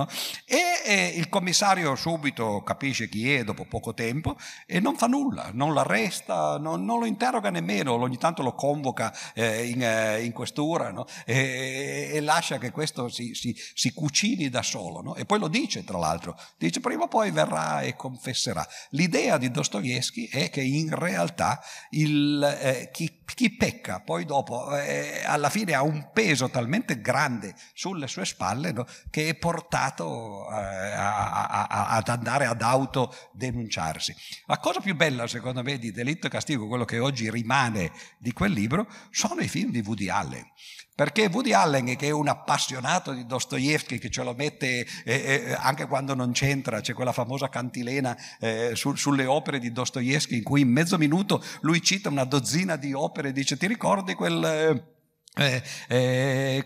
e 0.44 1.12
il 1.14 1.28
commissario 1.28 1.94
subito 1.94 2.64
capisce 2.64 3.08
chi 3.08 3.32
è 3.32 3.44
dopo 3.44 3.66
poco 3.66 3.94
tempo 3.94 4.36
e 4.66 4.80
non 4.80 4.96
fa 4.96 5.06
nulla, 5.06 5.50
non 5.52 5.72
l'arresta, 5.72 6.58
non, 6.58 6.84
non 6.84 6.98
lo 6.98 7.06
interroga 7.06 7.50
nemmeno, 7.50 7.92
ogni 7.92 8.18
tanto 8.18 8.42
lo 8.42 8.54
convoca 8.54 9.16
eh, 9.34 9.68
in 9.68 9.90
eh, 9.92 10.24
in 10.24 10.32
questura 10.32 10.90
no? 10.90 11.06
e, 11.24 12.10
e, 12.12 12.20
lascia 12.20 12.58
che 12.58 12.70
questo 12.70 13.08
si, 13.08 13.34
si, 13.34 13.54
si 13.74 13.92
cucini 13.92 14.48
da 14.48 14.62
solo. 14.62 15.00
No? 15.02 15.14
E 15.14 15.24
poi 15.24 15.38
lo 15.38 15.48
dice, 15.48 15.84
tra 15.84 15.98
l'altro, 15.98 16.38
dice 16.58 16.80
prima 16.80 17.04
o 17.04 17.08
poi 17.08 17.30
verrà 17.30 17.82
e 17.82 17.94
confesserà. 17.94 18.66
L'idea 18.90 19.38
di 19.38 19.50
Dostoevsky 19.50 20.28
è 20.28 20.50
che 20.50 20.62
in 20.62 20.94
realtà 20.94 21.60
il, 21.90 22.42
eh, 22.42 22.90
chi, 22.92 23.21
chi, 23.34 23.56
pecca 23.56 24.00
poi 24.00 24.24
dopo 24.24 24.76
eh, 24.76 25.22
alla 25.24 25.50
fine 25.50 25.74
ha 25.74 25.82
un 25.82 26.10
peso 26.12 26.48
talmente 26.48 27.00
grande 27.00 27.54
sulle 27.72 28.06
sue 28.06 28.24
spalle 28.24 28.72
no? 28.72 28.86
che 29.10 29.28
è 29.28 29.34
portato 29.34 30.50
eh, 30.50 30.54
a, 30.54 31.46
a, 31.46 31.86
ad 31.88 32.08
andare 32.08 32.46
ad 32.46 32.62
autodenunciarsi. 32.62 34.14
La 34.46 34.58
cosa 34.58 34.80
più 34.80 34.94
bella 34.94 35.26
secondo 35.26 35.62
me 35.62 35.78
di 35.78 35.92
Delitto 35.92 36.26
e 36.26 36.30
Castigo, 36.30 36.66
quello 36.68 36.84
che 36.84 36.98
oggi 36.98 37.30
rimane 37.30 37.92
di 38.18 38.32
quel 38.32 38.52
libro, 38.52 38.86
sono 39.10 39.40
i 39.40 39.48
film 39.48 39.70
di 39.70 39.82
Woody 39.84 40.08
Allen. 40.08 40.44
Perché 40.94 41.30
Woody 41.32 41.52
Allen, 41.52 41.96
che 41.96 42.08
è 42.08 42.10
un 42.10 42.28
appassionato 42.28 43.12
di 43.12 43.24
Dostoevsky, 43.24 43.96
che 43.96 44.10
ce 44.10 44.22
lo 44.22 44.34
mette 44.34 44.86
eh, 45.04 45.14
eh, 45.14 45.56
anche 45.58 45.86
quando 45.86 46.14
non 46.14 46.32
c'entra, 46.32 46.80
c'è 46.80 46.92
quella 46.92 47.12
famosa 47.12 47.48
cantilena 47.48 48.14
eh, 48.38 48.72
su, 48.74 48.94
sulle 48.94 49.24
opere 49.24 49.58
di 49.58 49.72
Dostoevsky 49.72 50.36
in 50.36 50.42
cui 50.42 50.60
in 50.60 50.68
mezzo 50.68 50.98
minuto 50.98 51.42
lui 51.62 51.80
cita 51.82 52.10
una 52.10 52.24
dozzina 52.24 52.76
di 52.76 52.92
opere 52.92 53.28
e 53.28 53.32
dice 53.32 53.56
ti 53.56 53.66
ricordi 53.66 54.14
quel... 54.14 54.90
Eh, 55.34 55.62
eh, 55.88 56.62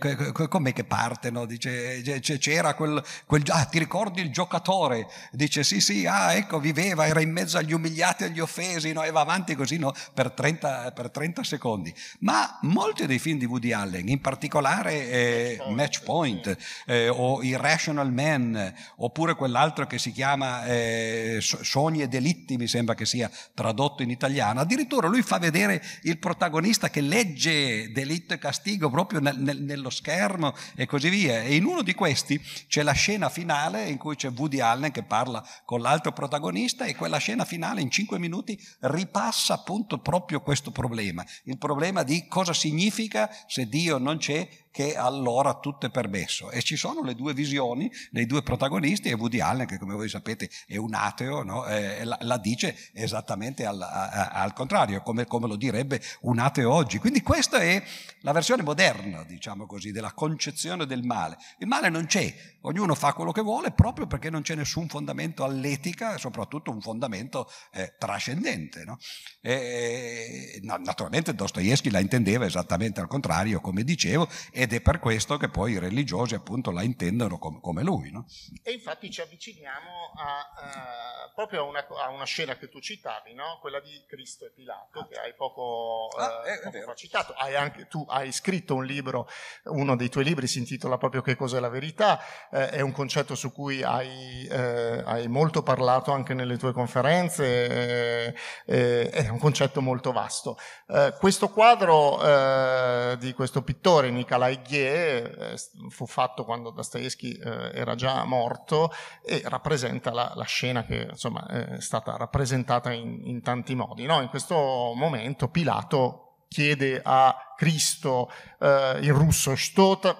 com'è 0.49 0.73
che 0.73 0.83
parte? 0.83 1.31
No? 1.31 1.47
Dice, 1.47 2.01
c'era 2.21 2.75
quel, 2.75 3.01
quel, 3.25 3.45
ah, 3.51 3.65
ti 3.65 3.79
ricordi 3.79 4.21
il 4.21 4.33
giocatore? 4.33 5.07
Dice 5.31 5.63
sì, 5.63 5.81
sì, 5.81 6.05
ah, 6.05 6.35
ecco, 6.35 6.59
viveva, 6.59 7.07
era 7.07 7.21
in 7.21 7.31
mezzo 7.31 7.59
agli 7.59 7.73
umiliati 7.73 8.25
e 8.25 8.27
agli 8.27 8.41
offesi, 8.41 8.93
no? 8.93 9.05
e 9.05 9.13
va 9.13 9.21
avanti 9.21 9.55
così 9.55 9.79
no? 9.79 9.95
per, 10.13 10.33
30, 10.33 10.91
per, 10.91 11.11
30, 11.11 11.45
secondi. 11.45 11.95
Ma 12.21 12.59
molti 12.63 13.07
dei 13.07 13.21
film 13.21 13.39
di 13.39 13.45
Woody 13.45 13.71
Allen, 13.71 14.09
in 14.09 14.21
particolare 14.21 15.11
eh, 15.11 15.59
Match 15.69 16.03
Point 16.03 16.57
eh, 16.87 17.09
o 17.09 17.45
Irrational 17.45 18.13
Man, 18.13 18.75
oppure 18.97 19.37
quell'altro 19.37 19.87
che 19.87 20.01
si 20.01 20.11
chiama 20.11 20.65
eh, 20.65 21.39
Sogni 21.41 22.03
e 22.03 22.09
delitti, 22.09 22.57
mi 22.57 22.67
sembra 22.67 22.97
che 22.97 23.07
sia 23.07 23.31
tradotto 23.55 24.03
in 24.03 24.11
italiano, 24.11 24.59
addirittura 24.59 25.07
lui 25.07 25.23
fa 25.23 25.39
vedere 25.39 25.81
il 26.03 26.19
protagonista 26.19 26.91
che 26.91 27.01
legge 27.01 27.93
delitto 27.93 28.35
e 28.35 28.39
castigo 28.39 28.55
castigo 28.57 28.89
proprio 28.89 29.21
nel, 29.21 29.39
nel, 29.39 29.61
nello 29.63 29.91
schermo 29.91 30.55
e 30.75 30.87
così 30.87 31.11
via. 31.11 31.43
E 31.43 31.55
in 31.55 31.65
uno 31.65 31.83
di 31.83 31.95
questi 31.95 32.41
c'è 32.67 32.83
la 32.83 32.93
scena 32.93 33.29
finale 33.29 33.89
in 33.89 33.99
cui 33.99 34.17
c'è 34.17 34.31
Woody 34.31 34.61
Allen 34.61 34.91
che 34.91 35.03
parla 35.03 35.47
con 35.65 35.81
l'altro 35.81 36.13
protagonista 36.13 36.87
e 36.87 36.97
quella 36.97 37.19
scena 37.19 37.45
finale 37.45 37.83
in 37.83 37.91
cinque 37.91 38.19
minuti 38.19 38.59
ripassa 38.81 39.55
appunto 39.55 39.99
proprio 39.99 40.41
questo 40.41 40.71
problema, 40.71 41.25
il 41.45 41.59
problema 41.59 42.03
di 42.03 42.27
cosa 42.29 42.53
significa 42.53 43.31
se 43.47 43.69
Dio 43.69 43.99
non 43.99 44.17
c'è 44.17 44.49
che 44.77 44.95
allora 44.95 45.55
tutto 45.55 45.87
è 45.87 45.91
permesso. 45.91 46.51
E 46.51 46.61
ci 46.61 46.77
sono 46.77 47.03
le 47.03 47.15
due 47.15 47.33
visioni 47.33 47.91
dei 48.11 48.27
due 48.27 48.43
protagonisti 48.43 49.09
e 49.09 49.15
Woody 49.15 49.41
Allen, 49.41 49.65
che 49.65 49.79
come 49.79 49.95
voi 49.95 50.07
sapete 50.07 50.51
è 50.67 50.77
un 50.77 50.93
ateo, 50.93 51.43
no? 51.43 51.65
eh, 51.65 52.05
la, 52.05 52.19
la, 52.21 52.37
dice 52.37 52.77
esattamente 52.93 53.65
al, 53.65 53.81
a, 53.81 54.29
al 54.33 54.53
contrario, 54.53 55.01
come, 55.01 55.25
come, 55.25 55.47
lo 55.47 55.57
direbbe 55.57 56.03
un 56.21 56.39
ateo 56.41 56.71
oggi. 56.71 56.99
Quindi 56.99 57.23
questa 57.23 57.57
è 57.61 57.83
la 58.21 58.33
versione 58.33 58.63
moderna, 58.63 59.23
diciamo 59.23 59.65
così, 59.65 59.93
della 59.93 60.13
concezione 60.13 60.85
del 60.85 61.05
male. 61.05 61.39
Il 61.57 61.69
male 61.69 61.89
non 61.89 62.05
c'è, 62.05 62.35
ognuno 62.61 62.95
fa 62.95 63.15
quello 63.15 63.33
che 63.33 63.41
vuole 63.41 63.71
proprio 63.71 64.07
perché 64.07 64.29
non 64.29 64.43
c'è 64.43 64.57
nessun 64.57 64.89
fondamento 64.89 65.43
all'etica 65.43 66.19
soprattutto 66.19 66.71
un 66.71 66.83
fondamento 66.83 67.51
eh, 67.73 67.95
trascendente. 67.99 68.85
No? 68.85 68.99
E, 69.41 70.61
naturalmente 70.61 71.35
Dostoevsky 71.35 71.89
la 71.89 72.01
intendeva 72.01 72.45
esattamente 72.45 73.01
al 73.01 73.09
contrario, 73.09 73.63
come 73.63 73.83
dicevo, 73.83 74.29
e 74.53 74.66
ed 74.67 74.73
è 74.73 74.81
per 74.81 74.99
questo 74.99 75.37
che 75.37 75.49
poi 75.49 75.73
i 75.73 75.79
religiosi 75.79 76.35
appunto 76.35 76.73
la 76.73 76.83
intendono 76.83 77.39
com- 77.39 77.61
come 77.61 77.85
lui. 77.85 78.11
No? 78.11 78.27
E 78.65 78.73
infatti 78.73 79.11
ci 79.13 79.21
avviciniamo 79.21 80.11
a, 80.17 80.39
uh, 80.59 81.06
proprio 81.37 81.61
a 81.61 81.63
una, 81.65 81.87
a 81.87 82.09
una, 82.09 82.25
scena 82.25 82.57
che 82.57 82.71
tu 82.71 82.81
citavi, 82.81 83.35
no? 83.35 83.59
quella 83.61 83.79
di 83.79 84.03
Cristo 84.09 84.47
e 84.47 84.53
Pilato, 84.55 85.01
ah. 85.01 85.07
che 85.07 85.21
hai 85.21 85.35
poco, 85.35 86.09
ah, 86.17 86.41
uh, 86.41 86.71
poco 86.71 86.81
fa 86.87 86.95
citato. 86.95 87.35
Hai 87.35 87.55
anche, 87.55 87.89
tu 87.89 88.07
hai 88.09 88.33
scritto 88.33 88.75
un 88.75 88.87
libro, 88.87 89.29
uno 89.65 89.97
dei 89.97 90.09
tuoi 90.09 90.25
libri 90.25 90.47
si 90.47 90.61
intitola 90.61 90.97
proprio 90.97 91.21
Che 91.21 91.37
cos'è 91.37 91.61
la 91.61 91.69
verità, 91.69 92.19
eh, 92.51 92.71
è 92.71 92.81
un 92.81 92.93
concetto 92.93 93.35
su 93.35 93.53
cui 93.53 93.83
hai, 93.83 94.47
eh, 94.47 95.03
hai, 95.05 95.29
molto 95.29 95.63
parlato 95.63 96.11
anche 96.11 96.33
nelle 96.33 96.57
tue 96.57 96.73
conferenze, 96.73 98.35
eh, 98.65 99.11
è 99.11 99.29
un 99.29 99.39
concetto 99.39 99.83
molto 99.83 100.13
vasto. 100.13 100.57
Eh, 100.89 101.15
questo 101.19 101.51
quadro 101.51 102.19
eh, 102.23 103.17
di 103.19 103.35
questo 103.35 103.63
pittore, 103.63 104.09
Nicolai 104.09 104.59
eh, 104.71 105.55
fu 105.91 106.07
fatto 106.07 106.47
quando 106.47 106.71
Dostoevsky 106.71 107.33
eh, 107.33 107.73
era 107.75 107.95
già 107.95 108.25
morto 108.25 108.91
e 109.23 109.43
rappresenta 109.45 110.11
la, 110.13 110.33
la 110.35 110.45
scena 110.45 110.85
che 110.87 111.09
insomma, 111.11 111.26
insomma, 111.27 111.47
eh, 111.49 111.77
è 111.77 111.81
stata 111.81 112.17
rappresentata 112.17 112.93
in, 112.93 113.21
in 113.25 113.43
tanti 113.43 113.75
modi. 113.75 114.07
No? 114.07 114.21
In 114.21 114.29
questo 114.29 114.93
momento 114.95 115.49
Pilato 115.49 116.45
chiede 116.49 117.01
a 117.03 117.55
Cristo 117.57 118.31
eh, 118.61 118.99
in 119.03 119.13
russo, 119.13 119.57
stota, 119.57 120.19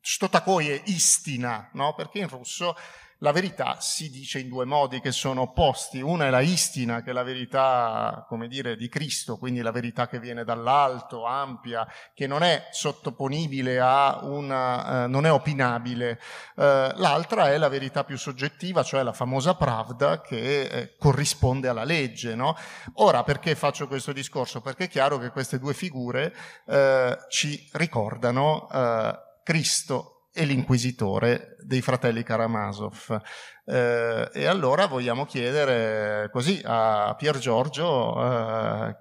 stotakoye 0.00 0.82
istina, 0.86 1.70
no? 1.72 1.94
perché 1.94 2.18
in 2.18 2.28
russo 2.28 2.76
la 3.18 3.32
verità 3.32 3.78
si 3.80 4.10
dice 4.10 4.38
in 4.38 4.48
due 4.48 4.64
modi 4.64 5.00
che 5.00 5.12
sono 5.12 5.42
opposti. 5.42 6.00
Una 6.00 6.26
è 6.26 6.30
la 6.30 6.40
istina, 6.40 7.02
che 7.02 7.10
è 7.10 7.12
la 7.12 7.22
verità, 7.22 8.24
come 8.28 8.48
dire, 8.48 8.76
di 8.76 8.88
Cristo, 8.88 9.36
quindi 9.36 9.60
la 9.60 9.70
verità 9.70 10.08
che 10.08 10.18
viene 10.18 10.44
dall'alto, 10.44 11.24
ampia, 11.24 11.86
che 12.12 12.26
non 12.26 12.42
è 12.42 12.68
sottoponibile 12.70 13.80
a 13.80 14.20
una, 14.22 15.04
eh, 15.04 15.06
non 15.06 15.26
è 15.26 15.32
opinabile. 15.32 16.20
Eh, 16.56 16.92
l'altra 16.96 17.50
è 17.50 17.58
la 17.58 17.68
verità 17.68 18.04
più 18.04 18.18
soggettiva, 18.18 18.82
cioè 18.82 19.02
la 19.02 19.12
famosa 19.12 19.54
pravda 19.54 20.20
che 20.20 20.62
eh, 20.62 20.96
corrisponde 20.98 21.68
alla 21.68 21.84
legge. 21.84 22.34
No? 22.34 22.56
Ora, 22.94 23.22
perché 23.22 23.54
faccio 23.54 23.86
questo 23.86 24.12
discorso? 24.12 24.60
Perché 24.60 24.84
è 24.84 24.88
chiaro 24.88 25.18
che 25.18 25.30
queste 25.30 25.58
due 25.58 25.74
figure 25.74 26.34
eh, 26.66 27.18
ci 27.28 27.68
ricordano 27.72 28.68
eh, 28.70 29.18
Cristo 29.42 30.13
e 30.34 30.44
l'inquisitore 30.44 31.56
dei 31.60 31.80
fratelli 31.80 32.24
Karamazov. 32.24 33.20
Eh, 33.64 34.30
e 34.32 34.46
allora 34.46 34.86
vogliamo 34.86 35.24
chiedere 35.24 36.28
così 36.30 36.60
a 36.64 37.14
Pier 37.16 37.38
Giorgio 37.38 38.20
eh, 38.20 38.96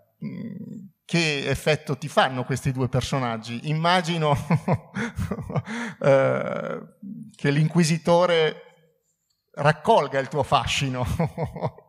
che 1.03 1.49
effetto 1.49 1.97
ti 1.97 2.07
fanno 2.07 2.43
questi 2.43 2.71
due 2.71 2.87
personaggi. 2.87 3.67
Immagino 3.69 4.35
eh, 5.99 6.81
che 7.35 7.49
l'inquisitore 7.49 8.61
raccolga 9.55 10.19
il 10.19 10.27
tuo 10.27 10.43
fascino. 10.43 11.03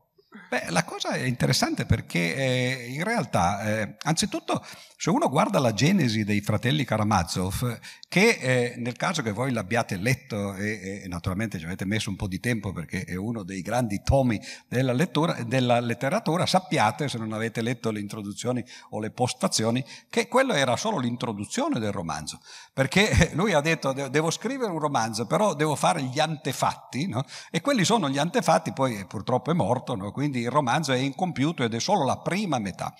Beh, 0.54 0.66
la 0.68 0.84
cosa 0.84 1.08
è 1.08 1.22
interessante 1.22 1.84
perché 1.84 2.36
eh, 2.36 2.86
in 2.88 3.02
realtà, 3.02 3.60
eh, 3.62 3.96
anzitutto, 4.02 4.64
se 4.96 5.10
uno 5.10 5.28
guarda 5.28 5.58
la 5.58 5.74
genesi 5.74 6.22
dei 6.22 6.40
fratelli 6.40 6.84
Karamazov, 6.84 7.78
che 8.08 8.38
eh, 8.40 8.74
nel 8.76 8.94
caso 8.94 9.22
che 9.22 9.32
voi 9.32 9.50
l'abbiate 9.50 9.96
letto 9.96 10.54
e, 10.54 11.02
e, 11.02 11.08
naturalmente 11.08 11.58
ci 11.58 11.64
avete 11.64 11.84
messo 11.84 12.08
un 12.08 12.16
po' 12.16 12.28
di 12.28 12.38
tempo 12.38 12.72
perché 12.72 13.02
è 13.02 13.16
uno 13.16 13.42
dei 13.42 13.60
grandi 13.60 14.02
tomi 14.04 14.40
della, 14.68 14.92
lettura, 14.92 15.42
della 15.42 15.80
letteratura, 15.80 16.46
sappiate, 16.46 17.08
se 17.08 17.18
non 17.18 17.32
avete 17.32 17.60
letto 17.60 17.90
le 17.90 17.98
introduzioni 17.98 18.64
o 18.90 19.00
le 19.00 19.10
postfazioni, 19.10 19.84
che 20.08 20.28
quello 20.28 20.52
era 20.52 20.76
solo 20.76 20.98
l'introduzione 21.00 21.80
del 21.80 21.90
romanzo, 21.90 22.40
perché 22.72 23.32
lui 23.34 23.52
ha 23.52 23.60
detto 23.60 23.92
devo 23.92 24.30
scrivere 24.30 24.70
un 24.70 24.78
romanzo, 24.78 25.26
però 25.26 25.54
devo 25.54 25.74
fare 25.74 26.02
gli 26.04 26.20
antefatti, 26.20 27.08
no? 27.08 27.24
e 27.50 27.60
quelli 27.60 27.84
sono 27.84 28.08
gli 28.08 28.18
antefatti, 28.18 28.72
poi 28.72 29.04
purtroppo 29.06 29.50
è 29.50 29.54
morto, 29.54 29.96
no? 29.96 30.12
quindi 30.12 30.43
il 30.44 30.50
romanzo 30.50 30.92
è 30.92 30.98
incompiuto 30.98 31.64
ed 31.64 31.74
è 31.74 31.80
solo 31.80 32.04
la 32.04 32.18
prima 32.18 32.58
metà. 32.58 32.94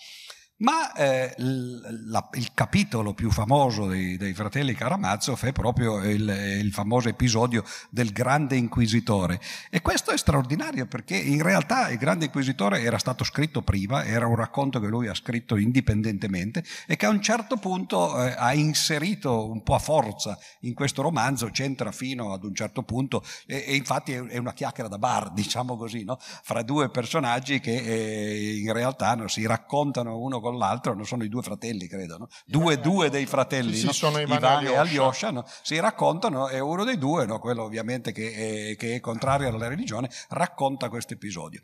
Ma 0.64 0.94
eh, 0.94 1.34
la, 1.36 2.26
il 2.32 2.54
capitolo 2.54 3.12
più 3.12 3.30
famoso 3.30 3.86
dei, 3.86 4.16
dei 4.16 4.32
fratelli 4.32 4.72
Karamazov 4.72 5.44
è 5.44 5.52
proprio 5.52 6.02
il, 6.02 6.26
il, 6.62 6.72
famoso 6.72 7.10
episodio 7.10 7.62
del 7.90 8.12
grande 8.12 8.56
inquisitore. 8.56 9.38
E 9.68 9.82
questo 9.82 10.10
è 10.10 10.16
straordinario 10.16 10.86
perché 10.86 11.16
in 11.16 11.42
realtà 11.42 11.90
il 11.90 11.98
grande 11.98 12.24
inquisitore 12.24 12.80
era 12.80 12.96
stato 12.96 13.24
scritto 13.24 13.60
prima, 13.60 14.06
era 14.06 14.26
un 14.26 14.36
racconto 14.36 14.80
che 14.80 14.86
lui 14.86 15.06
ha 15.06 15.14
scritto 15.14 15.56
indipendentemente 15.56 16.64
e 16.86 16.96
che 16.96 17.04
a 17.04 17.10
un 17.10 17.20
certo 17.20 17.58
punto 17.58 18.24
eh, 18.24 18.34
ha 18.34 18.54
inserito 18.54 19.46
un 19.46 19.62
po' 19.62 19.74
a 19.74 19.78
forza 19.78 20.38
in 20.60 20.72
questo 20.72 21.02
romanzo, 21.02 21.50
c'entra 21.50 21.92
fino 21.92 22.32
ad 22.32 22.42
un 22.42 22.54
certo 22.54 22.84
punto 22.84 23.22
e, 23.46 23.64
e 23.66 23.76
infatti 23.76 24.12
è, 24.12 24.22
è, 24.22 24.38
una 24.38 24.54
chiacchiera 24.54 24.88
da 24.88 24.96
bar, 24.96 25.30
diciamo 25.36 25.76
così, 25.76 26.04
no? 26.04 26.16
fra 26.18 26.62
due 26.62 26.88
personaggi 26.88 27.60
che 27.60 27.76
eh, 27.76 28.56
in 28.60 28.72
realtà 28.72 29.14
no, 29.14 29.28
si 29.28 29.44
raccontano 29.44 30.18
uno 30.18 30.40
con 30.40 30.52
l'altro, 30.56 30.94
non 30.94 31.06
sono 31.06 31.24
i 31.24 31.28
due 31.28 31.42
fratelli, 31.42 31.86
credo, 31.86 32.18
no? 32.18 32.28
due, 32.44 32.78
due 32.80 33.10
dei 33.10 33.26
fratelli, 33.26 33.74
sì, 33.74 33.86
no? 33.86 33.92
sono 33.92 34.18
Ivan, 34.18 34.38
Ivan 34.38 34.66
e 34.66 34.76
Alyosha, 34.76 35.30
no? 35.30 35.44
si 35.62 35.78
raccontano 35.78 36.48
e 36.48 36.60
uno 36.60 36.84
dei 36.84 36.98
due, 36.98 37.26
quello 37.38 37.64
ovviamente 37.64 38.12
che 38.12 38.70
è, 38.70 38.76
che 38.76 38.94
è, 38.94 39.00
contrario 39.00 39.48
alla 39.48 39.68
religione, 39.68 40.10
racconta 40.28 40.88
questo 40.88 41.14
episodio. 41.14 41.60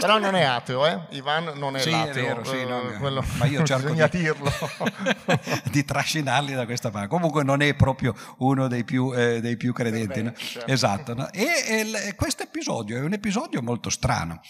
Però 0.00 0.18
non 0.18 0.34
è 0.34 0.42
ateo, 0.42 0.86
eh? 0.86 1.06
Ivan 1.10 1.52
non 1.56 1.76
è 1.76 1.80
sì, 1.80 1.90
l'ateo, 1.90 2.10
è 2.10 2.14
vero, 2.14 2.44
sì, 2.44 2.56
uh, 2.56 2.68
no, 2.68 2.98
quello... 2.98 3.24
ma 3.38 3.46
io 3.46 3.62
cerco 3.66 3.92
di, 3.92 4.08
dirlo. 4.10 4.50
di 5.70 5.84
trascinarli 5.84 6.54
da 6.54 6.64
questa 6.64 6.90
parte. 6.90 7.08
Comunque 7.08 7.42
non 7.42 7.60
è 7.60 7.74
proprio 7.74 8.14
uno 8.38 8.68
dei 8.68 8.84
più, 8.84 9.12
eh, 9.14 9.40
dei 9.40 9.56
più 9.56 9.72
credenti. 9.72 10.22
Bene, 10.22 10.34
certo. 10.36 10.70
Esatto. 10.70 11.32
E, 11.32 11.90
e 12.06 12.14
questo 12.14 12.42
episodio 12.42 12.96
è 12.96 13.00
un 13.00 13.12
episodio 13.12 13.62
molto 13.62 13.90
strano. 13.90 14.40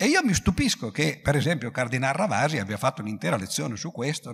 E 0.00 0.06
io 0.06 0.22
mi 0.22 0.32
stupisco 0.32 0.92
che, 0.92 1.18
per 1.20 1.34
esempio, 1.34 1.72
Cardinal 1.72 2.12
Ravasi 2.12 2.58
abbia 2.58 2.76
fatto 2.76 3.00
un'intera 3.00 3.34
lezione 3.36 3.74
su 3.74 3.90
questo, 3.90 4.32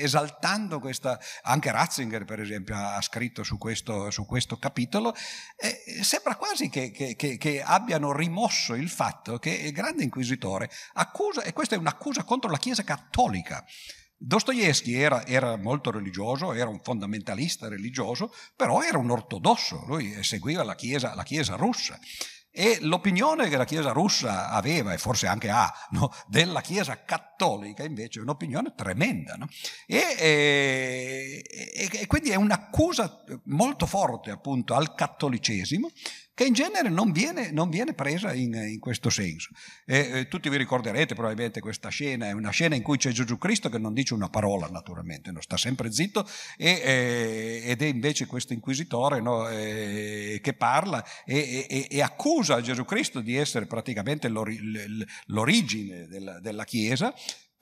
esaltando 0.00 0.80
questa, 0.80 1.20
anche 1.42 1.70
Ratzinger, 1.70 2.24
per 2.24 2.40
esempio, 2.40 2.74
ha 2.74 3.00
scritto 3.00 3.44
su 3.44 3.56
questo, 3.56 4.10
su 4.10 4.26
questo 4.26 4.58
capitolo, 4.58 5.14
e 5.56 6.02
sembra 6.02 6.34
quasi 6.34 6.68
che, 6.68 6.90
che, 6.90 7.14
che, 7.14 7.36
che, 7.36 7.62
abbiano 7.62 8.12
rimosso 8.12 8.74
il 8.74 8.88
fatto 8.88 9.38
che 9.38 9.50
il 9.50 9.70
grande 9.70 10.02
inquisitore 10.02 10.68
accusa, 10.94 11.44
e 11.44 11.52
questa 11.52 11.76
è 11.76 11.78
un'accusa 11.78 12.24
contro 12.24 12.50
la 12.50 12.58
Chiesa 12.58 12.82
cattolica, 12.82 13.64
Dostoevsky 14.16 14.94
era, 14.94 15.24
era, 15.26 15.56
molto 15.56 15.92
religioso, 15.92 16.54
era 16.54 16.68
un 16.68 16.80
fondamentalista 16.82 17.68
religioso, 17.68 18.34
però 18.56 18.82
era 18.82 18.98
un 18.98 19.10
ortodosso, 19.10 19.84
lui 19.86 20.24
seguiva 20.24 20.64
la 20.64 20.74
chiesa, 20.74 21.14
la 21.14 21.22
chiesa 21.22 21.54
russa. 21.54 22.00
E 22.56 22.78
l'opinione 22.82 23.48
che 23.48 23.56
la 23.56 23.64
Chiesa 23.64 23.90
russa 23.90 24.48
aveva, 24.50 24.92
e 24.92 24.98
forse 24.98 25.26
anche 25.26 25.50
ha, 25.50 25.74
no, 25.90 26.12
della 26.28 26.60
Chiesa 26.60 27.02
cattolica, 27.04 27.33
cattolica 27.34 27.84
invece 27.84 28.20
è 28.20 28.22
un'opinione 28.22 28.72
tremenda. 28.74 29.34
No? 29.34 29.48
E, 29.86 30.16
e, 30.18 31.42
e, 31.92 32.06
quindi 32.06 32.30
è 32.30 32.36
un'accusa 32.36 33.24
molto 33.44 33.86
forte 33.86 34.30
appunto 34.30 34.74
al 34.74 34.94
cattolicesimo 34.94 35.90
che 36.34 36.44
in 36.44 36.52
genere 36.52 36.88
non 36.88 37.12
viene, 37.12 37.52
non 37.52 37.70
viene 37.70 37.94
presa 37.94 38.32
in, 38.32 38.54
in, 38.54 38.80
questo 38.80 39.08
senso. 39.08 39.50
E, 39.86 39.98
eh, 39.98 40.28
tutti 40.28 40.48
vi 40.48 40.56
ricorderete 40.56 41.14
probabilmente 41.14 41.60
questa 41.60 41.90
scena, 41.90 42.26
è 42.26 42.32
una 42.32 42.50
scena 42.50 42.74
in 42.74 42.82
cui 42.82 42.98
c'è 42.98 43.12
Gesù 43.12 43.38
Cristo 43.38 43.68
che 43.68 43.78
non 43.78 43.94
dice 43.94 44.14
una 44.14 44.28
parola 44.28 44.66
naturalmente, 44.66 45.30
no? 45.30 45.40
sta 45.40 45.56
sempre 45.56 45.92
zitto 45.92 46.28
e, 46.56 46.82
eh, 46.84 47.62
ed 47.66 47.82
è 47.82 47.86
invece 47.86 48.26
questo 48.26 48.52
inquisitore 48.52 49.20
no? 49.20 49.48
eh, 49.48 50.40
che 50.42 50.54
parla 50.54 51.04
e, 51.24 51.86
e, 51.88 52.02
accusa 52.02 52.60
Gesù 52.60 52.84
Cristo 52.84 53.20
di 53.20 53.36
essere 53.36 53.66
praticamente 53.66 54.26
l'ori, 54.26 54.58
l'origine 55.26 56.08
della, 56.08 56.40
della 56.40 56.64
Chiesa 56.64 57.14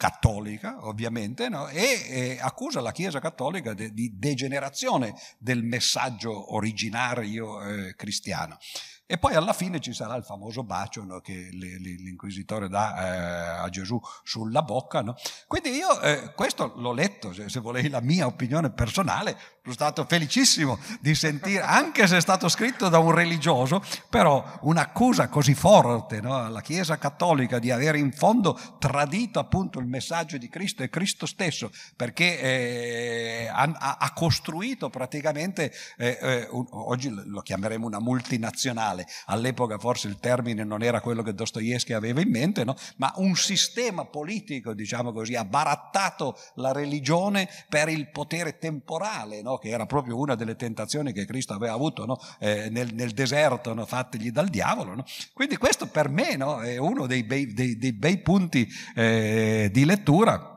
cattolica, 0.03 0.85
ovviamente, 0.89 1.49
no? 1.49 1.69
e, 1.69 2.03
e, 2.09 2.39
accusa 2.41 2.81
la 2.81 2.91
Chiesa 2.91 3.21
cattolica 3.21 3.73
de, 3.73 3.93
di 3.93 4.19
degenerazione 4.19 5.15
del 5.39 5.63
messaggio 5.63 6.57
originario 6.57 7.63
eh, 7.63 7.95
cristiano. 7.95 8.59
E 9.07 9.19
poi 9.19 9.35
alla 9.35 9.53
fine 9.53 9.79
ci 9.81 9.93
sarà 9.93 10.15
il 10.15 10.25
famoso 10.25 10.63
bacio 10.63 11.05
no, 11.05 11.21
che 11.21 11.49
l'inquisitore 11.51 12.69
dà 12.69 12.97
eh, 12.97 13.65
a 13.65 13.69
Gesù 13.69 14.01
sulla 14.23 14.63
bocca. 14.63 15.03
No? 15.03 15.15
Quindi 15.47 15.71
io 15.71 16.01
eh, 16.01 16.33
questo 16.35 16.73
l'ho 16.77 16.93
letto, 16.93 17.33
se, 17.33 17.49
se 17.49 17.61
volevi 17.61 17.89
la 17.89 18.01
mia 18.01 18.27
opinione 18.27 18.71
personale, 18.71 19.37
sono 19.63 19.75
stato 19.75 20.05
felicissimo 20.09 20.77
di 21.01 21.15
sentire, 21.15 21.63
anche 21.63 22.09
se 22.09 22.17
è 22.17 22.21
stato 22.21 22.49
scritto 22.49 22.89
da 22.89 22.99
un 22.99 23.13
religioso, 23.13 23.81
però 24.11 24.59
un'accusa 24.63 25.29
così 25.29 25.55
forte 25.55 26.21
no, 26.21 26.35
alla 26.35 26.61
Chiesa 26.61 26.99
cattolica 26.99 27.61
di 27.61 27.71
avere 27.71 27.99
in 27.99 28.13
fondo 28.13 28.59
tradito 28.81 29.39
appunto 29.39 29.79
il 29.79 29.87
messaggio 29.87 30.37
di 30.37 30.49
Cristo 30.49 30.83
e 30.83 30.89
Cristo 30.89 31.27
stesso, 31.27 31.71
perché 31.95 32.41
eh, 32.41 33.49
ha, 33.53 33.97
ha, 33.99 34.13
costruito 34.13 34.91
praticamente, 34.91 35.73
eh, 35.97 36.19
eh, 36.21 36.49
un, 36.51 36.67
oggi 36.71 37.09
lo 37.09 37.41
chiameremo 37.41 37.87
una 37.87 38.01
multinazionale, 38.01 38.92
mondiale. 38.93 39.07
All'epoca 39.27 39.79
forse 39.79 40.09
il 40.09 40.19
termine 40.19 40.65
non 40.65 40.83
era 40.83 41.01
quello 41.01 41.23
che 41.23 41.35
Dostoevsky 41.35 41.93
aveva 41.93 42.21
in 42.21 42.31
mente, 42.31 42.65
no? 42.65 42.77
ma 42.97 43.13
un 43.17 43.35
sistema 43.35 44.05
politico, 44.05 44.75
diciamo 44.75 45.13
così, 45.13 45.35
ha 45.35 45.45
barattato 45.45 46.39
la 46.57 46.73
religione 46.73 47.49
per 47.69 47.89
il 47.89 48.11
potere 48.11 48.59
temporale, 48.59 49.43
no? 49.43 49.59
che 49.59 49.71
era 49.71 49.87
proprio 49.87 50.19
una 50.19 50.35
delle 50.35 50.57
tentazioni 50.57 51.13
che 51.13 51.25
Cristo 51.25 51.55
aveva 51.55 51.73
avuto 51.73 52.07
no? 52.07 52.19
eh, 52.39 52.69
nel, 52.71 52.95
nel, 52.95 53.13
deserto, 53.13 53.75
fattegli 53.87 54.31
dal 54.31 54.49
diavolo. 54.49 55.05
Quindi 55.33 55.57
questo 55.57 55.87
per 55.87 56.09
me 56.09 56.31
è 56.31 56.77
uno 56.77 57.07
dei 57.07 57.25
bei, 57.25 57.53
dei, 57.53 57.77
dei 57.77 57.93
bei 57.93 58.19
punti 58.19 58.69
eh, 58.95 59.69
di 59.73 59.85
lettura 59.85 60.52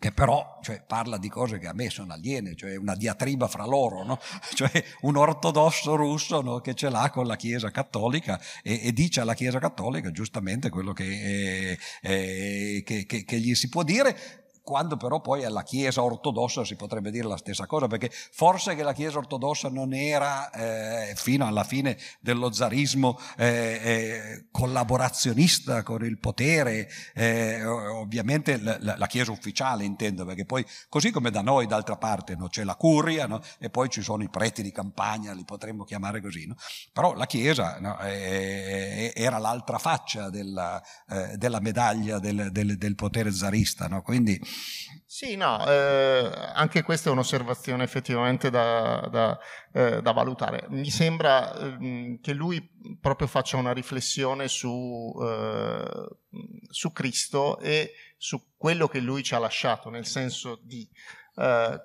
che 0.00 0.12
però 0.12 0.58
cioè, 0.62 0.82
parla 0.84 1.18
di 1.18 1.28
cose 1.28 1.58
che 1.58 1.66
a 1.66 1.74
me 1.74 1.90
sono 1.90 2.14
aliene, 2.14 2.56
cioè 2.56 2.74
una 2.76 2.96
diatriba 2.96 3.46
fra 3.48 3.66
loro, 3.66 4.02
no? 4.02 4.18
cioè 4.54 4.82
un 5.02 5.16
ortodosso 5.16 5.94
russo 5.94 6.40
no? 6.40 6.60
che 6.60 6.74
ce 6.74 6.88
l'ha 6.88 7.10
con 7.10 7.26
la 7.26 7.36
Chiesa 7.36 7.70
cattolica 7.70 8.40
e, 8.62 8.80
e, 8.82 8.92
dice 8.94 9.20
alla 9.20 9.34
Chiesa 9.34 9.58
cattolica 9.58 10.10
giustamente 10.10 10.70
quello 10.70 10.94
che, 10.94 11.04
eh, 11.04 11.78
eh, 12.00 12.82
che, 12.82 13.04
che, 13.04 13.24
che 13.26 13.38
gli 13.40 13.54
si 13.54 13.68
può 13.68 13.82
dire, 13.82 14.48
quando 14.70 14.96
però 14.96 15.20
poi 15.20 15.44
alla 15.44 15.64
Chiesa 15.64 16.00
ortodossa 16.00 16.64
si 16.64 16.76
potrebbe 16.76 17.10
dire 17.10 17.26
la 17.26 17.36
stessa 17.36 17.66
cosa, 17.66 17.88
perché 17.88 18.08
forse 18.12 18.76
che 18.76 18.84
la 18.84 18.92
Chiesa 18.92 19.18
ortodossa 19.18 19.68
non 19.68 19.92
era 19.92 20.48
eh, 20.52 21.12
fino 21.16 21.44
alla 21.44 21.64
fine 21.64 21.98
dello 22.20 22.52
zarismo 22.52 23.18
eh, 23.36 23.80
eh, 23.82 24.46
collaborazionista 24.52 25.82
con 25.82 26.04
il 26.04 26.20
potere, 26.20 26.88
eh, 27.14 27.64
ovviamente 27.64 28.58
la, 28.58 28.78
la, 28.78 29.06
Chiesa 29.08 29.32
ufficiale 29.32 29.82
intendo, 29.82 30.24
perché 30.24 30.44
poi 30.44 30.64
così 30.88 31.10
come 31.10 31.32
da 31.32 31.42
noi 31.42 31.66
d'altra 31.66 31.96
parte 31.96 32.36
no, 32.36 32.46
c'è 32.46 32.62
la 32.62 32.76
curia 32.76 33.26
no, 33.26 33.40
e 33.58 33.70
poi 33.70 33.88
ci 33.88 34.02
sono 34.02 34.22
i 34.22 34.30
preti 34.30 34.62
di 34.62 34.70
campagna, 34.70 35.32
li 35.32 35.44
potremmo 35.44 35.82
chiamare 35.82 36.20
così, 36.20 36.46
no? 36.46 36.54
però 36.92 37.14
la 37.14 37.26
Chiesa 37.26 37.76
era 38.06 39.38
l'altra 39.38 39.78
faccia 39.78 40.30
della, 40.30 40.80
eh, 41.08 41.36
della 41.36 41.58
medaglia 41.58 42.20
del, 42.20 42.52
del, 42.52 42.78
del, 42.78 42.94
potere 42.94 43.32
zarista, 43.32 43.88
quindi 44.02 44.40
sì, 45.06 45.36
no, 45.36 45.66
eh, 45.66 46.30
anche 46.54 46.82
questa 46.82 47.10
è 47.10 47.12
un'osservazione 47.12 47.84
effettivamente 47.84 48.48
da, 48.48 49.08
da, 49.10 49.38
eh, 49.72 50.00
da 50.00 50.12
valutare. 50.12 50.66
Mi 50.68 50.88
sembra 50.88 51.52
eh, 51.54 52.18
che 52.22 52.32
lui 52.32 52.66
proprio 53.00 53.26
faccia 53.26 53.56
una 53.56 53.72
riflessione 53.72 54.48
su, 54.48 55.12
eh, 55.22 56.08
su, 56.68 56.92
Cristo 56.92 57.58
e 57.58 57.92
su 58.16 58.54
quello 58.56 58.88
che 58.88 59.00
lui 59.00 59.22
ci 59.22 59.34
ha 59.34 59.38
lasciato, 59.38 59.90
nel 59.90 60.06
senso 60.06 60.60
di... 60.62 60.88
Eh, 61.36 61.80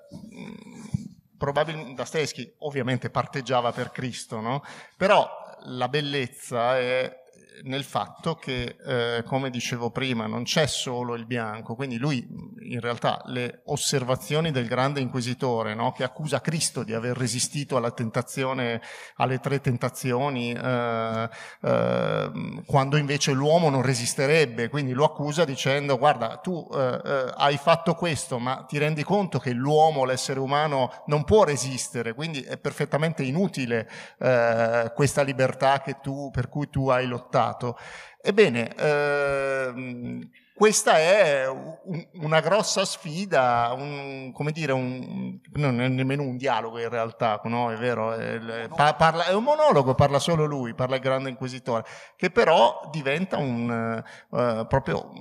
probabilmente 1.36 1.94
Dostoevsky 1.94 2.54
ovviamente 2.58 3.10
parteggiava 3.10 3.72
per 3.72 3.90
Cristo, 3.90 4.40
no? 4.40 4.64
però 4.96 5.28
la 5.64 5.88
bellezza 5.88 6.78
è 6.78 7.24
nel 7.64 7.84
fatto 7.84 8.34
che, 8.34 8.76
eh, 8.84 9.22
come 9.24 9.50
dicevo 9.50 9.90
prima, 9.90 10.26
non 10.26 10.44
c'è 10.44 10.66
solo 10.66 11.14
il 11.14 11.26
bianco, 11.26 11.74
quindi 11.74 11.96
lui 11.96 12.26
in 12.68 12.80
realtà 12.80 13.22
le 13.26 13.62
osservazioni 13.66 14.50
del 14.50 14.66
grande 14.66 15.00
inquisitore, 15.00 15.74
no, 15.74 15.92
che 15.92 16.04
accusa 16.04 16.40
Cristo 16.40 16.82
di 16.82 16.92
aver 16.92 17.16
resistito 17.16 17.76
alla 17.76 17.90
tentazione, 17.90 18.80
alle 19.16 19.38
tre 19.38 19.60
tentazioni, 19.60 20.52
eh, 20.52 21.28
eh, 21.62 22.30
quando 22.66 22.96
invece 22.96 23.32
l'uomo 23.32 23.70
non 23.70 23.82
resisterebbe, 23.82 24.68
quindi 24.68 24.92
lo 24.92 25.04
accusa 25.04 25.44
dicendo 25.44 25.98
guarda 25.98 26.36
tu 26.38 26.68
eh, 26.72 27.00
eh, 27.04 27.32
hai 27.36 27.56
fatto 27.56 27.94
questo, 27.94 28.38
ma 28.38 28.64
ti 28.68 28.78
rendi 28.78 29.02
conto 29.02 29.38
che 29.38 29.52
l'uomo, 29.52 30.04
l'essere 30.04 30.40
umano, 30.40 31.02
non 31.06 31.24
può 31.24 31.44
resistere, 31.44 32.14
quindi 32.14 32.42
è 32.42 32.58
perfettamente 32.58 33.22
inutile 33.22 33.88
eh, 34.18 34.92
questa 34.94 35.22
libertà 35.22 35.78
tu, 36.00 36.30
per 36.30 36.48
cui 36.48 36.68
tu 36.68 36.88
hai 36.88 37.06
lottato 37.06 37.45
passato. 37.46 37.78
Ebbene, 38.20 38.74
ehm, 38.74 40.28
questa 40.54 40.98
è 40.98 41.46
un, 41.48 42.06
una 42.22 42.40
grossa 42.40 42.84
sfida, 42.84 43.74
un, 43.76 44.32
come 44.32 44.50
dire, 44.52 44.72
un, 44.72 45.38
non 45.52 45.80
è 45.80 45.88
nemmeno 45.88 46.22
un 46.22 46.36
dialogo 46.36 46.80
in 46.80 46.88
realtà, 46.88 47.40
no? 47.44 47.70
È 47.70 47.76
vero, 47.76 48.14
è, 48.14 48.68
parla, 48.68 49.26
è, 49.26 49.34
un 49.34 49.44
monologo, 49.44 49.94
parla 49.94 50.18
solo 50.18 50.44
lui, 50.46 50.74
parla 50.74 50.96
il 50.96 51.02
grande 51.02 51.28
inquisitore, 51.28 51.84
che 52.16 52.30
però 52.30 52.88
diventa 52.90 53.36
un, 53.36 54.02
uh, 54.30 54.66
proprio 54.66 55.12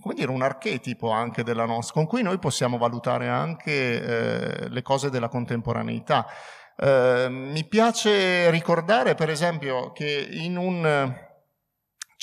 come 0.00 0.14
dire, 0.14 0.30
un 0.30 0.42
archetipo 0.42 1.10
anche 1.10 1.42
della 1.42 1.64
nostra, 1.64 1.94
con 1.94 2.06
cui 2.06 2.22
noi 2.22 2.38
possiamo 2.38 2.76
valutare 2.76 3.28
anche 3.28 4.02
eh, 4.62 4.68
le 4.68 4.82
cose 4.82 5.08
della 5.10 5.28
contemporaneità. 5.28 6.26
Eh, 6.76 7.28
mi 7.30 7.64
piace 7.64 8.50
ricordare, 8.50 9.14
per 9.14 9.30
esempio, 9.30 9.92
che 9.92 10.28
in 10.30 10.56
un 10.56 11.22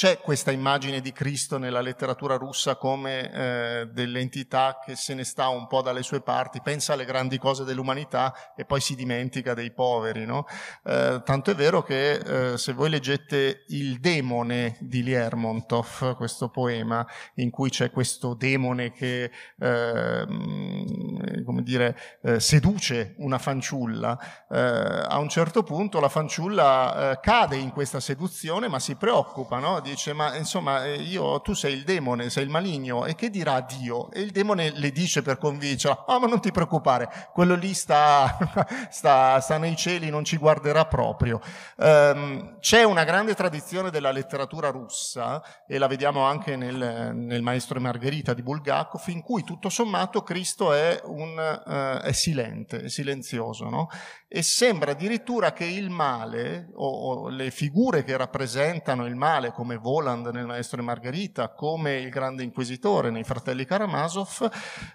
c'è 0.02 0.18
questa 0.18 0.50
immagine 0.50 1.00
di 1.00 1.12
Cristo 1.12 1.60
nella 1.60 1.80
letteratura 1.80 2.36
russa 2.36 2.76
come 2.76 3.32
eh, 3.32 3.86
dell'entità 3.94 4.80
che 4.84 4.96
se 4.96 5.14
ne 5.14 5.24
sta 5.24 5.50
un 5.50 5.68
po' 5.68 5.84
dalle 5.84 6.02
sue 6.02 6.22
parti, 6.22 6.60
pensa 6.60 6.94
alle 6.94 7.06
grandi 7.06 7.38
cose 7.38 7.66
dell'umanità 7.66 8.34
e 8.56 8.66
poi 8.66 8.82
si 8.82 8.96
dimentica 8.96 9.54
dei 9.54 9.72
poveri. 9.72 10.26
No? 10.26 10.48
Eh, 10.84 11.22
tanto 11.24 11.52
è 11.52 11.54
vero 11.54 11.84
che 11.84 12.14
eh, 12.14 12.58
se 12.58 12.74
voi 12.74 12.90
leggete 12.90 13.66
Il 13.68 14.00
demone 14.00 14.76
di 14.80 15.04
Lermontov, 15.04 16.16
questo 16.16 16.50
poema 16.50 17.06
in 17.36 17.52
cui 17.52 17.70
c'è 17.70 17.92
questo 17.92 18.34
demone 18.34 18.92
che 18.94 19.30
ehm, 19.60 21.44
come 21.44 21.62
dire, 21.62 21.96
eh, 22.24 22.40
seduce 22.40 23.14
una 23.18 23.38
fanciulla, 23.38 24.18
eh, 24.50 24.58
a 24.58 25.20
un 25.20 25.30
certo 25.30 25.62
punto 25.62 26.00
la 26.00 26.10
fanciulla 26.10 27.12
eh, 27.12 27.20
cade 27.22 27.58
in 27.58 27.70
questa 27.70 28.00
seduzione 28.00 28.68
ma 28.68 28.80
si 28.80 28.96
preoccupa 28.96 29.60
no? 29.60 29.80
Dice, 29.92 30.14
ma 30.14 30.36
insomma, 30.36 30.86
eh, 30.86 30.96
io, 30.96 31.42
tu 31.42 31.54
sei 31.54 31.74
il 31.74 31.84
demone, 31.84 32.30
sei 32.30 32.44
il 32.44 32.50
maligno, 32.50 33.06
e 33.06 33.16
che 33.16 33.30
dirà 33.30 33.60
Dio? 33.62 34.12
E 34.12 34.22
il 34.22 34.32
demone 34.32 34.72
le 34.72 34.92
dice 34.92 35.22
per 35.22 35.38
convincerla, 35.38 36.06
ah, 36.08 36.20
ma 36.20 36.28
non 36.28 36.42
ti 36.42 36.52
preoccupare, 36.52 37.30
quello 37.34 37.56
lì 37.56 37.74
sta, 37.74 38.38
sta, 38.90 39.40
sta 39.40 39.58
nei 39.58 39.76
cieli, 39.76 40.10
non 40.10 40.24
ci 40.24 40.38
guarderà 40.38 40.86
proprio. 40.86 41.40
Um, 41.78 42.60
c'è 42.60 42.84
una 42.84 43.04
grande 43.04 43.36
tradizione 43.36 43.90
della 43.90 44.12
letteratura 44.12 44.70
russa, 44.70 45.42
e 45.68 45.78
la 45.78 45.88
vediamo 45.88 46.24
anche 46.24 46.56
nel, 46.56 47.12
nel 47.14 47.42
Maestro 47.42 47.78
e 47.78 47.82
Margherita 47.82 48.34
di 48.34 48.42
Bulgakov, 48.42 49.08
in 49.08 49.22
cui 49.22 49.44
tutto 49.44 49.70
sommato 49.70 50.24
Cristo 50.24 50.74
è, 50.74 51.00
un, 51.06 51.38
uh, 51.38 52.04
è 52.04 52.12
silente, 52.12 52.84
è 52.84 52.90
silenzioso, 52.90 53.70
no? 53.70 53.90
E 54.34 54.44
sembra 54.44 54.92
addirittura 54.92 55.52
che 55.52 55.66
il 55.66 55.90
male, 55.90 56.70
o, 56.76 56.88
o 56.88 57.28
le 57.28 57.52
figure 57.52 58.06
che 58.06 58.16
rappresentano 58.16 59.06
il 59.06 59.16
male 59.16 59.52
come 59.52 59.76
Voland 59.76 60.28
nel 60.28 60.46
Maestro 60.46 60.80
e 60.80 60.86
Margherita, 60.86 61.50
come 61.50 61.98
il 61.98 62.10
Grande 62.10 62.42
Inquisitore 62.42 63.10
nei 63.10 63.26
Fratelli 63.26 63.66
Karamazov, 63.66 64.50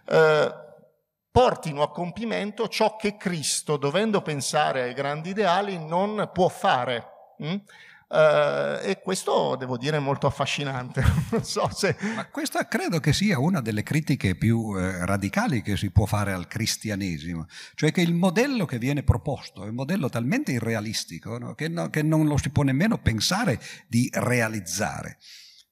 eh, 0.09 0.55
portino 1.31 1.83
a 1.83 1.91
compimento 1.91 2.67
ciò 2.69 2.97
che 2.97 3.19
Cristo, 3.19 3.77
dovendo 3.77 4.23
pensare 4.23 4.85
ai 4.85 4.95
grandi 4.95 5.29
ideali, 5.29 5.85
non 5.85 6.31
può 6.33 6.49
fare. 6.49 7.05
Hm? 7.37 7.57
Uh, 8.09 8.79
e 8.85 9.01
questo 9.03 9.57
devo 9.57 9.77
dire 9.77 9.97
è 9.97 10.01
molto 10.01 10.29
affascinante. 10.29 11.03
non 11.31 11.43
so 11.43 11.69
se... 11.73 11.97
Ma 12.15 12.27
questa 12.29 12.69
credo 12.69 13.01
che 13.01 13.13
sia 13.13 13.41
una 13.41 13.61
delle 13.61 13.83
critiche 13.83 14.37
più 14.37 14.75
eh, 14.77 15.05
radicali 15.05 15.61
che 15.61 15.77
si 15.77 15.91
può 15.91 16.07
fare 16.07 16.33
al 16.33 16.47
cristianesimo, 16.47 17.47
cioè 17.75 17.91
che 17.91 18.03
il 18.03 18.15
modello 18.15 18.65
che 18.65 18.79
viene 18.79 19.03
proposto 19.03 19.65
è 19.65 19.69
un 19.69 19.75
modello 19.75 20.09
talmente 20.09 20.53
irrealistico 20.53 21.39
no? 21.39 21.55
Che, 21.55 21.69
no, 21.69 21.91
che 21.91 22.03
non 22.03 22.27
lo 22.27 22.37
si 22.37 22.51
può 22.51 22.63
nemmeno 22.63 22.99
pensare 22.99 23.61
di 23.89 24.09
realizzare. 24.13 25.19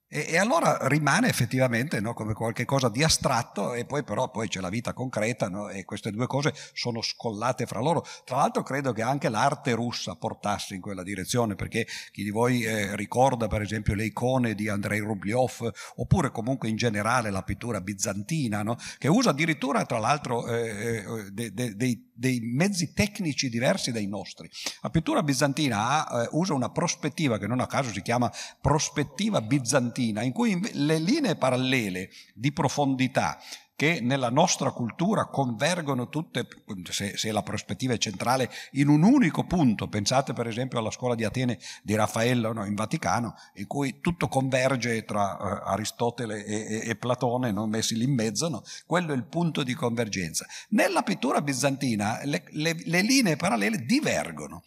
E, 0.06 0.26
e 0.28 0.38
allora 0.38 0.86
rimane 0.86 1.28
effettivamente 1.28 1.98
no, 2.00 2.12
come 2.12 2.34
qualcosa 2.34 2.88
di 2.88 3.02
astratto 3.02 3.72
e 3.72 3.84
poi 3.84 4.04
però 4.04 4.30
poi 4.30 4.48
c'è 4.48 4.60
la 4.60 4.68
vita 4.68 4.92
concreta 4.92 5.48
no, 5.48 5.68
e 5.70 5.84
queste 5.84 6.10
due 6.10 6.26
cose 6.26 6.54
sono 6.72 7.00
scollate 7.00 7.66
fra 7.66 7.80
loro. 7.80 8.04
Tra 8.24 8.36
l'altro 8.36 8.62
credo 8.62 8.92
che 8.92 9.02
anche 9.02 9.28
l'arte 9.28 9.72
russa 9.72 10.14
portasse 10.14 10.74
in 10.74 10.80
quella 10.80 11.02
direzione 11.02 11.54
perché 11.54 11.86
chi 12.12 12.22
di 12.22 12.30
voi 12.30 12.62
eh, 12.62 12.94
ricorda 12.96 13.48
per 13.48 13.62
esempio 13.62 13.94
le 13.94 14.04
icone 14.04 14.54
di 14.54 14.68
Andrei 14.68 15.00
Rubliov 15.00 15.72
oppure 15.96 16.30
comunque 16.30 16.68
in 16.68 16.76
generale 16.76 17.30
la 17.30 17.42
pittura 17.42 17.80
bizantina 17.80 18.62
no, 18.62 18.76
che 18.98 19.08
usa 19.08 19.30
addirittura 19.30 19.84
tra 19.86 19.98
l'altro 19.98 20.46
eh, 20.46 21.02
eh 21.06 21.30
dei, 21.32 21.74
dei, 21.74 22.12
dei 22.14 22.40
mezzi 22.40 22.92
tecnici 22.92 23.48
diversi 23.48 23.90
dai 23.90 24.06
nostri. 24.06 24.50
La 24.82 24.90
pittura 24.90 25.22
bizantina 25.22 26.06
ha, 26.06 26.22
eh, 26.22 26.28
usa 26.32 26.52
una 26.52 26.70
prospettiva 26.70 27.38
che 27.38 27.46
non 27.46 27.60
a 27.60 27.66
caso 27.66 27.90
si 27.90 28.02
chiama 28.02 28.30
prospettiva 28.60 29.40
bizantina 29.40 29.93
latina, 29.94 30.22
in 30.22 30.32
cui 30.32 30.58
le 30.72 30.98
linee 30.98 31.36
parallele 31.36 32.10
di 32.34 32.52
profondità 32.52 33.38
che 33.76 33.98
nella 34.00 34.30
nostra 34.30 34.70
cultura 34.70 35.26
convergono 35.26 36.08
tutte, 36.08 36.46
se, 36.90 37.16
se, 37.16 37.32
la 37.32 37.42
prospettiva 37.42 37.94
è 37.94 37.98
centrale, 37.98 38.48
in 38.72 38.88
un 38.88 39.02
unico 39.02 39.44
punto. 39.44 39.88
Pensate 39.88 40.32
per 40.32 40.46
esempio 40.46 40.78
alla 40.78 40.92
scuola 40.92 41.16
di 41.16 41.24
Atene 41.24 41.58
di 41.82 41.94
Raffaello 41.96 42.52
no, 42.52 42.64
in 42.64 42.74
Vaticano, 42.74 43.34
in 43.54 43.66
cui 43.66 43.98
tutto 44.00 44.28
converge 44.28 45.04
tra 45.04 45.36
uh, 45.38 45.70
Aristotele 45.70 46.44
e, 46.44 46.54
e, 46.54 46.88
e 46.90 46.96
Platone, 46.96 47.50
no, 47.50 47.66
messi 47.66 47.96
lì 47.96 48.04
in 48.04 48.14
mezzo, 48.14 48.48
no? 48.48 48.62
quello 48.86 49.12
è 49.12 49.16
il 49.16 49.24
punto 49.24 49.64
di 49.64 49.74
convergenza. 49.74 50.46
Nella 50.68 51.02
pittura 51.02 51.42
bizantina 51.42 52.20
le, 52.22 52.44
le, 52.50 52.76
le 52.84 53.02
linee 53.02 53.34
parallele 53.34 53.78
divergono 53.78 54.62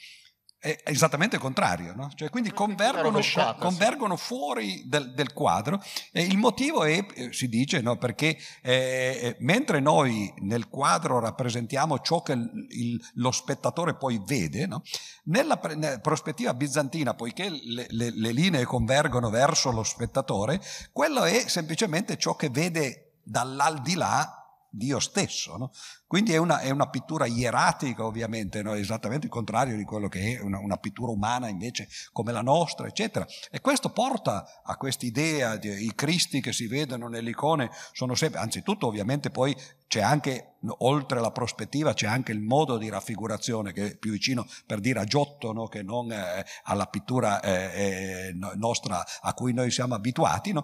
è 0.59 0.81
esattamente 0.85 1.35
il 1.35 1.41
contrario, 1.41 1.93
no? 1.95 2.09
cioè, 2.15 2.29
quindi 2.29 2.51
convergono, 2.51 3.21
convergono 3.59 4.15
fuori 4.15 4.83
del, 4.87 5.13
del, 5.13 5.31
quadro 5.31 5.81
e 6.11 6.23
il 6.23 6.37
motivo 6.37 6.83
è, 6.83 7.05
eh, 7.13 7.31
si 7.31 7.47
dice, 7.47 7.79
no? 7.81 7.97
perché 7.97 8.37
eh, 8.63 9.19
eh, 9.21 9.35
mentre 9.39 9.79
noi 9.79 10.33
nel 10.39 10.67
quadro 10.67 11.19
rappresentiamo 11.19 11.99
ciò 11.99 12.23
che 12.23 12.33
il, 12.33 12.67
il, 12.69 13.11
lo 13.15 13.31
spettatore 13.31 13.95
poi 13.95 14.19
vede, 14.25 14.65
no? 14.65 14.81
nella, 15.25 15.59
nella, 15.75 15.99
prospettiva 15.99 16.55
bizantina, 16.55 17.13
poiché 17.13 17.49
le, 17.49 17.85
le, 17.89 18.09
le 18.11 18.31
linee 18.31 18.65
convergono 18.65 19.29
verso 19.29 19.71
lo 19.71 19.83
spettatore, 19.83 20.59
quello 20.91 21.23
è 21.23 21.47
semplicemente 21.47 22.17
ciò 22.17 22.35
che 22.35 22.49
vede 22.49 23.17
dall'aldilà 23.21 24.36
Dio 24.69 24.99
stesso. 24.99 25.57
No? 25.57 25.71
Quindi 26.05 26.33
è 26.33 26.37
una, 26.37 26.59
è 26.59 26.69
una, 26.69 26.89
pittura 26.89 27.25
ieratica 27.25 28.05
ovviamente, 28.05 28.61
no? 28.61 28.73
esattamente 28.73 29.25
il 29.25 29.31
contrario 29.31 29.75
di 29.75 29.83
quello 29.83 30.07
che 30.07 30.37
è 30.37 30.41
una, 30.41 30.59
una, 30.59 30.77
pittura 30.77 31.11
umana 31.11 31.47
invece 31.47 31.87
come 32.11 32.31
la 32.31 32.41
nostra, 32.41 32.87
eccetera. 32.87 33.25
E 33.51 33.59
questo 33.59 33.91
porta 33.91 34.61
a 34.63 34.75
quest'idea, 34.77 35.57
di, 35.57 35.85
i 35.85 35.93
Cristi 35.95 36.41
che 36.41 36.53
si 36.53 36.67
vedono 36.67 37.07
nelle 37.07 37.31
icone 37.31 37.69
sono 37.91 38.15
sempre, 38.15 38.39
anzitutto 38.39 38.87
ovviamente 38.87 39.29
poi 39.29 39.55
c'è 39.87 40.01
anche, 40.01 40.55
oltre 40.79 41.19
la 41.19 41.31
prospettiva, 41.31 41.93
c'è 41.93 42.07
anche 42.07 42.31
il 42.31 42.41
modo 42.41 42.77
di 42.77 42.89
raffigurazione 42.89 43.71
che 43.73 43.91
è 43.91 43.97
più 43.97 44.11
vicino 44.11 44.45
per 44.65 44.79
dire 44.79 44.99
a 44.99 45.05
Giotto 45.05 45.53
no? 45.53 45.67
che 45.67 45.81
non 45.81 46.11
eh, 46.11 46.45
alla 46.63 46.85
pittura 46.85 47.39
eh, 47.41 48.29
eh, 48.29 48.33
nostra 48.55 49.03
a 49.21 49.33
cui 49.33 49.53
noi 49.53 49.71
siamo 49.71 49.95
abituati, 49.95 50.51
no? 50.51 50.63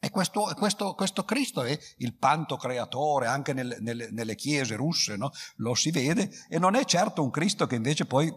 E 0.00 0.10
questo, 0.10 0.52
questo, 0.56 0.94
questo, 0.94 1.24
Cristo 1.24 1.62
è 1.62 1.76
il 1.98 2.14
panto 2.14 2.56
creatore, 2.56 3.26
anche 3.26 3.52
nelle, 3.52 3.78
nelle, 3.80 4.10
nelle 4.10 4.36
chiese 4.36 4.76
russe 4.76 5.16
no? 5.16 5.30
lo 5.56 5.74
si 5.74 5.90
vede, 5.90 6.30
e 6.48 6.58
non 6.58 6.76
è 6.76 6.84
certo 6.84 7.22
un 7.22 7.30
Cristo 7.30 7.66
che 7.66 7.74
invece 7.74 8.06
poi 8.06 8.32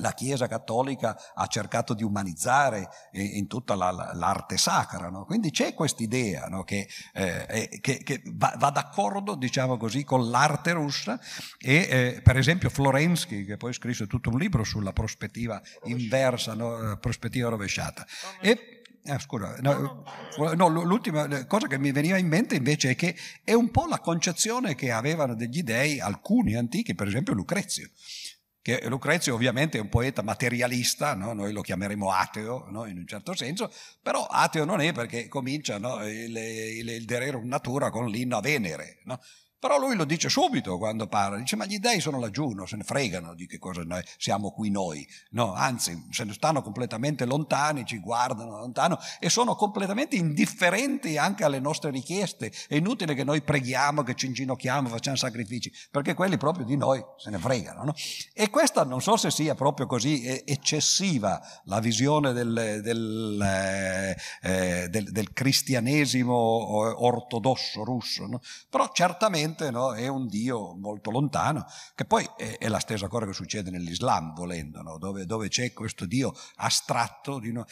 la 0.00 0.12
Chiesa 0.12 0.46
cattolica 0.46 1.16
ha 1.34 1.46
cercato 1.46 1.94
di 1.94 2.02
umanizzare 2.02 2.88
in 3.12 3.46
tutta 3.46 3.74
la, 3.74 3.90
l'arte 4.14 4.56
sacra. 4.56 5.08
No? 5.08 5.24
Quindi 5.24 5.50
c'è 5.50 5.74
quest'idea 5.74 6.46
no? 6.48 6.64
che, 6.64 6.88
eh, 7.14 7.78
che, 7.80 8.02
che 8.02 8.22
va, 8.32 8.54
va, 8.58 8.70
d'accordo, 8.70 9.34
diciamo 9.36 9.76
così, 9.76 10.04
con 10.04 10.28
l'arte 10.28 10.72
russa 10.72 11.18
e 11.58 11.86
eh, 11.88 12.20
per 12.22 12.36
esempio 12.36 12.68
Florensky, 12.68 13.44
che 13.44 13.56
poi 13.56 13.72
scrisse 13.72 14.06
tutto 14.06 14.30
un 14.30 14.38
libro 14.38 14.64
sulla 14.64 14.92
prospettiva 14.92 15.60
inversa, 15.84 16.54
no? 16.54 16.98
prospettiva 16.98 17.48
rovesciata. 17.48 18.06
E, 18.40 18.75
eh, 19.06 19.18
scusa, 19.18 19.56
no, 19.60 20.04
no, 20.54 20.68
l'ultima 20.68 21.46
cosa 21.46 21.66
che 21.66 21.78
mi 21.78 21.92
veniva 21.92 22.18
in 22.18 22.26
mente 22.26 22.56
invece 22.56 22.90
è 22.90 22.94
che 22.96 23.16
è 23.44 23.52
un 23.52 23.70
po' 23.70 23.86
la 23.86 24.00
concezione 24.00 24.74
che 24.74 24.90
avevano 24.90 25.34
degli 25.34 25.62
dei 25.62 26.00
alcuni 26.00 26.56
antichi, 26.56 26.94
per 26.94 27.06
esempio 27.06 27.34
Lucrezio. 27.34 27.88
Che 28.60 28.82
Lucrezio 28.88 29.34
ovviamente 29.34 29.78
è 29.78 29.80
un 29.80 29.88
poeta 29.88 30.22
materialista, 30.22 31.14
no? 31.14 31.32
noi 31.32 31.52
lo 31.52 31.60
chiameremo 31.60 32.10
ateo 32.10 32.66
no? 32.70 32.84
in 32.86 32.98
un 32.98 33.06
certo 33.06 33.32
senso, 33.34 33.72
però 34.02 34.26
ateo 34.26 34.64
non 34.64 34.80
è 34.80 34.92
perché 34.92 35.28
comincia 35.28 35.76
il, 35.76 36.36
il, 36.36 36.88
il 36.88 37.04
Dererum 37.04 37.46
Natura 37.46 37.90
con 37.90 38.08
l'inno 38.08 38.38
a 38.38 38.40
Venere. 38.40 38.98
Però 39.58 39.78
lui 39.78 39.96
lo 39.96 40.04
dice 40.04 40.28
subito 40.28 40.76
quando 40.76 41.06
parla, 41.06 41.38
dice 41.38 41.56
ma 41.56 41.64
gli 41.64 41.78
dei 41.78 41.98
sono 42.00 42.20
laggiù, 42.20 42.50
non 42.50 42.68
se 42.68 42.76
ne 42.76 42.84
fregano 42.84 43.34
di 43.34 43.46
che 43.46 43.58
cosa 43.58 43.82
noi 43.84 44.02
siamo 44.18 44.50
qui 44.50 44.68
noi, 44.70 45.06
no, 45.30 45.54
anzi 45.54 46.06
se 46.10 46.24
ne 46.24 46.34
stanno 46.34 46.60
completamente 46.60 47.24
lontani, 47.24 47.86
ci 47.86 47.98
guardano 47.98 48.58
lontano 48.58 48.98
e 49.18 49.30
sono 49.30 49.54
completamente 49.54 50.14
indifferenti 50.14 51.16
anche 51.16 51.42
alle 51.42 51.58
nostre 51.58 51.90
richieste, 51.90 52.52
è 52.68 52.76
inutile 52.76 53.14
che 53.14 53.24
noi 53.24 53.40
preghiamo, 53.40 54.02
che 54.02 54.14
ci 54.14 54.26
inginocchiamo, 54.26 54.88
facciamo 54.88 55.16
sacrifici, 55.16 55.72
perché 55.90 56.12
quelli 56.12 56.36
proprio 56.36 56.66
di 56.66 56.76
noi 56.76 57.02
se 57.16 57.30
ne 57.30 57.38
fregano. 57.38 57.84
No? 57.84 57.94
E 58.34 58.50
questa 58.50 58.84
non 58.84 59.00
so 59.00 59.16
se 59.16 59.30
sia 59.30 59.54
proprio 59.54 59.86
così 59.86 60.26
eccessiva 60.44 61.40
la 61.64 61.80
visione 61.80 62.34
del, 62.34 62.80
del, 62.82 63.40
eh, 63.42 64.16
eh, 64.42 64.88
del, 64.90 65.10
del 65.10 65.32
cristianesimo 65.32 66.34
ortodosso 66.34 67.84
russo, 67.84 68.26
no? 68.26 68.40
però 68.68 68.90
certamente 68.92 69.45
ovviamente 69.46 69.70
no, 69.70 69.94
è 69.94 70.08
un 70.08 70.26
Dio 70.26 70.74
molto 70.74 71.10
lontano, 71.10 71.64
che 71.94 72.04
poi 72.04 72.28
è, 72.36 72.58
è, 72.58 72.68
la 72.68 72.80
stessa 72.80 73.08
cosa 73.08 73.26
che 73.26 73.32
succede 73.32 73.70
nell'Islam, 73.70 74.34
volendo, 74.34 74.82
no? 74.82 74.98
dove, 74.98 75.24
dove, 75.24 75.48
c'è 75.48 75.72
questo 75.72 76.04
Dio 76.06 76.34
astratto. 76.56 77.38
Di, 77.38 77.52
no, 77.52 77.64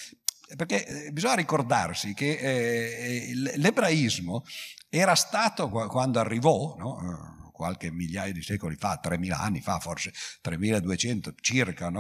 perché 0.56 1.06
eh, 1.06 1.10
bisogna 1.10 1.34
ricordarsi 1.34 2.14
che 2.14 2.36
eh, 2.36 3.32
l'ebraismo 3.56 4.44
era 4.88 5.14
stato, 5.14 5.68
quando 5.68 6.20
arrivò, 6.20 6.76
no, 6.78 7.50
qualche 7.52 7.90
migliaia 7.90 8.32
di 8.32 8.42
secoli 8.42 8.76
fa, 8.76 9.00
3.000 9.02 9.32
anni 9.32 9.60
fa, 9.60 9.78
forse 9.78 10.12
3.200 10.42 11.34
circa, 11.40 11.90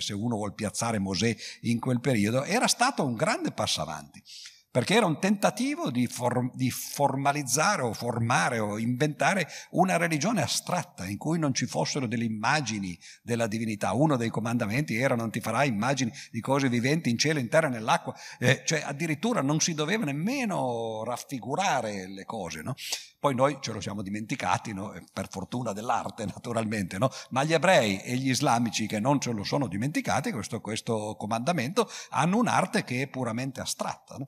se 0.00 0.12
uno 0.12 0.36
vuole 0.36 0.52
piazzare 0.52 0.98
Mosè 0.98 1.34
in 1.62 1.78
quel 1.78 2.00
periodo, 2.00 2.44
era 2.44 2.66
stato 2.66 3.04
un 3.04 3.14
grande 3.14 3.52
passo 3.52 3.82
avanti 3.82 4.22
perché 4.76 4.96
era 4.96 5.06
un 5.06 5.18
tentativo 5.18 5.90
di, 5.90 6.06
for- 6.06 6.50
di, 6.52 6.70
formalizzare 6.70 7.80
o 7.80 7.94
formare 7.94 8.58
o 8.58 8.76
inventare 8.78 9.48
una 9.70 9.96
religione 9.96 10.42
astratta 10.42 11.06
in 11.06 11.16
cui 11.16 11.38
non 11.38 11.54
ci 11.54 11.64
fossero 11.64 12.06
delle 12.06 12.24
immagini 12.24 12.94
della 13.22 13.46
divinità. 13.46 13.94
Uno 13.94 14.18
dei 14.18 14.28
comandamenti 14.28 14.94
era 14.94 15.14
non 15.14 15.30
ti 15.30 15.40
farai 15.40 15.68
immagini 15.68 16.12
di 16.30 16.42
cose 16.42 16.68
viventi 16.68 17.08
in 17.08 17.16
cielo, 17.16 17.38
in 17.38 17.48
terra 17.48 17.68
nell'acqua, 17.68 18.14
eh, 18.38 18.64
cioè 18.66 18.82
addirittura 18.84 19.40
non 19.40 19.60
si 19.60 19.72
doveva 19.72 20.04
nemmeno 20.04 21.02
raffigurare 21.04 22.06
le 22.06 22.26
cose. 22.26 22.60
No? 22.60 22.74
Poi 23.18 23.34
noi 23.34 23.56
ce 23.62 23.72
lo 23.72 23.80
siamo 23.80 24.02
dimenticati, 24.02 24.74
no? 24.74 24.92
per 25.10 25.28
fortuna 25.30 25.72
dell'arte 25.72 26.26
naturalmente, 26.36 26.98
no? 26.98 27.08
ma 27.30 27.44
gli 27.44 27.54
ebrei 27.54 28.02
e 28.02 28.14
gli 28.16 28.28
islamici 28.28 28.86
che 28.86 29.00
non 29.00 29.22
ce 29.22 29.32
lo 29.32 29.42
sono 29.42 29.68
dimenticati, 29.68 30.32
questo, 30.32 30.60
questo 30.60 31.16
comandamento, 31.18 31.88
hanno 32.10 32.36
un'arte 32.36 32.84
che 32.84 33.00
è 33.00 33.06
puramente 33.06 33.62
astratta. 33.62 34.18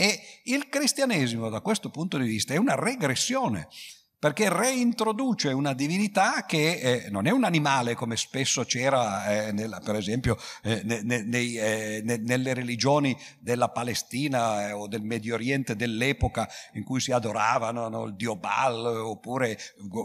E 0.00 0.18
il 0.44 0.70
cristianesimo 0.70 1.50
da 1.50 1.60
questo 1.60 1.90
punto 1.90 2.16
di 2.16 2.26
vista 2.26 2.54
è 2.54 2.56
una 2.56 2.74
regressione 2.74 3.68
perché 4.18 4.48
reintroduce 4.48 5.52
una 5.52 5.74
divinità 5.74 6.46
che 6.46 6.78
eh, 6.78 7.10
non 7.10 7.26
è 7.26 7.30
un 7.30 7.44
animale 7.44 7.94
come 7.94 8.16
spesso 8.16 8.64
c'era 8.64 9.26
eh, 9.26 9.52
nella, 9.52 9.78
per 9.80 9.96
esempio 9.96 10.38
eh, 10.62 10.80
ne, 10.84 11.02
ne, 11.02 11.22
nei, 11.22 11.54
eh, 11.58 12.00
ne, 12.02 12.16
nelle 12.16 12.54
religioni 12.54 13.14
della 13.40 13.68
Palestina 13.68 14.68
eh, 14.68 14.72
o 14.72 14.88
del 14.88 15.02
Medio 15.02 15.34
Oriente 15.34 15.76
dell'epoca 15.76 16.48
in 16.74 16.82
cui 16.82 17.00
si 17.00 17.12
adoravano 17.12 17.88
no, 17.88 18.04
il 18.04 18.14
dio 18.14 18.36
Baal 18.36 18.86
oppure 18.86 19.58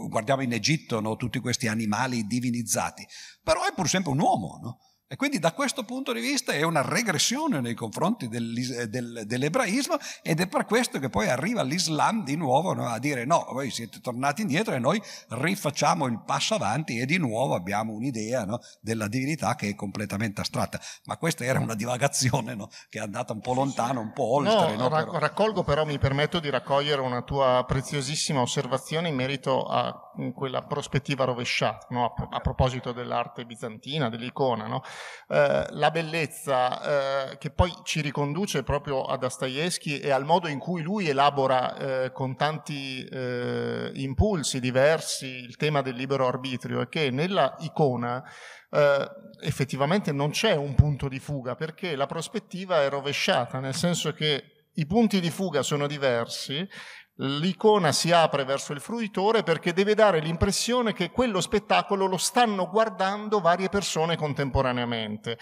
guardiamo 0.08 0.42
in 0.42 0.52
Egitto 0.52 1.00
no, 1.00 1.16
tutti 1.16 1.38
questi 1.38 1.68
animali 1.68 2.26
divinizzati 2.26 3.06
però 3.42 3.64
è 3.64 3.72
pur 3.74 3.88
sempre 3.88 4.12
un 4.12 4.20
uomo 4.20 4.60
no? 4.62 4.78
E 5.08 5.14
quindi 5.14 5.38
da 5.38 5.52
questo 5.52 5.84
punto 5.84 6.12
di 6.12 6.20
vista 6.20 6.52
è 6.52 6.62
una 6.62 6.82
regressione 6.82 7.60
nei 7.60 7.74
confronti 7.74 8.26
del, 8.28 8.88
del, 8.88 9.22
dell'ebraismo 9.24 9.96
ed 10.20 10.40
è 10.40 10.48
per 10.48 10.64
questo 10.64 10.98
che 10.98 11.08
poi 11.08 11.28
arriva 11.28 11.62
l'Islam 11.62 12.24
di 12.24 12.34
nuovo 12.34 12.72
no, 12.72 12.88
a 12.88 12.98
dire 12.98 13.24
no, 13.24 13.46
voi 13.52 13.70
siete 13.70 14.00
tornati 14.00 14.42
indietro 14.42 14.74
e 14.74 14.80
noi 14.80 15.00
rifacciamo 15.28 16.06
il 16.06 16.22
passo 16.24 16.56
avanti 16.56 16.98
e 16.98 17.06
di 17.06 17.18
nuovo 17.18 17.54
abbiamo 17.54 17.92
un'idea 17.92 18.44
no, 18.44 18.58
della 18.80 19.06
divinità 19.06 19.54
che 19.54 19.68
è 19.68 19.74
completamente 19.76 20.40
astratta. 20.40 20.80
Ma 21.04 21.16
questa 21.18 21.44
era 21.44 21.60
una 21.60 21.76
divagazione 21.76 22.56
no, 22.56 22.68
che 22.88 22.98
è 22.98 23.02
andata 23.02 23.32
un 23.32 23.40
po' 23.40 23.54
lontano, 23.54 24.00
un 24.00 24.12
po' 24.12 24.34
oltre. 24.34 24.74
No, 24.74 24.88
ra- 24.88 25.04
però. 25.04 25.18
raccolgo 25.18 25.62
però, 25.62 25.84
mi 25.84 26.00
permetto 26.00 26.40
di 26.40 26.50
raccogliere 26.50 27.00
una 27.00 27.22
tua 27.22 27.64
preziosissima 27.64 28.40
osservazione 28.40 29.08
in 29.08 29.14
merito 29.14 29.66
a 29.66 30.10
quella 30.34 30.62
prospettiva 30.62 31.24
rovesciata, 31.24 31.86
a, 31.90 32.12
a, 32.30 32.40
proposito 32.40 32.90
dell'arte 32.90 33.44
bizantina, 33.44 34.08
dell'icona. 34.08 34.66
No? 34.66 34.82
Eh, 35.28 35.66
la 35.70 35.90
bellezza 35.90 37.30
eh, 37.30 37.38
che 37.38 37.50
poi 37.50 37.72
ci 37.82 38.00
riconduce 38.00 38.62
proprio 38.62 39.02
a 39.02 39.16
Dostoevsky 39.16 39.98
e 39.98 40.10
al 40.10 40.24
modo 40.24 40.46
in 40.46 40.60
cui 40.60 40.82
lui 40.82 41.08
elabora 41.08 41.76
eh, 41.76 42.12
con 42.12 42.36
tanti 42.36 43.04
eh, 43.04 43.90
impulsi 43.94 44.60
diversi 44.60 45.26
il 45.26 45.56
tema 45.56 45.82
del 45.82 45.96
libero 45.96 46.28
arbitrio 46.28 46.80
è 46.80 46.88
che 46.88 47.10
nella 47.10 47.56
icona 47.60 48.22
Uh, 48.68 49.06
effettivamente 49.42 50.10
non 50.10 50.30
c'è 50.30 50.54
un 50.54 50.74
punto 50.74 51.08
di 51.08 51.20
fuga 51.20 51.54
perché 51.54 51.94
la 51.94 52.06
prospettiva 52.06 52.82
è 52.82 52.88
rovesciata, 52.88 53.60
nel 53.60 53.76
senso 53.76 54.12
che 54.12 54.64
i 54.74 54.86
punti 54.86 55.20
di 55.20 55.30
fuga 55.30 55.62
sono 55.62 55.86
diversi 55.86 56.68
l'icona 57.16 57.92
si 57.92 58.12
apre 58.12 58.44
verso 58.44 58.72
il 58.72 58.80
fruitore 58.80 59.42
perché 59.42 59.72
deve 59.72 59.94
dare 59.94 60.20
l'impressione 60.20 60.92
che 60.92 61.10
quello 61.10 61.40
spettacolo 61.40 62.06
lo 62.06 62.16
stanno 62.16 62.68
guardando 62.68 63.40
varie 63.40 63.68
persone 63.68 64.16
contemporaneamente. 64.16 65.38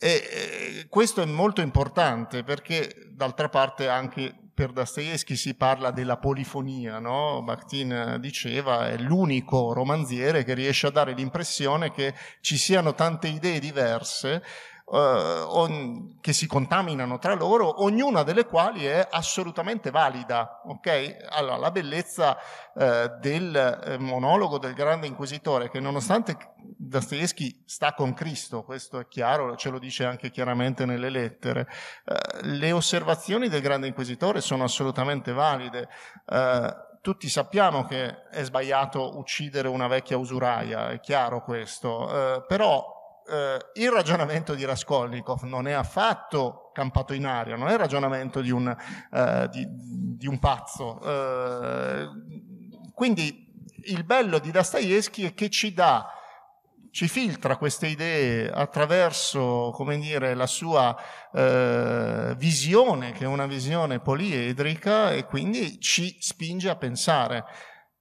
E 0.00 0.86
questo 0.88 1.22
è 1.22 1.26
molto 1.26 1.60
importante 1.60 2.44
perché 2.44 3.08
d'altra 3.10 3.48
parte 3.48 3.88
anche 3.88 4.32
per 4.54 4.72
Dostoevsky 4.72 5.36
si 5.36 5.54
parla 5.54 5.90
della 5.90 6.18
polifonia, 6.18 6.98
no? 6.98 7.42
Bakhtin 7.42 8.16
diceva 8.20 8.88
è 8.88 8.96
l'unico 8.96 9.72
romanziere 9.72 10.44
che 10.44 10.54
riesce 10.54 10.88
a 10.88 10.90
dare 10.90 11.14
l'impressione 11.14 11.92
che 11.92 12.14
ci 12.40 12.56
siano 12.56 12.94
tante 12.94 13.28
idee 13.28 13.58
diverse 13.60 14.42
eh, 14.92 16.16
che 16.20 16.32
si 16.32 16.46
contaminano 16.46 17.18
tra 17.18 17.34
loro, 17.34 17.82
ognuna 17.82 18.22
delle 18.22 18.44
quali 18.44 18.84
è 18.84 19.06
assolutamente 19.10 19.90
valida. 19.90 20.62
Okay? 20.64 21.16
Allora, 21.30 21.56
la 21.56 21.70
bellezza 21.70 22.36
eh, 22.74 23.10
del 23.20 23.54
eh, 23.84 23.98
monologo 23.98 24.58
del 24.58 24.74
grande 24.74 25.06
inquisitore, 25.06 25.70
che 25.70 25.80
nonostante 25.80 26.36
Dostoevsky 26.56 27.62
sta 27.66 27.94
con 27.94 28.14
Cristo, 28.14 28.62
questo 28.62 28.98
è 28.98 29.08
chiaro, 29.08 29.56
ce 29.56 29.70
lo 29.70 29.78
dice 29.78 30.04
anche 30.04 30.30
chiaramente 30.30 30.84
nelle 30.84 31.10
lettere, 31.10 31.68
eh, 32.04 32.42
le 32.42 32.72
osservazioni 32.72 33.48
del 33.48 33.60
grande 33.60 33.86
inquisitore 33.86 34.40
sono 34.40 34.64
assolutamente 34.64 35.32
valide 35.32 35.88
eh, 36.26 36.86
tutti 37.00 37.28
sappiamo 37.28 37.84
che 37.84 38.28
è 38.28 38.42
sbagliato 38.42 39.16
uccidere 39.16 39.68
una 39.68 39.86
vecchia 39.86 40.18
usuraia, 40.18 40.90
è 40.90 41.00
chiaro 41.00 41.42
questo, 41.42 42.08
eh, 42.10 42.44
però 42.46 42.97
eh, 43.28 43.58
il 43.74 43.90
ragionamento 43.90 44.54
di 44.54 44.64
Raskolnikov 44.64 45.42
non 45.42 45.68
è 45.68 45.72
affatto 45.72 46.70
campato 46.72 47.12
in 47.12 47.26
aria, 47.26 47.56
non 47.56 47.68
è 47.68 47.72
il 47.72 47.78
ragionamento 47.78 48.40
di 48.40 48.50
un, 48.50 48.68
eh, 49.12 49.48
di, 49.50 49.66
di 49.68 50.26
un 50.26 50.38
pazzo. 50.38 51.00
Eh, 51.02 52.08
quindi 52.94 53.46
il 53.84 54.04
bello 54.04 54.38
di 54.38 54.50
Dostoevsky 54.50 55.24
è 55.24 55.34
che 55.34 55.50
ci 55.50 55.72
dà 55.72 56.12
ci 56.90 57.06
filtra 57.06 57.56
queste 57.56 57.86
idee 57.86 58.50
attraverso, 58.50 59.70
come 59.72 59.98
dire, 59.98 60.34
la 60.34 60.46
sua 60.46 60.96
eh, 61.32 62.34
visione, 62.36 63.12
che 63.12 63.24
è 63.24 63.26
una 63.26 63.46
visione 63.46 64.00
poliedrica, 64.00 65.12
e 65.12 65.24
quindi 65.24 65.78
ci 65.80 66.16
spinge 66.18 66.68
a 66.70 66.76
pensare. 66.76 67.44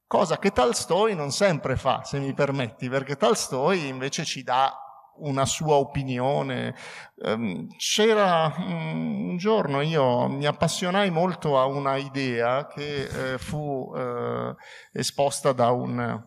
Cosa 0.08 0.40
che 0.40 0.52
Tolstoi 0.52 1.16
non 1.16 1.32
sempre 1.32 1.76
fa, 1.76 2.04
se 2.04 2.18
mi 2.18 2.34
permetti, 2.34 2.90
perché 2.90 3.18
Tolstoi 3.18 3.88
invece 3.88 4.24
ci 4.24 4.42
dà 4.42 4.87
una 5.20 5.46
sua 5.46 5.76
opinione. 5.76 6.76
Ehm, 7.24 7.68
c'era 7.78 8.56
mm, 8.60 9.30
un 9.30 9.38
giorno 9.38 9.82
io 9.82 10.28
mi 10.28 10.46
appassionai 10.46 11.10
molto 11.10 11.60
a 11.60 11.66
una 11.66 11.98
idea 11.98 12.68
che 12.68 13.34
eh, 13.34 13.38
fu 13.38 13.92
eh, 13.96 14.56
esposta 14.92 15.52
da 15.52 15.72
un, 15.72 16.24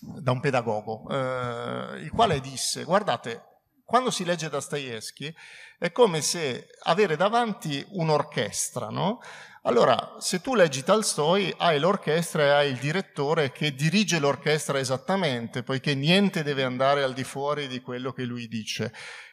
da 0.00 0.30
un 0.30 0.40
pedagogo, 0.40 1.08
eh, 1.10 2.00
il 2.00 2.10
quale 2.10 2.40
disse, 2.40 2.84
guardate, 2.84 3.44
quando 3.84 4.10
si 4.10 4.24
legge 4.24 4.48
Dostoevsky 4.48 5.34
è 5.76 5.90
come 5.90 6.20
se 6.20 6.68
avere 6.84 7.16
davanti 7.16 7.84
un'orchestra, 7.90 8.88
no? 8.88 9.18
Allora, 9.64 10.16
se 10.20 10.40
tu 10.40 10.54
leggi 10.54 10.82
Tolstoi, 10.82 11.54
hai 11.58 11.78
l'orchestra 11.78 12.44
e 12.44 12.48
hai 12.48 12.70
il 12.70 12.78
direttore 12.78 13.52
che 13.52 13.74
dirige 13.74 14.18
l'orchestra 14.18 14.78
esattamente, 14.78 15.62
poiché 15.62 15.94
niente 15.94 16.42
deve 16.42 16.62
andare 16.62 17.02
al 17.02 17.12
di 17.12 17.24
fuori 17.24 17.68
di 17.68 17.82
quello 17.82 18.12
che 18.12 18.24
lui 18.24 18.48
dice. 18.48 18.90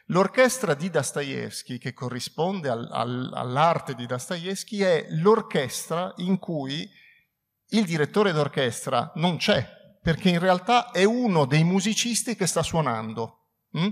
L'orchestra 0.08 0.74
di 0.74 0.90
Dostoevsky, 0.90 1.78
che 1.78 1.94
corrisponde 1.94 2.68
al, 2.68 2.86
al, 2.90 3.30
all'arte 3.32 3.94
di 3.94 4.04
Dostoevsky, 4.04 4.80
è 4.80 5.06
l'orchestra 5.12 6.12
in 6.18 6.38
cui 6.38 6.86
il 7.70 7.86
direttore 7.86 8.32
d'orchestra 8.32 9.12
non 9.14 9.38
c'è, 9.38 9.66
perché 10.02 10.28
in 10.28 10.40
realtà 10.40 10.90
è 10.90 11.04
uno 11.04 11.46
dei 11.46 11.64
musicisti 11.64 12.36
che 12.36 12.46
sta 12.46 12.62
suonando. 12.62 13.46
Mm? 13.78 13.88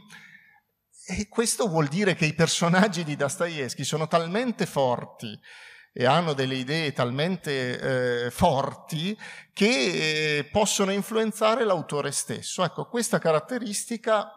E 1.09 1.29
questo 1.29 1.67
vuol 1.67 1.87
dire 1.87 2.15
che 2.15 2.27
i 2.27 2.35
personaggi 2.35 3.05
di 3.05 3.17
Dostoevsky 3.17 3.85
sono 3.85 4.07
talmente 4.07 4.67
forti 4.67 5.39
e 5.99 6.05
hanno 6.05 6.35
delle 6.35 6.57
idee 6.57 6.93
talmente 6.93 8.27
eh, 8.27 8.31
forti 8.31 9.19
che 9.55 10.37
eh, 10.39 10.45
possono 10.45 10.93
influenzare 10.93 11.65
l'autore 11.65 12.13
stesso. 12.13 12.63
Ecco, 12.63 12.85
questa 12.85 13.19
caratteristica 13.19 14.36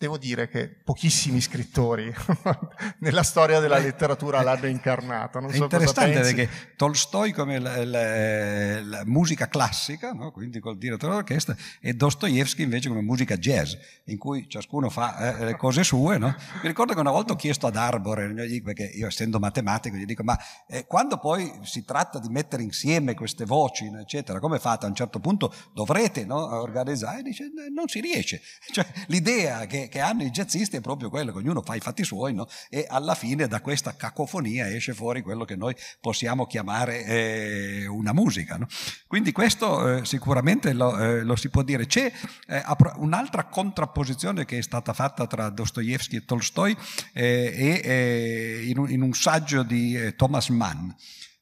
Devo 0.00 0.16
dire 0.16 0.48
che 0.48 0.68
pochissimi 0.68 1.40
scrittori 1.40 2.14
nella 3.00 3.24
storia 3.24 3.58
della 3.58 3.78
letteratura 3.78 4.40
l'hanno 4.42 4.68
incarnata. 4.68 5.40
Non 5.40 5.50
è 5.50 5.56
so 5.56 5.64
interessante 5.64 6.20
perché 6.20 6.48
Tolstoi 6.76 7.32
come 7.32 7.58
la, 7.58 7.84
la, 7.84 8.80
la 8.80 9.02
musica 9.06 9.48
classica, 9.48 10.12
no? 10.12 10.30
quindi 10.30 10.60
col 10.60 10.78
direttore 10.78 11.14
d'orchestra, 11.14 11.56
e 11.80 11.94
Dostoevsky 11.94 12.62
invece 12.62 12.88
come 12.88 13.00
musica 13.00 13.36
jazz, 13.38 13.74
in 14.04 14.18
cui 14.18 14.48
ciascuno 14.48 14.88
fa 14.88 15.36
eh, 15.36 15.44
le 15.46 15.56
cose 15.56 15.82
sue. 15.82 16.16
No? 16.16 16.32
Mi 16.62 16.68
ricordo 16.68 16.94
che 16.94 17.00
una 17.00 17.10
volta 17.10 17.32
ho 17.32 17.36
chiesto 17.36 17.66
ad 17.66 17.74
Arbore, 17.74 18.32
perché 18.62 18.84
io 18.84 19.08
essendo 19.08 19.40
matematico 19.40 19.96
gli 19.96 20.04
dico, 20.04 20.22
ma 20.22 20.38
eh, 20.68 20.86
quando 20.86 21.18
poi 21.18 21.58
si 21.64 21.84
tratta 21.84 22.20
di 22.20 22.28
mettere 22.28 22.62
insieme 22.62 23.14
queste 23.14 23.44
voci, 23.44 23.86
eccetera, 23.86 24.38
come 24.38 24.60
fate? 24.60 24.84
A 24.84 24.88
un 24.90 24.94
certo 24.94 25.18
punto 25.18 25.52
dovrete 25.74 26.24
no, 26.24 26.60
organizzare? 26.60 27.18
E 27.18 27.22
dice, 27.22 27.46
non 27.74 27.88
si 27.88 28.00
riesce. 28.00 28.40
Cioè, 28.70 28.86
l'idea 29.06 29.66
che 29.66 29.87
che, 29.88 30.00
hanno 30.00 30.22
i 30.22 30.30
jazzisti 30.30 30.76
è 30.76 30.80
proprio 30.80 31.10
quello, 31.10 31.32
che 31.32 31.38
ognuno 31.38 31.62
fa 31.62 31.74
i 31.74 31.80
fatti 31.80 32.04
suoi 32.04 32.34
no? 32.34 32.46
e 32.68 32.86
alla 32.88 33.14
fine 33.14 33.46
da 33.46 33.60
questa 33.60 33.94
cacofonia 33.96 34.68
esce 34.68 34.94
fuori 34.94 35.22
quello 35.22 35.44
che 35.44 35.56
noi 35.56 35.74
possiamo 36.00 36.46
chiamare 36.46 37.04
eh, 37.04 37.86
una 37.86 38.12
musica. 38.12 38.56
No? 38.56 38.66
Quindi 39.06 39.32
questo 39.32 39.96
eh, 39.96 40.04
sicuramente 40.04 40.72
lo, 40.72 40.98
eh, 40.98 41.22
lo, 41.22 41.36
si 41.36 41.48
può 41.48 41.62
dire. 41.62 41.86
C'è 41.86 42.12
eh, 42.46 42.62
un'altra 42.96 43.44
contrapposizione 43.44 44.44
che 44.44 44.58
è 44.58 44.62
stata 44.62 44.92
fatta 44.92 45.26
tra 45.26 45.48
Dostoevsky 45.50 46.16
e 46.16 46.24
Tolstoi 46.24 46.76
eh, 47.12 47.52
e 47.54 47.80
eh, 47.84 48.62
in 48.66 48.76
in, 48.88 49.02
un, 49.02 49.12
saggio 49.12 49.62
di 49.64 50.14
Thomas 50.16 50.48
Mann 50.50 50.90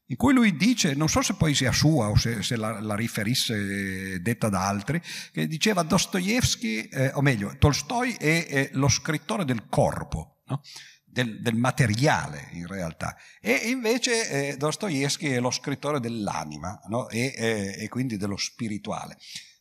in 0.09 0.16
cui 0.16 0.32
lui 0.32 0.57
dice, 0.57 0.94
non 0.94 1.09
so 1.09 1.20
se 1.20 1.34
poi 1.34 1.54
sia 1.54 1.72
sua 1.72 2.09
o 2.09 2.16
se, 2.16 2.42
se 2.42 2.57
la, 2.57 2.80
la, 2.80 2.94
riferisse 2.94 4.20
detta 4.20 4.48
da 4.48 4.66
altri, 4.66 5.02
che 5.32 5.46
diceva 5.46 5.82
Dostoevsky, 5.82 6.82
eh, 6.82 7.11
o 7.14 7.22
meglio, 7.22 7.57
Tolstoi 7.59 8.12
è, 8.12 8.46
è, 8.46 8.70
lo 8.72 8.88
scrittore 8.88 9.44
del 9.44 9.66
corpo, 9.68 10.42
no? 10.46 10.62
del, 11.04 11.40
del, 11.40 11.57
materiale 11.57 12.50
in 12.52 12.66
realtà, 12.66 13.16
e 13.40 13.52
invece 13.68 14.50
eh, 14.50 14.57
Dostoevsky 14.57 15.30
è 15.30 15.40
lo 15.40 15.50
scrittore 15.50 15.98
dell'anima 15.98 16.80
no? 16.88 17.09
e, 17.09 17.34
e, 17.36 17.74
e 17.78 17.88
quindi 17.88 18.16
dello 18.16 18.36
spirituale. 18.36 19.16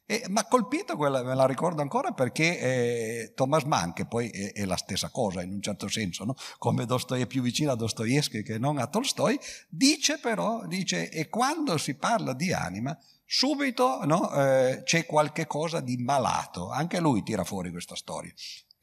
E, 0.08 0.24
ma 0.30 0.46
colpito 0.46 0.96
quella, 0.96 1.24
me 1.24 1.34
la 1.34 1.48
ricordo 1.48 1.82
ancora 1.82 2.12
perché 2.12 2.60
eh, 2.60 3.34
Thomas 3.34 3.64
Mann, 3.64 3.92
che 3.92 4.06
poi 4.06 4.30
è, 4.30 4.54
è, 4.54 4.66
la 4.66 4.78
stessa 4.78 5.10
cosa 5.10 5.42
in 5.42 5.52
un 5.52 5.62
certo 5.62 5.88
senso, 5.88 6.26
no? 6.26 6.36
come 6.60 6.86
Dostoi 6.86 7.22
è 7.22 7.26
più 7.26 7.42
vicino 7.42 7.72
a 7.72 7.76
Dostoevsky 7.76 8.44
che 8.44 8.60
non 8.60 8.78
a 8.78 8.86
Tolstoi, 8.86 9.40
dice 9.68 10.20
però, 10.20 10.66
dice, 10.68 11.10
e 11.10 11.28
quando 11.28 11.78
si 11.78 11.96
parla 11.96 12.34
di 12.34 12.54
anima, 12.54 12.96
subito 13.26 14.06
no, 14.06 14.32
eh, 14.32 14.84
c'è 14.84 15.08
qualche 15.08 15.48
cosa 15.48 15.80
di 15.80 15.98
malato, 15.98 16.70
anche 16.70 17.00
lui 17.00 17.24
tira 17.24 17.44
fuori 17.44 17.72
questa 17.72 17.96
storia. 17.96 18.32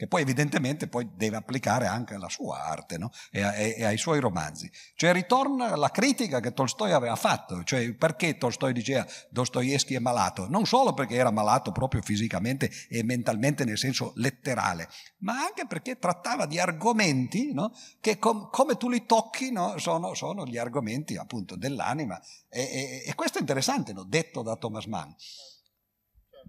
Che 0.03 0.09
poi 0.09 0.23
evidentemente 0.23 0.89
poi 0.89 1.09
deve 1.15 1.37
applicare 1.37 1.87
anche 1.87 2.15
alla 2.15 2.29
sua 2.29 2.65
arte 2.65 2.99
no? 2.99 3.13
e, 3.31 3.41
a, 3.41 3.55
e, 3.55 3.85
ai 3.85 3.97
suoi 3.97 4.19
romanzi. 4.19 4.69
Cioè 4.97 5.13
ritorna 5.13 5.77
la 5.77 5.91
critica 5.91 6.41
che 6.41 6.53
Tolstoi 6.53 6.91
aveva 6.91 7.15
fatto, 7.15 7.63
cioè 7.63 7.95
perché 7.95 8.37
Tolstoi 8.37 8.73
diceva 8.73 9.07
Dostoevsky 9.31 9.95
è 9.95 10.01
malato? 10.01 10.49
Non 10.49 10.67
solo 10.67 10.93
perché 10.93 11.15
era 11.15 11.31
malato 11.31 11.71
proprio 11.71 12.03
fisicamente 12.03 12.69
e 12.89 13.05
mentalmente 13.05 13.65
nel 13.65 13.79
senso 13.79 14.13
letterale, 14.17 14.89
ma 15.19 15.35
anche 15.35 15.69
perché 15.69 15.97
trattava 16.01 16.47
di 16.47 16.59
argomenti 16.59 17.53
no? 17.53 17.73
che 18.01 18.19
com- 18.19 18.51
come 18.51 18.77
tu 18.77 18.89
li 18.89 19.07
tocchi 19.07 19.53
no? 19.53 19.79
sono, 19.79 20.15
sono, 20.15 20.45
gli 20.47 20.59
argomenti 20.59 21.17
appunto 21.17 21.55
dell'anima 21.55 22.21
e, 22.49 22.61
e, 22.61 23.03
e 23.07 23.15
questo 23.15 23.39
è 23.39 23.41
interessante, 23.41 23.95
detto 24.09 24.43
da 24.43 24.57
Thomas 24.57 24.87
Mann. 24.87 25.11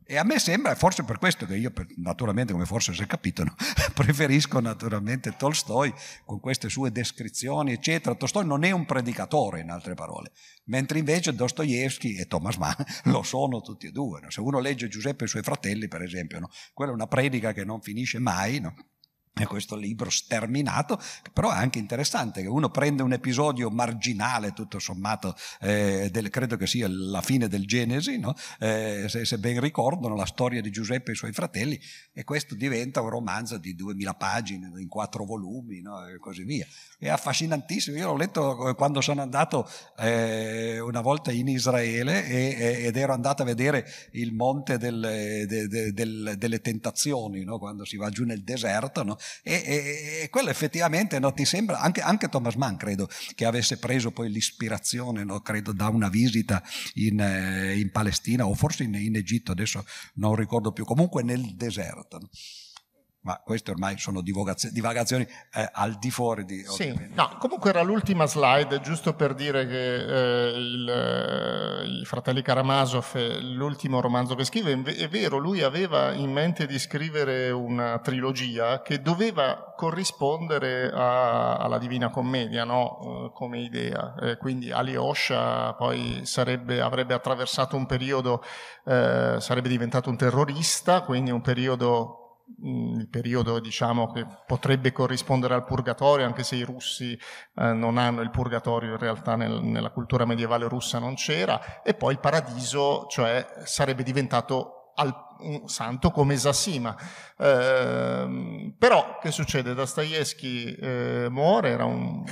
E 0.06 0.18
a 0.18 0.24
me 0.24 0.39
sembra, 0.39 0.76
forse 0.76 1.04
per 1.04 1.18
questo 1.18 1.45
che 1.45 1.56
io, 1.56 1.72
naturalmente, 1.97 2.51
come 2.51 2.66
forse 2.66 2.93
si 2.93 3.01
è 3.01 3.06
capito, 3.06 3.43
no? 3.43 3.56
preferisco 3.93 4.60
naturalmente 4.60 5.36
Tolstoi 5.38 5.93
con 6.26 6.39
queste 6.39 6.70
sue 6.70 6.91
descrizioni, 6.91 7.74
eccetera. 7.74 8.16
Tolstoi 8.16 8.45
non 8.45 8.64
è 8.64 8.72
un 8.72 8.86
predicatore, 8.86 9.62
in 9.62 9.70
altre 9.70 9.93
parole, 9.93 10.32
mentre 10.66 10.99
invece 10.99 11.34
Dostoevsky 11.34 12.16
e 12.18 12.28
Thomas 12.28 12.58
Mann 12.58 12.74
lo 13.06 13.24
sono 13.24 13.62
tutti 13.62 13.88
e 13.88 13.91
due. 13.91 14.20
No? 14.22 14.30
Se 14.30 14.41
uno 14.41 14.60
legge 14.60 14.88
Giuseppe 14.88 15.24
e 15.24 15.28
i 15.28 15.30
suoi 15.30 15.43
fratelli, 15.43 15.88
per 15.88 16.01
esempio, 16.01 16.39
no? 16.39 16.49
quella 16.74 16.91
è 16.91 16.95
una 16.95 17.08
predica 17.08 17.54
che 17.54 17.64
non 17.64 17.82
finisce 17.82 18.20
mai, 18.20 18.60
no? 18.60 18.76
È 19.36 19.48
questo 19.48 19.76
libro 19.76 20.12
sterminato, 20.12 21.00
però 21.34 21.50
è 21.50 21.56
anche 21.56 21.80
interessante 21.80 22.44
che 22.44 22.48
uno 22.48 22.70
prende 22.70 23.02
un 23.02 23.14
episodio 23.14 23.72
marginale, 23.72 24.54
tutto 24.54 24.78
sommato, 24.78 25.36
eh, 25.60 26.10
del, 26.12 26.30
credo 26.30 26.56
che 26.56 26.68
sia 26.68 26.88
la 26.88 27.22
fine 27.22 27.48
del 27.48 27.66
Genesi, 27.66 28.20
no? 28.20 28.36
eh, 28.60 29.06
se, 29.08 29.26
se, 29.26 29.40
ben 29.40 29.60
ricordano, 29.60 30.16
la 30.16 30.28
storia 30.28 30.62
di 30.62 30.70
Giuseppe 30.70 31.10
e 31.10 31.14
i 31.14 31.18
suoi 31.18 31.32
fratelli, 31.32 31.80
e 32.14 32.24
questo 32.24 32.54
diventa 32.54 33.02
un 33.02 33.10
romanzo 33.10 33.58
di 33.58 33.74
duemila 33.74 34.14
pagine, 34.14 34.72
in 34.80 34.88
quattro 34.88 35.26
volumi, 35.26 35.82
no? 35.82 36.06
e 36.06 36.20
così 36.20 36.44
via. 36.44 36.68
È 37.00 37.10
affascinantissimo, 37.10 37.98
io 37.98 38.08
l'ho 38.08 38.18
letto 38.18 38.76
quando 38.76 39.02
sono 39.02 39.24
andato 39.24 39.68
eh, 39.98 40.80
una 40.80 41.02
volta 41.02 41.32
in 41.32 41.48
Israele 41.48 42.28
e, 42.28 42.86
ed 42.86 42.96
ero 42.98 43.14
andato 43.14 43.42
a 43.42 43.46
vedere 43.46 43.88
il 44.12 44.32
monte 44.32 44.78
del, 44.78 45.00
de, 45.48 45.68
de, 45.68 45.92
de, 45.92 46.38
delle 46.38 46.62
tentazioni, 46.62 47.44
no? 47.44 47.58
quando 47.58 47.84
si 47.84 47.98
va 47.98 48.12
giù 48.12 48.26
nel 48.26 48.44
deserto? 48.44 49.02
E, 49.42 49.54
e, 49.54 50.22
e, 50.24 50.30
quello 50.30 50.50
effettivamente 50.50 51.20
no, 51.20 51.34
ti 51.34 51.46
sembra, 51.46 51.80
anche, 51.80 52.02
anche, 52.02 52.30
Thomas 52.30 52.56
Mann 52.56 52.76
credo 52.76 53.10
che 53.36 53.46
avesse 53.46 53.78
preso 53.78 54.12
poi 54.12 54.30
l'ispirazione, 54.30 55.24
no, 55.24 55.42
credo 55.42 55.74
da 55.74 55.88
una 55.90 56.10
visita 56.10 56.64
in, 56.96 57.20
eh, 57.20 57.78
in 57.78 57.92
Palestina 57.92 58.46
o 58.46 58.54
forse 58.54 58.84
in, 58.84 58.94
in, 58.96 59.16
Egitto, 59.16 59.52
adesso 59.52 59.86
non 60.16 60.36
ricordo 60.36 60.72
più, 60.72 60.86
comunque 60.86 61.24
nel 61.24 61.56
deserto. 61.56 62.30
Ma 63.24 63.42
queste 63.44 63.72
ormai 63.72 63.98
sono 63.98 64.22
divagazioni 64.22 65.26
eh, 65.54 65.70
al 65.72 65.94
di 65.94 66.12
fuori 66.12 66.44
di... 66.44 66.64
Sì, 66.68 66.94
no, 67.14 67.38
comunque 67.40 67.70
era 67.70 67.82
l'ultima 67.82 68.26
slide, 68.26 68.82
giusto 68.82 69.14
per 69.14 69.34
dire 69.34 69.66
che 69.66 69.96
eh, 69.96 70.58
il, 70.58 70.90
eh, 70.90 72.02
i 72.02 72.06
fratelli 72.06 72.42
Karamazov, 72.42 73.40
l'ultimo 73.40 74.02
romanzo 74.02 74.36
che 74.36 74.44
scrive, 74.44 74.82
è 74.84 75.08
vero, 75.08 75.38
lui 75.38 75.62
aveva 75.62 76.12
in 76.12 76.34
mente 76.34 76.66
di 76.66 76.78
scrivere 76.78 77.50
una 77.50 78.00
trilogia 78.00 78.82
che 78.82 79.02
doveva 79.02 79.74
corrispondere 79.74 80.92
a, 80.92 81.56
alla 81.56 81.78
Divina 81.78 82.10
Commedia, 82.10 82.66
no? 82.66 83.00
Eh, 83.28 83.32
come 83.34 83.60
idea. 83.60 84.16
Eh, 84.20 84.38
quindi 84.38 84.72
Alyosha 84.72 85.74
poi 85.74 86.22
sarebbe, 86.26 86.82
avrebbe 86.82 87.14
attraversato 87.14 87.76
un 87.76 87.86
periodo, 87.86 88.44
eh, 88.86 89.38
sarebbe 89.40 89.70
diventato 89.70 90.10
un 90.10 90.18
terrorista, 90.18 91.02
quindi 91.02 91.32
un 91.32 91.42
periodo 91.42 92.23
il 92.62 93.08
periodo 93.10 93.60
diciamo, 93.60 94.12
che 94.12 94.26
potrebbe 94.45 94.91
corrispondere 94.91 95.54
al 95.54 95.66
purgatorio, 95.66 96.26
anche 96.26 96.43
se 96.43 96.56
i 96.56 96.64
russi 96.64 97.14
eh, 97.14 97.74
non 97.74 97.97
hanno 97.97 98.22
il 98.22 98.30
purgatorio, 98.30 98.91
in 98.91 98.97
realtà 98.97 99.36
nel, 99.36 99.62
nella 99.62 99.91
cultura 99.91 100.26
medievale 100.26 100.68
russa 100.68 100.99
non 100.99 101.16
c'era, 101.16 101.82
e 101.84 101.93
poi 101.93 102.14
il 102.14 102.20
paradiso, 102.20 103.06
cioè 103.10 103.45
sarebbe 103.64 104.04
diventato 104.04 104.93
al, 104.95 105.14
un 105.39 105.68
santo 105.68 106.12
come 106.12 106.38
Sassima. 106.38 106.95
Eh, 107.38 108.74
però 108.78 109.18
che 109.20 109.32
succede? 109.32 109.74
Dostoevsky 109.74 110.76
eh, 110.76 111.28
muore, 111.30 111.70
era 111.70 111.86
un, 111.86 112.24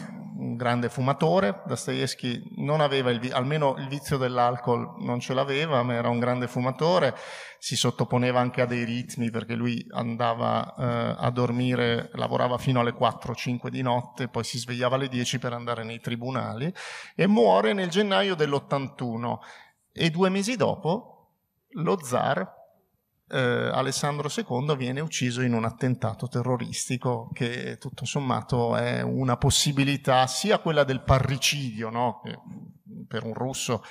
grande 0.62 0.90
fumatore, 0.90 1.64
Dostoevsky 1.66 2.54
non 2.58 2.82
aveva 2.82 3.10
il, 3.10 3.34
almeno 3.34 3.74
il 3.80 3.88
vizio 3.88 4.18
dell'alcol 4.18 4.94
non 5.00 5.20
ce 5.20 5.34
l'aveva, 5.34 5.82
ma 5.82 5.96
era 5.96 6.10
un 6.10 6.20
grande 6.20 6.48
fumatore, 6.48 7.16
si 7.58 7.76
sottoponeva 7.76 8.40
anche 8.40 8.62
a 8.62 8.68
dei 8.68 8.84
ritmi 8.84 9.32
perché 9.32 9.56
lui 9.56 9.84
andava 9.90 10.76
eh, 10.78 11.16
a 11.18 11.32
dormire, 11.32 12.12
lavorava 12.14 12.60
fino 12.60 12.80
alle 12.80 12.94
4-5 12.94 13.70
di 13.70 13.82
notte, 13.82 14.28
poi 14.28 14.44
si 14.44 14.60
svegliava 14.60 14.98
alle 14.98 15.08
10 15.08 15.40
per 15.40 15.54
andare 15.54 15.84
nei 15.84 16.00
tribunali 16.00 16.72
e 17.16 17.26
muore 17.26 17.74
nel 17.74 17.90
gennaio 17.90 18.36
dell'81 18.36 19.40
e 19.92 20.12
due 20.12 20.30
mesi 20.30 20.56
dopo 20.56 21.32
lo 21.72 22.00
zar 22.04 22.61
eh, 23.32 23.70
Alessandro 23.74 24.30
II 24.36 24.76
viene 24.76 25.00
ucciso 25.00 25.42
in 25.42 25.54
un 25.54 25.66
attentato 25.66 26.28
terroristico 26.28 27.30
che 27.34 27.78
tutto 27.80 28.06
sommato 28.06 28.76
è 28.76 29.02
una 29.02 29.38
possibilità 29.38 30.28
sia 30.28 30.60
quella 30.60 30.84
del 30.84 31.02
parricidio, 31.02 31.90
no? 31.90 32.22
Per 33.08 33.24
un 33.24 33.34
russo 33.34 33.84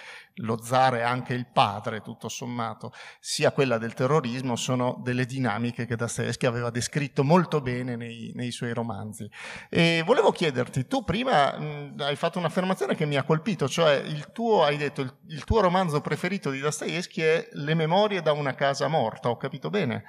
lo 0.43 0.61
zar 0.63 0.95
è 0.95 1.03
anche 1.03 1.35
il 1.35 1.47
padre, 1.47 2.01
tutto 2.01 2.29
sommato, 2.29 2.93
sia 3.19 3.53
quella 3.53 3.79
del 3.79 3.95
terrorismo, 3.95 4.57
sono 4.57 5.01
delle 5.03 5.27
dinamiche 5.27 5.87
che 5.87 5.97
Dostoevsky 5.97 6.47
aveva 6.47 6.71
descritto 6.71 7.25
molto 7.25 7.61
bene 7.61 7.97
nei, 7.97 8.33
nei 8.35 8.51
suoi 8.51 8.73
romanzi. 8.73 9.31
E 9.69 10.03
volevo 10.05 10.31
chiederti, 10.31 10.87
tu 10.87 11.05
prima 11.05 11.59
mh, 11.59 11.97
hai 11.99 12.17
fatto 12.17 12.39
un'affermazione 12.39 12.95
che 12.95 13.07
mi 13.07 13.17
ha 13.17 13.25
colpito, 13.25 13.69
cioè 13.69 13.95
il 13.95 14.31
tuo, 14.33 14.65
hai 14.65 14.77
detto, 14.77 15.03
il, 15.03 15.15
il 15.29 15.45
tuo 15.45 15.61
romanzo 15.61 16.01
preferito 16.01 16.51
di 16.51 16.61
Dostoevsky 16.61 17.21
è 17.23 17.49
Le 17.53 17.75
memorie 17.75 18.23
da 18.23 18.33
una 18.33 18.55
casa 18.55 18.89
morta, 18.89 19.29
ho 19.29 19.37
capito 19.37 19.71
bene? 19.71 20.05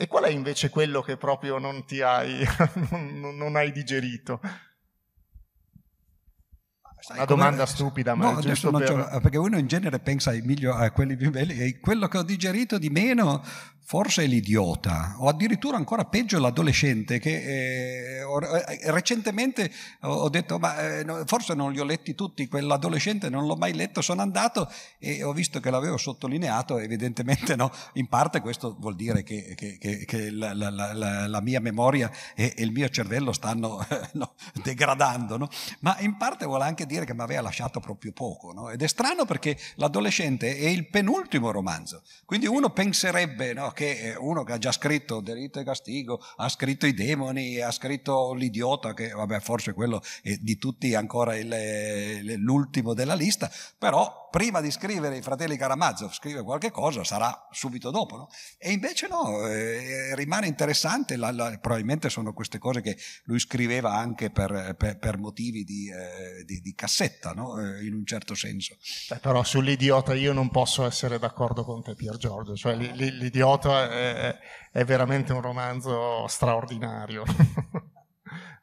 E 0.00 0.06
qual 0.06 0.24
è 0.24 0.28
invece 0.28 0.70
quello 0.70 1.02
che 1.02 1.16
proprio 1.16 1.58
non 1.58 1.84
ti 1.84 2.00
hai, 2.02 2.44
non, 2.90 3.36
non 3.36 3.56
hai 3.56 3.72
digerito? 3.72 4.40
Sai, 7.00 7.16
una 7.16 7.24
domanda 7.26 7.64
stupida, 7.66 8.14
ma 8.14 8.32
no, 8.32 8.40
giusto 8.40 8.70
per... 8.70 9.18
perché 9.22 9.38
uno 9.38 9.58
in 9.58 9.66
genere 9.66 9.98
pensa 9.98 10.30
ai 10.30 10.42
miglio, 10.42 10.74
a 10.74 10.90
quelli 10.90 11.16
più 11.16 11.30
belli 11.30 11.58
e 11.58 11.80
quello 11.80 12.08
che 12.08 12.18
ho 12.18 12.22
digerito 12.22 12.78
di 12.78 12.90
meno 12.90 13.42
forse 13.88 14.26
l'idiota 14.26 15.14
o 15.16 15.28
addirittura 15.28 15.78
ancora 15.78 16.04
peggio 16.04 16.38
l'adolescente 16.38 17.18
che 17.18 17.30
eh, 17.30 18.20
eh, 18.20 18.90
recentemente 18.90 19.72
ho 20.02 20.28
detto 20.28 20.58
ma 20.58 20.98
eh, 20.98 21.04
no, 21.04 21.22
forse 21.24 21.54
non 21.54 21.72
li 21.72 21.80
ho 21.80 21.84
letti 21.84 22.14
tutti, 22.14 22.48
quell'adolescente 22.48 23.30
non 23.30 23.46
l'ho 23.46 23.56
mai 23.56 23.72
letto, 23.72 24.02
sono 24.02 24.20
andato 24.20 24.70
e 24.98 25.22
ho 25.22 25.32
visto 25.32 25.58
che 25.60 25.70
l'avevo 25.70 25.96
sottolineato, 25.96 26.76
evidentemente 26.76 27.56
no, 27.56 27.72
in 27.94 28.08
parte 28.08 28.42
questo 28.42 28.76
vuol 28.78 28.94
dire 28.94 29.22
che, 29.22 29.54
che, 29.56 29.78
che, 29.78 30.04
che 30.04 30.30
la, 30.32 30.52
la, 30.52 30.68
la, 30.68 31.26
la, 31.26 31.40
mia 31.40 31.60
memoria 31.60 32.10
e, 32.34 32.52
e, 32.54 32.62
il 32.62 32.72
mio 32.72 32.90
cervello 32.90 33.32
stanno 33.32 33.82
no, 34.12 34.34
degradando, 34.62 35.48
ma 35.80 35.96
in 36.00 36.18
parte 36.18 36.44
vuole 36.44 36.64
anche 36.64 36.84
dire 36.84 37.06
che 37.06 37.14
mi 37.14 37.22
aveva 37.22 37.40
lasciato 37.40 37.80
proprio 37.80 38.12
poco 38.12 38.68
ed 38.68 38.82
è 38.82 38.86
strano 38.86 39.24
perché 39.24 39.56
l'adolescente 39.76 40.58
è 40.58 40.68
il 40.68 40.88
penultimo 40.88 41.50
romanzo, 41.50 42.02
quindi 42.26 42.46
uno 42.46 42.68
penserebbe 42.68 43.54
che 43.78 44.16
uno 44.18 44.42
che 44.42 44.54
ha 44.54 44.58
già 44.58 44.72
scritto 44.72 45.20
Delitto 45.20 45.60
e 45.60 45.64
Castigo, 45.64 46.20
ha 46.38 46.48
scritto 46.48 46.84
I 46.84 46.94
demoni, 46.94 47.60
ha 47.60 47.70
scritto 47.70 48.34
L'idiota, 48.34 48.92
che 48.92 49.10
vabbè 49.10 49.38
forse 49.38 49.72
quello 49.72 50.02
è 50.20 50.36
di 50.40 50.58
tutti 50.58 50.96
ancora 50.96 51.36
il, 51.36 52.34
l'ultimo 52.38 52.92
della 52.92 53.14
lista, 53.14 53.48
però 53.78 54.28
prima 54.30 54.60
di 54.60 54.70
scrivere 54.70 55.16
i 55.16 55.22
fratelli 55.22 55.56
Karamazov 55.56 56.12
scrive 56.12 56.42
qualche 56.42 56.70
cosa, 56.70 57.04
sarà 57.04 57.48
subito 57.50 57.90
dopo, 57.90 58.16
no? 58.16 58.28
E 58.58 58.72
invece 58.72 59.08
no, 59.08 59.46
eh, 59.46 60.14
rimane 60.14 60.46
interessante, 60.46 61.16
la, 61.16 61.30
la, 61.30 61.56
probabilmente 61.60 62.10
sono 62.10 62.32
queste 62.32 62.58
cose 62.58 62.80
che 62.80 62.96
lui 63.24 63.38
scriveva 63.38 63.94
anche 63.94 64.30
per, 64.30 64.74
per, 64.76 64.98
per 64.98 65.18
motivi 65.18 65.64
di, 65.64 65.88
eh, 65.88 66.44
di, 66.44 66.60
di 66.60 66.74
cassetta, 66.74 67.32
no? 67.32 67.58
eh, 67.60 67.84
in 67.84 67.94
un 67.94 68.04
certo 68.04 68.34
senso. 68.34 68.76
Beh, 69.08 69.18
però 69.18 69.42
sull'idiota 69.42 70.14
io 70.14 70.32
non 70.32 70.50
posso 70.50 70.84
essere 70.84 71.18
d'accordo 71.18 71.64
con 71.64 71.82
te 71.82 71.94
Pier 71.94 72.16
Giorgio, 72.16 72.54
cioè 72.54 72.74
l'idiota 72.74 73.67
è, 73.76 74.38
è 74.72 74.84
veramente 74.84 75.32
un 75.32 75.40
romanzo 75.40 76.26
straordinario. 76.28 77.24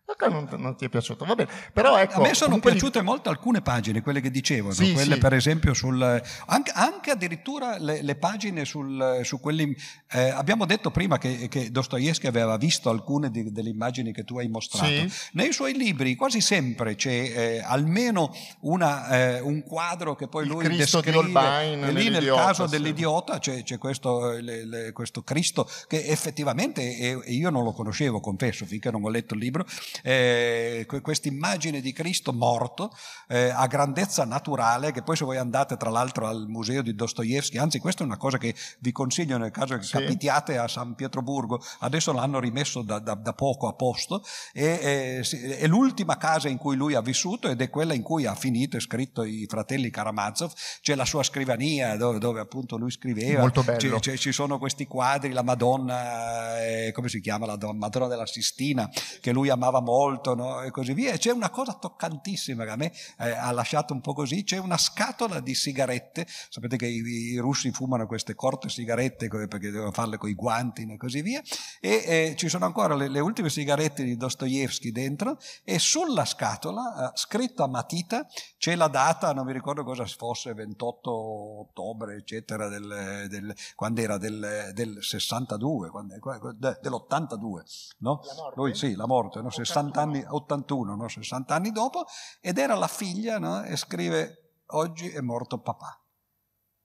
Perché 0.06 0.32
non, 0.32 0.48
non, 0.60 0.78
ti 0.78 0.86
è 0.86 0.90
piaciuto? 0.90 1.26
Va 1.26 1.34
bene. 1.34 1.50
Però 1.74 1.98
ecco, 1.98 2.20
a 2.20 2.22
me 2.22 2.36
sono 2.36 2.60
piaciute 2.60 3.00
li... 3.00 3.06
molto 3.06 3.30
alcune 3.30 3.62
pagine, 3.62 4.02
quelle 4.02 4.22
che 4.22 4.30
dicevano, 4.30 4.74
sì, 4.74 4.94
quelle 4.94 5.16
sì. 5.16 5.20
per 5.20 5.34
esempio 5.34 5.74
sul... 5.74 6.02
Anche, 6.46 6.72
anche 6.76 7.10
addirittura 7.10 7.80
le, 7.80 8.04
le, 8.04 8.16
pagine 8.16 8.66
sul, 8.66 9.22
su 9.24 9.40
quelli... 9.40 9.76
Eh, 10.12 10.30
abbiamo 10.30 10.66
detto 10.66 10.92
prima 10.92 11.18
che, 11.18 11.48
che 11.48 11.72
Dostoevsky 11.72 12.28
aveva 12.28 12.56
visto 12.58 12.92
alcune 12.92 13.32
di, 13.32 13.52
delle 13.52 13.70
immagini 13.70 14.14
che 14.14 14.24
tu 14.24 14.38
hai 14.38 14.48
mostrato. 14.48 14.86
Sì. 14.86 15.12
Nei 15.34 15.52
suoi 15.52 15.74
libri 15.74 16.16
quasi 16.16 16.40
sempre 16.40 16.94
c'è 16.94 17.10
eh, 17.10 17.64
almeno 17.66 18.32
una, 18.62 19.08
eh, 19.08 19.40
un 19.40 19.64
quadro 19.64 20.16
che 20.16 20.28
poi 20.28 20.44
Il 20.44 20.52
lui 20.52 20.64
Cristo 20.66 21.02
descrive. 21.02 21.12
Di 21.12 21.36
Holbein, 21.36 21.84
e 21.84 21.92
lì 21.92 22.10
nel 22.10 22.26
caso 22.28 22.68
dell'idiota 22.68 23.40
c'è, 23.40 23.64
c'è 23.64 23.80
questo, 23.80 24.32
le, 24.32 24.66
le, 24.66 24.92
questo, 24.92 25.24
Cristo 25.24 25.68
che 25.88 26.06
effettivamente, 26.06 26.96
e 26.96 27.20
io 27.34 27.50
non 27.50 27.64
lo 27.64 27.74
conoscevo, 27.74 28.20
confesso, 28.20 28.66
finché 28.66 28.92
non 28.92 29.04
ho 29.04 29.10
letto 29.10 29.34
il 29.34 29.40
libro, 29.40 29.66
eh, 30.04 30.86
questa 31.02 31.28
immagine 31.28 31.82
di 31.82 31.94
Cristo 31.94 32.34
morto 32.34 32.92
eh, 33.28 33.50
a 33.50 33.66
grandezza 33.68 34.26
naturale, 34.26 34.92
che 34.92 35.02
poi 35.02 35.16
se 35.16 35.26
voi 35.26 35.38
andate 35.38 35.78
tra 35.78 35.90
l'altro 35.90 36.28
al 36.28 36.48
museo 36.48 36.82
di 36.82 36.96
Dostoevsky, 36.96 37.58
anzi 37.58 37.80
questa 37.80 38.04
è 38.04 38.06
una 38.06 38.18
cosa 38.18 38.38
che 38.38 38.56
vi 38.80 38.92
consiglio 38.92 39.38
nel 39.38 39.52
caso 39.52 39.78
che 39.78 39.84
sì. 39.84 39.92
capitiate 39.92 40.58
a 40.58 40.68
San 40.68 40.96
Pietroburgo, 40.96 41.62
adesso 41.80 42.12
l'hanno 42.12 42.40
rimesso 42.40 42.82
da, 42.82 43.00
da, 43.00 43.16
da 43.16 43.34
poco 43.34 43.68
a 43.68 43.74
posto, 43.74 44.24
e, 44.54 45.22
eh, 45.22 45.58
è 45.58 45.68
l'ultima 45.68 46.18
casa 46.18 46.50
in 46.50 46.58
cui 46.58 46.76
lui 46.76 46.96
ha 46.96 47.02
vissuto 47.02 47.50
ed 47.50 47.62
è 47.62 47.70
quella 47.70 47.94
in 47.94 48.02
cui 48.02 48.26
ha 48.26 48.36
finito 48.36 48.78
e 48.78 48.80
scritto 48.80 49.24
i 49.24 49.46
fratelli 49.48 49.90
Karamazov, 49.90 50.52
c'è 50.82 50.96
la 50.96 51.06
sua 51.06 51.24
scrivania 51.24 51.96
dove, 51.98 52.20
dove 52.20 52.40
appunto 52.40 52.78
lui 52.78 52.92
scriveva, 52.92 53.42
Molto 53.42 53.64
bello. 53.64 54.00
C'è, 54.00 54.18
ci 54.18 54.32
sono 54.32 54.58
questi 54.58 54.86
quadri, 54.86 55.32
la 55.32 55.44
Madonna, 55.44 56.64
eh, 56.64 56.92
come 56.92 57.10
si 57.10 57.22
chiama, 57.22 57.46
la 57.46 57.58
Madonna 57.74 58.08
della 58.08 58.26
Sistina, 58.26 58.90
che 59.22 59.32
lui 59.32 59.50
amava 59.50 59.82
molto 59.86 60.36
no? 60.36 60.62
e 60.62 60.72
così 60.72 60.94
via. 60.94 61.14
E 61.14 61.18
c'è 61.18 61.32
una 61.32 61.50
cosa 61.50 61.74
toccantissima 61.74 62.66
che 62.66 62.70
a 62.70 62.76
me 62.76 62.92
eh, 63.20 63.30
ha 63.30 63.52
lasciato 63.52 63.94
un 63.94 64.02
po' 64.02 64.14
così, 64.14 64.44
c'è 64.44 64.58
una 64.58 64.78
scatola 64.78 65.40
di 65.40 65.56
sigarette, 65.56 66.28
sapete 66.50 66.76
che 66.76 66.88
i, 66.88 66.98
i 66.98 67.38
russi 67.38 67.72
fumano 67.72 68.08
queste 68.08 68.36
corte 68.36 68.68
sigarette 68.68 69.28
perché 69.30 69.72
devono 69.72 69.92
farle 69.92 70.18
con 70.18 70.30
i 70.30 70.34
guanti 70.34 70.86
e 70.90 70.98
così 70.98 71.22
via, 71.22 71.42
e 71.80 72.04
eh, 72.06 72.36
ci 72.36 72.50
sono 72.50 72.66
ancora 72.66 72.96
le, 72.96 73.08
le, 73.08 73.20
ultime 73.20 73.50
sigarette 73.50 74.04
di 74.04 74.18
Dostoevsky 74.18 74.92
dentro 74.92 75.38
e 75.64 75.80
sulla 75.80 76.26
scatola, 76.26 77.12
eh, 77.12 77.18
scritto 77.18 77.64
a 77.64 77.68
matita, 77.68 78.28
c'è 78.58 78.76
la 78.76 78.88
data, 78.88 79.32
non 79.34 79.46
mi 79.46 79.54
ricordo 79.54 79.84
cosa 79.84 80.06
fosse, 80.06 80.54
28 80.54 81.12
ottobre, 81.60 82.16
eccetera, 82.16 82.68
del, 82.68 83.28
del, 83.30 83.56
quando 83.76 84.02
era 84.02 84.18
del, 84.18 84.72
del 84.74 84.98
62, 85.02 85.90
quando, 85.90 86.16
dell'82, 86.58 87.96
no? 88.00 88.22
Lui 88.56 88.74
sì, 88.74 88.96
la 88.96 89.06
morte, 89.06 89.42
no? 89.42 89.50
60 89.50 89.75
anni, 89.80 90.24
81, 90.28 90.96
no? 90.96 91.08
60 91.08 91.54
anni 91.54 91.72
dopo, 91.72 92.06
ed 92.42 92.58
era 92.58 92.76
la 92.76 92.88
figlia, 92.88 93.40
no? 93.40 93.64
e 93.64 93.76
scrive, 93.76 94.62
oggi 94.68 95.10
è 95.10 95.22
morto 95.22 95.60
papà. 95.60 96.00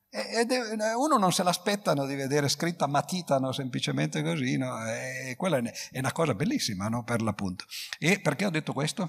È, 0.09 0.45
uno 0.97 1.19
non 1.19 1.33
se 1.33 1.45
l'aspettano 1.45 2.05
di 2.05 2.17
vedere 2.17 2.49
scritta 2.49 2.87
a 2.87 2.89
matita 2.89 3.39
no? 3.39 3.53
semplicemente 3.53 4.23
così, 4.23 4.57
no? 4.57 4.85
e 4.85 5.35
quella 5.37 5.59
è 5.59 5.99
una 5.99 6.12
cosa 6.12 6.35
bellissima 6.35 6.89
no? 6.89 7.05
per 7.05 7.23
l'appunto. 7.23 7.65
E 7.99 8.21
perché 8.21 8.47
ho 8.47 8.51
detto 8.51 8.73
questo? 8.73 9.09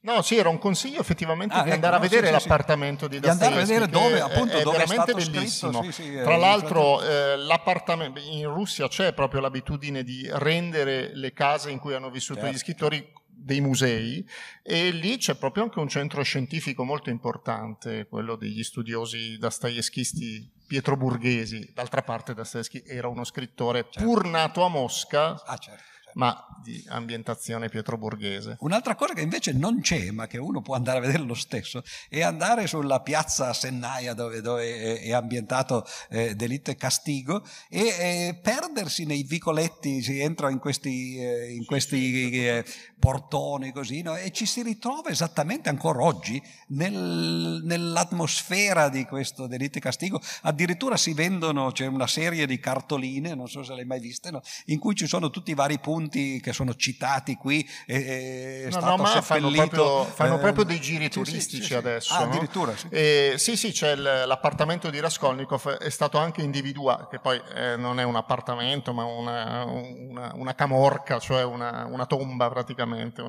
No, 0.00 0.22
sì, 0.22 0.36
era 0.36 0.48
un 0.48 0.58
consiglio 0.58 1.00
effettivamente 1.00 1.54
ah, 1.54 1.62
di 1.62 1.66
ecco, 1.66 1.74
andare 1.74 1.96
a 1.96 1.98
vedere 1.98 2.26
sì, 2.26 2.32
l'appartamento 2.32 3.04
sì. 3.04 3.10
di 3.10 3.20
Dostoevsky. 3.20 3.38
Di 3.38 3.62
andare 3.62 3.62
a 3.62 3.66
vedere 3.66 3.90
dove, 3.90 4.20
appunto, 4.20 4.56
è, 4.56 4.62
dove 4.62 4.76
è 4.76 4.86
veramente 4.86 5.14
bellissimo. 5.14 5.82
Scritto, 5.82 5.92
sì, 5.92 6.12
Tra 6.12 6.36
l'altro, 6.36 7.02
eh, 7.02 7.36
l'appartamento 7.36 8.20
in 8.20 8.46
Russia 8.46 8.88
c'è 8.88 9.12
proprio 9.12 9.40
l'abitudine 9.40 10.02
di 10.04 10.28
rendere 10.32 11.14
le 11.14 11.32
case 11.32 11.70
in 11.70 11.78
cui 11.78 11.94
hanno 11.94 12.10
vissuto 12.10 12.40
certo. 12.40 12.54
gli 12.54 12.58
scrittori 12.58 13.12
dei 13.40 13.60
musei 13.60 14.28
e 14.62 14.90
lì 14.90 15.16
c'è 15.16 15.36
proprio 15.36 15.62
anche 15.62 15.78
un 15.78 15.88
centro 15.88 16.22
scientifico 16.22 16.84
molto 16.84 17.08
importante, 17.08 18.06
quello 18.08 18.34
degli 18.34 18.62
studiosi 18.64 19.38
dostoevskisti 19.38 20.50
pietroburghesi. 20.66 21.70
D'altra 21.72 22.02
parte 22.02 22.34
Dostoevsky 22.34 22.82
era 22.86 23.08
uno 23.08 23.24
scrittore 23.24 23.86
certo. 23.88 24.00
pur 24.00 24.26
nato 24.26 24.64
a 24.64 24.68
Mosca. 24.68 25.40
Ah, 25.44 25.56
certo 25.56 25.87
ma 26.14 26.48
di 26.62 26.84
ambientazione 26.88 27.68
pietroburghese. 27.68 28.56
Un'altra 28.60 28.94
cosa 28.94 29.14
che 29.14 29.20
invece 29.20 29.52
non 29.52 29.80
c'è, 29.80 30.10
ma 30.10 30.26
che 30.26 30.38
uno 30.38 30.60
può 30.60 30.74
andare 30.74 30.98
a 30.98 31.00
vedere 31.00 31.22
lo 31.22 31.34
stesso, 31.34 31.82
è 32.08 32.22
andare 32.22 32.66
sulla 32.66 33.00
piazza 33.00 33.52
Sennaia 33.52 34.14
dove, 34.14 34.40
dove 34.40 35.00
è 35.00 35.12
ambientato 35.12 35.86
eh, 36.10 36.34
Delitto 36.34 36.70
e 36.70 36.76
Castigo 36.76 37.44
e 37.68 37.80
eh, 37.80 38.40
perdersi 38.42 39.04
nei 39.04 39.22
vicoletti, 39.22 40.02
si 40.02 40.20
entra 40.20 40.50
in 40.50 40.58
questi, 40.58 41.18
eh, 41.18 41.52
in 41.52 41.64
questi 41.64 42.46
eh, 42.46 42.64
portoni 42.98 43.72
così, 43.72 44.02
no? 44.02 44.16
e 44.16 44.32
ci 44.32 44.46
si 44.46 44.62
ritrova 44.62 45.10
esattamente 45.10 45.68
ancora 45.68 46.02
oggi 46.02 46.42
nel, 46.68 47.60
nell'atmosfera 47.64 48.88
di 48.88 49.04
questo 49.04 49.46
Delitto 49.46 49.78
e 49.78 49.80
Castigo. 49.80 50.20
Addirittura 50.42 50.96
si 50.96 51.12
vendono, 51.12 51.70
c'è 51.70 51.86
una 51.86 52.06
serie 52.06 52.46
di 52.46 52.58
cartoline, 52.58 53.34
non 53.34 53.48
so 53.48 53.62
se 53.62 53.74
le 53.74 53.80
hai 53.82 53.86
mai 53.86 54.00
viste, 54.00 54.30
no? 54.30 54.42
in 54.66 54.78
cui 54.78 54.94
ci 54.94 55.06
sono 55.06 55.30
tutti 55.30 55.52
i 55.52 55.54
vari 55.54 55.78
punti 55.78 55.97
punti 55.98 56.40
che 56.40 56.52
sono 56.52 56.76
citati 56.76 57.34
qui 57.34 57.68
è, 57.84 57.92
è 57.92 58.64
no, 58.66 58.70
stato 58.70 58.86
no, 58.86 58.96
ma 59.02 59.20
fanno 59.20 59.50
proprio, 59.50 60.04
fanno 60.04 60.36
eh, 60.36 60.38
proprio, 60.38 60.64
dei 60.64 60.80
giri 60.80 61.08
turistici 61.08 61.62
sì, 61.62 61.68
sì, 61.68 61.74
adesso. 61.74 62.14
Ah, 62.14 62.20
no? 62.20 62.24
addirittura 62.26 62.76
sì. 62.76 62.86
E, 62.88 63.34
sì, 63.36 63.56
sì, 63.56 63.72
c'è 63.72 63.96
l'appartamento 63.96 64.90
di 64.90 65.00
Raskolnikov, 65.00 65.78
è 65.78 65.90
stato 65.90 66.18
anche 66.18 66.42
individuato, 66.42 67.08
che 67.08 67.18
poi 67.18 67.40
eh, 67.54 67.76
non 67.76 67.98
è 67.98 68.04
un 68.04 68.14
appartamento 68.14 68.92
ma 68.92 69.04
una, 69.04 69.64
una, 69.64 70.32
una 70.34 70.54
camorca, 70.54 71.18
cioè 71.18 71.42
una, 71.42 71.84
una 71.86 72.06
tomba 72.06 72.48
praticamente. 72.48 73.24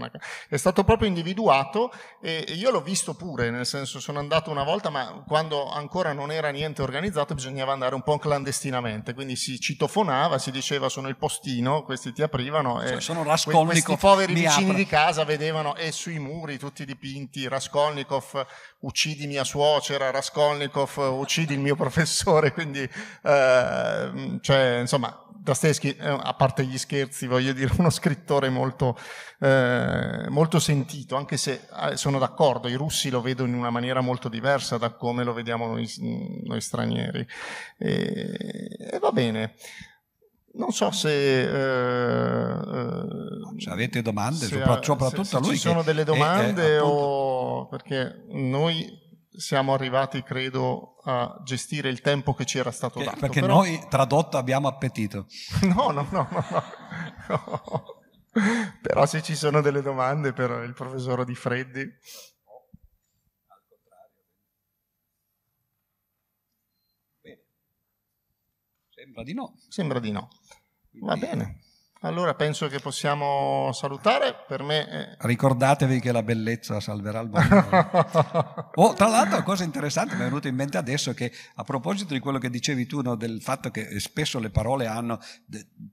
è 0.48 0.58
stato 0.58 0.84
proprio 0.84 1.08
individuato 1.08 1.92
e 2.22 2.46
io 2.50 2.70
l'ho 2.70 2.82
visto 2.82 3.16
pure, 3.16 3.50
nel 3.50 3.66
senso 3.66 4.00
sono 4.00 4.20
andato 4.20 4.52
una 4.52 4.64
volta, 4.64 4.92
ma 4.92 5.24
quando 5.26 5.72
ancora 5.72 6.14
non 6.14 6.32
era 6.32 6.50
niente 6.50 6.84
organizzato 6.84 7.34
bisognava 7.34 7.74
andare 7.74 7.96
un 7.96 8.04
po' 8.04 8.20
clandestinamente, 8.20 9.16
quindi 9.16 9.36
si 9.36 9.60
citofonava, 9.60 10.38
si 10.38 10.52
diceva 10.52 10.88
sono 10.88 11.08
il 11.08 11.18
postino, 11.18 11.84
questi 11.84 12.14
ti 12.14 12.22
aprivano 12.22 12.59
vedevano 12.62 12.88
cioè, 12.88 13.02
sono 13.02 13.24
Raskolnikov 13.24 13.66
questi 13.66 13.98
poveri 13.98 14.34
vicini 14.34 14.74
di 14.74 14.86
casa 14.86 15.24
vedevano 15.24 15.76
e 15.76 15.92
sui 15.92 16.20
muri 16.20 16.58
tutti 16.58 16.86
dipinti 16.86 17.48
Raskolnikov 17.48 18.46
uccidi 18.80 19.28
mia 19.28 19.44
suocera 19.44 20.12
Raskolnikov 20.12 20.98
uccidi 20.98 21.54
il 21.54 21.60
mio 21.60 21.76
professore 21.76 22.52
quindi 22.52 22.82
eh, 22.82 24.40
cioè, 24.42 24.78
insomma 24.80 25.24
Dostoevsky, 25.42 25.96
eh, 25.98 26.08
a 26.08 26.34
parte 26.34 26.66
gli 26.66 26.78
scherzi, 26.78 27.26
voglio 27.26 27.54
dire, 27.54 27.74
uno 27.78 27.90
scrittore 27.90 28.50
molto, 28.50 28.98
eh, 29.40 30.26
molto 30.28 30.60
sentito, 30.60 31.16
anche 31.16 31.38
se 31.38 31.62
eh, 31.90 31.96
sono 31.96 32.20
d'accordo, 32.20 32.68
i 32.68 32.76
russi 32.76 33.10
lo 33.10 33.22
vedono 33.22 33.50
in 33.50 33.56
una 33.56 33.70
maniera 33.70 34.02
molto 34.02 34.28
diversa 34.28 34.78
da 34.78 34.92
come 34.92 35.24
lo 35.24 35.34
vediamo 35.34 35.66
noi, 35.68 35.90
noi 36.44 36.62
stranieri. 36.62 37.26
E, 37.78 38.78
e 38.92 39.00
va 39.00 39.12
bene. 39.12 39.56
Non 40.60 40.74
so 40.74 40.92
se, 40.92 41.42
eh, 41.42 41.46
eh, 41.46 43.08
se 43.58 43.70
avete 43.70 44.02
domande, 44.02 44.46
se, 44.46 44.62
soprattutto 44.82 45.24
se, 45.24 45.38
a 45.38 45.40
lui. 45.40 45.52
Se 45.52 45.56
ci 45.56 45.60
sono 45.60 45.84
delle 45.84 46.04
domande 46.04 46.76
è, 46.76 46.82
o 46.82 47.66
perché 47.68 48.26
noi 48.32 48.86
siamo 49.32 49.74
arrivati, 49.74 50.22
credo, 50.22 50.98
a 51.06 51.40
gestire 51.46 51.88
il 51.88 52.02
tempo 52.02 52.34
che 52.34 52.44
ci 52.44 52.58
era 52.58 52.72
stato 52.72 53.02
dato. 53.02 53.22
Perché 53.22 53.40
però... 53.40 53.56
noi 53.56 53.82
tradotto 53.90 54.38
abbiamo 54.38 54.68
appetito. 54.68 55.28
No, 55.64 55.92
no, 55.92 56.06
no, 56.12 56.28
no. 56.30 56.44
no. 57.30 57.84
Però 58.82 59.06
se 59.06 59.22
ci 59.22 59.36
sono 59.36 59.62
delle 59.62 59.82
domande 59.82 60.34
per 60.34 60.64
il 60.66 60.74
professore 60.74 61.24
Di 61.24 61.36
Freddi. 61.36 61.88
Sembra 69.10 69.24
di 69.24 69.34
no. 69.34 69.56
Sembra 69.70 70.00
di 70.00 70.12
no. 70.12 70.30
Va 71.02 71.16
bene. 71.18 71.62
Allora 72.02 72.34
penso 72.34 72.68
che 72.68 72.80
possiamo 72.80 73.72
salutare. 73.74 74.46
Per 74.48 74.64
me 74.64 74.88
è... 74.88 75.18
Ricordatevi 75.20 76.00
che 76.00 76.14
la 76.14 76.24
bellezza 76.24 76.80
salverà 76.80 77.20
il 77.20 77.30
mondo. 77.30 78.72
oh, 78.76 78.94
tra 78.94 79.10
l'altro, 79.10 79.44
cosa 79.44 79.66
interessante 79.66 80.16
mi 80.16 80.22
è 80.22 80.24
venuto 80.24 80.48
in 80.48 80.56
mente 80.56 80.78
adesso 80.78 81.14
che 81.14 81.30
a 81.56 81.64
proposito 81.66 82.14
di 82.14 82.22
quello 82.22 82.38
che 82.38 82.50
dicevi 82.50 82.86
tu, 82.86 83.02
no, 83.02 83.16
del 83.16 83.42
fatto 83.42 83.70
che 83.70 84.00
spesso 84.00 84.40
le 84.40 84.50
parole 84.50 84.88
hanno 84.88 85.20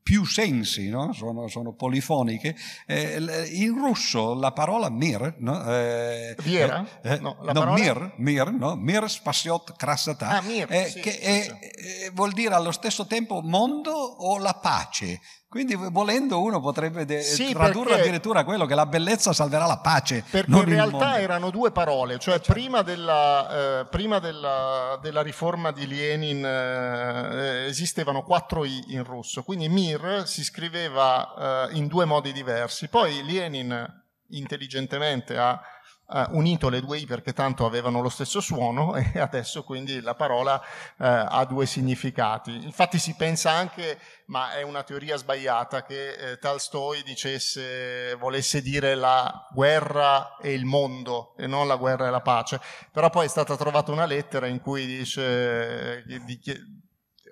più 0.00 0.24
sensi, 0.24 0.88
no? 0.90 1.12
sono, 1.12 1.48
sono, 1.48 1.72
polifoniche, 1.72 2.54
eh, 2.86 3.48
in 3.50 3.74
russo 3.74 4.34
la 4.34 4.52
parola 4.52 4.88
mir, 4.88 5.34
no? 5.38 5.64
Eh, 5.68 6.36
Viera? 6.40 6.86
Eh, 7.02 7.14
eh 7.14 7.18
no, 7.18 7.38
la 7.42 7.52
no, 7.52 7.60
parola... 7.60 7.82
mir, 7.82 8.12
mir, 8.18 8.52
no? 8.52 8.76
mir 8.76 9.10
spasiot 9.10 9.76
krasata, 9.76 10.28
ah, 10.28 10.40
mir, 10.42 10.70
eh, 10.70 10.86
sì, 10.86 11.00
che 11.00 11.10
sì, 11.10 11.18
è, 11.18 11.42
sì. 11.42 12.10
vuol 12.12 12.30
dire 12.30 12.54
allo 12.54 12.70
stesso 12.70 13.06
tempo 13.06 13.40
mondo 13.42 13.90
o 13.90 14.38
la 14.38 14.54
pace. 14.54 15.20
Quindi 15.56 15.74
volendo 15.74 16.42
uno 16.42 16.60
potrebbe 16.60 17.06
de- 17.06 17.22
sì, 17.22 17.54
tradurre 17.54 17.88
perché, 17.88 18.02
addirittura 18.02 18.44
quello 18.44 18.66
che 18.66 18.74
la 18.74 18.84
bellezza 18.84 19.32
salverà 19.32 19.64
la 19.64 19.78
pace. 19.78 20.22
Perché 20.30 20.50
in 20.50 20.64
realtà 20.66 21.18
erano 21.18 21.48
due 21.48 21.70
parole, 21.72 22.18
cioè 22.18 22.34
certo. 22.34 22.52
prima, 22.52 22.82
della, 22.82 23.80
eh, 23.80 23.84
prima 23.86 24.18
della, 24.18 24.98
della, 25.00 25.22
riforma 25.22 25.72
di 25.72 25.86
Lenin 25.86 26.44
eh, 26.44 27.64
esistevano 27.68 28.22
quattro 28.22 28.66
I 28.66 28.84
in 28.88 29.02
russo, 29.02 29.44
quindi 29.44 29.70
Mir 29.70 30.24
si 30.26 30.44
scriveva 30.44 31.68
eh, 31.70 31.76
in 31.78 31.86
due 31.86 32.04
modi 32.04 32.32
diversi, 32.32 32.88
poi 32.88 33.24
Lenin 33.24 34.04
intelligentemente 34.28 35.38
ha 35.38 35.58
uh, 36.06 36.36
unito 36.36 36.68
le 36.68 36.80
due 36.80 36.98
I 36.98 37.06
perché 37.06 37.32
tanto 37.32 37.66
avevano 37.66 38.00
lo 38.00 38.08
stesso 38.08 38.40
suono 38.40 38.94
e 38.96 39.18
adesso 39.18 39.64
quindi 39.64 40.00
la 40.00 40.14
parola 40.14 40.54
uh, 40.54 40.62
ha 40.96 41.44
due 41.44 41.66
significati. 41.66 42.64
Infatti 42.64 42.98
si 42.98 43.14
pensa 43.14 43.50
anche, 43.50 43.98
ma 44.26 44.54
è 44.54 44.62
una 44.62 44.82
teoria 44.82 45.16
sbagliata, 45.16 45.82
che 45.82 46.12
eh, 46.12 46.38
Tolstoi 46.38 47.02
dicesse, 47.02 48.14
volesse 48.14 48.62
dire 48.62 48.94
la 48.94 49.48
guerra 49.52 50.36
e 50.36 50.52
il 50.52 50.64
mondo 50.64 51.34
e 51.36 51.46
non 51.46 51.66
la 51.66 51.76
guerra 51.76 52.06
e 52.06 52.10
la 52.10 52.20
pace, 52.20 52.60
però 52.92 53.10
poi 53.10 53.26
è 53.26 53.28
stata 53.28 53.56
trovata 53.56 53.92
una 53.92 54.06
lettera 54.06 54.46
in 54.46 54.60
cui 54.60 54.86
dice, 54.86 55.98
eh, 55.98 56.20
di, 56.24 56.40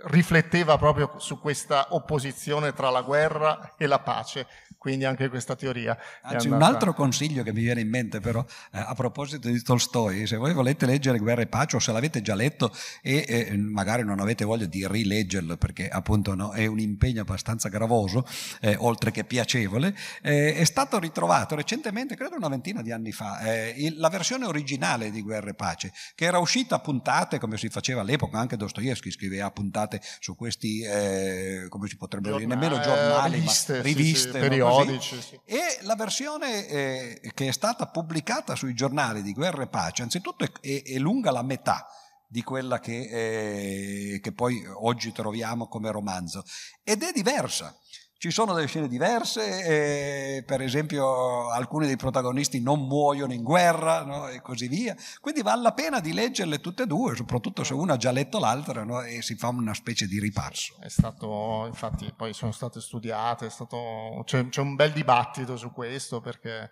rifletteva 0.05 0.77
proprio 0.77 1.15
su 1.19 1.39
questa 1.41 1.89
opposizione 1.91 2.73
tra 2.73 2.91
la 2.91 3.03
guerra 3.03 3.75
e 3.77 3.87
la 3.87 4.01
pace 4.01 4.47
quindi 4.85 5.07
anche 5.07 5.31
questa 5.31 5.57
teoria. 5.57 5.97
Anzi, 6.21 6.49
un 6.49 6.61
altro 6.61 6.93
consiglio 6.93 7.43
che 7.43 7.55
mi 7.55 7.63
viene 7.63 7.81
in 7.81 7.89
mente 7.89 8.21
però, 8.21 8.45
eh, 8.71 8.79
a 8.79 8.93
proposito 8.93 9.49
di 9.49 9.63
Tolstoi, 9.63 10.27
se 10.27 10.37
voi 10.37 10.53
volete 10.53 10.85
leggere 10.85 11.17
Guerra 11.17 11.41
e 11.41 11.47
Pace 11.47 11.77
o 11.77 11.79
se 11.79 11.91
l'avete 11.91 12.21
già 12.21 12.35
letto 12.35 12.71
e 13.01 13.25
eh, 13.27 13.57
magari 13.57 14.05
non 14.05 14.21
avete 14.21 14.45
voglia 14.45 14.67
di 14.67 14.87
rileggerlo 14.87 15.57
perché 15.57 15.89
appunto 15.89 16.35
no, 16.35 16.51
è 16.53 16.67
un 16.67 16.81
impegno 16.81 17.23
abbastanza 17.23 17.71
gravoso, 17.71 18.27
eh, 18.61 18.77
oltre 18.79 19.11
che 19.11 19.25
piacevole, 19.25 19.97
eh, 20.21 20.55
è 20.55 20.65
stato 20.65 20.99
ritrovato 20.99 21.55
recentemente, 21.55 22.15
credo 22.15 22.37
una 22.37 22.49
ventina 22.49 22.83
di 22.83 22.93
anni 22.93 23.13
fa, 23.13 23.39
eh, 23.39 23.73
il, 23.79 23.97
la 23.97 24.11
versione 24.11 24.45
originale 24.45 25.11
di 25.11 25.23
Guerra 25.23 25.49
e 25.49 25.55
Pace, 25.55 25.95
che 26.15 26.27
era 26.27 26.37
uscita 26.37 26.75
a 26.75 26.81
puntate, 26.81 27.39
come 27.39 27.57
si 27.57 27.71
faceva 27.71 28.03
all'epoca, 28.03 28.39
anche 28.39 28.59
Dostoevsky 28.59 29.11
scriveva 29.11 29.47
a 29.47 29.51
puntate 29.51 30.03
su 30.19 30.37
questi, 30.37 30.83
eh, 30.83 31.69
come 31.71 31.89
si 31.89 31.97
potrebbero 31.97 32.37
dire, 32.37 32.49
nemmeno 32.49 32.79
giornali, 32.81 33.37
riviste, 33.37 33.77
ma 33.77 33.83
riviste, 33.83 34.19
sì, 34.19 34.35
sì, 34.35 34.39
periodici 34.39 34.73
periodici. 34.79 35.21
Sì. 35.21 35.41
E 35.45 35.79
la 35.83 35.95
versione 35.95 36.67
eh, 36.67 37.33
che 37.35 37.49
è 37.49 37.53
stata 37.53 37.87
pubblicata 37.87 38.55
sui 38.55 38.75
giornali 38.75 39.23
di 39.23 39.33
Guerra 39.33 39.63
e 39.63 39.69
Pace, 39.69 40.03
anzitutto 40.03 40.45
è, 40.45 40.53
è, 40.61 40.83
è 40.83 40.99
lunga 40.99 41.31
la 41.31 41.43
metà 41.43 41.87
di 42.27 42.43
quella 42.43 42.81
che, 42.81 44.15
eh, 44.15 44.21
che 44.21 44.33
poi 44.33 44.65
oggi 44.67 45.13
troviamo 45.13 45.69
come 45.69 45.91
romanzo 45.91 46.45
ed 46.83 47.03
è 47.03 47.13
diversa. 47.13 47.79
Ci 48.25 48.31
sono 48.31 48.55
delle 48.55 48.69
scene 48.69 48.89
diverse, 48.89 50.43
per 50.47 50.63
esempio 50.63 51.51
alcuni 51.51 51.85
dei 51.85 51.97
protagonisti 51.97 52.59
non 52.59 52.87
muoiono 52.87 53.35
in 53.35 53.43
guerra 53.43 54.03
no? 54.03 54.29
e 54.29 54.41
così 54.41 54.67
via, 54.67 54.97
quindi 55.21 55.43
vale 55.43 55.61
la 55.61 55.75
pena 55.75 56.01
di 56.01 56.15
leggerle 56.15 56.59
tutte 56.59 56.85
e 56.85 56.87
due, 56.87 57.15
soprattutto 57.15 57.65
se 57.65 57.75
uno 57.75 57.93
ha 57.93 57.97
già 57.99 58.13
letto 58.13 58.39
l'altra 58.39 58.83
no? 58.83 59.03
e 59.03 59.21
si 59.21 59.35
fa 59.35 59.49
una 59.49 59.75
specie 59.75 60.07
di 60.07 60.19
ripasso. 60.19 60.77
È 60.81 60.89
stato, 60.89 61.67
infatti 61.67 62.15
poi 62.17 62.33
sono 62.33 62.53
state 62.53 62.81
studiate, 62.81 63.51
stato, 63.51 64.23
c'è, 64.25 64.49
c'è 64.49 64.63
un 64.63 64.75
bel 64.75 64.93
dibattito 64.93 65.59
su 65.59 65.71
questo 65.71 66.23
perché 66.23 66.71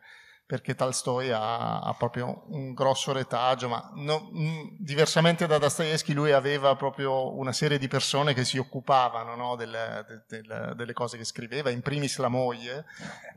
perché 0.52 0.74
Tolstoi 0.74 1.30
ha, 1.30 1.78
ha, 1.78 1.94
proprio 1.94 2.44
un 2.48 2.74
grosso 2.74 3.12
retaggio, 3.12 3.70
ma 3.70 3.90
no, 3.94 4.28
mh, 4.30 4.76
diversamente 4.80 5.46
da 5.46 5.56
Dostoevsky 5.56 6.12
lui 6.12 6.32
aveva 6.32 6.76
proprio 6.76 7.34
una 7.38 7.52
serie 7.54 7.78
di 7.78 7.88
persone 7.88 8.34
che 8.34 8.44
si 8.44 8.58
occupavano 8.58 9.34
no, 9.34 9.56
delle, 9.56 10.04
de, 10.06 10.42
de, 10.42 10.74
delle, 10.74 10.92
cose 10.92 11.16
che 11.16 11.24
scriveva, 11.24 11.70
in 11.70 11.80
primis 11.80 12.18
la 12.18 12.28
moglie, 12.28 12.84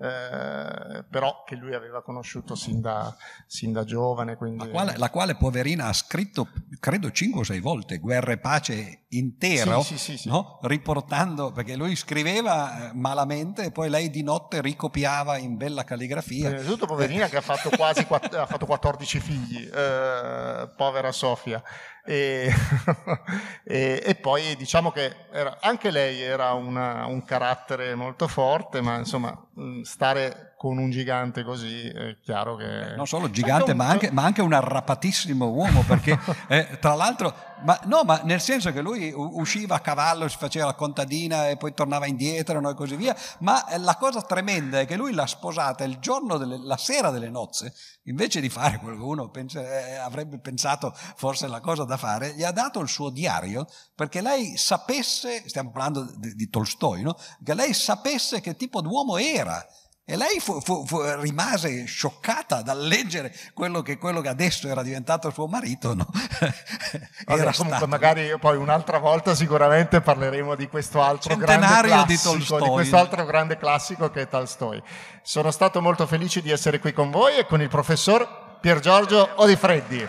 eh, 0.01 1.05
però 1.09 1.43
che 1.45 1.55
lui 1.55 1.73
aveva 1.73 2.03
conosciuto 2.03 2.53
sin 2.53 2.81
da, 2.81 3.15
sin 3.47 3.71
da 3.71 3.85
giovane. 3.85 4.35
Quindi... 4.35 4.65
La, 4.65 4.69
quale, 4.69 4.97
la, 4.97 5.09
quale, 5.09 5.37
poverina 5.37 5.85
ha 5.85 5.93
scritto, 5.93 6.49
credo, 6.81 7.09
5 7.09 7.39
o 7.39 7.43
6 7.45 7.59
volte 7.61 7.97
Guerra 7.99 8.33
e 8.33 8.39
Pace 8.39 9.05
intero, 9.17 9.81
sì, 9.83 9.97
sì, 9.97 10.17
sì, 10.17 10.27
no? 10.27 10.59
riportando, 10.63 11.53
perché 11.53 11.77
lui 11.77 11.95
scriveva 11.95 12.89
eh, 12.89 12.93
malamente 12.93 13.63
e 13.63 13.71
poi 13.71 13.89
lei 13.89 14.09
di 14.09 14.21
notte 14.21 14.59
ricopiava 14.61 15.37
in 15.37 15.55
bella 15.55 15.85
calligrafia. 15.85 16.57
Eh, 16.57 16.65
tutto 16.65 16.85
poverina 17.05 17.27
che 17.27 17.37
ha 17.37 17.41
fatto 17.41 17.69
quasi 17.69 18.05
ha 18.09 18.45
fatto 18.45 18.65
14 18.65 19.19
figli, 19.19 19.69
eh, 19.71 20.69
povera 20.75 21.11
Sofia. 21.11 21.61
E, 22.05 22.53
e, 23.65 24.03
e, 24.05 24.15
poi 24.15 24.55
diciamo 24.55 24.91
che 24.91 25.15
era, 25.31 25.57
anche 25.59 25.89
lei 25.89 26.21
era 26.21 26.53
una, 26.53 27.05
un 27.07 27.23
carattere 27.23 27.95
molto 27.95 28.27
forte, 28.27 28.81
ma 28.81 28.97
insomma 28.97 29.35
stare 29.81 30.55
con 30.57 30.77
un 30.77 30.89
gigante 30.89 31.43
così 31.43 31.87
è 31.87 32.17
chiaro 32.23 32.55
che... 32.55 32.95
Non 32.95 33.05
solo 33.05 33.29
gigante, 33.29 33.73
ma, 33.73 33.87
anche, 33.87 34.11
ma, 34.11 34.23
anche, 34.23 34.41
un 34.41 34.53
arrapatissimo 34.53 35.45
uomo, 35.47 35.83
perché 35.83 36.17
eh, 36.47 36.79
tra 36.79 36.95
l'altro, 36.95 37.33
ma, 37.63 37.79
no, 37.85 38.03
ma 38.03 38.21
nel 38.23 38.41
senso 38.41 38.71
che 38.71 38.81
lui 38.81 39.13
usciva 39.15 39.75
a 39.75 39.79
cavallo, 39.79 40.27
si 40.27 40.37
faceva 40.37 40.65
la 40.65 40.73
contadina 40.73 41.49
e 41.49 41.57
poi 41.57 41.73
tornava 41.73 42.07
indietro 42.07 42.59
no, 42.59 42.69
e 42.69 42.73
così 42.73 42.95
via, 42.95 43.15
ma 43.39 43.63
la 43.77 43.95
cosa 43.97 44.21
tremenda 44.21 44.79
è 44.79 44.85
che 44.85 44.95
lui 44.95 45.13
l'ha 45.13 45.27
sposata 45.27 45.83
il 45.83 45.99
giorno, 45.99 46.37
delle, 46.37 46.57
la 46.57 46.77
sera 46.77 47.09
delle 47.11 47.29
nozze, 47.29 47.73
invece 48.05 48.41
di 48.41 48.49
fare 48.49 48.79
quello 48.79 48.97
che 48.97 49.03
uno 49.03 49.29
pensa, 49.29 49.61
eh, 49.61 49.95
avrebbe 49.95 50.39
pensato 50.39 50.93
forse 51.15 51.47
la 51.47 51.59
cosa 51.59 51.83
da 51.83 51.97
fare, 51.97 52.33
gli 52.35 52.43
ha 52.43 52.51
dato 52.51 52.79
il 52.79 52.89
suo 52.89 53.09
diario 53.09 53.67
perché 53.93 54.21
lei 54.21 54.57
sapesse, 54.57 55.43
stiamo 55.47 55.71
parlando 55.71 56.03
di, 56.15 56.35
di 56.35 56.49
Tolstoi, 56.49 57.01
no? 57.01 57.17
che 57.43 57.53
lei 57.53 57.73
sapesse 57.73 58.41
che 58.41 58.55
tipo 58.55 58.81
d'uomo 58.81 59.17
era 59.17 59.65
e 60.07 60.15
lei 60.15 60.39
fu, 60.39 60.61
fu, 60.61 60.85
fu, 60.85 61.01
rimase 61.19 61.85
scioccata 61.85 62.61
dal 62.61 62.79
leggere 62.79 63.33
quello 63.55 63.81
che, 63.81 63.97
quello 63.97 64.21
che, 64.21 64.27
adesso 64.27 64.67
era 64.67 64.83
diventato 64.83 65.31
suo 65.31 65.47
marito. 65.47 65.95
No? 65.95 66.05
Vabbè, 67.25 67.53
comunque, 67.55 67.87
magari 67.87 68.37
poi 68.39 68.55
un'altra 68.55 68.99
volta 68.99 69.33
sicuramente 69.33 70.01
parleremo 70.01 70.53
di 70.53 70.67
questo 70.67 71.01
altro 71.01 71.35
grande 71.35 71.65
classico, 71.65 72.35
di, 72.35 72.63
di 72.65 72.69
questo 72.69 72.97
altro 72.97 73.25
grande 73.25 73.57
classico 73.57 74.11
che 74.11 74.21
è 74.21 74.27
Tolstoi. 74.27 74.79
Sono 75.23 75.49
stato 75.49 75.81
molto 75.81 76.05
felice 76.05 76.43
di 76.43 76.51
essere 76.51 76.77
qui 76.77 76.93
con 76.93 77.09
voi 77.09 77.37
e 77.37 77.47
con 77.47 77.63
il 77.63 77.69
professor 77.69 78.57
Pier 78.61 78.79
Giorgio 78.79 79.27
Odifreddi. 79.37 80.07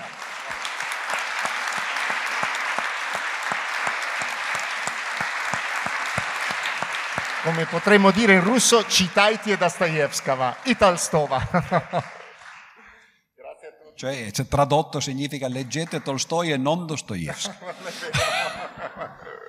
Come 7.46 7.64
potremmo 7.66 8.10
dire 8.10 8.34
in 8.34 8.42
russo, 8.42 8.84
Citaiti 8.88 9.52
e 9.52 9.56
Dostoevskava, 9.56 10.56
Italstova. 10.64 11.48
cioè, 13.94 14.32
tradotto 14.48 14.98
significa 14.98 15.46
leggete 15.46 16.02
Tolstoi 16.02 16.50
e 16.50 16.56
non 16.56 16.86
Dostoevsky. 16.86 17.54